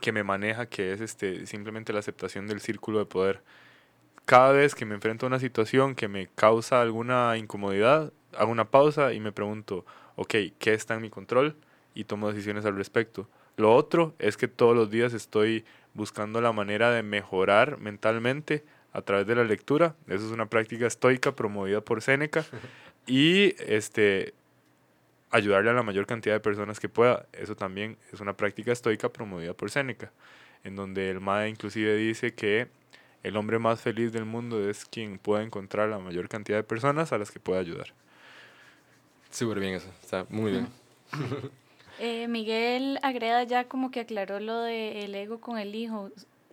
que 0.00 0.12
me 0.12 0.24
maneja, 0.24 0.66
que 0.66 0.92
es 0.92 1.00
este 1.00 1.46
simplemente 1.46 1.92
la 1.92 2.00
aceptación 2.00 2.46
del 2.46 2.60
círculo 2.60 2.98
de 2.98 3.06
poder. 3.06 3.42
Cada 4.24 4.52
vez 4.52 4.74
que 4.74 4.84
me 4.84 4.94
enfrento 4.94 5.26
a 5.26 5.28
una 5.28 5.38
situación 5.38 5.94
que 5.94 6.08
me 6.08 6.28
causa 6.34 6.80
alguna 6.80 7.36
incomodidad, 7.36 8.12
hago 8.36 8.50
una 8.50 8.70
pausa 8.70 9.12
y 9.12 9.20
me 9.20 9.32
pregunto, 9.32 9.84
ok, 10.16 10.34
¿qué 10.58 10.74
está 10.74 10.94
en 10.94 11.02
mi 11.02 11.10
control? 11.10 11.56
Y 11.94 12.04
tomo 12.04 12.28
decisiones 12.28 12.64
al 12.64 12.76
respecto. 12.76 13.28
Lo 13.56 13.74
otro 13.74 14.14
es 14.18 14.36
que 14.36 14.48
todos 14.48 14.74
los 14.74 14.90
días 14.90 15.12
estoy 15.12 15.64
buscando 15.94 16.40
la 16.40 16.52
manera 16.52 16.90
de 16.90 17.02
mejorar 17.02 17.78
mentalmente 17.78 18.64
a 18.92 19.02
través 19.02 19.26
de 19.26 19.34
la 19.34 19.44
lectura. 19.44 19.94
Eso 20.06 20.26
es 20.26 20.32
una 20.32 20.46
práctica 20.46 20.86
estoica 20.86 21.34
promovida 21.34 21.80
por 21.80 22.02
Séneca. 22.02 22.44
Y 23.06 23.56
este 23.66 24.34
ayudarle 25.30 25.70
a 25.70 25.72
la 25.72 25.82
mayor 25.82 26.06
cantidad 26.06 26.34
de 26.34 26.40
personas 26.40 26.80
que 26.80 26.88
pueda. 26.88 27.26
Eso 27.32 27.56
también 27.56 27.96
es 28.12 28.20
una 28.20 28.34
práctica 28.36 28.72
estoica 28.72 29.08
promovida 29.08 29.54
por 29.54 29.70
Séneca, 29.70 30.12
en 30.64 30.76
donde 30.76 31.10
el 31.10 31.20
MAE 31.20 31.48
inclusive 31.48 31.96
dice 31.96 32.34
que 32.34 32.68
el 33.22 33.36
hombre 33.36 33.58
más 33.58 33.80
feliz 33.80 34.12
del 34.12 34.24
mundo 34.24 34.68
es 34.68 34.84
quien 34.84 35.18
pueda 35.18 35.42
encontrar 35.42 35.88
la 35.88 35.98
mayor 35.98 36.28
cantidad 36.28 36.58
de 36.58 36.64
personas 36.64 37.12
a 37.12 37.18
las 37.18 37.30
que 37.30 37.40
pueda 37.40 37.60
ayudar. 37.60 37.92
Súper 39.30 39.60
bien 39.60 39.74
eso, 39.74 39.88
está 40.02 40.26
muy 40.28 40.52
bien. 40.52 40.68
Eh, 42.02 42.28
Miguel 42.28 42.98
Agreda 43.02 43.42
ya 43.42 43.64
como 43.64 43.90
que 43.90 44.00
aclaró 44.00 44.40
lo 44.40 44.62
del 44.62 45.14
ego 45.14 45.38
con 45.38 45.58
el 45.58 45.74
hijo. 45.74 46.10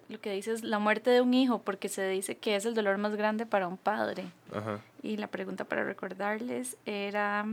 lo 0.10 0.19
que 0.19 0.34
dice 0.34 0.52
es 0.52 0.61
la 0.61 0.78
muerte 0.78 1.10
de 1.10 1.22
un 1.22 1.34
hijo, 1.34 1.61
porque 1.61 1.88
se 1.88 2.06
dice 2.10 2.36
que 2.36 2.57
es 2.57 2.65
el 2.65 2.76
dolor 2.76 2.98
más 2.98 3.15
grande 3.15 3.45
para 3.45 3.69
un 3.69 3.78
padre. 3.78 4.26
Ajá. 4.53 4.82
Y 5.03 5.15
la 5.15 5.28
pregunta 5.28 5.64
para 5.64 5.86
recordarles 5.86 6.76
era 6.86 7.45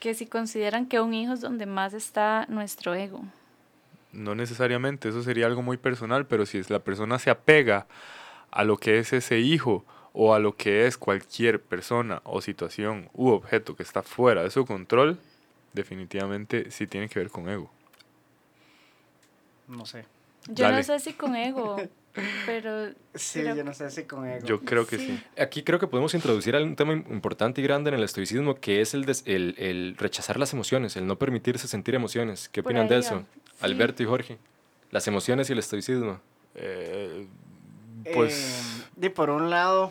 que 0.00 0.14
si 0.14 0.26
consideran 0.26 0.86
que 0.86 1.00
un 1.00 1.14
hijo 1.14 1.34
es 1.34 1.40
donde 1.40 1.66
más 1.66 1.94
está 1.94 2.46
nuestro 2.48 2.94
ego. 2.94 3.22
No 4.12 4.34
necesariamente, 4.34 5.10
eso 5.10 5.22
sería 5.22 5.46
algo 5.46 5.62
muy 5.62 5.76
personal, 5.76 6.26
pero 6.26 6.46
si 6.46 6.58
es 6.58 6.68
la 6.68 6.80
persona 6.80 7.20
se 7.20 7.30
apega 7.30 7.86
a 8.50 8.64
lo 8.64 8.76
que 8.76 8.98
es 8.98 9.12
ese 9.12 9.38
hijo 9.38 9.84
o 10.12 10.34
a 10.34 10.40
lo 10.40 10.56
que 10.56 10.86
es 10.86 10.98
cualquier 10.98 11.62
persona 11.62 12.22
o 12.24 12.40
situación 12.40 13.08
u 13.12 13.28
objeto 13.28 13.76
que 13.76 13.84
está 13.84 14.02
fuera 14.02 14.42
de 14.42 14.50
su 14.50 14.66
control, 14.66 15.18
definitivamente 15.74 16.70
sí 16.70 16.86
tiene 16.86 17.08
que 17.08 17.18
ver 17.18 17.28
con 17.30 17.48
ego. 17.48 17.70
No 19.68 19.84
sé. 19.86 20.04
Yo 20.48 20.64
Dale. 20.64 20.76
no 20.78 20.82
sé 20.82 20.98
si 21.00 21.12
con 21.14 21.34
ego, 21.36 21.76
pero... 22.46 22.90
Sí, 23.14 23.40
creo 23.40 23.56
yo 23.56 23.64
no 23.64 23.72
sé 23.74 23.90
si 23.90 24.04
con 24.04 24.26
ego. 24.28 24.46
Yo 24.46 24.60
creo 24.60 24.86
que 24.86 24.98
Sí. 24.98 25.06
sí. 25.06 25.40
Aquí 25.40 25.62
creo 25.62 25.78
que 25.78 25.86
podemos 25.86 26.14
introducir 26.14 26.54
un 26.56 26.76
tema 26.76 26.92
im- 26.92 27.10
importante 27.10 27.60
y 27.60 27.64
grande 27.64 27.88
en 27.90 27.96
el 27.96 28.02
estoicismo, 28.04 28.54
que 28.56 28.80
es 28.80 28.92
el, 28.94 29.04
des- 29.06 29.22
el, 29.26 29.54
el 29.58 29.96
rechazar 29.98 30.38
las 30.38 30.52
emociones, 30.52 30.96
el 30.96 31.06
no 31.06 31.16
permitirse 31.18 31.66
sentir 31.66 31.94
emociones. 31.94 32.48
¿Qué 32.50 32.62
Por 32.62 32.72
opinan 32.72 32.88
de 32.88 32.98
eso? 32.98 33.20
Sí. 33.20 33.40
Alberto 33.60 34.02
y 34.02 34.06
Jorge. 34.06 34.38
Las 34.90 35.06
emociones 35.08 35.48
y 35.48 35.54
el 35.54 35.58
estoicismo. 35.58 36.20
Eh, 36.54 37.26
pues 38.12 38.84
Eh, 39.00 39.06
y 39.06 39.08
por 39.08 39.30
un 39.30 39.48
lado, 39.48 39.90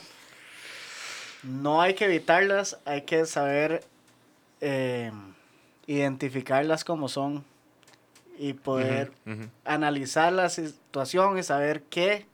no 1.41 1.81
hay 1.81 1.95
que 1.95 2.05
evitarlas, 2.05 2.77
hay 2.85 3.01
que 3.01 3.26
saber 3.26 3.84
eh, 4.61 5.11
identificarlas 5.88 6.84
como 6.84 7.10
son 7.10 7.43
y 8.38 8.53
poder 8.53 9.11
analizar 9.65 10.34
la 10.34 10.49
situación 10.49 11.38
y 11.38 11.43
saber 11.43 11.84
qué 11.84 12.26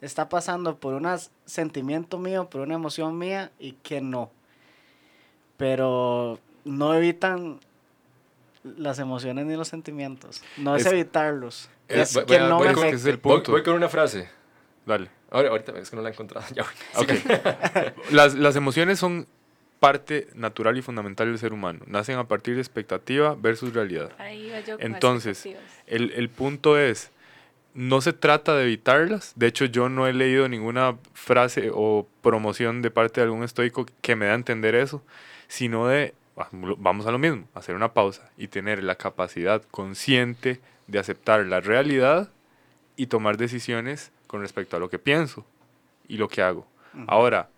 está 0.00 0.28
pasando 0.28 0.76
por 0.76 0.94
un 0.94 1.06
sentimiento 1.46 2.18
mío, 2.18 2.48
por 2.48 2.60
una 2.60 2.74
emoción 2.74 3.18
mía 3.18 3.50
y 3.58 3.72
qué 3.82 4.00
no. 4.00 4.30
Pero 5.56 6.38
no 6.64 6.94
evitan 6.94 7.58
las 8.62 8.98
emociones 8.98 9.46
ni 9.46 9.56
los 9.56 9.68
sentimientos. 9.68 10.42
No 10.56 10.76
es, 10.76 10.86
Es- 10.86 10.92
evitarlos. 10.92 11.70
Es 11.88 12.14
voy- 12.14 12.26
que 12.26 12.34
voy 12.38 12.44
a- 12.44 12.48
no 12.48 12.58
voy 12.58 12.68
me 12.68 12.74
con- 12.74 12.86
es 12.86 13.04
el. 13.06 13.16
Voy, 13.16 13.42
con 13.42 13.74
una 13.74 13.88
frase. 13.88 14.28
Dale. 14.86 15.10
Ahora, 15.30 15.48
ahorita 15.50 15.72
es 15.78 15.90
que 15.90 15.96
no 15.96 16.02
la 16.02 16.10
he 16.10 16.12
encontrado. 16.12 16.46
Ya 16.54 16.62
voy. 16.62 17.04
Ok. 17.04 17.12
las, 18.12 18.34
las 18.34 18.56
emociones 18.56 18.98
son 18.98 19.26
parte 19.80 20.28
natural 20.34 20.76
y 20.76 20.82
fundamental 20.82 21.28
del 21.28 21.38
ser 21.38 21.52
humano. 21.52 21.80
Nacen 21.86 22.18
a 22.18 22.24
partir 22.24 22.54
de 22.54 22.60
expectativa 22.60 23.36
versus 23.38 23.72
realidad. 23.72 24.12
Ahí 24.18 24.50
yo 24.66 24.76
con 24.76 24.86
Entonces. 24.86 25.48
El, 25.86 26.10
el 26.12 26.28
punto 26.28 26.78
es, 26.78 27.10
no 27.74 28.00
se 28.00 28.12
trata 28.12 28.56
de 28.56 28.64
evitarlas. 28.64 29.32
De 29.36 29.46
hecho, 29.46 29.64
yo 29.64 29.88
no 29.88 30.06
he 30.06 30.12
leído 30.12 30.48
ninguna 30.48 30.96
frase 31.14 31.70
o 31.72 32.06
promoción 32.22 32.82
de 32.82 32.90
parte 32.90 33.20
de 33.20 33.26
algún 33.26 33.44
estoico 33.44 33.86
que 34.02 34.16
me 34.16 34.26
da 34.26 34.32
a 34.32 34.36
entender 34.36 34.74
eso, 34.74 35.02
sino 35.46 35.86
de, 35.86 36.14
ah, 36.36 36.48
vamos 36.52 37.06
a 37.06 37.12
lo 37.12 37.18
mismo, 37.18 37.46
hacer 37.54 37.76
una 37.76 37.92
pausa 37.92 38.30
y 38.36 38.48
tener 38.48 38.82
la 38.82 38.96
capacidad 38.96 39.62
consciente 39.70 40.60
de 40.88 40.98
aceptar 40.98 41.44
la 41.46 41.60
realidad 41.60 42.30
y 42.96 43.06
tomar 43.06 43.36
decisiones 43.36 44.10
con 44.26 44.40
respecto 44.40 44.76
a 44.76 44.80
lo 44.80 44.90
que 44.90 44.98
pienso 44.98 45.46
y 46.08 46.16
lo 46.16 46.28
que 46.28 46.42
hago. 46.42 46.66
Ujú. 46.94 47.04
Ahora, 47.06 47.48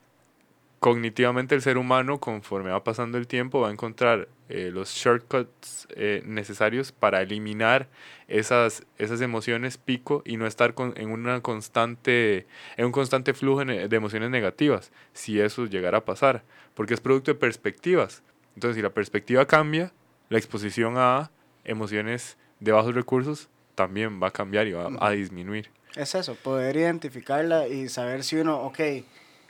cognitivamente 0.80 1.54
el 1.54 1.60
ser 1.62 1.76
humano, 1.78 2.18
conforme 2.20 2.70
va 2.70 2.82
pasando 2.82 3.18
el 3.18 3.26
tiempo, 3.26 3.60
va 3.60 3.68
a 3.68 3.72
encontrar 3.72 4.28
eh, 4.48 4.70
los 4.72 4.88
shortcuts 4.90 5.86
eh, 5.94 6.22
necesarios 6.24 6.90
para 6.90 7.20
eliminar 7.20 7.88
esas, 8.28 8.84
esas 8.98 9.20
emociones 9.20 9.76
pico 9.76 10.22
y 10.24 10.38
no 10.38 10.46
estar 10.46 10.72
con- 10.74 10.94
en, 10.96 11.10
una 11.10 11.42
constante, 11.42 12.46
en 12.78 12.86
un 12.86 12.92
constante 12.92 13.34
flujo 13.34 13.64
de 13.64 13.94
emociones 13.94 14.30
negativas, 14.30 14.90
si 15.12 15.38
eso 15.38 15.66
llegara 15.66 15.98
a 15.98 16.04
pasar, 16.04 16.42
porque 16.74 16.94
es 16.94 17.00
producto 17.00 17.30
de 17.30 17.38
perspectivas. 17.38 18.22
Entonces, 18.54 18.76
si 18.76 18.82
la 18.82 18.90
perspectiva 18.90 19.46
cambia, 19.46 19.92
la 20.30 20.38
exposición 20.38 20.94
a 20.96 21.30
emociones 21.64 22.38
de 22.58 22.72
bajos 22.72 22.94
recursos 22.94 23.48
también 23.74 24.20
va 24.22 24.28
a 24.28 24.30
cambiar 24.32 24.66
y 24.66 24.72
va 24.72 24.90
a 24.98 25.10
disminuir. 25.10 25.70
Es 25.94 26.14
eso, 26.14 26.36
poder 26.36 26.76
identificarla 26.76 27.68
y 27.68 27.88
saber 27.88 28.22
si 28.22 28.36
uno, 28.36 28.60
ok, 28.62 28.78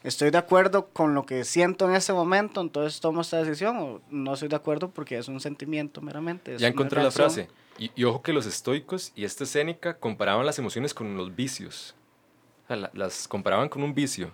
estoy 0.03 0.31
de 0.31 0.39
acuerdo 0.39 0.89
con 0.89 1.15
lo 1.15 1.27
que 1.27 1.45
siento 1.45 1.89
en 1.89 1.95
ese 1.95 2.13
momento, 2.13 2.61
entonces 2.61 3.01
tomo 3.01 3.21
esta 3.21 3.39
decisión, 3.43 3.77
o 3.79 4.01
no 4.11 4.35
estoy 4.35 4.49
de 4.49 4.57
acuerdo 4.57 4.91
porque 4.91 5.19
es 5.19 5.29
un 5.29 5.41
sentimiento 5.41 6.01
meramente. 6.01 6.57
Ya 6.59 6.69
encontré 6.69 7.03
la 7.03 7.11
frase. 7.11 7.49
Y, 7.79 7.91
y 7.95 8.05
ojo 8.05 8.21
que 8.23 8.33
los 8.33 8.47
estoicos 8.47 9.13
y 9.15 9.25
esta 9.25 9.47
Séneca 9.47 9.97
comparaban 9.99 10.45
las 10.45 10.59
emociones 10.59 10.93
con 10.95 11.17
los 11.17 11.35
vicios. 11.35 11.95
O 12.65 12.67
sea, 12.69 12.77
la- 12.77 12.91
las 12.95 13.27
comparaban 13.29 13.69
con 13.69 13.83
un 13.83 13.95
vicio. 13.95 14.31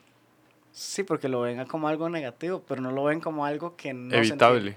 Sí, 0.72 1.02
porque 1.04 1.28
lo 1.28 1.40
ven 1.42 1.64
como 1.66 1.88
algo 1.88 2.08
negativo, 2.10 2.62
pero 2.68 2.82
no 2.82 2.90
lo 2.92 3.04
ven 3.04 3.20
como 3.20 3.46
algo 3.46 3.76
que 3.76 3.94
no 3.94 4.14
Evitable. 4.14 4.76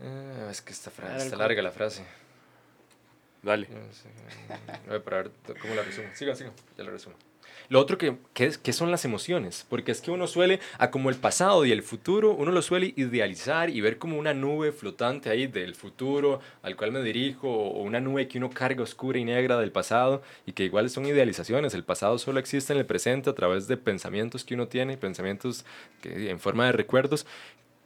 Ah, 0.00 0.48
es 0.50 0.62
que 0.62 0.72
esta 0.72 0.90
frase, 0.90 1.24
está 1.26 1.36
larga 1.36 1.60
la 1.62 1.70
frase. 1.72 2.04
Dale. 3.42 3.68
Yo 3.70 3.78
no 3.78 3.92
sé, 3.92 4.08
Voy 4.88 4.96
a 4.96 5.02
parar, 5.04 5.30
¿cómo 5.60 5.74
la 5.74 5.82
resumo? 5.82 6.08
Siga, 6.14 6.34
siga, 6.34 6.50
ya 6.76 6.84
la 6.84 6.90
resumo. 6.90 7.14
Lo 7.68 7.80
otro 7.80 7.98
que, 7.98 8.16
que, 8.32 8.46
es, 8.46 8.60
son 8.74 8.90
las 8.90 9.04
emociones, 9.04 9.66
porque 9.68 9.92
es 9.92 10.00
que 10.00 10.10
uno 10.10 10.26
suele, 10.26 10.58
a 10.78 10.90
como 10.90 11.10
el 11.10 11.16
pasado 11.16 11.66
y 11.66 11.72
el 11.72 11.82
futuro, 11.82 12.32
uno 12.32 12.50
lo 12.50 12.62
suele 12.62 12.94
idealizar 12.96 13.68
y 13.68 13.82
ver 13.82 13.98
como 13.98 14.18
una 14.18 14.32
nube 14.32 14.72
flotante 14.72 15.28
ahí 15.28 15.46
del 15.46 15.74
futuro 15.74 16.40
al 16.62 16.76
cual 16.76 16.92
me 16.92 17.02
dirijo, 17.02 17.48
o 17.48 17.82
una 17.82 18.00
nube 18.00 18.26
que 18.26 18.38
uno 18.38 18.48
carga 18.48 18.82
oscura 18.82 19.18
y 19.18 19.24
negra 19.24 19.58
del 19.58 19.70
pasado, 19.70 20.22
y 20.46 20.52
que 20.52 20.64
igual 20.64 20.88
son 20.88 21.04
idealizaciones, 21.04 21.74
el 21.74 21.84
pasado 21.84 22.18
solo 22.18 22.40
existe 22.40 22.72
en 22.72 22.78
el 22.78 22.86
presente 22.86 23.28
a 23.28 23.34
través 23.34 23.68
de 23.68 23.76
pensamientos 23.76 24.44
que 24.44 24.54
uno 24.54 24.68
tiene, 24.68 24.96
pensamientos 24.96 25.66
que, 26.00 26.30
en 26.30 26.40
forma 26.40 26.66
de 26.66 26.72
recuerdos, 26.72 27.26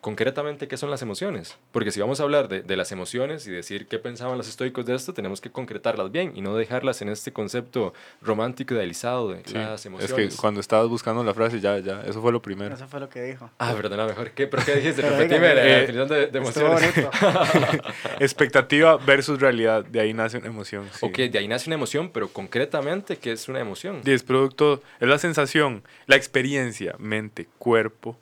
concretamente 0.03 0.69
qué 0.69 0.77
son 0.77 0.91
las 0.91 1.01
emociones. 1.01 1.57
Porque 1.71 1.91
si 1.93 2.01
vamos 2.01 2.21
a 2.21 2.25
hablar 2.25 2.49
de, 2.49 2.61
de 2.63 2.77
las 2.77 2.93
emociones 2.93 3.47
y 3.47 3.51
decir 3.53 3.87
qué 3.87 3.99
pensaban 3.99 4.37
los 4.37 4.49
estoicos 4.49 4.85
de 4.85 4.95
esto, 4.97 5.15
tenemos 5.15 5.41
que 5.41 5.51
concretarlas 5.51 6.11
bien 6.13 6.33
y 6.35 6.43
no 6.43 6.55
dejarlas 6.57 7.01
en 7.03 7.09
este 7.09 7.33
concepto 7.33 7.95
romántico 8.21 8.75
idealizado 8.75 9.31
de 9.31 9.43
Sí, 9.47 9.55
las 9.55 9.81
es 9.81 9.87
emociones. 9.87 10.35
que 10.35 10.41
cuando 10.41 10.61
estabas 10.61 10.89
buscando 10.89 11.23
la 11.25 11.33
frase, 11.33 11.61
ya, 11.61 11.79
ya, 11.79 12.03
eso 12.03 12.21
fue 12.21 12.33
lo 12.33 12.43
primero. 12.43 12.75
Eso 12.75 12.87
fue 12.89 12.99
lo 13.01 13.09
que 13.09 13.23
dijo. 13.23 13.49
Ah, 13.59 13.73
perdona, 13.77 14.05
mejor. 14.07 14.33
¿Qué? 14.33 14.47
¿Pero 14.49 14.65
qué 14.65 14.75
dijiste? 14.75 15.03
Repetime 15.09 15.55
la 15.55 15.63
eh, 15.67 15.81
definición 15.81 16.09
de, 16.09 16.27
de 16.27 16.39
emociones. 16.39 16.93
Expectativa 18.21 18.97
versus 18.97 19.41
realidad, 19.41 19.85
de 19.85 20.01
ahí 20.01 20.13
nace 20.13 20.39
una 20.39 20.49
emoción. 20.49 20.89
sí. 20.93 21.07
Ok, 21.07 21.17
de 21.19 21.39
ahí 21.39 21.49
nace 21.49 21.69
una 21.69 21.77
emoción, 21.77 22.11
pero 22.13 22.29
concretamente, 22.29 23.17
¿qué 23.19 23.33
es 23.33 23.49
una 23.49 23.61
emoción? 23.61 24.01
Y 24.05 24.11
es 24.11 24.23
producto, 24.23 24.83
es 25.01 25.09
la 25.09 25.19
sensación, 25.19 25.85
la 26.07 26.17
experiencia, 26.17 26.95
mente, 26.99 27.49
cuerpo, 27.59 28.19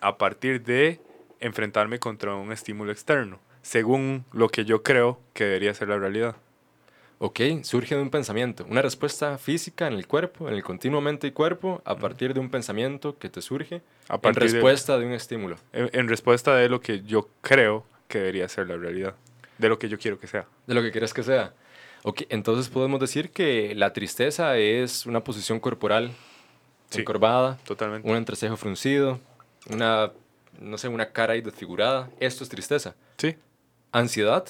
a 0.00 0.16
partir 0.18 0.62
de 0.62 1.00
enfrentarme 1.40 1.98
contra 1.98 2.34
un 2.34 2.52
estímulo 2.52 2.92
externo, 2.92 3.38
según 3.62 4.24
lo 4.32 4.48
que 4.48 4.64
yo 4.64 4.82
creo 4.82 5.18
que 5.32 5.44
debería 5.44 5.74
ser 5.74 5.88
la 5.88 5.98
realidad. 5.98 6.36
Ok, 7.18 7.40
surge 7.62 7.94
de 7.94 8.02
un 8.02 8.10
pensamiento, 8.10 8.66
una 8.68 8.82
respuesta 8.82 9.38
física 9.38 9.86
en 9.86 9.94
el 9.94 10.06
cuerpo, 10.06 10.48
en 10.48 10.54
el 10.54 10.62
continuo 10.62 11.00
mente 11.00 11.26
y 11.28 11.30
cuerpo, 11.30 11.80
a 11.84 11.96
partir 11.96 12.34
de 12.34 12.40
un 12.40 12.50
pensamiento 12.50 13.18
que 13.18 13.30
te 13.30 13.40
surge 13.40 13.82
A 14.08 14.18
en 14.22 14.32
de- 14.34 14.40
respuesta 14.40 14.98
de 14.98 15.06
un 15.06 15.12
estímulo. 15.12 15.56
en, 15.72 15.88
en 15.92 16.08
respuesta 16.08 16.54
de 16.56 16.68
lo 16.68 16.80
que 16.80 17.02
yo 17.02 17.28
creo 17.40 17.84
que 18.08 18.18
debería 18.18 18.48
ser 18.48 18.66
la 18.68 18.76
realidad, 18.76 19.14
de 19.58 19.68
lo 19.68 19.78
que 19.78 19.88
yo 19.88 19.98
quiero 19.98 20.18
que 20.18 20.26
sea. 20.26 20.46
De 20.66 20.74
lo 20.74 20.82
que 20.82 20.90
quieras 20.90 21.14
que 21.14 21.22
sea. 21.22 21.54
Ok, 22.02 22.22
entonces 22.28 22.68
podemos 22.68 23.00
decir 23.00 23.30
que 23.30 23.74
la 23.74 23.92
tristeza 23.92 24.58
es 24.58 25.06
una 25.06 25.20
posición 25.24 25.60
corporal 25.60 26.10
Sí. 26.90 27.00
encorvada, 27.00 27.56
Totalmente. 27.64 28.08
un 28.08 28.16
entrecejo 28.16 28.56
fruncido, 28.56 29.18
una, 29.70 30.12
no 30.60 30.78
sé, 30.78 30.88
una 30.88 31.10
cara 31.12 31.34
ahí 31.34 31.40
desfigurada. 31.40 32.10
Esto 32.20 32.44
es 32.44 32.50
tristeza. 32.50 32.94
Sí. 33.18 33.36
Ansiedad, 33.92 34.46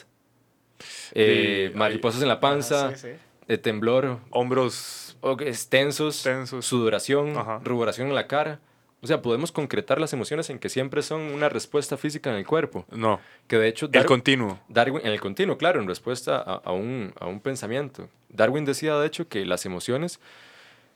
eh, 1.12 1.70
Sí, 1.72 1.78
mariposas 1.78 2.22
en 2.22 2.28
la 2.28 2.40
panza, 2.40 2.88
Ah, 2.88 2.96
sí, 2.96 3.08
sí. 3.08 3.14
eh, 3.48 3.58
temblor, 3.58 4.18
Hombros 4.30 5.16
es 5.40 5.68
tensos, 5.68 6.22
tensos. 6.22 6.64
sudoración, 6.66 7.36
Ajá. 7.36 7.60
ruboración 7.64 8.08
en 8.08 8.14
la 8.14 8.26
cara. 8.26 8.60
O 9.02 9.06
sea, 9.06 9.20
podemos 9.20 9.52
concretar 9.52 10.00
las 10.00 10.14
emociones 10.14 10.48
en 10.48 10.58
que 10.58 10.70
siempre 10.70 11.02
son 11.02 11.20
una 11.20 11.50
respuesta 11.50 11.98
física 11.98 12.30
en 12.30 12.36
el 12.36 12.46
cuerpo. 12.46 12.86
No, 12.90 13.20
Que 13.46 13.58
de 13.58 13.68
hecho 13.68 13.84
el 13.86 13.92
Dar- 13.92 14.06
continuo. 14.06 14.58
Darwin, 14.68 15.02
en 15.04 15.12
el 15.12 15.20
continuo, 15.20 15.58
claro, 15.58 15.78
en 15.80 15.86
respuesta 15.86 16.38
a, 16.38 16.54
a 16.64 16.72
un, 16.72 17.12
a 17.20 17.26
un 17.26 17.40
pensamiento. 17.40 18.08
Darwin 18.30 18.64
decía, 18.64 18.96
de 18.96 19.06
hecho, 19.06 19.28
que 19.28 19.44
las 19.44 19.66
emociones, 19.66 20.20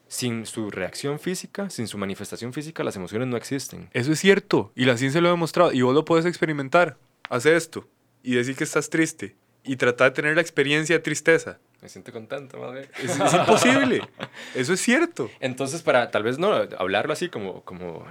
sin 0.08 0.46
su 0.46 0.70
reacción 0.70 1.18
física, 1.18 1.70
sin 1.70 1.86
su 1.86 1.98
manifestación 1.98 2.52
física, 2.52 2.82
las 2.82 2.96
emociones 2.96 3.28
no 3.28 3.36
existen. 3.36 3.88
Eso 3.92 4.12
es 4.12 4.18
cierto, 4.18 4.72
y 4.74 4.84
la 4.84 4.96
ciencia 4.96 5.20
lo 5.20 5.28
ha 5.28 5.32
demostrado, 5.32 5.72
y 5.72 5.82
vos 5.82 5.94
lo 5.94 6.04
puedes 6.04 6.26
experimentar. 6.26 6.96
Haz 7.28 7.46
esto, 7.46 7.86
y 8.22 8.34
decir 8.34 8.56
que 8.56 8.64
estás 8.64 8.90
triste, 8.90 9.36
y 9.62 9.76
tratar 9.76 10.10
de 10.10 10.16
tener 10.16 10.34
la 10.34 10.40
experiencia 10.40 10.96
de 10.96 11.00
tristeza. 11.00 11.58
Me 11.82 11.88
siento 11.88 12.10
contento, 12.10 12.72
bien. 12.72 12.88
Es, 13.02 13.20
es 13.20 13.34
imposible. 13.34 14.02
Eso 14.54 14.72
es 14.72 14.80
cierto. 14.80 15.30
Entonces, 15.40 15.82
para 15.82 16.10
tal 16.10 16.22
vez 16.22 16.38
no 16.38 16.52
hablarlo 16.78 17.12
así 17.12 17.28
como, 17.28 17.62
como 17.62 18.04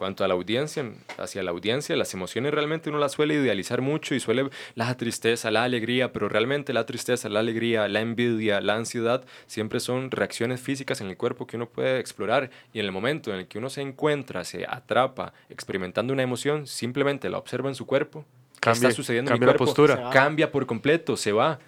cuanto 0.00 0.24
a 0.24 0.28
la 0.28 0.32
audiencia, 0.32 0.82
hacia 1.18 1.42
la 1.42 1.50
audiencia, 1.50 1.94
las 1.94 2.14
emociones 2.14 2.54
realmente 2.54 2.88
uno 2.88 2.98
las 2.98 3.12
suele 3.12 3.34
idealizar 3.34 3.82
mucho 3.82 4.14
y 4.14 4.20
suele 4.20 4.48
la 4.74 4.96
tristeza, 4.96 5.50
la 5.50 5.62
alegría, 5.62 6.10
pero 6.10 6.26
realmente 6.26 6.72
la 6.72 6.86
tristeza, 6.86 7.28
la 7.28 7.40
alegría, 7.40 7.86
la 7.86 8.00
envidia, 8.00 8.62
la 8.62 8.76
ansiedad, 8.76 9.22
siempre 9.46 9.78
son 9.78 10.10
reacciones 10.10 10.62
físicas 10.62 11.02
en 11.02 11.08
el 11.08 11.18
cuerpo 11.18 11.46
que 11.46 11.56
uno 11.56 11.68
puede 11.68 12.00
explorar 12.00 12.48
y 12.72 12.78
en 12.78 12.86
el 12.86 12.92
momento 12.92 13.30
en 13.30 13.40
el 13.40 13.46
que 13.46 13.58
uno 13.58 13.68
se 13.68 13.82
encuentra, 13.82 14.42
se 14.44 14.64
atrapa 14.66 15.34
experimentando 15.50 16.14
una 16.14 16.22
emoción, 16.22 16.66
simplemente 16.66 17.28
la 17.28 17.36
observa 17.36 17.68
en 17.68 17.74
su 17.74 17.84
cuerpo, 17.84 18.24
¿qué 18.54 18.60
Cambia- 18.60 18.88
está 18.88 18.96
sucediendo 18.96 19.30
en 19.32 19.34
mi 19.34 19.40
la 19.40 19.52
cuerpo? 19.52 19.66
postura. 19.66 20.08
Cambia 20.10 20.50
por 20.50 20.64
completo, 20.64 21.18
se 21.18 21.32
va. 21.32 21.58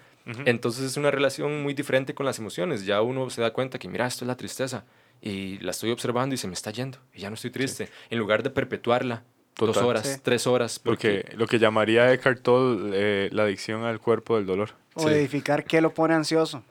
Entonces 0.45 0.85
es 0.85 0.97
una 0.97 1.11
relación 1.11 1.61
muy 1.61 1.75
diferente 1.75 2.15
con 2.15 2.25
las 2.25 2.39
emociones. 2.39 2.83
Ya 2.83 2.99
uno 3.03 3.29
se 3.29 3.41
da 3.41 3.53
cuenta 3.53 3.77
que, 3.77 3.87
mira, 3.87 4.07
esto 4.07 4.25
es 4.25 4.27
la 4.27 4.37
tristeza. 4.37 4.85
Y 5.25 5.57
la 5.59 5.71
estoy 5.71 5.89
observando 5.91 6.35
y 6.35 6.37
se 6.37 6.47
me 6.47 6.53
está 6.53 6.69
yendo. 6.71 6.97
Y 7.13 7.21
ya 7.21 7.29
no 7.29 7.35
estoy 7.35 7.49
triste. 7.49 7.87
En 8.09 8.19
lugar 8.19 8.43
de 8.43 8.49
perpetuarla 8.49 9.23
dos 9.57 9.77
horas, 9.77 10.05
Sí. 10.05 10.19
tres 10.21 10.45
horas. 10.47 10.81
Lo 10.83 10.91
Porque, 10.91 11.23
que, 11.29 11.37
lo 11.37 11.47
que 11.47 11.59
llamaría 11.59 12.11
Eckhart 12.11 12.41
Tolle 12.41 12.89
eh, 12.93 13.29
la 13.31 13.43
adicción 13.43 13.83
al 13.85 14.01
cuerpo 14.01 14.35
del 14.35 14.45
dolor. 14.45 14.71
O 14.95 15.03
Sí. 15.03 15.07
identificar 15.13 15.63
qué 15.63 15.79
lo 15.79 15.93
pone 15.93 16.13
ansioso. 16.13 16.61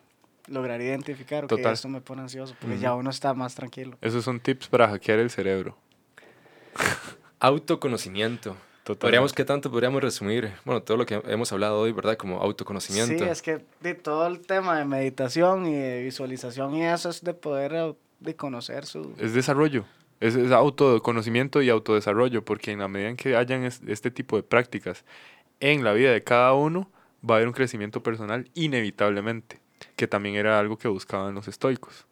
Lograr 0.48 0.82
identificar, 0.82 1.46
Total. 1.46 1.72
esto 1.72 1.88
me 1.88 2.02
pone 2.02 2.20
ansioso, 2.22 2.54
porque 2.60 2.78
ya 2.78 2.94
uno 2.94 3.08
está 3.08 3.32
más 3.32 3.54
tranquilo. 3.54 3.96
Esos 4.02 4.22
son 4.24 4.38
tips 4.38 4.68
para 4.68 4.86
hackear 4.88 5.18
el 5.20 5.30
cerebro. 5.30 5.76
autoconocimiento. 7.40 8.56
Total. 8.84 8.98
Podríamos, 9.00 9.32
¿Qué 9.32 9.44
tanto 9.44 9.70
podríamos 9.70 10.02
resumir? 10.02 10.52
Bueno, 10.64 10.82
todo 10.82 10.96
lo 10.96 11.06
que 11.06 11.22
hemos 11.26 11.52
hablado 11.52 11.78
hoy, 11.80 11.92
¿verdad? 11.92 12.16
Como 12.16 12.40
autoconocimiento. 12.42 13.24
Sí, 13.24 13.30
es 13.30 13.40
que 13.40 13.64
de 13.80 13.94
todo 13.94 14.26
el 14.26 14.40
tema 14.40 14.76
de 14.76 14.84
meditación 14.84 15.66
y 15.66 15.74
de 15.74 16.02
visualización 16.02 16.74
y 16.74 16.84
eso 16.84 17.08
es 17.08 17.22
de 17.22 17.32
poder 17.32 17.94
de 18.22 18.36
conocer 18.36 18.86
su... 18.86 19.14
Es 19.18 19.34
desarrollo. 19.34 19.84
Es, 20.20 20.36
es 20.36 20.52
autoconocimiento 20.52 21.62
y 21.62 21.68
autodesarrollo, 21.70 22.44
porque 22.44 22.70
en 22.70 22.78
la 22.78 22.88
medida 22.88 23.08
en 23.08 23.16
que 23.16 23.34
hayan 23.36 23.64
es- 23.64 23.80
este 23.86 24.10
tipo 24.10 24.36
de 24.36 24.42
prácticas 24.42 25.04
en 25.60 25.82
la 25.84 25.92
vida 25.92 26.12
de 26.12 26.22
cada 26.22 26.52
uno, 26.54 26.90
va 27.28 27.34
a 27.34 27.38
haber 27.38 27.48
un 27.48 27.54
crecimiento 27.54 28.02
personal 28.02 28.48
inevitablemente, 28.54 29.60
que 29.96 30.06
también 30.06 30.36
era 30.36 30.58
algo 30.58 30.76
que 30.78 30.88
buscaban 30.88 31.34
los 31.34 31.48
estoicos. 31.48 32.06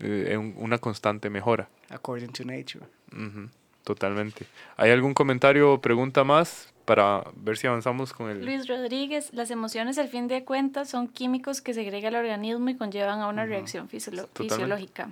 Eh, 0.00 0.36
un- 0.36 0.54
una 0.58 0.78
constante 0.78 1.28
mejora. 1.30 1.68
According 1.90 2.32
to 2.32 2.44
nature. 2.44 2.84
Ujú, 3.12 3.48
Totalmente. 3.84 4.46
¿Hay 4.76 4.90
algún 4.90 5.14
comentario 5.14 5.72
o 5.72 5.80
pregunta 5.80 6.22
más 6.24 6.72
para 6.88 7.22
ver 7.36 7.58
si 7.58 7.66
avanzamos 7.66 8.14
con 8.14 8.30
el... 8.30 8.46
Luis 8.46 8.66
Rodríguez, 8.66 9.34
las 9.34 9.50
emociones 9.50 9.98
al 9.98 10.08
fin 10.08 10.26
de 10.26 10.44
cuentas 10.44 10.88
son 10.88 11.06
químicos 11.06 11.60
que 11.60 11.74
segrega 11.74 12.08
el 12.08 12.16
organismo 12.16 12.70
y 12.70 12.76
conllevan 12.76 13.20
a 13.20 13.28
una 13.28 13.44
reacción 13.44 13.90
fisiológica. 13.90 15.10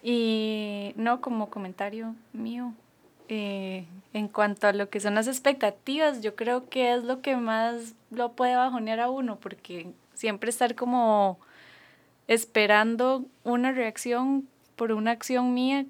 Y 0.00 0.92
no 0.94 1.20
como 1.20 1.50
comentario 1.50 2.14
mío, 2.32 2.72
eh, 3.28 3.84
en 4.12 4.28
cuanto 4.28 4.68
a 4.68 4.72
lo 4.72 4.88
que 4.90 5.00
son 5.00 5.16
las 5.16 5.26
expectativas, 5.26 6.20
yo 6.20 6.36
creo 6.36 6.68
que 6.68 6.94
es 6.94 7.02
lo 7.02 7.20
que 7.20 7.36
más 7.36 7.94
lo 8.12 8.30
puede 8.30 8.54
bajonear 8.54 9.00
a 9.00 9.10
uno, 9.10 9.40
porque 9.40 9.88
siempre 10.14 10.50
estar 10.50 10.76
como 10.76 11.40
esperando 12.28 13.24
una 13.42 13.72
reacción 13.72 14.46
por 14.76 14.92
una 14.92 15.10
acción 15.10 15.52
mía, 15.52 15.84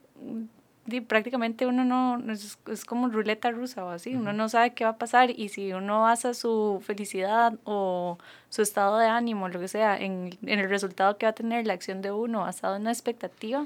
prácticamente 1.00 1.66
uno 1.66 1.84
no, 1.84 2.32
es, 2.32 2.58
es 2.68 2.84
como 2.84 3.08
ruleta 3.08 3.52
rusa 3.52 3.84
o 3.84 3.90
así, 3.90 4.16
uno 4.16 4.32
no 4.32 4.48
sabe 4.48 4.74
qué 4.74 4.82
va 4.82 4.90
a 4.90 4.96
pasar 4.98 5.30
y 5.30 5.48
si 5.50 5.72
uno 5.72 6.00
basa 6.02 6.34
su 6.34 6.82
felicidad 6.84 7.54
o 7.62 8.18
su 8.48 8.62
estado 8.62 8.98
de 8.98 9.06
ánimo, 9.06 9.48
lo 9.48 9.60
que 9.60 9.68
sea, 9.68 9.96
en, 9.96 10.36
en 10.44 10.58
el 10.58 10.68
resultado 10.68 11.16
que 11.16 11.26
va 11.26 11.30
a 11.30 11.34
tener 11.34 11.64
la 11.66 11.74
acción 11.74 12.02
de 12.02 12.10
uno 12.10 12.40
basado 12.40 12.74
en 12.74 12.82
una 12.82 12.90
expectativa. 12.90 13.64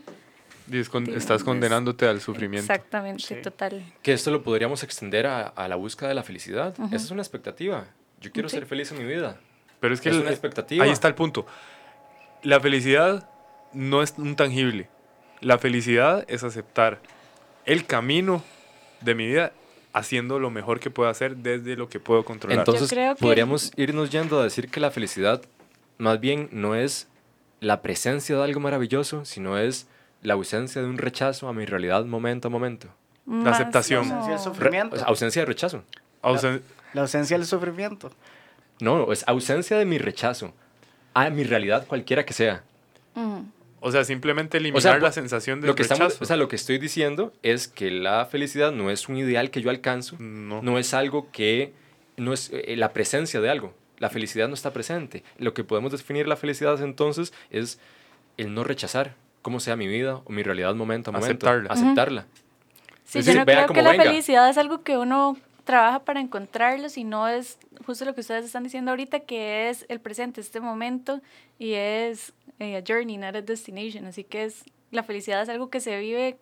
Y 0.70 0.78
es 0.78 0.88
con- 0.88 1.08
estás 1.14 1.38
es- 1.38 1.44
condenándote 1.44 2.06
al 2.06 2.20
sufrimiento. 2.20 2.70
Exactamente, 2.72 3.22
Sí. 3.22 3.34
total. 3.42 3.82
Que 4.02 4.12
esto 4.12 4.30
lo 4.30 4.42
podríamos 4.42 4.82
extender 4.82 5.26
a, 5.26 5.46
a 5.46 5.68
la 5.68 5.76
búsqueda 5.76 6.08
de 6.08 6.14
la 6.14 6.22
felicidad. 6.22 6.74
Ujú. 6.78 6.86
Esa 6.94 7.04
es 7.04 7.10
una 7.10 7.22
expectativa. 7.22 7.86
Yo 8.20 8.30
quiero 8.32 8.48
Sí. 8.48 8.56
ser 8.56 8.66
feliz 8.66 8.90
en 8.92 8.98
mi 8.98 9.04
vida. 9.04 9.38
Pero 9.80 9.92
es 9.94 10.00
que 10.00 10.08
Es 10.10 10.14
el- 10.16 10.22
una 10.22 10.30
expectativa. 10.30 10.84
ahí 10.84 10.90
está 10.90 11.08
el 11.08 11.14
punto. 11.14 11.46
La 12.42 12.60
felicidad 12.60 13.28
no 13.74 14.02
es 14.02 14.14
un 14.16 14.36
tangible. 14.36 14.88
La 15.42 15.58
felicidad 15.58 16.24
es 16.28 16.42
aceptar 16.44 17.00
el 17.66 17.86
camino 17.86 18.42
de 19.00 19.14
mi 19.14 19.26
vida 19.26 19.52
haciendo 19.92 20.38
lo 20.40 20.50
mejor 20.50 20.80
que 20.80 20.90
puedo 20.90 21.08
hacer 21.08 21.36
desde 21.36 21.76
lo 21.76 21.88
que 21.88 22.00
puedo 22.00 22.24
controlar. 22.24 22.58
Entonces, 22.58 22.88
creo 22.90 23.14
que- 23.14 23.20
podríamos 23.20 23.72
irnos 23.76 24.10
yendo 24.10 24.40
a 24.40 24.44
decir 24.44 24.68
que 24.70 24.80
la 24.80 24.90
felicidad 24.90 25.42
más 25.98 26.18
bien 26.20 26.48
no 26.52 26.74
es 26.74 27.06
la 27.60 27.80
presencia 27.82 28.36
de 28.36 28.42
algo 28.42 28.60
maravilloso, 28.60 29.24
sino 29.24 29.56
es 29.58 29.86
la 30.22 30.34
ausencia 30.34 30.82
de 30.82 30.88
un 30.88 30.98
rechazo 30.98 31.48
a 31.48 31.52
mi 31.52 31.64
realidad 31.66 32.04
momento 32.04 32.48
a 32.48 32.50
momento. 32.50 32.88
Más 33.26 33.54
aceptación. 33.60 34.08
como- 34.08 34.14
Ausencia 34.16 34.34
del 34.34 34.42
sufrimiento. 34.54 35.04
ausencia 35.06 35.42
de 35.42 35.46
rechazo. 35.46 35.84
Ausen- 36.22 36.62
La 36.92 37.02
ausencia 37.02 37.36
del 37.38 37.46
sufrimiento. 37.46 38.10
No, 38.80 39.12
es 39.12 39.24
ausencia 39.28 39.78
de 39.78 39.84
mi 39.84 39.98
rechazo 39.98 40.52
a 41.14 41.30
mi 41.30 41.44
realidad 41.44 41.86
cualquiera 41.86 42.24
que 42.26 42.32
sea. 42.32 42.62
Ujú. 43.14 43.44
O 43.86 43.92
sea, 43.92 44.02
simplemente 44.02 44.56
eliminar 44.56 44.78
O 44.78 44.80
sea, 44.80 44.98
la 44.98 45.12
sensación 45.12 45.60
de 45.60 45.66
Lo 45.66 45.74
que, 45.74 45.82
rechazo. 45.82 46.04
estamos, 46.04 46.22
o 46.22 46.24
sea, 46.24 46.38
lo 46.38 46.48
que 46.48 46.56
estoy 46.56 46.78
diciendo 46.78 47.34
es 47.42 47.68
que 47.68 47.90
la 47.90 48.24
felicidad 48.24 48.72
no 48.72 48.90
es 48.90 49.10
un 49.10 49.18
ideal 49.18 49.50
que 49.50 49.60
yo 49.60 49.68
alcanzo, 49.68 50.16
no. 50.18 50.62
no 50.62 50.78
es 50.78 50.94
algo 50.94 51.30
que, 51.32 51.74
no 52.16 52.32
es 52.32 52.50
eh, 52.54 52.76
la 52.78 52.94
presencia 52.94 53.42
de 53.42 53.50
algo. 53.50 53.74
La 53.98 54.08
felicidad 54.08 54.48
no 54.48 54.54
está 54.54 54.72
presente. 54.72 55.22
Lo 55.36 55.52
que 55.52 55.64
podemos 55.64 55.92
definir 55.92 56.26
la 56.26 56.36
felicidad 56.36 56.82
entonces 56.82 57.34
es 57.50 57.78
el 58.38 58.54
no 58.54 58.64
rechazar 58.64 59.16
cómo 59.42 59.60
sea 59.60 59.76
mi 59.76 59.86
vida 59.86 60.22
o 60.24 60.32
mi 60.32 60.42
realidad 60.42 60.74
momento 60.74 61.10
a 61.10 61.12
momento. 61.12 61.46
Aceptarla. 61.46 61.70
Aceptarla. 61.70 62.26
Sí, 63.04 63.20
yo 63.20 63.34
no 63.34 63.44
creo 63.44 63.66
que 63.66 63.82
la 63.82 63.90
venga. 63.90 64.04
felicidad 64.04 64.48
es 64.48 64.56
algo 64.56 64.82
que 64.82 64.96
uno 64.96 65.36
trabaja 65.64 66.04
para 66.04 66.20
encontrarlo, 66.20 66.88
sino 66.88 67.28
es 67.28 67.58
justo 67.84 68.06
lo 68.06 68.14
que 68.14 68.22
ustedes 68.22 68.46
están 68.46 68.64
diciendo 68.64 68.92
ahorita, 68.92 69.20
que 69.20 69.68
es 69.68 69.84
el 69.90 70.00
presente, 70.00 70.40
este 70.40 70.60
momento, 70.60 71.20
y 71.58 71.74
es 71.74 72.32
eh, 72.58 72.76
a 72.76 72.82
journey, 72.86 73.16
not 73.16 73.34
a 73.36 73.42
destination. 73.42 74.06
Así 74.06 74.24
que 74.24 74.44
es 74.44 74.64
la 74.90 75.02
felicidad 75.02 75.42
es 75.42 75.48
algo 75.48 75.70
que 75.70 75.80
se 75.80 75.98
vive 75.98 76.38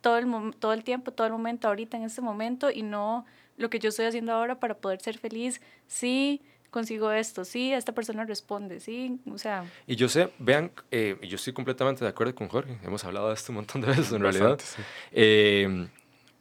todo 0.00 0.18
el, 0.18 0.54
todo 0.58 0.72
el 0.72 0.82
tiempo, 0.84 1.12
todo 1.12 1.26
el 1.26 1.32
momento, 1.32 1.68
ahorita, 1.68 1.96
en 1.96 2.02
este 2.04 2.20
momento, 2.20 2.70
y 2.70 2.82
no 2.82 3.24
lo 3.56 3.70
que 3.70 3.78
yo 3.78 3.90
estoy 3.90 4.06
haciendo 4.06 4.32
ahora 4.32 4.58
para 4.58 4.74
poder 4.78 5.00
ser 5.00 5.18
feliz. 5.18 5.60
Sí, 5.86 6.42
consigo 6.70 7.12
esto, 7.12 7.44
sí, 7.44 7.72
esta 7.72 7.92
persona 7.92 8.24
responde, 8.24 8.80
sí, 8.80 9.20
o 9.30 9.36
sea, 9.38 9.64
Y 9.86 9.94
yo 9.94 10.08
sé, 10.08 10.30
vean, 10.38 10.72
eh, 10.90 11.16
yo 11.22 11.36
estoy 11.36 11.52
completamente 11.52 12.02
de 12.02 12.08
acuerdo 12.10 12.34
con 12.34 12.48
Jorge. 12.48 12.78
Hemos 12.82 13.04
hablado 13.04 13.28
de 13.28 13.34
esto 13.34 13.52
un 13.52 13.56
montón 13.56 13.82
de 13.82 13.88
veces 13.88 14.10
en 14.12 14.22
realidad. 14.22 14.50
Bastante, 14.56 14.64
sí. 14.64 14.82
Eh, 15.12 15.88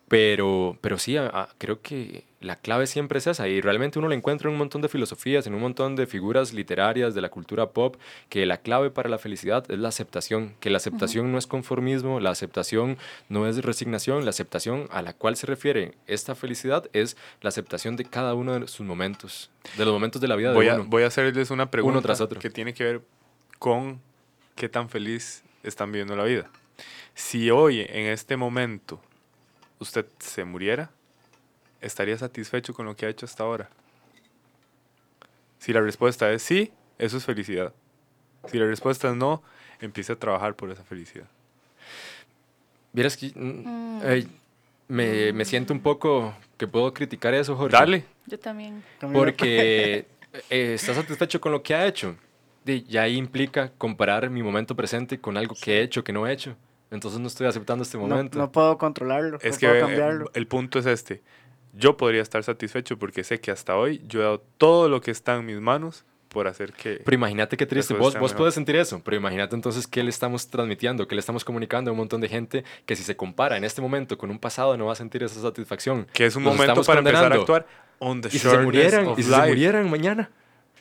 pero, 0.07 0.77
pero 0.81 0.97
sí, 0.97 1.17
a- 1.17 1.27
a- 1.27 1.49
creo 1.57 1.81
que 1.81 2.23
la 2.41 2.55
clave 2.55 2.87
siempre 2.87 3.19
es 3.19 3.27
esa. 3.27 3.47
Y 3.47 3.61
realmente 3.61 3.99
uno 3.99 4.09
la 4.09 4.15
encuentra 4.15 4.49
en 4.49 4.53
un 4.53 4.57
montón 4.57 4.81
de 4.81 4.89
filosofías, 4.89 5.47
en 5.47 5.53
un 5.53 5.61
montón 5.61 5.95
de 5.95 6.07
figuras 6.07 6.53
literarias 6.53 7.13
de 7.13 7.21
la 7.21 7.29
cultura 7.29 7.69
pop, 7.69 7.95
que 8.29 8.45
la 8.45 8.57
clave 8.57 8.89
para 8.89 9.09
la 9.09 9.19
felicidad 9.19 9.63
es 9.69 9.79
la 9.79 9.89
aceptación. 9.89 10.55
Que 10.59 10.69
la 10.69 10.77
aceptación 10.77 11.31
no 11.31 11.37
es 11.37 11.47
conformismo, 11.47 12.19
la 12.19 12.31
aceptación 12.31 12.97
no 13.29 13.47
es 13.47 13.63
resignación, 13.63 14.25
la 14.25 14.31
aceptación 14.31 14.87
a 14.91 15.01
la 15.01 15.13
cual 15.13 15.35
se 15.35 15.47
refiere 15.47 15.93
esta 16.07 16.35
felicidad 16.35 16.89
es 16.93 17.15
la 17.41 17.49
aceptación 17.49 17.95
de 17.95 18.05
cada 18.05 18.33
uno 18.33 18.59
de 18.59 18.67
sus 18.67 18.85
momentos, 18.85 19.51
de 19.77 19.85
los 19.85 19.93
momentos 19.93 20.19
de 20.21 20.27
la 20.27 20.35
vida 20.35 20.53
Voy 20.53 20.65
de 20.65 20.71
a, 20.71 20.75
uno. 20.75 20.85
voy 20.85 21.03
a 21.03 21.07
hacerles 21.07 21.51
una 21.51 21.69
pregunta 21.69 22.01
tras 22.01 22.21
otro. 22.21 22.39
que 22.39 22.49
tiene 22.49 22.73
que 22.73 22.83
ver 22.83 23.01
con 23.59 24.01
qué 24.55 24.67
tan 24.67 24.89
feliz 24.89 25.43
están 25.63 25.91
viviendo 25.91 26.15
la 26.15 26.23
vida. 26.23 26.49
Si 27.13 27.51
hoy, 27.51 27.81
en 27.81 28.07
este 28.07 28.35
momento, 28.35 28.99
usted 29.79 30.05
se 30.19 30.43
muriera, 30.43 30.89
¿estaría 31.81 32.17
satisfecho 32.17 32.73
con 32.73 32.85
lo 32.85 32.95
que 32.95 33.05
ha 33.05 33.09
hecho 33.09 33.25
hasta 33.25 33.43
ahora? 33.43 33.69
Si 35.59 35.73
la 35.73 35.81
respuesta 35.81 36.31
es 36.31 36.41
sí, 36.41 36.71
eso 36.97 37.17
es 37.17 37.25
felicidad. 37.25 37.73
Si 38.47 38.57
la 38.57 38.65
respuesta 38.65 39.09
es 39.09 39.15
no, 39.15 39.43
empiece 39.79 40.13
a 40.13 40.15
trabajar 40.15 40.55
por 40.55 40.71
esa 40.71 40.83
felicidad. 40.83 41.27
Vieras 42.93 43.15
que 43.15 43.31
mm, 43.35 43.99
eh, 44.03 44.27
me, 44.87 45.33
me 45.33 45.45
siento 45.45 45.73
un 45.73 45.81
poco 45.81 46.33
que 46.57 46.67
puedo 46.67 46.93
criticar 46.93 47.33
eso, 47.33 47.55
Jorge. 47.55 47.77
Dale. 47.77 48.05
yo 48.25 48.39
también. 48.39 48.83
Porque 49.13 50.05
eh, 50.49 50.73
está 50.73 50.93
satisfecho 50.93 51.39
con 51.39 51.51
lo 51.51 51.61
que 51.63 51.73
ha 51.75 51.85
hecho. 51.85 52.15
Y 52.65 52.83
ya 52.83 53.03
ahí 53.03 53.15
implica 53.17 53.71
comparar 53.77 54.29
mi 54.29 54.43
momento 54.43 54.75
presente 54.75 55.19
con 55.19 55.37
algo 55.37 55.55
que 55.59 55.79
he 55.79 55.81
hecho, 55.81 56.03
que 56.03 56.13
no 56.13 56.27
he 56.27 56.33
hecho. 56.33 56.55
Entonces 56.91 57.19
no 57.19 57.27
estoy 57.27 57.47
aceptando 57.47 57.83
este 57.83 57.97
No, 57.97 58.07
momento. 58.07 58.37
no 58.37 58.51
puedo 58.51 58.77
controlarlo, 58.77 59.39
Es 59.41 59.53
no 59.55 59.59
que 59.59 59.67
puedo 59.67 59.77
eh, 59.77 59.81
cambiarlo. 59.81 60.31
el 60.33 60.47
punto 60.47 60.77
es 60.79 60.85
este. 60.85 61.21
Yo 61.73 61.97
podría 61.97 62.21
estar 62.21 62.43
satisfecho 62.43 62.97
porque 62.97 63.23
sé 63.23 63.39
que 63.39 63.51
hasta 63.51 63.75
hoy 63.75 64.01
yo 64.07 64.19
he 64.19 64.23
dado 64.23 64.43
todo 64.57 64.89
lo 64.89 65.01
que 65.01 65.11
está 65.11 65.35
en 65.35 65.45
mis 65.45 65.59
manos 65.59 66.05
por 66.27 66.47
hacer 66.47 66.71
que... 66.73 67.01
Pero 67.03 67.15
imagínate 67.15 67.57
qué 67.57 67.65
triste. 67.65 67.93
Vos, 67.93 68.17
vos 68.17 68.33
puedes 68.33 68.53
sentir 68.53 68.75
eso, 68.75 69.01
pero 69.03 69.17
imagínate 69.17 69.55
entonces 69.55 69.85
qué 69.87 70.03
le 70.03 70.09
estamos 70.09 70.49
transmitiendo, 70.49 71.07
qué 71.07 71.15
le 71.15 71.19
estamos 71.19 71.43
comunicando 71.43 71.91
a 71.91 71.93
un 71.93 71.97
montón 71.97 72.21
de 72.21 72.29
gente 72.29 72.63
que 72.85 72.95
si 72.95 73.03
se 73.03 73.15
compara 73.15 73.57
en 73.57 73.63
este 73.63 73.81
momento 73.81 74.17
con 74.17 74.31
un 74.31 74.39
pasado 74.39 74.77
no 74.77 74.85
va 74.85 74.93
a 74.93 74.95
sentir 74.95 75.23
esa 75.23 75.41
satisfacción. 75.41 76.07
Que 76.13 76.25
es 76.25 76.35
un 76.35 76.43
momento 76.43 76.83
para 76.83 76.99
empezar 76.99 77.31
a 77.31 77.35
actuar 77.35 77.67
on 77.99 78.21
the 78.21 78.29
Y 78.29 78.31
si 78.31 78.39
se 78.39 78.57
murieran, 78.57 79.07
of 79.07 79.19
y 79.19 79.23
si 79.23 79.29
se 79.29 79.47
murieran 79.47 79.89
mañana, 79.89 80.31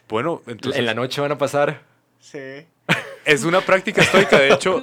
Bueno, 0.09 0.43
entonces... 0.47 0.79
en 0.79 0.87
la 0.87 0.95
noche 0.95 1.21
van 1.21 1.33
a 1.33 1.39
pasar 1.39 1.91
Sí. 2.21 2.39
Es 3.25 3.45
una 3.45 3.61
práctica 3.61 4.03
estoica, 4.03 4.39
de 4.39 4.53
hecho, 4.53 4.83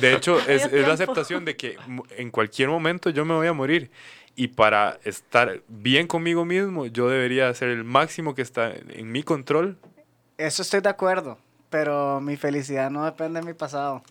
de 0.00 0.14
hecho 0.14 0.38
es, 0.48 0.70
la 0.72 0.92
aceptación 0.92 1.44
de 1.44 1.56
que 1.56 1.76
en 2.16 2.30
cualquier 2.30 2.68
momento 2.68 3.10
yo 3.10 3.24
me 3.24 3.34
voy 3.34 3.46
a 3.46 3.52
morir. 3.52 3.90
Y 4.36 4.48
para 4.48 4.98
estar 5.04 5.60
bien 5.68 6.06
conmigo 6.06 6.44
mismo, 6.44 6.86
yo 6.86 7.08
debería 7.08 7.48
hacer 7.48 7.68
el 7.68 7.84
máximo 7.84 8.34
que 8.34 8.42
está 8.42 8.72
en 8.88 9.12
mi 9.12 9.22
control. 9.22 9.76
Eso 10.38 10.62
estoy 10.62 10.80
de 10.80 10.88
acuerdo, 10.88 11.38
pero 11.70 12.20
mi 12.20 12.36
felicidad 12.36 12.90
no 12.90 13.04
depende 13.04 13.40
de 13.40 13.46
mi 13.46 13.52
pasado. 13.54 14.02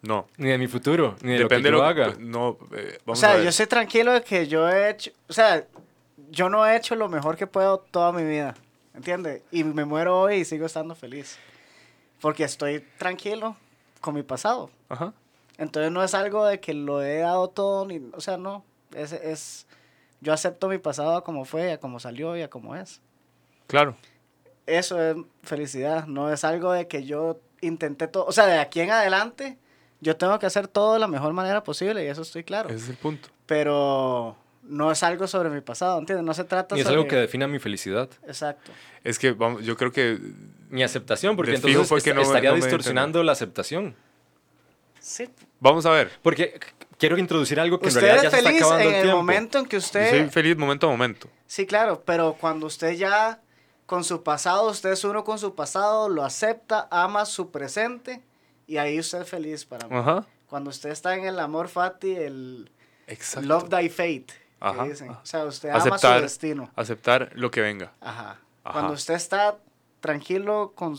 No, 0.00 0.26
Ni 0.36 0.48
de 0.48 0.58
mi 0.58 0.68
futuro, 0.68 1.16
ni 1.22 1.32
de 1.32 1.38
depende 1.40 1.70
lo 1.70 1.78
que 1.78 1.80
yo 1.80 1.82
lo 1.82 1.88
haga. 1.88 2.14
No, 2.18 2.56
eh, 2.72 2.98
O 3.00 3.06
vamos 3.06 3.18
sea, 3.18 3.32
a 3.32 3.34
ver. 3.34 3.42
yo 3.42 3.48
estoy 3.50 3.66
tranquilo 3.66 4.12
de 4.12 4.22
que 4.22 4.46
yo 4.46 4.68
he 4.68 4.90
hecho, 4.90 5.10
o 5.28 5.32
sea, 5.32 5.66
yo 6.30 6.48
no 6.48 6.64
he 6.66 6.76
hecho 6.76 6.94
lo 6.94 7.08
mejor 7.08 7.36
que 7.36 7.46
puedo 7.48 7.78
toda 7.78 8.12
mi 8.12 8.22
vida, 8.22 8.54
¿entiendes? 8.94 9.42
Y 9.50 9.64
me 9.64 9.84
muero 9.84 10.18
hoy 10.20 10.36
y 10.36 10.44
sigo 10.44 10.66
estando 10.66 10.94
feliz, 10.94 11.36
porque 12.20 12.44
estoy 12.44 12.82
tranquilo 12.96 13.56
con 14.00 14.14
mi 14.14 14.22
pasado. 14.22 14.70
Ajá. 14.88 15.12
Entonces 15.58 15.90
no 15.90 16.04
es 16.04 16.14
algo 16.14 16.46
de 16.46 16.60
que 16.60 16.72
lo 16.74 17.02
he 17.02 17.18
dado 17.18 17.48
todo, 17.48 17.84
ni, 17.84 18.00
o 18.12 18.20
sea, 18.20 18.36
no, 18.36 18.64
es, 18.94 19.12
es, 19.12 19.66
yo 20.20 20.32
acepto 20.32 20.68
mi 20.68 20.78
pasado 20.78 21.16
a 21.16 21.24
como 21.24 21.44
fue, 21.44 21.72
a 21.72 21.78
como 21.78 22.00
salió 22.00 22.36
y 22.36 22.42
a 22.42 22.48
como 22.50 22.74
es. 22.76 23.00
Claro. 23.66 23.96
Eso 24.66 25.00
es 25.02 25.16
felicidad, 25.42 26.06
no 26.06 26.32
es 26.32 26.44
algo 26.44 26.72
de 26.72 26.88
que 26.88 27.04
yo 27.04 27.40
intenté 27.60 28.06
todo, 28.08 28.26
o 28.26 28.32
sea, 28.32 28.46
de 28.46 28.58
aquí 28.58 28.80
en 28.80 28.90
adelante 28.90 29.56
yo 30.00 30.16
tengo 30.16 30.38
que 30.38 30.46
hacer 30.46 30.68
todo 30.68 30.92
de 30.94 30.98
la 31.00 31.08
mejor 31.08 31.32
manera 31.32 31.64
posible 31.64 32.04
y 32.04 32.08
eso 32.08 32.22
estoy 32.22 32.44
claro, 32.44 32.68
Ese 32.68 32.84
es 32.84 32.88
el 32.90 32.96
punto. 32.96 33.28
pero 33.46 34.36
no 34.62 34.92
es 34.92 35.02
algo 35.02 35.26
sobre 35.26 35.48
mi 35.48 35.60
pasado, 35.62 35.98
¿entiendes? 35.98 36.24
No 36.26 36.34
se 36.34 36.44
trata 36.44 36.74
Ni 36.74 36.82
es 36.82 36.86
sobre... 36.86 36.98
algo 36.98 37.08
que 37.08 37.16
defina 37.16 37.48
mi 37.48 37.58
felicidad. 37.58 38.08
Exacto. 38.26 38.70
Es 39.02 39.18
que 39.18 39.32
vamos, 39.32 39.64
yo 39.64 39.76
creo 39.78 39.90
que 39.90 40.18
Mi 40.68 40.82
aceptación, 40.82 41.34
porque 41.36 41.54
entonces 41.54 41.80
est- 41.90 42.14
no 42.14 42.20
estaría 42.20 42.50
no 42.50 42.56
distorsionando 42.56 43.22
la 43.22 43.32
aceptación. 43.32 43.94
Sí. 45.00 45.30
vamos 45.60 45.86
a 45.86 45.90
ver. 45.90 46.10
Porque 46.22 46.60
quiero 46.98 47.16
introducir 47.18 47.58
algo 47.60 47.78
que 47.78 47.86
en 47.86 47.88
Usted 47.88 48.00
realidad 48.00 48.22
ya 48.22 48.28
es 48.28 48.32
se 48.32 48.38
está 48.38 48.48
feliz 48.50 48.62
acabando 48.62 48.90
en 48.90 48.94
el 49.08 49.14
momento 49.14 49.58
en 49.58 49.66
que 49.66 49.76
Yo 49.76 49.78
usted... 49.78 50.10
soy 50.10 50.30
feliz 50.30 50.56
momento 50.56 50.86
a 50.86 50.90
momento. 50.90 51.28
Sí, 51.46 51.66
claro, 51.66 52.02
pero 52.04 52.34
cuando 52.40 52.66
usted 52.66 52.92
ya 52.92 53.40
con 53.86 54.04
su 54.04 54.22
pasado, 54.22 54.68
usted 54.70 54.90
es 54.92 55.04
uno 55.04 55.24
con 55.24 55.38
su 55.38 55.54
pasado, 55.54 56.08
lo 56.08 56.24
acepta, 56.24 56.88
ama 56.90 57.24
su 57.24 57.50
presente 57.50 58.22
y 58.66 58.76
ahí 58.76 58.98
usted 59.00 59.22
es 59.22 59.28
feliz 59.30 59.64
para 59.64 59.88
mí. 59.88 59.96
Ajá. 59.96 60.26
Cuando 60.46 60.70
usted 60.70 60.90
está 60.90 61.14
en 61.14 61.24
el 61.24 61.38
amor 61.40 61.68
fati, 61.68 62.14
el 62.14 62.70
Exacto. 63.06 63.48
love 63.48 63.68
thy 63.70 63.88
fate, 63.88 64.26
que 64.26 64.34
Ajá, 64.60 64.84
dicen. 64.84 65.10
ajá. 65.10 65.20
O 65.22 65.26
sea, 65.26 65.44
usted 65.44 65.70
ama 65.70 65.98
su 65.98 66.06
destino. 66.08 66.70
Aceptar 66.76 67.30
lo 67.34 67.50
que 67.50 67.60
venga. 67.62 67.92
Ajá. 68.00 68.38
Ajá. 68.64 68.72
Cuando 68.72 68.92
usted 68.92 69.14
está 69.14 69.56
tranquilo 70.00 70.72
con 70.74 70.98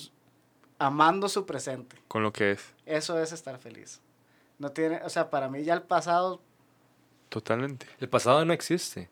amando 0.80 1.30
su 1.30 1.45
presente, 1.45 1.95
Con 2.07 2.23
lo 2.23 2.31
que 2.34 2.51
es. 2.51 2.73
eso 2.85 3.19
es 3.21 3.31
estar 3.31 3.57
feliz. 3.59 4.01
No 4.60 4.72
tiene, 4.72 5.02
o 5.03 5.10
sea, 5.10 5.30
para 5.30 5.49
mí 5.49 5.64
ya 5.64 5.73
el 5.73 5.81
pasado, 5.81 6.41
Totalmente. 7.30 7.86
El 7.99 8.10
pasado 8.10 8.44
no 8.44 8.53
existe. 8.53 9.10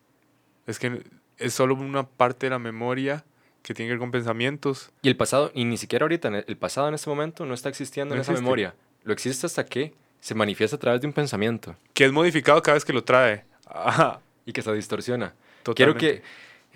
Es 0.65 0.79
que 0.79 1.03
es 1.37 1.53
solo 1.53 1.75
una 1.75 2.07
parte 2.07 2.47
de 2.47 2.49
la 2.49 2.59
memoria 2.59 3.23
que 3.61 3.73
tiene 3.73 3.89
que 3.89 3.93
ver 3.93 3.99
con 3.99 4.11
pensamientos. 4.11 4.91
Y 5.03 5.07
el 5.07 5.15
pasado, 5.15 5.51
y 5.53 5.65
ni 5.65 5.77
siquiera 5.77 6.03
ahorita, 6.03 6.27
el 6.29 6.45
el 6.47 6.57
pasado 6.57 6.87
en 6.87 6.95
este 6.95 7.09
momento 7.09 7.45
no 7.45 7.53
está 7.53 7.69
existiendo 7.69 8.15
No 8.15 8.19
en 8.19 8.21
esa 8.23 8.33
memoria. 8.33 8.75
Lo 9.03 9.13
existe 9.13 9.45
hasta 9.45 9.65
que 9.65 9.93
se 10.19 10.35
manifiesta 10.35 10.75
a 10.75 10.79
través 10.79 10.99
de 10.99 11.07
un 11.07 11.13
pensamiento 11.13 11.75
Que 11.93 12.05
es 12.05 12.11
modificado 12.11 12.61
cada 12.61 12.73
vez 12.73 12.83
que 12.83 12.91
lo 12.91 13.03
trae. 13.03 13.45
Ajá. 13.67 14.19
y 14.45 14.53
que 14.53 14.61
se 14.61 14.73
distorsiona. 14.73 15.35
Totalmente. 15.63 15.99
Quiero 15.99 16.21
que, 16.21 16.23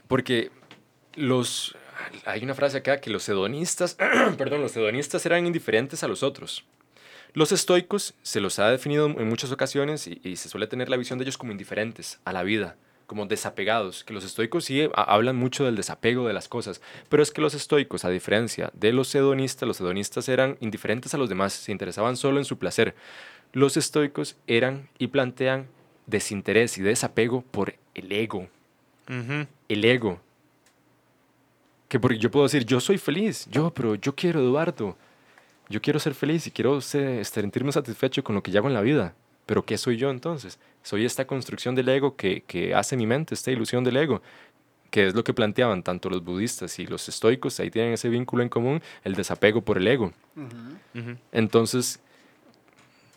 porque 0.08 0.52
los, 1.16 1.76
hay 2.26 2.44
una 2.44 2.54
frase 2.54 2.78
acá 2.78 3.00
que 3.00 3.10
los 3.10 3.28
hedonistas, 3.28 3.96
perdón, 4.38 4.62
los 4.62 4.76
hedonistas 4.76 5.26
eran 5.26 5.48
indiferentes 5.48 6.04
a 6.04 6.08
los 6.08 6.22
otros. 6.22 6.66
Los 7.34 7.52
estoicos 7.52 8.14
se 8.24 8.42
los 8.42 8.60
ha 8.60 8.70
definido 8.70 9.06
en 9.08 9.28
muchas 9.30 9.52
ocasiones 9.52 10.08
y, 10.08 10.20
y 10.24 10.36
se 10.36 10.50
suele 10.50 10.68
tener 10.68 10.90
la 10.90 10.98
visión 10.98 11.18
de 11.18 11.24
ellos 11.24 11.38
como 11.38 11.52
indiferentes 11.54 12.20
a 12.26 12.34
la 12.34 12.44
vida, 12.44 12.76
como 13.08 13.26
desapegados, 13.26 14.04
que 14.04 14.14
los 14.14 14.26
estoicos 14.26 14.66
sí 14.66 14.82
ha- 14.96 15.02
hablan 15.04 15.38
mucho 15.38 15.64
del 15.64 15.76
desapego 15.78 16.28
de 16.28 16.34
las 16.34 16.50
cosas, 16.50 16.82
pero 17.10 17.24
es 17.24 17.32
que 17.32 17.42
los 17.42 17.54
estoicos, 17.54 18.04
a 18.04 18.10
diferencia 18.10 18.70
de 18.74 18.92
los 18.92 19.14
hedonistas, 19.16 19.66
los 19.68 19.80
hedonistas 19.80 20.28
eran 20.30 20.58
indiferentes 20.60 21.14
a 21.14 21.18
los 21.18 21.30
demás, 21.30 21.54
se 21.54 21.72
interesaban 21.72 22.18
solo 22.18 22.38
en 22.38 22.46
su 22.46 22.58
placer. 22.58 22.96
Los 23.54 23.78
estoicos 23.78 24.36
eran 24.48 24.90
y 24.98 25.08
plantean 25.08 25.68
desinterés 26.08 26.78
y 26.78 26.82
desapego 26.82 27.42
por 27.44 27.76
el 27.96 28.12
ego, 28.12 28.48
el 29.70 29.86
ego. 29.86 30.20
Que 31.88 32.00
porque 32.00 32.18
yo 32.18 32.32
puedo 32.32 32.46
decir, 32.46 32.66
yo 32.66 32.80
soy 32.80 32.98
feliz, 32.98 33.48
yo, 33.52 33.74
pero 33.74 33.96
yo 33.96 34.16
quiero, 34.16 34.40
Eduardo. 34.40 34.98
Yo 35.72 35.82
quiero 35.82 36.00
ser 36.00 36.14
feliz 36.14 36.46
y 36.48 36.52
quiero 36.52 36.82
se- 36.82 37.24
sentirme 37.24 37.72
satisfecho 37.72 38.24
con 38.24 38.36
lo 38.36 38.44
que 38.44 38.52
yo 38.52 38.60
hago 38.60 38.68
en 38.68 38.74
la 38.74 38.82
vida. 38.82 39.16
Pero 39.46 39.66
¿qué 39.66 39.78
soy 39.78 39.98
yo 39.98 40.10
entonces? 40.12 40.60
Soy 40.84 41.06
esta 41.06 41.26
construcción 41.26 41.74
del 41.76 41.90
ego 41.90 42.16
que, 42.16 42.42
que 42.42 42.76
hace 42.76 42.96
mi 42.96 43.06
mente, 43.08 43.34
esta 43.34 43.52
ilusión 43.52 43.84
del 43.84 43.98
ego, 43.98 44.22
que 44.92 45.08
es 45.08 45.16
lo 45.16 45.24
que 45.24 45.34
planteaban 45.34 45.84
tanto 45.84 46.10
los 46.10 46.24
budistas 46.24 46.78
y 46.80 46.86
los 46.86 47.08
estoicos, 47.10 47.60
ahí 47.60 47.72
tienen 47.72 47.94
ese 47.94 48.10
vínculo 48.10 48.44
en 48.44 48.50
común, 48.50 48.82
el 49.04 49.16
desapego 49.16 49.62
por 49.62 49.78
el 49.78 49.88
ego. 49.88 50.12
Ujú. 50.36 51.16
Entonces, 51.32 52.00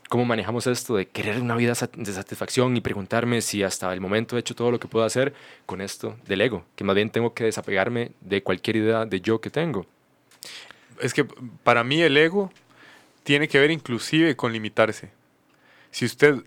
¿cómo 0.08 0.24
manejamos 0.24 0.66
esto 0.66 0.96
de 0.96 1.06
querer 1.06 1.40
una 1.40 1.56
vida 1.56 1.72
de 1.96 2.12
satisfacción 2.12 2.76
y 2.76 2.80
preguntarme 2.80 3.40
si 3.40 3.62
hasta 3.62 3.92
el 3.92 4.00
momento 4.00 4.36
he 4.36 4.40
hecho 4.40 4.54
todo 4.54 4.70
lo 4.70 4.78
que 4.78 4.88
puedo 4.88 5.04
hacer 5.04 5.34
con 5.66 5.80
esto 5.80 6.16
del 6.26 6.40
ego? 6.42 6.64
Que 6.76 6.84
más 6.84 6.94
bien 6.94 7.10
tengo 7.10 7.34
que 7.34 7.44
desapegarme 7.44 8.12
de 8.20 8.42
cualquier 8.42 8.76
idea 8.76 9.04
de 9.06 9.20
yo 9.20 9.40
que 9.40 9.50
tengo. 9.50 9.86
Es 11.00 11.14
que 11.14 11.24
para 11.62 11.84
mí 11.84 12.02
el 12.02 12.16
ego 12.16 12.52
tiene 13.22 13.48
que 13.48 13.58
ver 13.58 13.70
inclusive 13.70 14.36
con 14.36 14.52
limitarse. 14.52 15.10
Si 15.90 16.04
usted 16.04 16.42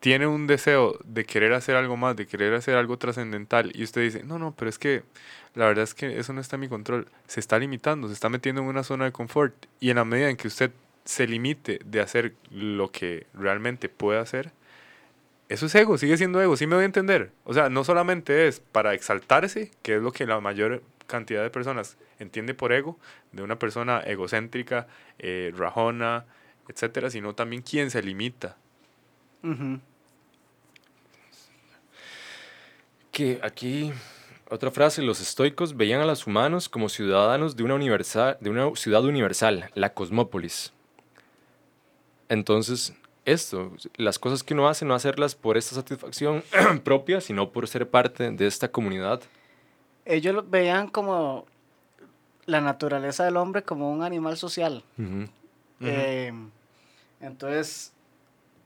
tiene 0.00 0.26
un 0.26 0.46
deseo 0.46 0.98
de 1.04 1.24
querer 1.24 1.52
hacer 1.52 1.76
algo 1.76 1.96
más, 1.96 2.16
de 2.16 2.26
querer 2.26 2.54
hacer 2.54 2.76
algo 2.76 2.98
trascendental, 2.98 3.72
y 3.74 3.82
usted 3.82 4.02
dice, 4.02 4.22
no, 4.24 4.38
no, 4.38 4.54
pero 4.56 4.68
es 4.68 4.78
que 4.78 5.02
la 5.54 5.66
verdad 5.66 5.84
es 5.84 5.94
que 5.94 6.18
eso 6.18 6.32
no 6.32 6.40
está 6.40 6.56
en 6.56 6.60
mi 6.60 6.68
control, 6.68 7.08
se 7.26 7.40
está 7.40 7.58
limitando, 7.58 8.06
se 8.08 8.14
está 8.14 8.28
metiendo 8.28 8.60
en 8.60 8.68
una 8.68 8.84
zona 8.84 9.06
de 9.06 9.12
confort, 9.12 9.54
y 9.80 9.90
en 9.90 9.96
la 9.96 10.04
medida 10.04 10.30
en 10.30 10.36
que 10.36 10.48
usted 10.48 10.70
se 11.04 11.26
limite 11.26 11.80
de 11.84 12.00
hacer 12.00 12.34
lo 12.50 12.92
que 12.92 13.26
realmente 13.34 13.88
puede 13.88 14.20
hacer, 14.20 14.52
eso 15.48 15.66
es 15.66 15.74
ego, 15.74 15.96
sigue 15.96 16.16
siendo 16.16 16.40
ego, 16.42 16.56
sí 16.56 16.66
me 16.66 16.74
voy 16.74 16.82
a 16.82 16.86
entender. 16.86 17.30
O 17.44 17.54
sea, 17.54 17.70
no 17.70 17.82
solamente 17.82 18.48
es 18.48 18.60
para 18.60 18.92
exaltarse, 18.92 19.70
que 19.82 19.96
es 19.96 20.02
lo 20.02 20.12
que 20.12 20.26
la 20.26 20.40
mayor 20.40 20.82
cantidad 21.08 21.42
de 21.42 21.50
personas 21.50 21.96
entiende 22.20 22.54
por 22.54 22.72
ego, 22.72 22.96
de 23.32 23.42
una 23.42 23.58
persona 23.58 24.00
egocéntrica, 24.00 24.86
eh, 25.18 25.52
rajona, 25.56 26.26
etcétera, 26.68 27.10
sino 27.10 27.34
también 27.34 27.62
quien 27.62 27.90
se 27.90 28.02
limita. 28.02 28.56
Que 33.10 33.40
aquí, 33.42 33.92
otra 34.50 34.70
frase, 34.70 35.02
los 35.02 35.20
estoicos 35.20 35.76
veían 35.76 36.00
a 36.00 36.06
los 36.06 36.26
humanos 36.26 36.68
como 36.68 36.88
ciudadanos 36.88 37.56
de 37.56 37.64
una, 37.64 37.74
universal, 37.74 38.36
de 38.40 38.50
una 38.50 38.70
ciudad 38.76 39.04
universal, 39.04 39.70
la 39.74 39.94
cosmópolis. 39.94 40.72
Entonces, 42.28 42.94
esto, 43.24 43.72
las 43.96 44.18
cosas 44.18 44.42
que 44.42 44.54
uno 44.54 44.68
hace, 44.68 44.84
no 44.84 44.94
hacerlas 44.94 45.34
por 45.34 45.56
esta 45.56 45.74
satisfacción 45.74 46.44
propia, 46.84 47.20
sino 47.20 47.50
por 47.50 47.66
ser 47.66 47.88
parte 47.88 48.30
de 48.30 48.46
esta 48.46 48.70
comunidad. 48.70 49.22
Ellos 50.08 50.34
lo 50.34 50.42
veían 50.42 50.88
como 50.88 51.44
la 52.46 52.60
naturaleza 52.60 53.24
del 53.24 53.36
hombre 53.36 53.62
como 53.62 53.92
un 53.92 54.02
animal 54.02 54.36
social. 54.36 54.82
Ujú. 54.98 55.22
Ujú. 55.22 55.28
Eh, 55.82 56.32
entonces, 57.20 57.92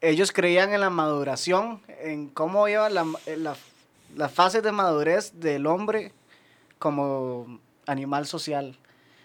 ellos 0.01 0.33
creían 0.33 0.73
en 0.73 0.81
la 0.81 0.89
maduración, 0.91 1.83
en 2.01 2.29
cómo 2.29 2.69
iba 2.69 2.89
la, 2.89 3.05
en 3.27 3.45
la, 3.45 3.57
la 4.17 4.29
fase 4.29 4.63
de 4.63 4.73
madurez 4.73 5.33
del 5.41 5.67
hombre 5.67 6.13
como 6.79 7.59
animal 7.87 8.27
social. 8.27 8.79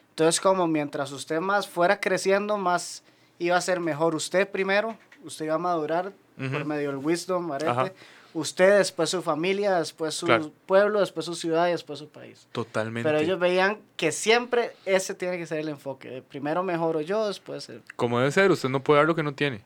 Entonces, 0.10 0.42
como 0.42 0.68
mientras 0.68 1.12
usted 1.12 1.40
más 1.40 1.68
fuera 1.68 2.00
creciendo, 2.00 2.58
más 2.58 3.04
iba 3.38 3.56
a 3.56 3.62
ser 3.62 3.80
mejor 3.80 4.16
usted 4.16 4.50
primero, 4.50 4.98
usted 5.24 5.46
iba 5.46 5.56
a 5.56 5.60
madurar 5.60 6.12
por 6.36 6.46
Ujú. 6.62 6.66
medio 6.66 6.90
del 6.92 6.98
wisdom, 6.98 7.52
arete. 7.52 7.94
Usted, 8.38 8.78
después 8.78 9.10
su 9.10 9.24
familia, 9.24 9.80
después 9.80 10.14
su 10.14 10.28
Claro. 10.28 10.52
pueblo, 10.68 11.00
después 11.00 11.26
su 11.26 11.34
ciudad 11.34 11.70
y 11.70 11.72
después 11.72 11.98
su 11.98 12.08
país. 12.08 12.48
Totalmente. 12.52 13.10
Pero 13.10 13.20
ellos 13.20 13.40
veían 13.40 13.80
que 13.96 14.12
siempre 14.12 14.74
ese 14.86 15.16
tiene 15.16 15.40
que 15.40 15.48
ser 15.48 15.58
el 15.58 15.70
enfoque. 15.70 16.08
de 16.10 16.22
Primero 16.22 16.62
mejoro 16.62 17.02
yo, 17.02 17.28
después 17.28 17.68
el 17.70 17.82
Como 17.96 18.20
debe 18.20 18.32
ser, 18.32 18.52
usted 18.52 18.70
no 18.70 18.84
puede 18.84 19.00
dar 19.00 19.08
lo 19.08 19.16
que 19.16 19.24
no 19.24 19.34
tiene. 19.34 19.62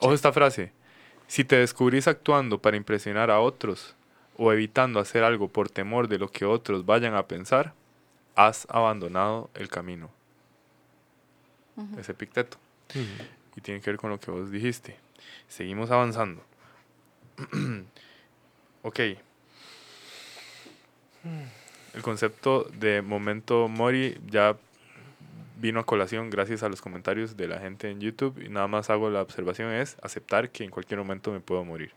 Ojo 0.00 0.14
esta 0.14 0.32
frase. 0.32 0.72
Si 1.26 1.44
te 1.44 1.56
descubrís 1.56 2.08
actuando 2.08 2.58
para 2.58 2.78
impresionar 2.78 3.30
a 3.30 3.38
otros 3.40 3.94
o 4.38 4.50
evitando 4.50 4.98
hacer 4.98 5.22
algo 5.22 5.48
por 5.48 5.68
temor 5.68 6.08
de 6.08 6.16
lo 6.18 6.30
que 6.30 6.46
otros 6.46 6.86
vayan 6.86 7.14
a 7.14 7.26
pensar, 7.26 7.74
has 8.34 8.66
abandonado 8.70 9.50
el 9.52 9.68
camino. 9.68 10.08
Es 11.98 12.08
Epicteto. 12.08 12.56
Y 13.56 13.60
tiene 13.60 13.82
que 13.82 13.90
ver 13.90 13.98
con 14.00 14.08
lo 14.08 14.18
que 14.18 14.30
vos 14.30 14.50
dijiste. 14.50 14.96
Seguimos 15.48 15.90
avanzando. 15.90 16.42
ok. 18.82 19.00
El 21.94 22.02
concepto 22.02 22.64
de 22.78 23.02
momento 23.02 23.68
mori 23.68 24.18
ya 24.26 24.56
vino 25.60 25.80
a 25.80 25.86
colación 25.86 26.30
gracias 26.30 26.62
a 26.62 26.68
los 26.68 26.80
comentarios 26.80 27.36
de 27.36 27.48
la 27.48 27.58
gente 27.58 27.90
en 27.90 28.00
YouTube 28.00 28.40
y 28.40 28.48
nada 28.48 28.68
más 28.68 28.90
hago 28.90 29.10
la 29.10 29.22
observación 29.22 29.72
es 29.72 29.96
aceptar 30.02 30.50
que 30.50 30.64
en 30.64 30.70
cualquier 30.70 30.98
momento 30.98 31.32
me 31.32 31.40
puedo 31.40 31.64
morir. 31.64 31.90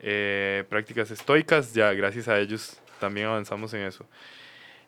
Eh, 0.00 0.64
prácticas 0.68 1.10
estoicas, 1.10 1.74
ya 1.74 1.92
gracias 1.92 2.26
a 2.28 2.38
ellos 2.38 2.80
también 2.98 3.26
avanzamos 3.26 3.72
en 3.74 3.82
eso. 3.82 4.06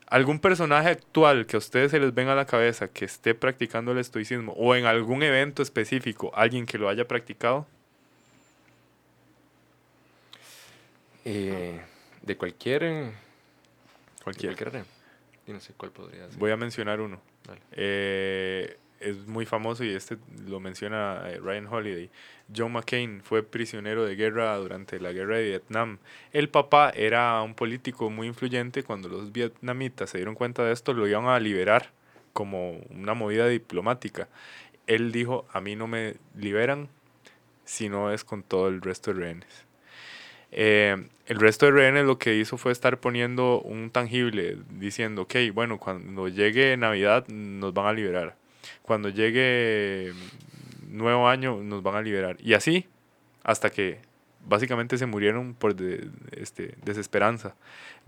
¿Algún 0.07 0.41
personaje 0.41 0.91
actual 0.91 1.47
que 1.47 1.57
a 1.57 1.59
ustedes 1.59 1.91
se 1.91 2.01
les 2.01 2.13
venga 2.13 2.33
a 2.33 2.37
la 2.37 2.47
cabeza 2.47 2.89
que 2.89 3.05
esté 3.05 3.35
practicando 3.35 3.93
el 3.93 3.99
estoicismo 3.99 4.53
o 4.53 4.75
en 4.75 4.85
algún 4.85 5.23
evento 5.23 5.63
específico 5.63 6.33
alguien 6.35 6.67
que 6.67 6.79
lo 6.79 6.89
haya 6.89 7.07
practicado? 7.07 7.67
Eh, 11.25 11.81
de 12.23 12.37
cualquier... 12.37 13.13
cualquier- 14.23 14.85
y 15.47 15.53
no 15.53 15.61
sé 15.61 15.73
cuál 15.77 15.91
podría 15.91 16.29
ser. 16.29 16.39
Voy 16.39 16.51
a 16.51 16.57
mencionar 16.57 17.01
uno. 17.01 17.21
Eh, 17.73 18.77
es 19.01 19.27
muy 19.27 19.47
famoso 19.47 19.83
y 19.83 19.91
este 19.91 20.17
lo 20.47 20.61
menciona 20.61 21.23
eh, 21.27 21.39
Ryan 21.39 21.67
Holiday. 21.67 22.11
John 22.55 22.73
McCain 22.73 23.23
fue 23.23 23.43
prisionero 23.43 24.05
de 24.05 24.15
guerra 24.15 24.57
durante 24.57 25.01
la 25.01 25.13
guerra 25.13 25.39
de 25.39 25.45
Vietnam. 25.49 25.99
El 26.33 26.49
papá 26.49 26.91
era 26.91 27.43
un 27.43 27.55
político 27.55 28.11
muy 28.11 28.29
influyente. 28.29 28.85
Cuando 28.85 29.09
los 29.09 29.33
vietnamitas 29.33 30.11
se 30.11 30.19
dieron 30.19 30.37
cuenta 30.37 30.63
de 30.65 30.73
esto, 30.73 30.93
lo 30.93 31.09
iban 31.09 31.27
a 31.27 31.41
liberar 31.41 31.91
como 32.33 32.79
una 32.91 33.15
movida 33.15 33.49
diplomática. 33.49 34.29
Él 34.87 35.11
dijo, 35.11 35.47
a 35.53 35.61
mí 35.61 35.75
no 35.75 35.87
me 35.87 36.15
liberan 36.37 36.89
si 37.65 37.89
no 37.89 38.13
es 38.13 38.25
con 38.25 38.43
todo 38.43 38.69
el 38.69 38.81
resto 38.81 39.13
de 39.13 39.21
rehenes. 39.21 39.65
Eh, 40.53 41.09
el 41.27 41.41
resto 41.41 41.67
de 41.67 41.73
rehenes 41.73 42.05
lo 42.05 42.19
que 42.19 42.37
hizo 42.37 42.59
fue 42.59 42.73
estar 42.73 42.99
poniendo 42.99 43.61
un 43.63 43.91
tangible, 43.91 44.59
diciendo, 44.71 45.23
ok, 45.23 45.35
bueno, 45.55 45.79
cuando 45.79 46.29
llegue 46.29 46.77
Navidad 46.77 47.27
nos 47.29 47.73
van 47.73 47.87
a 47.87 47.93
liberar. 47.93 48.37
Cuando 48.83 49.09
llegue 49.09 50.13
Nuevo 50.89 51.29
Año 51.29 51.63
nos 51.63 51.83
van 51.83 51.97
a 51.97 52.03
liberar. 52.03 52.37
Y 52.41 52.55
así, 52.55 52.87
hasta 53.43 53.71
que 53.71 54.01
básicamente 54.47 54.99
se 54.99 55.07
murieron 55.07 55.55
por 55.55 55.75
este, 56.33 56.75
desesperanza. 56.85 57.55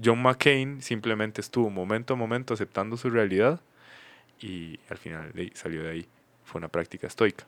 John 0.02 0.20
McCain 0.20 0.82
simplemente 0.82 1.40
estuvo 1.40 1.70
momento 1.70 2.14
a 2.14 2.16
momento 2.16 2.54
aceptando 2.54 2.96
su 2.96 3.10
realidad 3.10 3.60
y 4.40 4.78
al 4.90 4.98
final 4.98 5.32
salió 5.54 5.82
de 5.82 5.90
ahí. 5.90 6.06
Fue 6.44 6.58
una 6.58 6.68
práctica 6.68 7.06
estoica. 7.06 7.46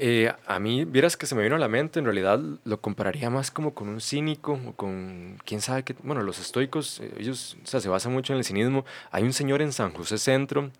Eh, 0.00 0.32
a 0.46 0.60
mí, 0.60 0.84
vieras 0.84 1.16
que 1.16 1.26
se 1.26 1.34
me 1.34 1.42
vino 1.42 1.56
a 1.56 1.58
la 1.58 1.66
mente, 1.66 1.98
en 1.98 2.04
realidad 2.04 2.38
lo 2.64 2.80
compararía 2.80 3.30
más 3.30 3.50
como 3.50 3.74
con 3.74 3.88
un 3.88 4.00
cínico 4.00 4.56
o 4.64 4.72
con, 4.74 5.38
quién 5.44 5.60
sabe 5.60 5.82
qué, 5.82 5.96
bueno, 6.04 6.22
los 6.22 6.38
estoicos, 6.38 7.00
eh, 7.00 7.12
ellos, 7.18 7.56
o 7.64 7.66
sea, 7.66 7.80
se 7.80 7.88
basan 7.88 8.12
mucho 8.12 8.32
en 8.32 8.38
el 8.38 8.44
cinismo. 8.44 8.84
Hay 9.10 9.24
un 9.24 9.32
señor 9.32 9.60
en 9.60 9.72
San 9.72 9.92
José 9.92 10.18
Centro 10.18 10.70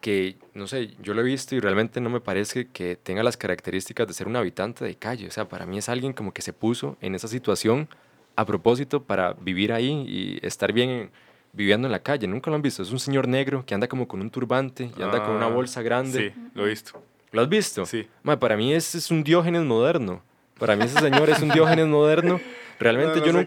que, 0.00 0.36
no 0.54 0.66
sé, 0.66 0.94
yo 1.02 1.12
lo 1.12 1.20
he 1.20 1.24
visto 1.24 1.54
y 1.54 1.60
realmente 1.60 2.00
no 2.00 2.08
me 2.08 2.20
parece 2.20 2.66
que 2.68 2.96
tenga 2.96 3.22
las 3.22 3.36
características 3.36 4.08
de 4.08 4.14
ser 4.14 4.26
un 4.26 4.36
habitante 4.36 4.86
de 4.86 4.94
calle. 4.94 5.28
O 5.28 5.30
sea, 5.30 5.48
para 5.48 5.66
mí 5.66 5.76
es 5.76 5.90
alguien 5.90 6.14
como 6.14 6.32
que 6.32 6.40
se 6.40 6.54
puso 6.54 6.96
en 7.02 7.14
esa 7.14 7.28
situación 7.28 7.90
a 8.36 8.46
propósito 8.46 9.02
para 9.02 9.34
vivir 9.34 9.74
ahí 9.74 9.90
y 10.08 10.46
estar 10.46 10.72
bien 10.72 11.10
viviendo 11.52 11.86
en 11.86 11.92
la 11.92 12.02
calle. 12.02 12.26
Nunca 12.26 12.50
lo 12.50 12.56
han 12.56 12.62
visto. 12.62 12.82
Es 12.82 12.90
un 12.90 12.98
señor 12.98 13.28
negro 13.28 13.66
que 13.66 13.74
anda 13.74 13.86
como 13.86 14.08
con 14.08 14.22
un 14.22 14.30
turbante 14.30 14.90
y 14.96 15.02
anda 15.02 15.22
con 15.22 15.34
una 15.34 15.46
Ah, 15.46 15.50
bolsa 15.50 15.82
grande. 15.82 16.32
Sí, 16.34 16.40
lo 16.54 16.64
he 16.64 16.70
visto. 16.70 17.02
¿Lo 17.32 17.42
has 17.42 17.48
visto? 17.48 17.84
Sí. 17.86 18.06
Ma, 18.22 18.38
para 18.38 18.56
mí 18.56 18.72
ese 18.72 18.98
es 18.98 19.10
un 19.10 19.24
Diógenes 19.24 19.62
moderno. 19.62 20.22
Para 20.58 20.76
mí 20.76 20.84
ese 20.84 21.00
señor 21.00 21.28
es 21.30 21.40
un 21.40 21.48
Diógenes 21.52 21.86
moderno. 21.86 22.40
Realmente 22.78 23.20
yo, 23.24 23.32
no, 23.32 23.42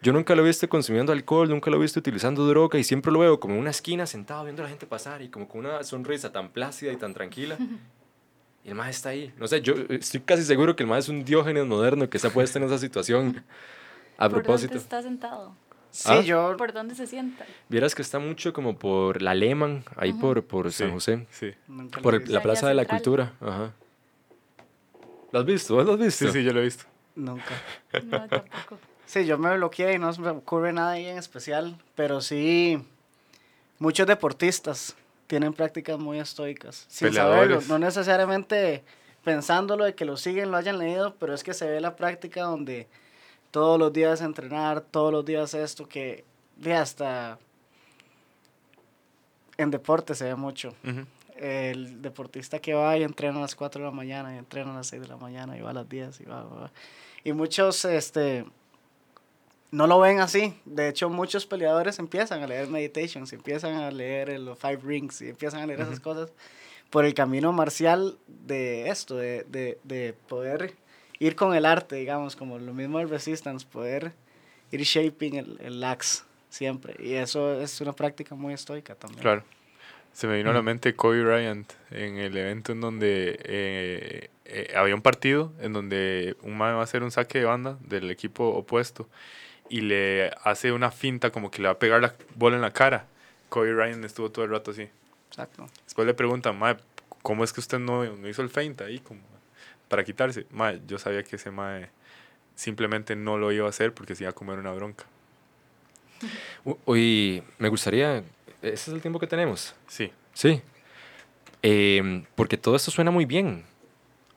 yo 0.00 0.12
nunca 0.12 0.34
lo 0.34 0.42
he 0.42 0.46
visto 0.46 0.68
consumiendo 0.68 1.12
alcohol, 1.12 1.48
nunca 1.48 1.70
lo 1.70 1.76
he 1.76 1.80
visto 1.80 2.00
utilizando 2.00 2.46
droga 2.46 2.78
y 2.78 2.84
siempre 2.84 3.12
lo 3.12 3.18
veo 3.18 3.38
como 3.38 3.54
en 3.54 3.60
una 3.60 3.70
esquina 3.70 4.06
sentado 4.06 4.44
viendo 4.44 4.62
a 4.62 4.64
la 4.64 4.70
gente 4.70 4.86
pasar 4.86 5.20
y 5.20 5.28
como 5.28 5.46
con 5.46 5.60
una 5.66 5.82
sonrisa 5.84 6.32
tan 6.32 6.48
plácida 6.50 6.92
y 6.92 6.96
tan 6.96 7.14
tranquila. 7.14 7.56
Y 8.64 8.70
el 8.70 8.74
más 8.74 8.90
está 8.90 9.10
ahí. 9.10 9.32
No 9.38 9.46
sé, 9.46 9.62
yo 9.62 9.74
estoy 9.88 10.20
casi 10.20 10.42
seguro 10.42 10.76
que 10.76 10.82
el 10.82 10.88
más 10.88 11.04
es 11.04 11.08
un 11.08 11.24
Diógenes 11.24 11.64
moderno 11.64 12.10
que 12.10 12.18
se 12.18 12.26
ha 12.26 12.30
puesto 12.30 12.58
en 12.58 12.64
esa 12.64 12.76
situación. 12.76 13.42
A 14.18 14.28
¿Por 14.28 14.42
propósito. 14.42 14.72
dónde 14.72 14.82
está 14.82 15.00
sentado? 15.00 15.54
Sí, 15.90 16.08
Ah. 16.12 16.20
yo 16.20 16.54
¿Por 16.56 16.72
dónde 16.72 16.94
se 16.94 17.06
sienta? 17.06 17.44
Vieras 17.68 17.94
que 17.94 18.02
está 18.02 18.18
mucho 18.18 18.52
como 18.52 18.78
por 18.78 19.22
la 19.22 19.34
Lehman, 19.34 19.84
ahí 19.96 20.12
por, 20.12 20.44
por 20.44 20.70
San 20.72 20.88
Sí, 20.88 20.92
José. 20.92 21.26
Sí. 21.30 21.52
nunca 21.66 22.00
Por 22.00 22.14
el- 22.14 22.32
la 22.32 22.42
Plaza 22.42 22.68
de 22.68 22.74
la. 22.74 22.84
Cultura. 22.84 23.32
Ajá. 23.40 23.72
¿Lo 25.32 25.40
has 25.40 25.44
visto? 25.46 25.74
¿Vos 25.74 25.86
¿Lo 25.86 25.92
has 25.94 25.98
visto? 25.98 26.26
Sí, 26.26 26.32
sí, 26.32 26.44
yo 26.44 26.52
lo 26.52 26.60
he 26.60 26.64
visto. 26.64 26.84
Nunca. 27.14 27.44
No, 28.04 28.28
tampoco. 28.28 28.78
Sí, 29.06 29.24
yo 29.24 29.38
me 29.38 29.56
bloqueé 29.56 29.94
y 29.94 29.98
no 29.98 30.12
se 30.12 30.20
me 30.20 30.28
ocurre 30.28 30.72
nada 30.72 30.92
ahí 30.92 31.06
en 31.06 31.16
especial, 31.16 31.76
pero 31.94 32.20
sí, 32.20 32.78
muchos 33.78 34.06
deportistas 34.06 34.94
tienen 35.26 35.54
prácticas 35.54 35.98
muy 35.98 36.18
estoicas, 36.20 36.84
sin 36.88 37.12
saberlo, 37.14 37.60
no 37.68 37.78
necesariamente 37.78 38.84
pensándolo 39.24 39.84
de 39.84 39.94
que 39.94 40.04
lo 40.04 40.16
siguen, 40.18 40.50
lo 40.50 40.58
hayan 40.58 40.78
leído, 40.78 41.14
pero 41.18 41.32
es 41.34 41.42
que 41.42 41.54
se 41.54 41.66
ve 41.66 41.80
la 41.80 41.96
práctica 41.96 42.42
donde 42.42 42.86
todos 43.50 43.78
los 43.78 43.92
días 43.92 44.20
entrenar, 44.20 44.80
todos 44.80 45.12
los 45.12 45.24
días 45.24 45.54
esto, 45.54 45.88
que 45.88 46.24
de 46.56 46.74
hasta 46.74 47.38
en 49.56 49.70
deporte 49.70 50.14
se 50.14 50.24
ve 50.24 50.34
mucho. 50.34 50.74
Ujú. 50.84 51.06
El 51.36 52.02
deportista 52.02 52.58
que 52.58 52.74
va 52.74 52.96
y 52.96 53.04
entrena 53.04 53.38
a 53.38 53.42
las 53.42 53.54
4 53.54 53.80
de 53.80 53.86
la 53.86 53.94
mañana 53.94 54.34
y 54.34 54.38
entrena 54.38 54.72
a 54.72 54.74
las 54.74 54.88
6 54.88 55.02
de 55.02 55.08
la 55.08 55.16
mañana 55.16 55.56
y 55.56 55.60
va 55.60 55.70
a 55.70 55.74
las 55.74 55.88
10 55.88 56.20
y 56.20 56.24
va, 56.24 56.42
va, 56.42 56.60
va. 56.62 56.72
Y 57.22 57.32
muchos 57.32 57.84
este, 57.84 58.44
no 59.70 59.86
lo 59.86 60.00
ven 60.00 60.20
así. 60.20 60.54
De 60.64 60.88
hecho, 60.88 61.08
muchos 61.10 61.46
peleadores 61.46 61.98
empiezan 61.98 62.42
a 62.42 62.46
leer 62.46 62.68
Meditations, 62.68 63.32
empiezan 63.32 63.74
a 63.76 63.90
leer 63.90 64.38
los 64.40 64.58
Five 64.58 64.80
Rings 64.82 65.20
y 65.22 65.28
empiezan 65.28 65.60
a 65.60 65.66
leer 65.66 65.80
esas 65.80 66.00
cosas 66.00 66.32
por 66.90 67.04
el 67.04 67.14
camino 67.14 67.52
marcial 67.52 68.18
de 68.26 68.88
esto, 68.88 69.16
de, 69.16 69.44
de, 69.44 69.78
de 69.84 70.14
poder 70.28 70.74
ir 71.18 71.36
con 71.36 71.54
el 71.54 71.66
arte, 71.66 71.96
digamos, 71.96 72.36
como 72.36 72.58
lo 72.58 72.74
mismo 72.74 72.98
del 72.98 73.08
Resistance, 73.08 73.66
poder 73.66 74.12
ir 74.70 74.82
shaping 74.82 75.36
el, 75.36 75.58
el 75.60 75.84
axe 75.84 76.22
siempre. 76.48 76.96
Y 76.98 77.14
eso 77.14 77.60
es 77.60 77.80
una 77.80 77.92
práctica 77.92 78.34
muy 78.34 78.54
estoica 78.54 78.94
también. 78.94 79.22
Claro. 79.22 79.44
Se 80.12 80.26
me 80.26 80.36
vino 80.36 80.50
a 80.50 80.52
la 80.52 80.62
mente 80.62 80.96
Kobe 80.96 81.22
Bryant 81.22 81.72
en 81.90 82.16
el 82.16 82.36
evento 82.36 82.72
en 82.72 82.80
donde 82.80 83.38
eh, 83.44 84.30
eh, 84.46 84.72
había 84.74 84.94
un 84.94 85.02
partido 85.02 85.52
en 85.60 85.72
donde 85.72 86.36
un 86.42 86.56
man 86.56 86.74
va 86.74 86.80
a 86.80 86.82
hacer 86.82 87.04
un 87.04 87.12
saque 87.12 87.38
de 87.38 87.44
banda 87.44 87.78
del 87.82 88.10
equipo 88.10 88.48
opuesto 88.48 89.08
y 89.68 89.82
le 89.82 90.32
hace 90.42 90.72
una 90.72 90.90
finta 90.90 91.30
como 91.30 91.50
que 91.50 91.62
le 91.62 91.68
va 91.68 91.74
a 91.74 91.78
pegar 91.78 92.00
la 92.00 92.14
bola 92.34 92.56
en 92.56 92.62
la 92.62 92.72
cara. 92.72 93.06
Kobe 93.48 93.72
Bryant 93.74 94.04
estuvo 94.04 94.30
todo 94.30 94.44
el 94.44 94.50
rato 94.50 94.72
así. 94.72 94.88
Exacto. 95.28 95.68
Después 95.84 96.06
le 96.06 96.14
preguntan, 96.14 96.58
mae, 96.58 96.76
¿cómo 97.22 97.44
es 97.44 97.52
que 97.52 97.60
usted 97.60 97.78
no, 97.78 98.04
no 98.04 98.28
hizo 98.28 98.42
el 98.42 98.48
feint 98.48 98.80
ahí 98.80 98.98
como 98.98 99.20
para 99.88 100.04
quitarse? 100.04 100.46
Mae, 100.50 100.80
yo 100.86 100.98
sabía 100.98 101.22
que 101.22 101.36
ese 101.36 101.50
mae 101.50 101.88
simplemente 102.54 103.16
no 103.16 103.38
lo 103.38 103.52
iba 103.52 103.66
a 103.66 103.70
hacer 103.70 103.92
porque 103.94 104.14
se 104.14 104.24
iba 104.24 104.30
a 104.30 104.34
comer 104.34 104.58
una 104.58 104.72
bronca. 104.72 105.04
U- 106.64 106.76
Hoy 106.84 107.42
me 107.58 107.68
gustaría, 107.68 108.18
ese 108.62 108.72
es 108.74 108.88
el 108.88 109.00
tiempo 109.00 109.18
que 109.18 109.26
tenemos. 109.26 109.74
Sí. 109.86 110.10
Sí. 110.34 110.60
Em, 111.62 112.24
porque 112.34 112.56
todo 112.56 112.76
esto 112.76 112.90
suena 112.90 113.10
muy 113.10 113.24
bien. 113.24 113.64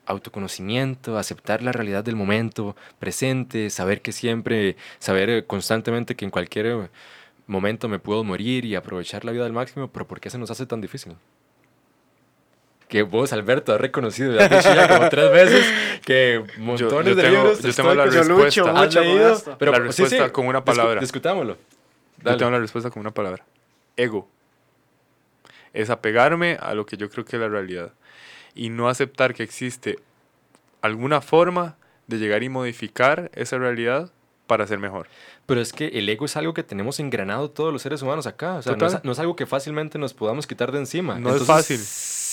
Autoconocimiento, 0.06 1.16
aceptar 1.16 1.62
la 1.62 1.70
realidad 1.72 2.02
del 2.04 2.16
momento 2.16 2.74
presente, 2.98 3.70
saber 3.70 4.02
que 4.02 4.10
siempre, 4.12 4.76
saber 4.98 5.46
constantemente 5.46 6.16
que 6.16 6.24
en 6.24 6.30
cualquier 6.32 6.90
momento 7.46 7.88
me 7.88 8.00
puedo 8.00 8.24
morir 8.24 8.64
y 8.64 8.74
aprovechar 8.74 9.24
la 9.24 9.30
vida 9.32 9.46
al 9.46 9.52
máximo, 9.52 9.88
pero 9.88 10.06
¿por 10.08 10.20
qué 10.20 10.28
se 10.30 10.38
nos 10.38 10.50
hace 10.50 10.66
tan 10.66 10.80
difícil? 10.80 11.14
Que 12.92 13.00
vos, 13.04 13.32
Alberto, 13.32 13.72
has 13.72 13.80
reconocido, 13.80 14.38
has 14.38 14.50
dicho 14.50 14.74
ya 14.74 14.86
como 14.86 15.08
tres 15.08 15.32
veces 15.32 15.66
que 16.04 16.44
montones 16.58 17.08
yo 17.08 17.14
de 17.14 17.22
tengo- 17.22 17.36
libros 17.44 17.62
yo 17.62 17.72
tengo 17.74 17.94
la 17.94 18.04
Yo 18.10 18.22
lucho 18.24 18.34
respuesta. 18.44 18.72
mucho 18.74 19.00
leído, 19.00 19.42
pero 19.58 19.72
La 19.72 19.78
sí, 19.78 19.82
respuesta 19.84 20.24
sí, 20.26 20.30
con 20.30 20.46
una 20.46 20.58
discu- 20.60 20.64
palabra. 20.64 21.00
discutámoslo. 21.00 21.54
Yo 21.54 21.58
Dale. 22.22 22.36
tengo 22.36 22.50
la 22.50 22.58
respuesta 22.58 22.90
con 22.90 23.00
una 23.00 23.10
palabra. 23.12 23.46
Ego. 23.96 24.28
Es 25.72 25.88
apegarme 25.88 26.58
a 26.60 26.74
lo 26.74 26.84
que 26.84 26.98
yo 26.98 27.08
creo 27.08 27.24
que 27.24 27.36
es 27.36 27.40
la 27.40 27.48
realidad. 27.48 27.92
Y 28.54 28.68
no 28.68 28.90
aceptar 28.90 29.32
que 29.32 29.42
existe 29.42 29.98
alguna 30.82 31.22
forma 31.22 31.76
de 32.08 32.18
llegar 32.18 32.42
y 32.42 32.50
modificar 32.50 33.30
esa 33.34 33.56
realidad 33.56 34.10
para 34.46 34.66
ser 34.66 34.78
mejor. 34.78 35.06
Pero 35.46 35.62
es 35.62 35.72
que 35.72 35.86
el 35.88 36.06
ego 36.10 36.26
es 36.26 36.36
algo 36.36 36.52
que 36.52 36.62
tenemos 36.62 37.00
engranado 37.00 37.48
todos 37.50 37.72
los 37.72 37.80
seres 37.80 38.02
humanos 38.02 38.26
acá. 38.26 38.56
O 38.56 38.62
sea, 38.62 38.76
no 38.76 38.86
es, 38.86 39.02
no 39.02 39.12
es 39.12 39.18
algo 39.18 39.34
que 39.34 39.46
fácilmente 39.46 39.98
nos 39.98 40.12
podamos 40.12 40.46
quitar 40.46 40.72
de 40.72 40.78
encima. 40.80 41.14
No 41.18 41.30
es 41.34 41.40
Entonces, 41.40 41.46
fácil. 41.46 41.78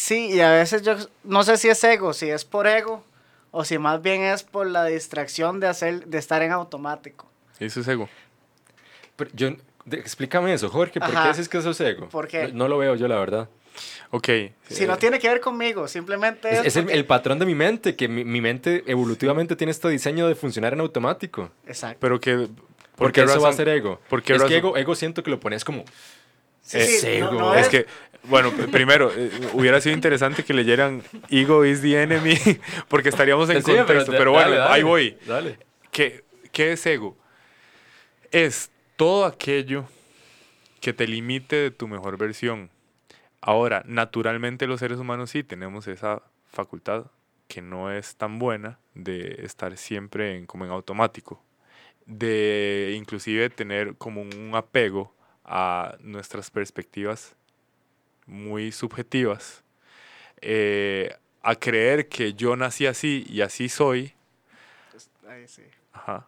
Sí, 0.10 0.32
y 0.32 0.42
a 0.42 0.50
veces 0.54 0.82
yo 0.82 0.96
no 1.24 1.44
sé 1.44 1.56
si 1.58 1.68
es 1.70 1.84
ego, 1.84 2.14
si 2.14 2.32
es 2.32 2.44
por 2.44 2.66
ego 2.66 3.04
o 3.52 3.64
si 3.64 3.78
más 3.78 4.02
bien 4.02 4.24
es 4.24 4.42
por 4.42 4.66
la 4.66 4.86
distracción 4.86 5.60
de 5.60 5.68
hacer 5.68 6.08
de 6.08 6.18
estar 6.18 6.42
en 6.42 6.52
automático. 6.52 7.30
Eso 7.60 7.82
es 7.82 7.88
ego. 7.88 8.10
Pero 9.16 9.30
yo, 9.36 9.50
de- 9.86 9.98
explícame 10.00 10.52
eso, 10.52 10.68
Jorge. 10.70 11.00
¿Por 11.00 11.10
Ajá. 11.12 11.22
qué 11.24 11.28
dices 11.30 11.48
que 11.48 11.60
eso 11.60 11.70
es 11.70 11.80
ego? 11.82 12.10
¿Por 12.10 12.28
qué? 12.28 12.48
No, 12.48 12.54
no 12.64 12.68
lo 12.70 12.78
veo 12.80 12.96
yo, 12.96 13.08
la 13.08 13.18
verdad. 13.20 13.50
Ok. 14.10 14.28
Si 14.68 14.84
eh, 14.84 14.88
no 14.88 14.98
tiene 14.98 15.20
que 15.20 15.28
ver 15.30 15.40
conmigo, 15.42 15.88
simplemente 15.88 16.50
es, 16.50 16.60
Es, 16.62 16.66
es 16.66 16.76
el, 16.78 16.84
porque- 16.86 16.98
el 16.98 17.06
patrón 17.06 17.38
de 17.38 17.46
mi 17.46 17.54
mente, 17.54 17.96
que 17.96 18.08
mi, 18.08 18.26
mi 18.26 18.42
mente 18.42 18.84
evolutivamente 18.88 19.56
tiene 19.56 19.70
este 19.70 19.90
diseño 19.90 20.28
de 20.28 20.34
funcionar 20.34 20.74
en 20.74 20.80
automático. 20.80 21.52
Exacto. 21.68 21.98
Pero 22.02 22.20
que... 22.20 22.36
¿por 22.36 22.50
Porque 22.96 23.22
qué 23.22 23.26
eso 23.26 23.40
va 23.42 23.50
a 23.50 23.52
razón? 23.52 23.58
ser 23.58 23.70
ego. 23.70 24.02
¿Por 24.10 24.24
qué 24.24 24.34
es 24.34 24.40
que 24.40 24.44
razón? 24.46 24.58
ego, 24.58 24.76
ego 24.78 24.96
siento 24.96 25.22
que 25.22 25.30
lo 25.30 25.40
pones 25.40 25.64
como... 25.64 25.84
Sí, 26.62 26.78
Eh, 26.78 26.86
sí, 26.86 26.98
Sego. 27.00 27.32
no, 27.32 27.40
no 27.40 27.54
es 27.56 27.62
es- 27.62 27.70
que, 27.70 27.86
bueno, 28.24 28.52
primero, 28.72 29.12
eh, 29.16 29.32
hubiera 29.54 29.80
sido 29.82 29.96
interesante 29.96 30.44
que 30.44 30.54
leyeran 30.54 31.02
Ego 31.30 31.66
is 31.66 31.82
the 31.82 32.02
enemy, 32.02 32.36
porque 32.88 33.10
estaríamos 33.10 33.50
en 33.50 33.58
Sí, 33.64 33.72
pero 33.72 33.86
contexto. 33.86 34.12
da- 34.12 34.18
Pero, 34.18 34.32
bueno, 34.32 34.50
dale, 34.50 34.60
dale, 34.62 34.74
ahí 34.74 34.84
voy. 34.84 35.18
Dale. 35.26 35.58
¿Qué, 35.92 36.24
¿Qué 36.52 36.74
es 36.74 36.86
ego? 36.86 37.18
Es 38.32 38.70
todo 38.96 39.26
aquello 39.26 39.86
que 40.82 40.94
te 40.94 41.08
limite 41.08 41.56
de 41.56 41.72
tu 41.72 41.88
mejor 41.88 42.18
versión. 42.18 42.70
Ahora, 43.42 43.84
naturalmente 43.86 44.68
los 44.68 44.80
seres 44.80 45.00
humanos 45.00 45.30
sí 45.32 45.44
tenemos 45.44 45.88
esa 45.88 46.22
facultad 46.52 47.06
que 47.48 47.62
no 47.62 47.92
es 47.92 48.16
tan 48.16 48.38
buena 48.38 48.80
de 48.94 49.40
estar 49.44 49.76
siempre 49.78 50.36
en, 50.38 50.46
como 50.46 50.66
en 50.66 50.72
automático, 50.72 51.42
de 52.06 52.94
inclusive 52.96 53.50
tener 53.50 53.96
como 53.96 54.22
un 54.22 54.52
apego 54.54 55.16
a 55.46 55.96
nuestras 56.02 56.52
perspectivas 56.52 57.36
muy 58.30 58.72
subjetivas, 58.72 59.64
eh, 60.42 61.16
a 61.42 61.56
creer 61.56 62.10
que 62.10 62.34
yo 62.34 62.56
nací 62.56 62.86
así 62.86 63.26
y 63.30 63.42
así 63.42 63.70
soy, 63.70 64.14
Ahí 65.30 65.48
sí. 65.48 65.62
Ajá. 65.94 66.28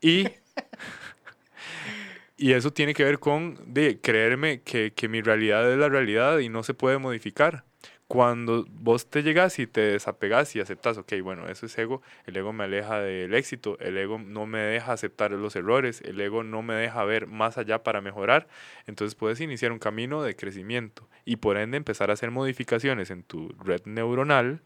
Y, 0.00 0.26
y 2.36 2.52
eso 2.52 2.72
tiene 2.72 2.94
que 2.94 3.02
ver 3.02 3.18
con 3.18 3.58
de 3.74 4.00
creerme 4.00 4.62
que, 4.62 4.92
que 4.92 5.08
mi 5.08 5.22
realidad 5.22 5.72
es 5.72 5.76
la 5.76 5.88
realidad 5.88 6.38
y 6.38 6.48
no 6.48 6.62
se 6.62 6.72
puede 6.72 6.98
modificar. 6.98 7.64
Cuando 8.08 8.64
vos 8.70 9.10
te 9.10 9.24
llegas 9.24 9.58
y 9.58 9.66
te 9.66 9.80
desapegas 9.80 10.54
y 10.54 10.60
aceptas, 10.60 10.96
ok, 10.96 11.14
bueno, 11.24 11.48
eso 11.48 11.66
es 11.66 11.76
ego, 11.76 12.02
el 12.24 12.36
ego 12.36 12.52
me 12.52 12.62
aleja 12.62 13.00
del 13.00 13.34
éxito, 13.34 13.76
el 13.80 13.98
ego 13.98 14.18
no 14.18 14.46
me 14.46 14.60
deja 14.60 14.92
aceptar 14.92 15.32
los 15.32 15.56
errores, 15.56 16.02
el 16.02 16.20
ego 16.20 16.44
no 16.44 16.62
me 16.62 16.74
deja 16.74 17.02
ver 17.04 17.26
más 17.26 17.58
allá 17.58 17.82
para 17.82 18.00
mejorar, 18.00 18.46
entonces 18.86 19.16
puedes 19.16 19.40
iniciar 19.40 19.72
un 19.72 19.80
camino 19.80 20.22
de 20.22 20.36
crecimiento 20.36 21.08
y 21.24 21.36
por 21.36 21.56
ende 21.56 21.78
empezar 21.78 22.10
a 22.10 22.12
hacer 22.12 22.30
modificaciones 22.30 23.10
en 23.10 23.24
tu 23.24 23.48
red 23.58 23.82
neuronal 23.86 24.60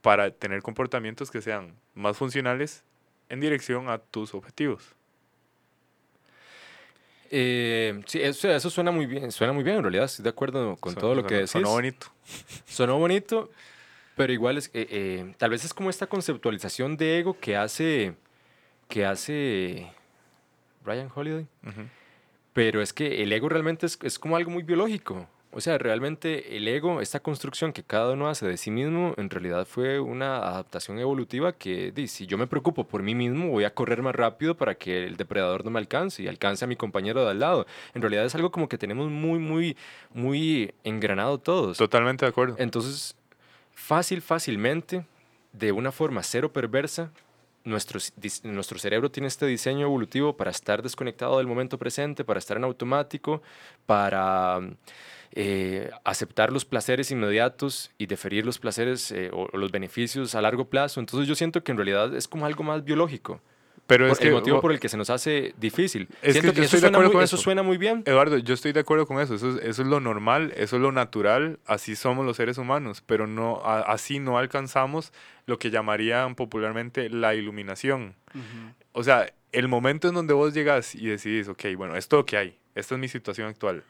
para 0.00 0.30
tener 0.30 0.62
comportamientos 0.62 1.30
que 1.30 1.42
sean 1.42 1.74
más 1.94 2.16
funcionales 2.16 2.84
en 3.28 3.40
dirección 3.40 3.90
a 3.90 3.98
tus 3.98 4.34
objetivos. 4.34 4.96
Eh, 7.32 8.02
sí, 8.06 8.20
eso, 8.20 8.50
eso 8.50 8.70
suena 8.70 8.90
muy 8.90 9.06
bien, 9.06 9.30
suena 9.30 9.52
muy 9.52 9.62
bien 9.62 9.76
en 9.76 9.82
realidad, 9.82 10.06
estoy 10.06 10.24
de 10.24 10.30
acuerdo 10.30 10.76
con 10.76 10.94
todo 10.96 11.14
lo 11.14 11.24
que 11.24 11.34
decís. 11.34 11.52
sonó 11.52 11.70
bonito. 11.70 12.08
Sonó 12.66 12.98
bonito, 12.98 13.50
pero 14.16 14.32
igual 14.32 14.58
es, 14.58 14.66
eh, 14.74 14.86
eh, 14.90 15.34
tal 15.38 15.50
vez 15.50 15.64
es 15.64 15.72
como 15.72 15.90
esta 15.90 16.08
conceptualización 16.08 16.96
de 16.96 17.20
ego 17.20 17.38
que 17.38 17.56
hace, 17.56 18.14
que 18.88 19.06
hace 19.06 19.92
Brian 20.84 21.10
Holiday. 21.14 21.46
Pero 22.52 22.82
es 22.82 22.92
que 22.92 23.22
el 23.22 23.32
ego 23.32 23.48
realmente 23.48 23.86
es, 23.86 23.96
es 24.02 24.18
como 24.18 24.36
algo 24.36 24.50
muy 24.50 24.64
biológico. 24.64 25.28
O 25.52 25.60
sea, 25.60 25.78
realmente 25.78 26.56
el 26.56 26.68
ego, 26.68 27.00
esta 27.00 27.18
construcción 27.18 27.72
que 27.72 27.82
cada 27.82 28.12
uno 28.12 28.28
hace 28.28 28.46
de 28.46 28.56
sí 28.56 28.70
mismo, 28.70 29.14
en 29.16 29.28
realidad 29.30 29.66
fue 29.66 29.98
una 29.98 30.36
adaptación 30.36 31.00
evolutiva 31.00 31.52
que, 31.52 31.92
si 32.06 32.26
yo 32.26 32.38
me 32.38 32.46
preocupo 32.46 32.84
por 32.84 33.02
mí 33.02 33.16
mismo, 33.16 33.48
voy 33.48 33.64
a 33.64 33.74
correr 33.74 34.00
más 34.00 34.14
rápido 34.14 34.56
para 34.56 34.76
que 34.76 35.04
el 35.04 35.16
depredador 35.16 35.64
no 35.64 35.72
me 35.72 35.80
alcance 35.80 36.22
y 36.22 36.28
alcance 36.28 36.64
a 36.64 36.68
mi 36.68 36.76
compañero 36.76 37.24
de 37.24 37.32
al 37.32 37.40
lado. 37.40 37.66
En 37.94 38.02
realidad 38.02 38.24
es 38.24 38.34
algo 38.36 38.52
como 38.52 38.68
que 38.68 38.78
tenemos 38.78 39.10
muy, 39.10 39.40
muy, 39.40 39.76
muy 40.14 40.72
engranado 40.84 41.38
todos. 41.38 41.78
Totalmente 41.78 42.24
de 42.24 42.28
acuerdo. 42.28 42.54
Entonces, 42.58 43.16
fácil, 43.74 44.22
fácilmente, 44.22 45.04
de 45.52 45.72
una 45.72 45.90
forma 45.90 46.22
cero 46.22 46.52
perversa, 46.52 47.10
nuestro, 47.64 47.98
nuestro 48.44 48.78
cerebro 48.78 49.10
tiene 49.10 49.26
este 49.26 49.46
diseño 49.46 49.86
evolutivo 49.86 50.36
para 50.36 50.52
estar 50.52 50.80
desconectado 50.80 51.38
del 51.38 51.48
momento 51.48 51.76
presente, 51.76 52.24
para 52.24 52.38
estar 52.38 52.56
en 52.56 52.64
automático, 52.64 53.42
para 53.84 54.60
eh, 55.32 55.90
aceptar 56.04 56.52
los 56.52 56.64
placeres 56.64 57.10
inmediatos 57.10 57.90
y 57.98 58.06
deferir 58.06 58.44
los 58.44 58.58
placeres 58.58 59.10
eh, 59.12 59.30
o, 59.32 59.48
o 59.52 59.56
los 59.58 59.70
beneficios 59.70 60.34
a 60.34 60.40
largo 60.42 60.68
plazo. 60.68 61.00
Entonces 61.00 61.28
yo 61.28 61.34
siento 61.34 61.62
que 61.62 61.72
en 61.72 61.78
realidad 61.78 62.14
es 62.16 62.26
como 62.28 62.46
algo 62.46 62.62
más 62.64 62.84
biológico. 62.84 63.40
Pero 63.86 64.04
Por 64.06 64.12
es 64.12 64.18
que, 64.20 64.28
el 64.28 64.34
motivo 64.34 64.60
por 64.60 64.70
el 64.70 64.78
que 64.78 64.88
se 64.88 64.96
nos 64.96 65.10
hace 65.10 65.52
difícil. 65.58 66.06
Es 66.22 66.34
siento 66.34 66.52
que 66.52 66.58
yo 66.58 66.62
eso, 66.62 66.76
estoy 66.76 66.78
de 66.78 66.80
suena 66.82 66.96
acuerdo 66.98 67.08
muy, 67.08 67.14
con 67.14 67.24
eso 67.24 67.34
eso. 67.34 67.42
suena 67.42 67.62
muy 67.64 67.76
bien. 67.76 68.04
Eduardo, 68.06 68.38
yo 68.38 68.54
estoy 68.54 68.70
de 68.72 68.78
acuerdo 68.80 69.04
con 69.04 69.18
eso. 69.20 69.34
Eso 69.34 69.50
es, 69.56 69.64
eso 69.64 69.82
es 69.82 69.88
lo 69.88 69.98
normal, 69.98 70.52
eso 70.56 70.76
es 70.76 70.82
lo 70.82 70.92
natural, 70.92 71.58
así 71.66 71.96
somos 71.96 72.24
los 72.24 72.36
seres 72.36 72.56
humanos, 72.58 73.02
pero 73.04 73.26
no, 73.26 73.60
a- 73.64 73.80
así 73.80 74.20
no 74.20 74.38
alcanzamos 74.38 75.12
lo 75.46 75.58
que 75.58 75.70
llamarían 75.70 76.36
popularmente 76.36 77.10
la 77.10 77.34
iluminación. 77.34 78.14
O 78.92 79.02
sea, 79.02 79.26
el 79.50 79.66
momento 79.66 80.06
en 80.08 80.14
donde 80.14 80.34
vos 80.34 80.54
llegas 80.54 80.94
y 80.94 81.06
decidís, 81.06 81.48
ok, 81.48 81.64
bueno, 81.76 81.96
esto 81.96 82.16
es 82.16 82.20
lo 82.20 82.26
que 82.26 82.36
hay, 82.36 82.58
esta 82.76 82.94
es 82.94 83.00
mi 83.00 83.08
situación 83.08 83.48
actual, 83.48 83.82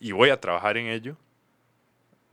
y 0.00 0.12
voy 0.12 0.30
a 0.30 0.40
trabajar 0.40 0.76
en 0.76 0.86
ello, 0.86 1.16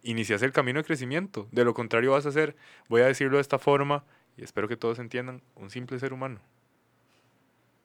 inicias 0.01 0.41
el 0.41 0.51
camino 0.51 0.79
de 0.79 0.85
crecimiento. 0.85 1.47
De 1.51 1.63
lo 1.63 1.73
contrario 1.73 2.11
vas 2.11 2.25
a 2.25 2.31
ser, 2.31 2.55
voy 2.89 3.01
a 3.01 3.05
decirlo 3.05 3.37
de 3.37 3.41
esta 3.41 3.59
forma, 3.59 4.03
y 4.37 4.43
espero 4.43 4.67
que 4.67 4.77
todos 4.77 4.99
entiendan, 4.99 5.41
un 5.55 5.69
simple 5.69 5.99
ser 5.99 6.13
humano. 6.13 6.39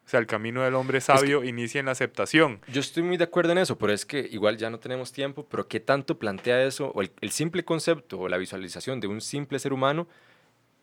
O 0.04 0.10
sea, 0.10 0.20
el 0.20 0.26
camino 0.26 0.62
del 0.62 0.74
hombre 0.74 1.02
sabio 1.02 1.44
inicia 1.44 1.80
en 1.80 1.86
la 1.86 1.92
aceptación. 1.92 2.60
Yo 2.68 2.80
estoy 2.80 3.02
muy 3.02 3.18
de 3.18 3.24
acuerdo 3.24 3.52
en 3.52 3.58
eso, 3.58 3.76
pero 3.76 3.92
es 3.92 4.06
que 4.06 4.20
igual 4.20 4.56
ya 4.56 4.70
no 4.70 4.78
tenemos 4.78 5.12
tiempo, 5.12 5.46
pero 5.50 5.68
¿qué 5.68 5.80
tanto 5.80 6.18
plantea 6.18 6.64
eso? 6.64 6.92
O 6.94 7.02
el, 7.02 7.12
el 7.20 7.30
simple 7.30 7.62
concepto 7.62 8.18
o 8.18 8.28
la 8.28 8.38
visualización 8.38 9.00
de 9.00 9.06
un 9.06 9.20
simple 9.20 9.58
ser 9.58 9.74
humano 9.74 10.08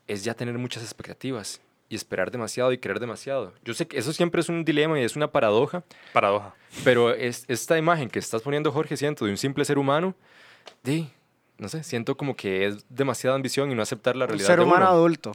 es 0.05 0.23
ya 0.23 0.35
tener 0.35 0.57
muchas 0.59 0.83
expectativas 0.83 1.59
y 1.89 1.95
esperar 1.95 2.31
demasiado 2.31 2.71
y 2.71 2.77
querer 2.79 2.99
demasiado. 2.99 3.53
Yo 3.63 3.73
sé 3.73 3.87
que 3.87 3.97
eso 3.97 4.11
siempre 4.13 4.41
es 4.41 4.49
un 4.49 4.65
dilema 4.65 4.99
y 4.99 5.03
es 5.03 5.15
una 5.15 5.31
paradoja, 5.31 5.83
Paradoja. 6.13 6.55
pero 6.83 7.11
es, 7.13 7.45
esta 7.47 7.77
imagen 7.77 8.09
que 8.09 8.19
estás 8.19 8.41
poniendo, 8.41 8.71
Jorge, 8.71 8.97
siento, 8.97 9.25
de 9.25 9.31
un 9.31 9.37
simple 9.37 9.63
ser 9.65 9.77
humano, 9.77 10.15
de, 10.83 11.07
no 11.57 11.69
sé, 11.69 11.83
siento 11.83 12.17
como 12.17 12.35
que 12.35 12.65
es 12.65 12.85
demasiada 12.89 13.35
ambición 13.35 13.71
y 13.71 13.75
no 13.75 13.81
aceptar 13.83 14.15
la 14.15 14.25
Un 14.25 14.29
realidad 14.29 14.47
ser 14.47 14.59
de 14.59 14.65
humano 14.65 14.85
uno. 14.85 14.93
adulto. 14.95 15.31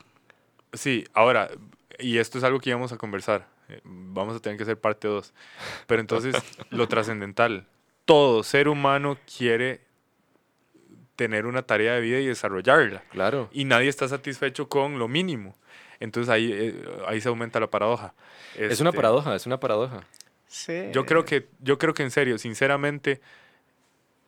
Sí, 0.72 1.04
ahora, 1.14 1.50
y 1.98 2.18
esto 2.18 2.38
es 2.38 2.44
algo 2.44 2.58
que 2.60 2.70
íbamos 2.70 2.92
a 2.92 2.96
conversar. 2.96 3.46
eh, 3.68 3.80
Vamos 3.84 4.36
a 4.36 4.40
tener 4.40 4.56
que 4.56 4.64
hacer 4.64 4.78
parte 4.80 5.06
2. 5.08 5.32
Pero 5.86 6.00
entonces, 6.00 6.34
lo 6.70 6.88
trascendental. 6.88 7.66
Todo 8.04 8.42
ser 8.42 8.68
humano 8.68 9.18
quiere 9.36 9.82
tener 11.16 11.46
una 11.46 11.62
tarea 11.62 11.94
de 11.94 12.00
vida 12.00 12.18
y 12.18 12.26
desarrollarla. 12.26 13.02
Claro. 13.10 13.48
Y 13.52 13.64
nadie 13.64 13.88
está 13.88 14.08
satisfecho 14.08 14.68
con 14.68 14.98
lo 14.98 15.06
mínimo. 15.06 15.54
Entonces 16.00 16.30
ahí, 16.30 16.50
eh, 16.52 16.82
ahí 17.06 17.20
se 17.20 17.28
aumenta 17.28 17.60
la 17.60 17.68
paradoja. 17.68 18.14
Es 18.56 18.80
una 18.80 18.90
Este, 18.90 18.96
paradoja, 18.98 19.34
es 19.36 19.46
una 19.46 19.60
paradoja. 19.60 20.02
Sí. 20.48 20.88
Yo 20.92 21.06
creo 21.06 21.24
que, 21.24 21.46
yo 21.60 21.78
creo 21.78 21.94
que 21.94 22.02
en 22.02 22.10
serio, 22.10 22.38
sinceramente, 22.38 23.20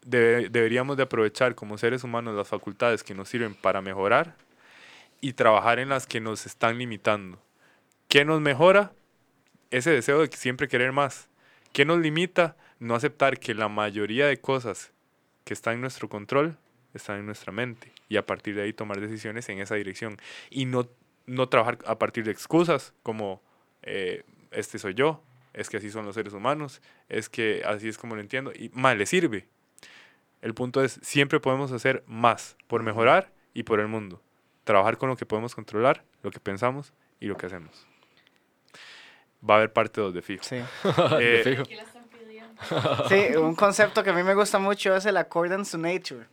debe- 0.05 0.49
deberíamos 0.49 0.97
de 0.97 1.05
aprovechar 1.05 1.55
como 1.55 1.79
seres 1.79 2.05
humanos 2.05 2.35
las 2.37 2.49
facultades 2.49 3.03
que 3.03 3.15
nos 3.15 3.29
sirven 3.29 3.55
para 3.55 3.81
mejorar 3.81 4.35
y 5.21 5.33
trabajar 5.33 5.79
en 5.79 5.89
las 5.89 6.07
que 6.07 6.21
nos 6.21 6.47
están 6.47 6.79
limitando. 6.79 7.39
¿Qué 8.09 8.25
nos 8.25 8.41
mejora? 8.41 8.93
Ese 9.71 9.91
deseo 9.91 10.21
de 10.21 10.29
siempre 10.37 10.69
querer 10.69 10.93
más. 10.93 11.29
¿Qué 11.73 11.85
nos 11.85 11.99
limita? 11.99 12.57
No 12.79 12.95
aceptar 12.95 13.39
que 13.39 13.55
la 13.55 13.69
mayoría 13.69 14.27
de 14.27 14.39
cosas 14.41 14.93
que 15.45 15.55
están 15.55 15.75
en 15.75 15.81
nuestro 15.81 16.09
control 16.09 16.57
están 16.95 17.21
en 17.21 17.27
nuestra 17.27 17.53
mente 17.53 17.91
y 18.09 18.17
a 18.17 18.27
partir 18.27 18.55
de 18.55 18.63
ahí 18.63 18.73
tomar 18.73 19.01
decisiones 19.01 19.49
en 19.49 19.61
esa 19.61 19.77
dirección 19.77 20.19
y 20.51 20.67
no, 20.67 20.87
no 21.27 21.49
trabajar 21.49 21.79
a 21.87 21.99
partir 21.99 22.25
de 22.25 22.31
excusas 22.33 22.95
como 23.03 23.43
eh, 23.83 24.25
este 24.51 24.79
soy 24.79 24.95
yo, 24.95 25.23
es 25.53 25.69
que 25.69 25.77
así 25.77 25.91
son 25.91 26.07
los 26.07 26.15
seres 26.15 26.33
humanos, 26.33 26.81
es 27.09 27.29
que 27.29 27.63
así 27.67 27.89
es 27.89 27.99
como 27.99 28.15
lo 28.15 28.21
entiendo 28.21 28.53
y 28.55 28.71
mal 28.75 28.99
le 28.99 29.07
sirve. 29.07 29.49
El 30.41 30.55
punto 30.55 30.83
es, 30.83 30.99
siempre 31.03 31.41
podemos 31.41 31.71
hacer 31.73 32.03
más 32.07 32.57
por 32.67 32.83
mejorar 32.83 33.33
y 33.55 33.63
por 33.63 33.81
el 33.81 33.89
mundo. 33.89 34.21
Trabajar 34.65 34.99
con 34.99 35.09
lo 35.09 35.17
que 35.17 35.27
podemos 35.27 35.55
controlar, 35.55 36.05
lo 36.23 36.31
que 36.31 36.41
pensamos 36.41 36.93
y 37.21 37.27
lo 37.27 37.37
que 37.37 37.47
hacemos. 37.47 37.87
Va 39.49 39.55
a 39.55 39.57
haber 39.59 39.73
parte 39.73 40.01
2 40.01 40.15
de 40.15 40.23
fijo. 40.23 40.45
Sí. 40.45 40.57
De 41.19 41.41
Eh, 41.41 41.45
fijo. 41.45 41.63
Sí, 43.09 43.37
un 43.37 43.57
concepto 43.57 44.05
que 44.05 44.11
a 44.11 44.13
mí 44.13 44.23
me 44.23 44.35
gusta 44.35 44.61
mucho 44.61 44.95
es 44.95 45.05
el 45.07 45.17
accordance 45.17 45.73
to 45.73 45.79
nature. 45.79 46.27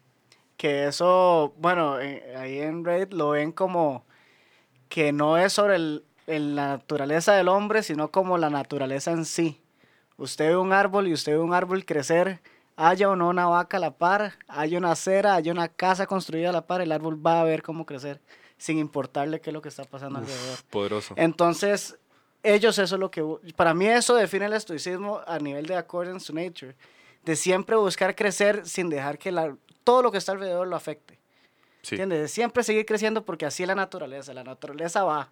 Que 0.58 0.86
eso, 0.88 1.56
bueno, 1.58 2.00
eh, 2.00 2.36
ahí 2.38 2.60
en 2.60 2.86
Reddit 2.86 3.14
lo 3.14 3.32
ven 3.32 3.52
como 3.52 4.06
que 4.90 5.12
no 5.14 5.38
es 5.38 5.54
sobre 5.54 5.76
el- 5.76 6.04
el- 6.28 6.56
la 6.56 6.68
naturaleza 6.68 7.34
del 7.34 7.48
hombre, 7.48 7.82
sino 7.84 8.10
como 8.12 8.38
la 8.38 8.50
naturaleza 8.50 9.12
en 9.12 9.26
sí. 9.26 9.62
Usted 10.18 10.50
ve 10.50 10.58
un 10.58 10.74
árbol 10.74 11.08
y 11.08 11.14
usted 11.14 11.32
ve 11.34 11.40
un 11.40 11.54
árbol 11.54 11.86
crecer, 11.86 12.42
haya 12.76 13.10
o 13.10 13.16
no 13.16 13.30
una 13.30 13.46
vaca 13.48 13.78
a 13.78 13.80
la 13.80 13.92
par, 13.92 14.34
haya 14.48 14.78
una 14.78 14.92
acera, 14.92 15.36
haya 15.36 15.52
una 15.52 15.68
casa 15.70 16.06
construida 16.08 16.50
a 16.50 16.54
la 16.54 16.68
par, 16.68 16.82
el 16.82 16.92
árbol 16.92 17.26
va 17.26 17.40
a 17.42 17.44
ver 17.44 17.62
cómo 17.64 17.86
crecer, 17.86 18.20
sin 18.58 18.78
importarle 18.78 19.40
qué 19.42 19.50
es 19.50 19.54
lo 19.54 19.62
que 19.62 19.70
está 19.70 19.86
pasando 19.86 20.20
alrededor. 20.20 20.58
Poderoso. 20.70 21.14
Entonces, 21.18 21.98
ellos 22.44 22.78
eso 22.80 22.96
es 22.96 23.00
lo 23.00 23.12
que... 23.12 23.24
Para 23.56 23.74
mí 23.74 23.86
eso 23.88 24.16
define 24.16 24.46
el 24.46 24.54
estoicismo 24.54 25.22
a 25.28 25.40
nivel 25.40 25.66
de 25.66 25.76
accordance 25.76 26.28
to 26.28 26.34
nature. 26.34 26.76
De 27.26 27.36
siempre 27.36 27.76
buscar 27.76 28.16
crecer 28.16 28.66
sin 28.66 28.90
dejar 28.90 29.18
que 29.18 29.32
la, 29.32 29.56
todo 29.84 30.02
lo 30.02 30.12
que 30.12 30.18
está 30.18 30.32
alrededor 30.32 30.68
lo 30.68 30.76
afecte. 30.78 31.19
Sí. 31.82 31.98
Siempre 32.28 32.64
seguir 32.64 32.86
creciendo 32.86 33.24
porque 33.24 33.46
así 33.46 33.64
es 33.64 33.68
la 33.68 33.76
naturaleza. 33.76 34.34
La 34.34 34.44
naturaleza 34.44 35.04
va. 35.04 35.30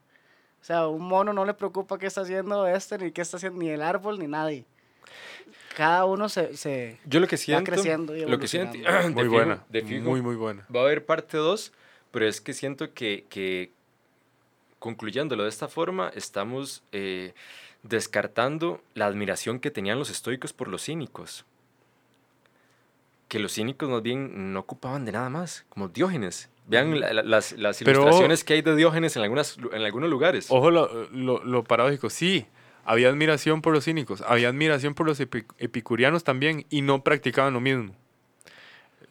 O 0.62 0.64
sea, 0.64 0.80
a 0.80 0.88
un 0.88 1.04
mono 1.08 1.34
no 1.34 1.46
le 1.46 1.54
preocupa 1.54 1.98
qué 2.00 2.08
está 2.08 2.22
haciendo 2.22 2.66
este, 2.68 2.98
ni 2.98 3.12
qué 3.12 3.22
está 3.22 3.38
haciendo, 3.38 3.60
ni 3.60 3.70
el 3.70 3.82
árbol, 3.82 4.18
ni 4.20 4.28
nadie. 4.28 4.66
cada 5.76 6.06
uno 6.06 6.30
se, 6.30 6.58
se 6.58 6.98
Yo 7.06 7.20
lo 7.20 7.28
que 7.28 7.38
siento, 7.38 7.72
creciendo 7.72 8.16
y 8.16 8.26
lo 8.26 8.40
que 8.40 8.48
siento, 8.48 8.78
Muy 9.14 9.24
fijo- 9.26 9.30
buena. 9.30 9.64
de 9.70 9.82
fijo, 9.84 10.10
Muy, 10.10 10.22
muy 10.22 10.36
buena. 10.36 10.66
Va 10.76 10.80
a 10.80 10.84
haber 10.84 11.06
parte 11.06 11.38
2, 11.38 11.72
pero 12.12 12.28
es 12.28 12.42
que 12.42 12.54
siento 12.54 12.94
que, 12.94 13.26
que 13.30 13.72
concluyéndolo 14.80 15.44
de 15.44 15.50
esta 15.50 15.68
forma, 15.68 16.10
estamos 16.16 16.82
eh, 16.92 17.34
descartando 17.84 18.82
la 18.96 19.06
admiración 19.06 19.60
que 19.60 19.72
tenían 19.72 20.00
los 20.00 20.10
estoicos 20.10 20.54
por 20.54 20.68
los 20.68 20.84
cínicos. 20.86 21.46
Que 23.28 23.40
los 23.40 23.54
cínicos 23.54 23.90
más 23.90 24.02
bien 24.02 24.54
no 24.54 24.60
ocupaban 24.62 25.04
de 25.06 25.12
nada 25.12 25.30
más, 25.30 25.66
como 25.70 25.90
Diógenes. 25.90 26.50
Vean 26.68 27.00
la- 27.00 27.14
la- 27.14 27.24
las, 27.24 27.54
las 27.54 27.80
Pero- 27.80 28.02
ilustraciones 28.02 28.44
que 28.44 28.54
hay 28.54 28.62
de 28.62 28.76
Diógenes 28.76 29.16
en, 29.16 29.24
algunas, 29.24 29.58
en 29.74 29.82
algunos 29.82 30.10
lugares. 30.10 30.48
Ojo 30.50 30.72
lo, 30.72 31.08
lo, 31.12 31.44
lo 31.44 31.64
paradójico. 31.64 32.10
Sí, 32.10 32.46
había 32.86 33.10
admiración 33.10 33.62
por 33.62 33.74
los 33.74 33.86
cínicos, 33.86 34.22
había 34.28 34.50
admiración 34.50 34.94
por 34.94 35.06
los 35.08 35.20
epi- 35.20 35.46
epicurianos 35.58 36.24
también 36.24 36.66
y 36.70 36.82
no 36.82 37.04
practicaban 37.04 37.54
lo 37.54 37.60
mismo. 37.62 37.94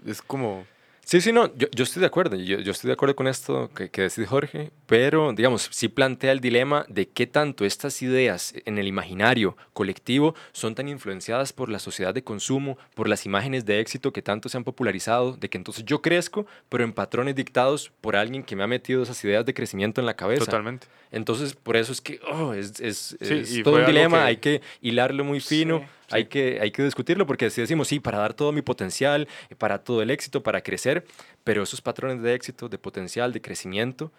Es 0.07 0.23
como... 0.23 0.67
Sí, 1.09 1.21
sí, 1.21 1.33
no, 1.33 1.55
yo, 1.55 1.69
yo 1.73 1.85
estoy 1.85 2.01
de 2.01 2.07
acuerdo, 2.09 2.35
yo, 2.35 2.59
yo 2.59 2.73
estoy 2.73 2.89
de 2.89 2.95
acuerdo 2.95 3.15
con 3.15 3.29
esto 3.29 3.71
que, 3.77 3.91
que 3.91 4.03
decide 4.03 4.27
Jorge, 4.27 4.73
pero 4.87 5.33
digamos, 5.33 5.69
sí 5.71 5.87
plantea 5.87 6.33
el 6.33 6.41
dilema 6.41 6.85
de 6.89 7.07
qué 7.07 7.29
tanto 7.29 7.65
estas 7.65 8.03
ideas 8.03 8.55
en 8.65 8.77
el 8.77 8.89
imaginario 8.89 9.57
colectivo 9.73 10.35
son 10.51 10.75
tan 10.75 10.89
influenciadas 10.89 11.53
por 11.53 11.69
la 11.69 11.79
sociedad 11.79 12.13
de 12.13 12.25
consumo, 12.25 12.77
por 12.97 13.09
las 13.09 13.25
imágenes 13.25 13.65
de 13.65 13.79
éxito 13.79 14.13
que 14.13 14.21
tanto 14.21 14.49
se 14.49 14.57
han 14.57 14.65
popularizado, 14.65 15.37
de 15.37 15.49
que 15.49 15.57
entonces 15.59 15.85
yo 15.85 16.03
crezco, 16.03 16.45
pero 16.69 16.83
en 16.83 16.93
patrones 16.93 17.37
dictados 17.37 17.93
por 18.01 18.17
alguien 18.17 18.43
que 18.43 18.57
me 18.57 18.65
ha 18.65 18.67
metido 18.67 19.05
esas 19.05 19.23
ideas 19.25 19.47
de 19.47 19.55
crecimiento 19.55 20.01
en 20.01 20.07
la 20.07 20.15
cabeza. 20.17 20.45
Totalmente. 20.47 20.89
Entonces, 21.13 21.55
por 21.55 21.77
eso 21.77 21.93
es 21.93 22.01
que 22.01 22.19
oh, 22.33 22.53
es, 22.53 22.81
es- 22.81 23.17
Sí, 23.23 23.35
es 23.35 23.59
y 23.59 23.63
todo 23.63 23.77
un 23.77 23.87
dilema, 23.87 24.19
que- 24.19 24.25
hay 24.25 24.37
que 24.39 24.61
hilarlo 24.81 25.23
muy 25.23 25.39
fino, 25.39 25.79
Sí, 25.79 25.85
hay, 26.11 26.27
que, 26.27 26.59
hay 26.61 26.71
que 26.71 26.83
discutirlo, 26.83 27.27
porque 27.27 27.51
si 27.51 27.61
decimos, 27.61 27.89
sí, 27.89 28.01
para 28.01 28.19
dar 28.19 28.35
todo 28.35 28.53
mi 28.53 28.63
potencial, 28.63 29.29
eh, 29.51 29.55
para 29.55 29.79
todo 29.79 30.03
el 30.03 30.11
éxito, 30.11 30.43
para 30.43 30.61
crecer, 30.63 31.05
pero 31.45 31.63
esos 31.63 31.81
patrones 31.81 32.23
de 32.23 32.35
éxito, 32.35 32.69
de 32.69 32.79
potencial, 32.79 33.33
de 33.33 33.41
crecimiento, 33.41 34.13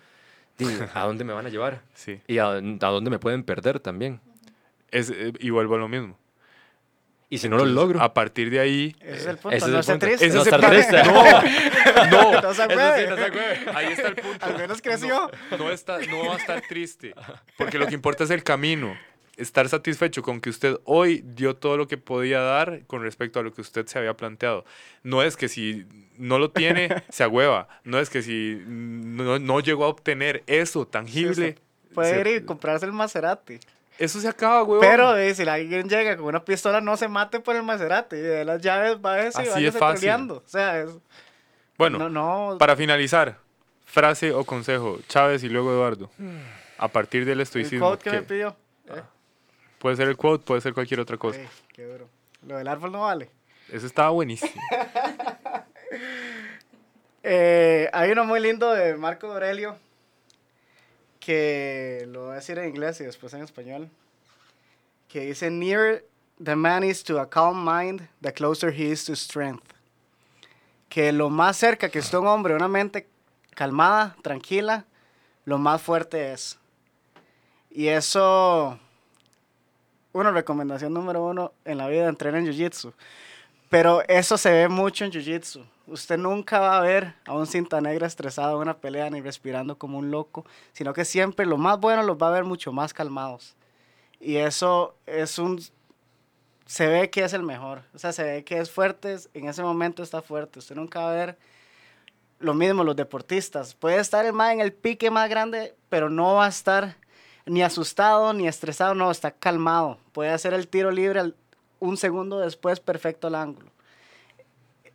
¿a 0.93 1.05
dónde 1.05 1.23
me 1.23 1.33
van 1.33 1.45
a 1.45 1.49
llevar? 1.49 1.81
Sí. 1.93 2.19
Y 2.27 2.39
a, 2.39 2.47
a 2.49 2.59
dónde 2.61 3.09
me 3.09 3.19
pueden 3.19 3.43
perder 3.43 3.79
también. 3.79 4.19
Es, 4.91 5.09
eh, 5.09 5.33
y 5.39 5.49
vuelvo 5.49 5.75
a 5.75 5.77
lo 5.79 5.87
mismo. 5.87 6.17
Y 7.29 7.39
si 7.39 7.49
no 7.49 7.57
lo 7.57 7.65
logro, 7.65 8.01
A 8.01 8.13
partir 8.13 8.49
de 8.49 8.61
ahí... 8.61 8.95
Ese 9.01 9.15
es 9.17 9.25
el 9.25 9.37
punto, 9.37 9.57
ese 9.57 9.65
es 9.65 9.71
no 9.71 9.75
el 9.75 9.79
esté 9.81 9.91
punto. 9.91 10.05
triste. 10.05 10.25
Ese 10.27 10.35
No 10.35 10.41
es 10.41 10.47
el 10.47 10.53
estar 10.53 10.61
punto. 10.61 10.75
triste. 10.77 11.03
No, 12.09 12.31
no. 12.31 12.41
No 12.47 12.53
se 12.53 12.63
sí, 12.63 13.09
no 13.09 13.17
se 13.17 13.31
puede. 13.31 13.69
Ahí 13.75 13.85
está 13.91 14.07
el 14.07 14.15
punto. 14.15 14.45
Al 14.45 14.57
menos 14.57 14.81
creció. 14.81 15.31
No, 15.51 15.57
no 15.57 15.69
está, 15.71 15.99
no 15.99 16.25
va 16.25 16.35
a 16.35 16.37
estar 16.37 16.61
triste, 16.61 17.13
porque 17.57 17.77
lo 17.77 17.85
que 17.87 17.95
importa 17.95 18.23
es 18.23 18.29
el 18.29 18.43
camino. 18.43 18.95
Estar 19.37 19.69
satisfecho 19.69 20.23
con 20.23 20.41
que 20.41 20.49
usted 20.49 20.77
hoy 20.83 21.23
dio 21.23 21.55
todo 21.55 21.77
lo 21.77 21.87
que 21.87 21.97
podía 21.97 22.39
dar 22.41 22.81
con 22.87 23.03
respecto 23.03 23.39
a 23.39 23.43
lo 23.43 23.53
que 23.53 23.61
usted 23.61 23.85
se 23.85 23.99
había 23.99 24.15
planteado. 24.15 24.65
No 25.03 25.21
es 25.21 25.37
que 25.37 25.47
si 25.47 25.85
no 26.17 26.39
lo 26.39 26.49
tiene, 26.51 26.89
se 27.09 27.23
agüeva. 27.23 27.67
No 27.83 27.99
es 27.99 28.09
que 28.09 28.23
si 28.23 28.61
no, 28.65 29.37
no 29.37 29.59
llegó 29.59 29.85
a 29.85 29.89
obtener 29.89 30.43
eso 30.47 30.87
tangible. 30.87 31.57
Puede 31.93 32.23
se- 32.23 32.29
ir 32.31 32.37
y 32.41 32.45
comprarse 32.45 32.85
el 32.87 32.93
Maserati. 32.93 33.59
eso 33.99 34.19
se 34.19 34.27
acaba, 34.27 34.63
huevón. 34.63 34.79
Pero 34.87 35.15
eh, 35.15 35.33
si 35.35 35.43
alguien 35.47 35.87
llega 35.87 36.17
con 36.17 36.25
una 36.25 36.43
pistola, 36.43 36.81
no 36.81 36.97
se 36.97 37.07
mate 37.07 37.39
por 37.39 37.55
el 37.55 37.61
Maserati. 37.63 38.15
De 38.15 38.43
las 38.43 38.59
llaves 38.61 38.97
va 39.05 39.23
y 39.23 39.27
Así 39.27 39.65
es 39.67 39.77
fácil. 39.77 39.99
peleando. 40.01 40.37
O 40.37 40.43
sea, 40.49 40.79
es, 40.81 40.89
bueno, 41.77 41.99
no, 41.99 42.09
no, 42.09 42.57
para 42.57 42.75
finalizar, 42.75 43.37
frase 43.85 44.31
o 44.31 44.43
consejo, 44.45 44.99
Chávez 45.07 45.43
y 45.43 45.49
luego 45.49 45.71
Eduardo. 45.71 46.09
A 46.79 46.87
partir 46.87 47.23
del 47.23 47.33
el 47.37 47.41
estoicismo. 47.41 47.87
quote 47.87 48.03
que 48.03 48.11
me 48.17 48.21
pidió. 48.23 48.55
Eh, 48.87 49.01
Puede 49.79 49.95
ser 49.95 50.07
el 50.07 50.17
quote, 50.17 50.43
puede 50.45 50.61
ser 50.61 50.73
cualquier 50.73 50.99
otra 50.99 51.17
cosa. 51.17 51.39
ey, 51.39 51.47
qué 51.73 51.85
duro. 51.85 52.09
Lo 52.45 52.57
del 52.57 52.67
árbol 52.67 52.91
no 52.91 53.01
vale. 53.01 53.29
Eso 53.71 53.85
estaba 53.85 54.09
buenísimo. 54.09 54.51
Eh, 57.29 57.89
hay 57.91 58.11
uno 58.11 58.23
muy 58.23 58.39
lindo 58.39 58.71
de 58.71 58.95
Marco 58.95 59.29
Aurelio 59.29 59.75
que 61.19 62.05
lo 62.07 62.21
voy 62.21 62.31
a 62.31 62.35
decir 62.35 62.57
en 62.57 62.69
inglés 62.69 63.01
y 63.01 63.03
después 63.03 63.33
en 63.33 63.41
español. 63.41 63.89
Que 65.09 65.21
dice: 65.25 65.49
Near 65.49 66.05
the 66.41 66.55
man 66.55 66.85
is 66.85 67.03
to 67.03 67.19
a 67.19 67.29
calm 67.29 67.65
mind, 67.65 68.07
the 68.21 68.31
closer 68.31 68.71
he 68.71 68.91
is 68.91 69.03
to 69.03 69.13
strength. 69.13 69.73
Que 70.87 71.11
lo 71.11 71.29
más 71.29 71.57
cerca 71.57 71.89
que 71.89 71.99
está 71.99 72.17
un 72.19 72.27
hombre, 72.27 72.55
una 72.55 72.69
mente 72.69 73.09
calmada, 73.55 74.15
tranquila, 74.21 74.85
lo 75.43 75.57
más 75.57 75.81
fuerte 75.81 76.31
es. 76.31 76.57
Y 77.69 77.87
eso, 77.87 78.79
una 80.21 80.31
recomendación 80.31 80.93
número 80.93 81.23
uno 81.25 81.53
en 81.65 81.77
la 81.77 81.87
vida, 81.87 82.07
entrenar 82.07 82.41
en 82.41 82.47
Jiu-Jitsu. 82.47 82.93
Pero 83.69 84.01
eso 84.07 84.37
se 84.37 84.51
ve 84.51 84.67
mucho 84.69 85.05
en 85.05 85.11
Jiu-Jitsu. 85.11 85.65
Usted 85.87 86.17
nunca 86.17 86.59
va 86.59 86.77
a 86.77 86.81
ver 86.81 87.13
a 87.25 87.33
un 87.33 87.47
cinta 87.47 87.81
negra 87.81 88.07
estresado 88.07 88.55
en 88.55 88.61
una 88.61 88.77
pelea 88.77 89.09
ni 89.09 89.21
respirando 89.21 89.77
como 89.77 89.97
un 89.97 90.11
loco, 90.11 90.45
sino 90.73 90.93
que 90.93 91.05
siempre 91.05 91.45
lo 91.45 91.57
más 91.57 91.79
bueno 91.79 92.03
los 92.03 92.17
va 92.17 92.27
a 92.27 92.31
ver 92.31 92.43
mucho 92.43 92.71
más 92.71 92.93
calmados. 92.93 93.55
Y 94.19 94.37
eso 94.37 94.95
es 95.05 95.37
un... 95.39 95.61
Se 96.65 96.87
ve 96.87 97.09
que 97.09 97.23
es 97.23 97.33
el 97.33 97.43
mejor. 97.43 97.83
O 97.93 97.99
sea, 97.99 98.11
se 98.11 98.23
ve 98.23 98.43
que 98.43 98.59
es 98.59 98.69
fuerte, 98.69 99.15
en 99.33 99.47
ese 99.47 99.63
momento 99.63 100.03
está 100.03 100.21
fuerte. 100.21 100.59
Usted 100.59 100.75
nunca 100.75 100.99
va 100.99 101.11
a 101.11 101.15
ver 101.15 101.37
lo 102.39 102.53
mismo 102.53 102.83
los 102.83 102.95
deportistas. 102.95 103.73
Puede 103.73 103.99
estar 103.99 104.25
el 104.25 104.33
más 104.33 104.53
en 104.53 104.59
el 104.59 104.73
pique 104.73 105.09
más 105.09 105.29
grande, 105.29 105.75
pero 105.89 106.09
no 106.09 106.35
va 106.35 106.45
a 106.45 106.49
estar 106.49 106.97
ni 107.47 107.63
asustado 107.63 108.33
ni 108.33 108.47
estresado, 108.47 108.93
no, 108.95 109.09
está 109.11 109.31
calmado. 109.31 109.97
Puede 110.11 110.29
hacer 110.31 110.53
el 110.53 110.67
tiro 110.67 110.91
libre 110.91 111.19
al- 111.19 111.35
un 111.79 111.97
segundo 111.97 112.39
después, 112.39 112.79
perfecto 112.79 113.27
el 113.27 113.35
ángulo. 113.35 113.69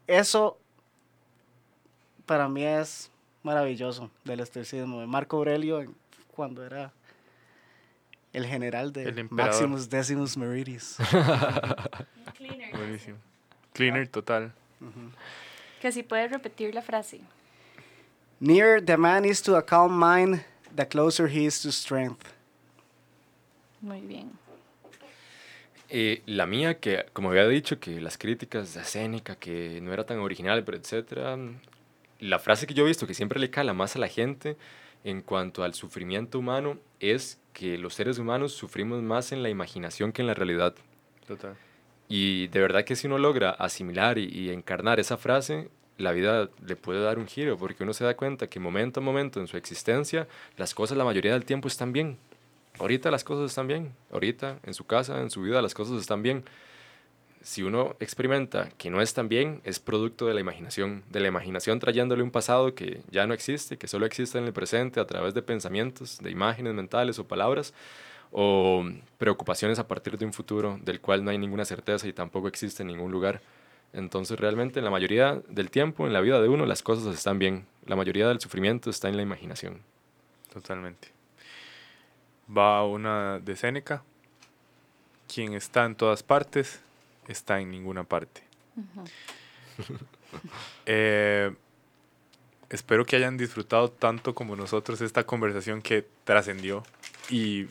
Eso 0.06 0.58
para 2.26 2.48
mí 2.48 2.64
es 2.64 3.10
maravilloso 3.42 4.10
del 4.24 4.40
estoicismo. 4.40 5.00
De 5.00 5.06
Marco 5.06 5.36
Aurelio, 5.36 5.84
cuando 6.34 6.64
era 6.64 6.92
el 8.32 8.46
general 8.46 8.92
de 8.92 9.04
El. 9.04 9.28
Maximus 9.30 9.88
Decimus 9.90 10.36
Meridius. 10.36 10.96
Buenísimo. 12.72 13.18
Cleaner 13.72 14.08
total. 14.08 14.52
Que 15.80 15.92
si 15.92 16.02
puedes 16.02 16.30
repetir 16.30 16.74
la 16.74 16.82
frase. 16.82 17.20
Near 18.40 18.80
the 18.84 18.96
man 18.96 19.24
is 19.24 19.40
to 19.42 19.56
a 19.56 19.62
calm 19.64 19.92
mind, 19.98 20.44
the 20.74 20.86
closer 20.86 21.28
he 21.28 21.46
is 21.46 21.60
to 21.62 21.70
strength. 21.70 22.32
Muy 23.82 24.00
bien. 24.00 24.30
Eh, 25.90 26.22
la 26.24 26.46
mía, 26.46 26.78
que 26.78 27.04
como 27.12 27.30
había 27.30 27.46
dicho, 27.46 27.78
que 27.78 28.00
las 28.00 28.16
críticas 28.16 28.72
de 28.72 29.36
que 29.38 29.80
no 29.82 29.92
era 29.92 30.06
tan 30.06 30.20
original, 30.20 30.64
pero 30.64 30.78
etcétera. 30.78 31.36
La 32.18 32.38
frase 32.38 32.66
que 32.66 32.72
yo 32.72 32.84
he 32.84 32.86
visto 32.88 33.06
que 33.06 33.14
siempre 33.14 33.38
le 33.38 33.50
cala 33.50 33.74
más 33.74 33.96
a 33.96 33.98
la 33.98 34.08
gente 34.08 34.56
en 35.04 35.20
cuanto 35.20 35.64
al 35.64 35.74
sufrimiento 35.74 36.38
humano 36.38 36.78
es 37.00 37.40
que 37.52 37.76
los 37.76 37.94
seres 37.94 38.18
humanos 38.18 38.52
sufrimos 38.52 39.02
más 39.02 39.32
en 39.32 39.42
la 39.42 39.50
imaginación 39.50 40.12
que 40.12 40.22
en 40.22 40.28
la 40.28 40.34
realidad. 40.34 40.74
Total. 41.26 41.56
Y 42.08 42.46
de 42.48 42.60
verdad 42.60 42.84
que 42.84 42.96
si 42.96 43.08
uno 43.08 43.18
logra 43.18 43.50
asimilar 43.50 44.16
y, 44.18 44.26
y 44.26 44.50
encarnar 44.50 45.00
esa 45.00 45.16
frase, 45.16 45.68
la 45.98 46.12
vida 46.12 46.48
le 46.66 46.76
puede 46.76 47.02
dar 47.02 47.18
un 47.18 47.26
giro, 47.26 47.58
porque 47.58 47.82
uno 47.82 47.92
se 47.92 48.04
da 48.04 48.16
cuenta 48.16 48.46
que 48.46 48.60
momento 48.60 49.00
a 49.00 49.02
momento 49.02 49.40
en 49.40 49.46
su 49.46 49.56
existencia, 49.56 50.28
las 50.56 50.74
cosas 50.74 50.96
la 50.96 51.04
mayoría 51.04 51.32
del 51.32 51.44
tiempo 51.44 51.68
están 51.68 51.92
bien. 51.92 52.16
Ahorita 52.78 53.10
las 53.10 53.24
cosas 53.24 53.50
están 53.50 53.68
bien, 53.68 53.94
ahorita 54.10 54.58
en 54.64 54.74
su 54.74 54.84
casa, 54.84 55.20
en 55.20 55.30
su 55.30 55.42
vida 55.42 55.62
las 55.62 55.74
cosas 55.74 56.00
están 56.00 56.22
bien. 56.22 56.44
Si 57.42 57.62
uno 57.62 57.96
experimenta 57.98 58.68
que 58.78 58.88
no 58.88 59.02
están 59.02 59.28
bien, 59.28 59.60
es 59.64 59.80
producto 59.80 60.26
de 60.26 60.34
la 60.34 60.40
imaginación, 60.40 61.02
de 61.10 61.20
la 61.20 61.28
imaginación 61.28 61.80
trayéndole 61.80 62.22
un 62.22 62.30
pasado 62.30 62.74
que 62.74 63.02
ya 63.10 63.26
no 63.26 63.34
existe, 63.34 63.76
que 63.76 63.88
solo 63.88 64.06
existe 64.06 64.38
en 64.38 64.44
el 64.44 64.52
presente 64.52 65.00
a 65.00 65.06
través 65.06 65.34
de 65.34 65.42
pensamientos, 65.42 66.18
de 66.18 66.30
imágenes 66.30 66.72
mentales 66.72 67.18
o 67.18 67.26
palabras, 67.26 67.74
o 68.30 68.84
preocupaciones 69.18 69.78
a 69.78 69.86
partir 69.86 70.16
de 70.16 70.24
un 70.24 70.32
futuro 70.32 70.78
del 70.82 71.00
cual 71.00 71.24
no 71.24 71.30
hay 71.30 71.38
ninguna 71.38 71.64
certeza 71.64 72.08
y 72.08 72.12
tampoco 72.12 72.48
existe 72.48 72.82
en 72.82 72.88
ningún 72.88 73.12
lugar. 73.12 73.42
Entonces 73.92 74.40
realmente 74.40 74.78
en 74.78 74.84
la 74.84 74.90
mayoría 74.90 75.42
del 75.48 75.70
tiempo 75.70 76.06
en 76.06 76.12
la 76.12 76.20
vida 76.20 76.40
de 76.40 76.48
uno 76.48 76.64
las 76.64 76.82
cosas 76.82 77.14
están 77.14 77.38
bien. 77.38 77.66
La 77.86 77.96
mayoría 77.96 78.26
del 78.28 78.40
sufrimiento 78.40 78.88
está 78.88 79.08
en 79.08 79.16
la 79.16 79.22
imaginación. 79.22 79.80
Totalmente. 80.52 81.21
Va 82.48 82.84
una 82.84 83.38
de 83.38 83.56
Séneca. 83.56 84.02
Quien 85.32 85.54
está 85.54 85.84
en 85.84 85.94
todas 85.94 86.22
partes, 86.22 86.80
está 87.28 87.60
en 87.60 87.70
ninguna 87.70 88.04
parte. 88.04 88.42
Eh, 90.86 91.54
espero 92.70 93.04
que 93.04 93.16
hayan 93.16 93.36
disfrutado 93.36 93.90
tanto 93.90 94.34
como 94.34 94.56
nosotros 94.56 95.02
esta 95.02 95.24
conversación 95.24 95.82
que 95.82 96.06
trascendió 96.24 96.82
y 97.28 97.66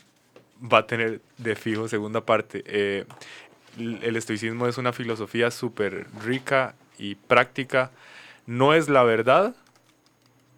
va 0.62 0.80
a 0.80 0.88
tener 0.88 1.22
de 1.40 1.56
fijo 1.56 1.88
segunda 1.88 2.22
parte. 2.22 2.64
Eh, 2.68 3.06
el 3.78 4.16
estoicismo 4.16 4.68
es 4.68 4.78
una 4.78 4.94
filosofía 4.94 5.50
súper 5.50 6.06
rica 6.24 6.76
y 7.00 7.16
práctica. 7.16 7.92
No 8.46 8.74
es 8.74 8.90
la 8.90 9.04
verdad, 9.04 9.56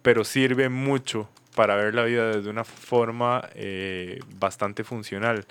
pero 0.02 0.24
sirve 0.24 0.68
mucho 0.68 1.28
para 1.54 1.76
ver 1.76 1.94
la 1.94 2.04
vida 2.04 2.36
desde 2.36 2.50
una 2.50 2.64
forma 2.64 3.48
eh, 3.54 4.20
bastante 4.38 4.84
funcional. 4.84 5.46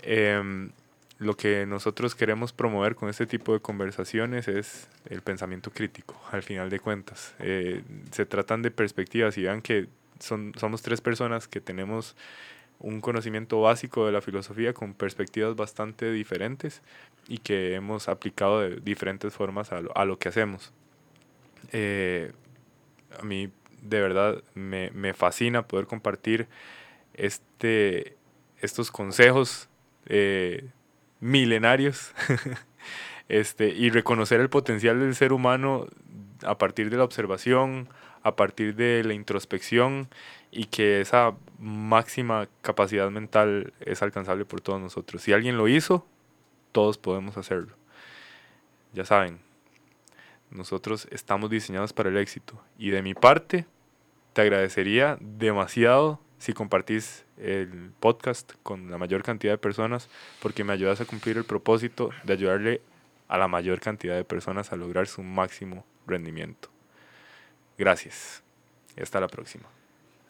Em, 0.00 0.70
lo 1.18 1.36
que 1.36 1.64
nosotros 1.64 2.14
queremos 2.14 2.52
promover 2.52 2.94
con 2.94 3.08
este 3.08 3.26
tipo 3.26 3.54
de 3.54 3.60
conversaciones 3.60 4.48
es 4.48 4.88
el 5.08 5.22
pensamiento 5.22 5.70
crítico, 5.70 6.20
al 6.30 6.42
final 6.42 6.68
de 6.68 6.78
cuentas. 6.78 7.34
Eh, 7.38 7.82
se 8.10 8.26
tratan 8.26 8.60
de 8.62 8.70
perspectivas 8.70 9.38
y 9.38 9.42
vean 9.42 9.62
que 9.62 9.88
son, 10.20 10.52
somos 10.58 10.82
tres 10.82 11.00
personas 11.00 11.48
que 11.48 11.60
tenemos 11.60 12.16
un 12.78 13.00
conocimiento 13.00 13.62
básico 13.62 14.04
de 14.04 14.12
la 14.12 14.20
filosofía 14.20 14.74
con 14.74 14.92
perspectivas 14.92 15.56
bastante 15.56 16.12
diferentes 16.12 16.82
y 17.26 17.38
que 17.38 17.74
hemos 17.74 18.08
aplicado 18.08 18.60
de 18.60 18.76
diferentes 18.76 19.32
formas 19.32 19.72
a 19.72 19.80
lo, 19.80 19.96
a 19.96 20.04
lo 20.04 20.18
que 20.18 20.28
hacemos. 20.28 20.74
Eh, 21.72 22.32
a 23.18 23.24
mí 23.24 23.50
de 23.82 24.00
verdad 24.00 24.42
me, 24.54 24.90
me, 24.90 25.14
fascina 25.14 25.66
poder 25.66 25.86
compartir 25.86 26.48
este, 27.14 28.16
estos 28.60 28.90
consejos 28.90 29.68
eh, 30.06 30.68
milenarios 31.20 32.12
este, 33.28 33.68
y 33.68 33.90
reconocer 33.90 34.40
el 34.40 34.48
potencial 34.48 35.00
del 35.00 35.14
ser 35.14 35.32
humano 35.32 35.86
a 36.44 36.58
partir 36.58 36.90
de 36.90 36.96
la 36.96 37.04
observación, 37.04 37.88
a 38.22 38.36
partir 38.36 38.74
de 38.74 39.04
la 39.04 39.14
introspección 39.14 40.08
y 40.50 40.66
que 40.66 41.00
esa 41.00 41.34
máxima 41.58 42.48
capacidad 42.62 43.10
mental 43.10 43.72
es 43.80 44.02
alcanzable 44.02 44.44
por 44.44 44.60
todos 44.60 44.80
nosotros. 44.80 45.22
Si 45.22 45.32
alguien 45.32 45.56
lo 45.56 45.68
hizo, 45.68 46.06
todos 46.72 46.98
podemos 46.98 47.36
hacerlo. 47.36 47.74
Ya 48.92 49.04
saben, 49.04 49.38
nosotros 50.50 51.08
estamos 51.10 51.50
diseñados 51.50 51.92
para 51.92 52.08
el 52.08 52.16
éxito 52.16 52.60
y 52.78 52.90
de 52.90 53.02
mi 53.02 53.14
parte 53.14 53.66
te 54.32 54.42
agradecería 54.42 55.18
demasiado 55.20 56.20
si 56.38 56.52
compartís 56.52 57.24
el 57.38 57.90
podcast 58.00 58.52
con 58.62 58.90
la 58.90 58.98
mayor 58.98 59.22
cantidad 59.22 59.52
de 59.52 59.58
personas 59.58 60.08
porque 60.40 60.64
me 60.64 60.72
ayudas 60.72 61.00
a 61.00 61.04
cumplir 61.04 61.36
el 61.36 61.44
propósito 61.44 62.10
de 62.24 62.32
ayudarle 62.32 62.82
a 63.28 63.38
la 63.38 63.48
mayor 63.48 63.80
cantidad 63.80 64.14
de 64.14 64.24
personas 64.24 64.72
a 64.72 64.76
lograr 64.76 65.06
su 65.06 65.22
máximo 65.22 65.84
rendimiento. 66.06 66.68
Gracias. 67.78 68.42
Y 68.96 69.02
hasta 69.02 69.20
la 69.20 69.28
próxima. 69.28 69.66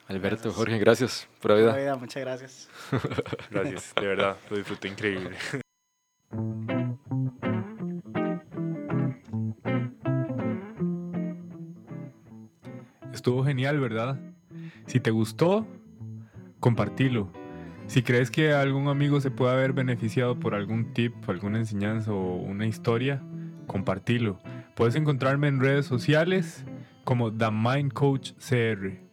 Alberto, 0.09 0.45
gracias. 0.45 0.55
Jorge, 0.55 0.79
gracias 0.79 1.29
por 1.41 1.51
la 1.53 1.57
vida. 1.57 1.73
La 1.73 1.79
vida 1.79 1.97
muchas 1.97 2.23
gracias. 2.23 2.69
gracias, 3.51 3.93
de 3.95 4.07
verdad, 4.07 4.37
lo 4.51 4.57
disfruté 4.57 4.89
increíble. 4.89 5.37
Estuvo 13.27 13.43
genial, 13.43 13.81
¿verdad? 13.81 14.21
Si 14.87 15.01
te 15.01 15.11
gustó, 15.11 15.67
compartilo. 16.61 17.33
Si 17.89 18.05
crees 18.05 18.31
que 18.31 18.53
algún 18.53 18.87
amigo 18.87 19.21
se 19.21 19.33
puede 19.33 19.53
haber 19.53 19.73
beneficiado 19.73 20.39
por 20.39 20.55
algún 20.55 20.93
tip, 20.93 21.13
alguna 21.29 21.59
enseñanza 21.59 22.13
o 22.13 22.37
una 22.37 22.67
historia, 22.67 23.21
compartilo. 23.67 24.39
Puedes 24.77 24.95
encontrarme 24.95 25.49
en 25.49 25.59
redes 25.59 25.87
sociales 25.87 26.65
como 27.03 27.33
The 27.33 27.51
Mind 27.51 27.93
Coach 27.95 28.31
CR. 28.35 29.06